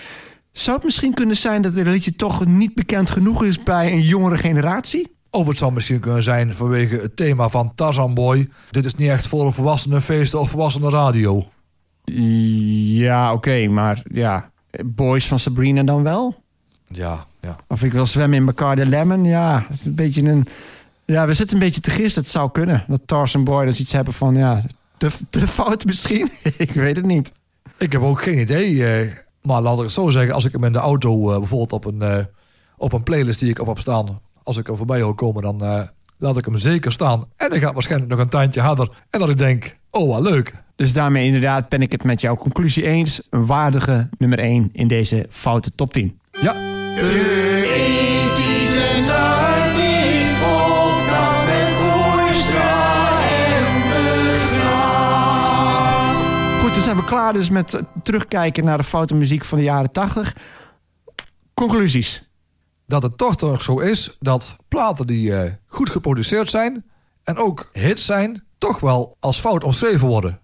Zou 0.52 0.76
het 0.76 0.84
misschien 0.84 1.14
kunnen 1.14 1.36
zijn 1.36 1.62
dat 1.62 1.74
dit 1.74 1.86
liedje 1.86 2.16
toch 2.16 2.46
niet 2.46 2.74
bekend 2.74 3.10
genoeg 3.10 3.44
is 3.44 3.62
bij 3.62 3.92
een 3.92 4.00
jongere 4.00 4.36
generatie? 4.36 5.16
Of 5.30 5.46
het 5.46 5.58
zou 5.58 5.72
misschien 5.72 6.00
kunnen 6.00 6.22
zijn 6.22 6.54
vanwege 6.54 6.96
het 6.96 7.16
thema 7.16 7.48
van 7.48 7.74
Tarzan 7.74 8.14
Boy. 8.14 8.48
Dit 8.70 8.84
is 8.84 8.94
niet 8.94 9.08
echt 9.08 9.28
voor 9.28 9.46
een 9.46 9.52
volwassene 9.52 10.00
feesten 10.00 10.40
of 10.40 10.50
volwassene 10.50 10.90
radio. 10.90 11.44
Ja, 12.94 13.32
oké, 13.32 13.66
maar 13.66 14.02
ja. 14.12 14.50
Boys 14.84 15.26
van 15.26 15.38
Sabrina 15.38 15.82
dan 15.82 16.02
wel? 16.02 16.42
Ja, 16.88 17.26
ja. 17.40 17.56
Of 17.68 17.82
ik 17.82 17.92
wil 17.92 18.06
zwemmen 18.06 18.38
in 18.38 18.44
Bacardi 18.44 18.84
Lemon? 18.84 19.24
Ja, 19.24 19.64
het 19.68 19.78
is 19.78 19.84
een 19.84 19.94
beetje 19.94 20.22
een... 20.22 20.46
Ja, 21.04 21.26
we 21.26 21.34
zitten 21.34 21.56
een 21.56 21.62
beetje 21.62 21.80
te 21.80 21.90
gist. 21.90 22.16
Het 22.16 22.28
zou 22.28 22.50
kunnen. 22.50 22.84
Dat 22.88 23.00
Tarzan 23.06 23.44
Boy 23.44 23.64
dus 23.64 23.80
iets 23.80 23.92
hebben 23.92 24.14
van, 24.14 24.34
ja, 24.34 24.62
te, 24.96 25.10
te 25.30 25.46
fout 25.46 25.84
misschien. 25.84 26.28
ik 26.56 26.70
weet 26.70 26.96
het 26.96 27.06
niet. 27.06 27.32
Ik 27.78 27.92
heb 27.92 28.00
ook 28.02 28.22
geen 28.22 28.38
idee. 28.38 28.86
eh, 28.86 29.12
maar 29.42 29.62
laat 29.62 29.76
ik 29.76 29.82
het 29.82 29.92
zo 29.92 30.08
zeggen, 30.08 30.34
als 30.34 30.44
ik 30.44 30.52
hem 30.52 30.64
in 30.64 30.72
de 30.72 30.78
auto 30.78 31.30
eh, 31.32 31.38
bijvoorbeeld 31.38 31.72
op 31.72 31.84
een, 31.84 32.02
eh, 32.02 32.24
op 32.76 32.92
een 32.92 33.02
playlist 33.02 33.38
die 33.40 33.50
ik 33.50 33.60
op 33.60 33.66
heb 33.66 33.78
staan, 33.78 34.20
als 34.42 34.56
ik 34.56 34.68
er 34.68 34.76
voorbij 34.76 35.00
hoor 35.00 35.14
komen, 35.14 35.42
dan 35.42 35.62
eh, 35.64 35.82
laat 36.18 36.36
ik 36.36 36.44
hem 36.44 36.56
zeker 36.56 36.92
staan. 36.92 37.24
En 37.36 37.50
dan 37.50 37.58
gaat 37.58 37.72
waarschijnlijk 37.72 38.10
nog 38.10 38.20
een 38.20 38.28
tandje 38.28 38.60
harder. 38.60 38.90
En 39.10 39.20
dat 39.20 39.28
ik 39.28 39.38
denk, 39.38 39.76
oh 39.90 40.08
wat 40.12 40.22
leuk. 40.22 40.54
Dus 40.76 40.92
daarmee 40.92 41.26
inderdaad 41.26 41.68
ben 41.68 41.82
ik 41.82 41.92
het 41.92 42.04
met 42.04 42.20
jouw 42.20 42.36
conclusie 42.36 42.84
eens. 42.84 43.22
Een 43.30 43.46
waardige 43.46 44.08
nummer 44.18 44.38
1 44.38 44.68
in 44.72 44.88
deze 44.88 45.26
foute 45.30 45.70
top 45.70 45.92
10. 45.92 46.18
Ja, 46.40 46.52
Goed, 56.60 56.74
dan 56.74 56.82
zijn 56.82 56.96
we 56.96 57.04
klaar 57.04 57.32
dus 57.32 57.50
met 57.50 57.82
terugkijken 58.02 58.64
naar 58.64 58.78
de 58.78 58.84
foute 58.84 59.14
muziek 59.14 59.44
van 59.44 59.58
de 59.58 59.64
jaren 59.64 59.92
80. 59.92 60.36
Conclusies. 61.54 62.30
dat 62.86 63.02
het 63.02 63.18
toch 63.18 63.36
toch 63.36 63.62
zo 63.62 63.78
is 63.78 64.16
dat 64.20 64.56
platen 64.68 65.06
die 65.06 65.34
eh, 65.36 65.52
goed 65.66 65.90
geproduceerd 65.90 66.50
zijn 66.50 66.84
en 67.22 67.36
ook 67.36 67.68
hits 67.72 68.04
zijn, 68.06 68.44
toch 68.58 68.80
wel 68.80 69.16
als 69.20 69.40
fout 69.40 69.64
omschreven 69.64 70.08
worden. 70.08 70.40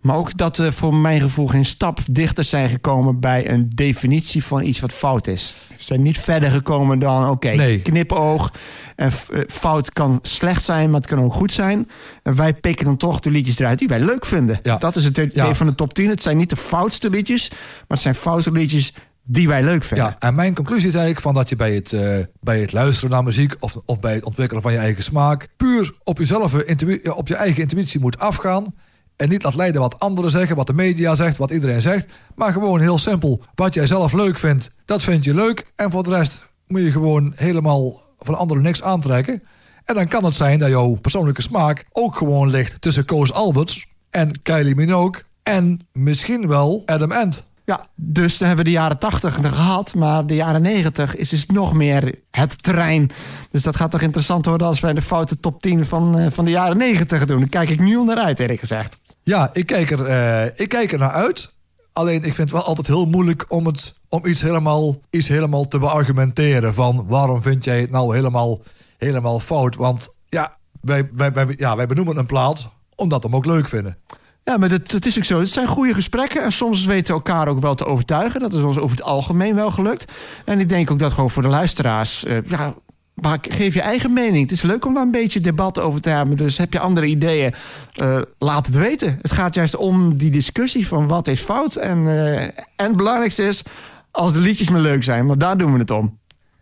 Maar 0.00 0.16
ook 0.16 0.36
dat 0.36 0.56
we 0.56 0.72
voor 0.72 0.94
mijn 0.94 1.20
gevoel 1.20 1.46
geen 1.46 1.64
stap 1.64 1.98
dichter 2.10 2.44
zijn 2.44 2.68
gekomen 2.68 3.20
bij 3.20 3.50
een 3.50 3.68
definitie 3.74 4.44
van 4.44 4.62
iets 4.64 4.80
wat 4.80 4.92
fout 4.92 5.26
is. 5.26 5.54
Ze 5.68 5.84
zijn 5.84 6.02
niet 6.02 6.18
verder 6.18 6.50
gekomen 6.50 6.98
dan, 6.98 7.28
oké, 7.30 7.48
Nee. 7.50 7.82
knipoog. 7.82 8.52
En 8.96 9.10
eh, 9.32 9.40
fout 9.48 9.92
kan 9.92 10.18
slecht 10.22 10.64
zijn, 10.64 10.90
maar 10.90 11.00
het 11.00 11.08
kan 11.08 11.20
ook 11.20 11.32
goed 11.32 11.52
zijn. 11.52 11.88
En 12.22 12.36
wij 12.36 12.54
pikken 12.54 12.84
dan 12.84 12.96
toch 12.96 13.20
de 13.20 13.30
liedjes 13.30 13.58
eruit 13.58 13.78
die 13.78 13.88
wij 13.88 14.00
leuk 14.00 14.26
vinden. 14.26 14.60
Ja. 14.62 14.76
Dat 14.76 14.96
is 14.96 15.04
het 15.04 15.18
idee 15.18 15.30
Ja. 15.34 15.54
van 15.54 15.66
de 15.66 15.74
top 15.74 15.94
10. 15.94 16.08
Het 16.08 16.22
zijn 16.22 16.36
niet 16.36 16.50
de 16.50 16.56
foutste 16.56 17.10
liedjes, 17.10 17.48
maar 17.50 17.58
het 17.88 18.00
zijn 18.00 18.14
foute 18.14 18.50
liedjes 18.52 18.92
die 19.22 19.48
wij 19.48 19.62
leuk 19.62 19.84
vinden. 19.84 20.06
Ja, 20.06 20.16
en 20.18 20.34
mijn 20.34 20.54
conclusie 20.54 20.88
is 20.88 20.94
eigenlijk 20.94 21.22
van 21.24 21.34
dat 21.34 21.48
je 21.48 21.56
bij 21.56 21.74
het, 21.74 21.92
eh, 21.92 22.00
bij 22.40 22.60
het 22.60 22.72
luisteren 22.72 23.10
naar 23.10 23.22
muziek 23.24 23.56
of, 23.60 23.76
of 23.84 24.00
bij 24.00 24.14
het 24.14 24.24
ontwikkelen 24.24 24.62
van 24.62 24.72
je 24.72 24.78
eigen 24.78 25.02
smaak 25.02 25.48
puur 25.56 25.92
op 26.04 26.18
jezelf, 26.18 26.54
eh, 26.54 27.16
op 27.16 27.28
je 27.28 27.34
eigen 27.34 27.62
intuïtie 27.62 28.00
moet 28.00 28.18
afgaan. 28.18 28.74
En 29.18 29.28
niet 29.28 29.42
laat 29.42 29.54
leiden 29.54 29.80
wat 29.80 29.98
anderen 29.98 30.30
zeggen, 30.30 30.56
wat 30.56 30.66
de 30.66 30.74
media 30.74 31.14
zegt, 31.14 31.36
wat 31.36 31.50
iedereen 31.50 31.80
zegt. 31.80 32.12
Maar 32.34 32.52
gewoon 32.52 32.80
heel 32.80 32.98
simpel. 32.98 33.42
Wat 33.54 33.74
jij 33.74 33.86
zelf 33.86 34.12
leuk 34.12 34.38
vindt, 34.38 34.70
dat 34.84 35.02
vind 35.02 35.24
je 35.24 35.34
leuk. 35.34 35.66
En 35.76 35.90
voor 35.90 36.02
de 36.02 36.10
rest 36.10 36.48
moet 36.66 36.80
je 36.80 36.90
gewoon 36.90 37.32
helemaal 37.36 38.02
van 38.18 38.38
anderen 38.38 38.62
niks 38.62 38.82
aantrekken. 38.82 39.42
En 39.84 39.94
dan 39.94 40.08
kan 40.08 40.24
het 40.24 40.34
zijn 40.34 40.58
dat 40.58 40.68
jouw 40.68 40.94
persoonlijke 40.94 41.42
smaak 41.42 41.84
ook 41.92 42.16
gewoon 42.16 42.50
ligt 42.50 42.80
tussen 42.80 43.04
Koos 43.04 43.32
Alberts 43.32 43.86
en 44.10 44.42
Kylie 44.42 44.74
Minogue. 44.74 45.22
En 45.42 45.80
misschien 45.92 46.48
wel 46.48 46.82
Adam 46.86 47.12
Ant. 47.12 47.48
Ja, 47.64 47.86
dus 47.94 48.38
dan 48.38 48.48
hebben 48.48 48.64
we 48.64 48.70
de 48.70 48.76
jaren 48.76 48.98
80 48.98 49.36
er 49.36 49.50
gehad, 49.50 49.94
maar 49.94 50.26
de 50.26 50.34
jaren 50.34 50.62
90 50.62 51.16
is 51.16 51.28
dus 51.28 51.46
nog 51.46 51.72
meer 51.72 52.14
het 52.30 52.62
terrein. 52.62 53.10
Dus 53.50 53.62
dat 53.62 53.76
gaat 53.76 53.90
toch 53.90 54.00
interessant 54.00 54.46
worden 54.46 54.66
als 54.66 54.80
wij 54.80 54.92
de 54.92 55.02
foute 55.02 55.40
top 55.40 55.62
10 55.62 55.84
van, 55.84 56.18
eh, 56.18 56.30
van 56.30 56.44
de 56.44 56.50
jaren 56.50 56.76
90 56.76 57.24
doen. 57.24 57.38
Daar 57.38 57.48
kijk 57.48 57.68
ik 57.68 57.80
nu 57.80 57.96
al 57.96 58.04
naar 58.04 58.18
uit, 58.18 58.40
eerlijk 58.40 58.60
gezegd. 58.60 58.98
Ja, 59.28 59.50
ik 59.52 59.66
kijk, 59.66 59.90
er, 59.90 60.06
eh, 60.06 60.60
ik 60.60 60.68
kijk 60.68 60.92
er 60.92 60.98
naar 60.98 61.10
uit. 61.10 61.54
Alleen 61.92 62.16
ik 62.16 62.34
vind 62.34 62.36
het 62.36 62.50
wel 62.50 62.62
altijd 62.62 62.86
heel 62.86 63.06
moeilijk 63.06 63.44
om, 63.48 63.66
het, 63.66 63.98
om 64.08 64.26
iets, 64.26 64.42
helemaal, 64.42 65.00
iets 65.10 65.28
helemaal 65.28 65.68
te 65.68 65.78
beargumenteren. 65.78 66.74
Van 66.74 67.06
waarom 67.06 67.42
vind 67.42 67.64
jij 67.64 67.80
het 67.80 67.90
nou 67.90 68.14
helemaal, 68.14 68.60
helemaal 68.98 69.40
fout? 69.40 69.76
Want 69.76 70.16
ja 70.28 70.56
wij, 70.80 71.08
wij, 71.12 71.32
wij, 71.32 71.54
ja, 71.56 71.76
wij 71.76 71.86
benoemen 71.86 72.16
een 72.16 72.26
plaat 72.26 72.70
omdat 72.94 73.22
we 73.22 73.28
hem 73.28 73.36
ook 73.36 73.46
leuk 73.46 73.68
vinden. 73.68 73.98
Ja, 74.44 74.56
maar 74.56 74.68
dat, 74.68 74.90
dat 74.90 75.06
is 75.06 75.18
ook 75.18 75.24
zo. 75.24 75.38
Het 75.38 75.50
zijn 75.50 75.66
goede 75.66 75.94
gesprekken 75.94 76.42
en 76.42 76.52
soms 76.52 76.84
weten 76.84 77.06
we 77.06 77.20
elkaar 77.20 77.48
ook 77.48 77.60
wel 77.60 77.74
te 77.74 77.84
overtuigen. 77.84 78.40
Dat 78.40 78.52
is 78.52 78.62
ons 78.62 78.78
over 78.78 78.96
het 78.96 79.06
algemeen 79.06 79.54
wel 79.54 79.70
gelukt. 79.70 80.12
En 80.44 80.60
ik 80.60 80.68
denk 80.68 80.90
ook 80.90 80.98
dat 80.98 81.12
gewoon 81.12 81.30
voor 81.30 81.42
de 81.42 81.48
luisteraars... 81.48 82.24
eh, 82.24 82.36
ja, 82.46 82.74
maar 83.20 83.38
geef 83.40 83.74
je 83.74 83.80
eigen 83.80 84.12
mening. 84.12 84.42
Het 84.42 84.52
is 84.52 84.62
leuk 84.62 84.84
om 84.84 84.94
daar 84.94 85.02
een 85.02 85.10
beetje 85.10 85.40
debat 85.40 85.80
over 85.80 86.00
te 86.00 86.08
hebben. 86.08 86.36
Dus 86.36 86.58
heb 86.58 86.72
je 86.72 86.78
andere 86.78 87.06
ideeën, 87.06 87.54
eh, 87.94 88.20
laat 88.38 88.66
het 88.66 88.76
weten. 88.76 89.18
Het 89.22 89.32
gaat 89.32 89.54
juist 89.54 89.76
om 89.76 90.16
die 90.16 90.30
discussie 90.30 90.86
van 90.88 91.08
wat 91.08 91.28
is 91.28 91.40
fout. 91.40 91.76
En, 91.76 92.06
eh, 92.06 92.42
en 92.42 92.52
het 92.76 92.96
belangrijkste 92.96 93.46
is, 93.46 93.62
als 94.10 94.32
de 94.32 94.40
liedjes 94.40 94.70
maar 94.70 94.80
leuk 94.80 95.04
zijn. 95.04 95.26
Want 95.26 95.40
daar 95.40 95.56
doen 95.56 95.72
we 95.72 95.78
het 95.78 95.90
om. 95.90 96.18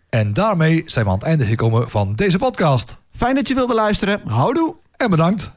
En 0.08 0.32
daarmee 0.32 0.82
zijn 0.86 1.04
we 1.04 1.10
aan 1.10 1.18
het 1.18 1.26
einde 1.26 1.44
gekomen 1.44 1.90
van 1.90 2.14
deze 2.14 2.38
podcast. 2.38 2.96
Fijn 3.10 3.34
dat 3.34 3.48
je 3.48 3.54
wilde 3.54 3.74
luisteren. 3.74 4.20
Houdoe! 4.24 4.74
En 4.96 5.10
bedankt. 5.10 5.55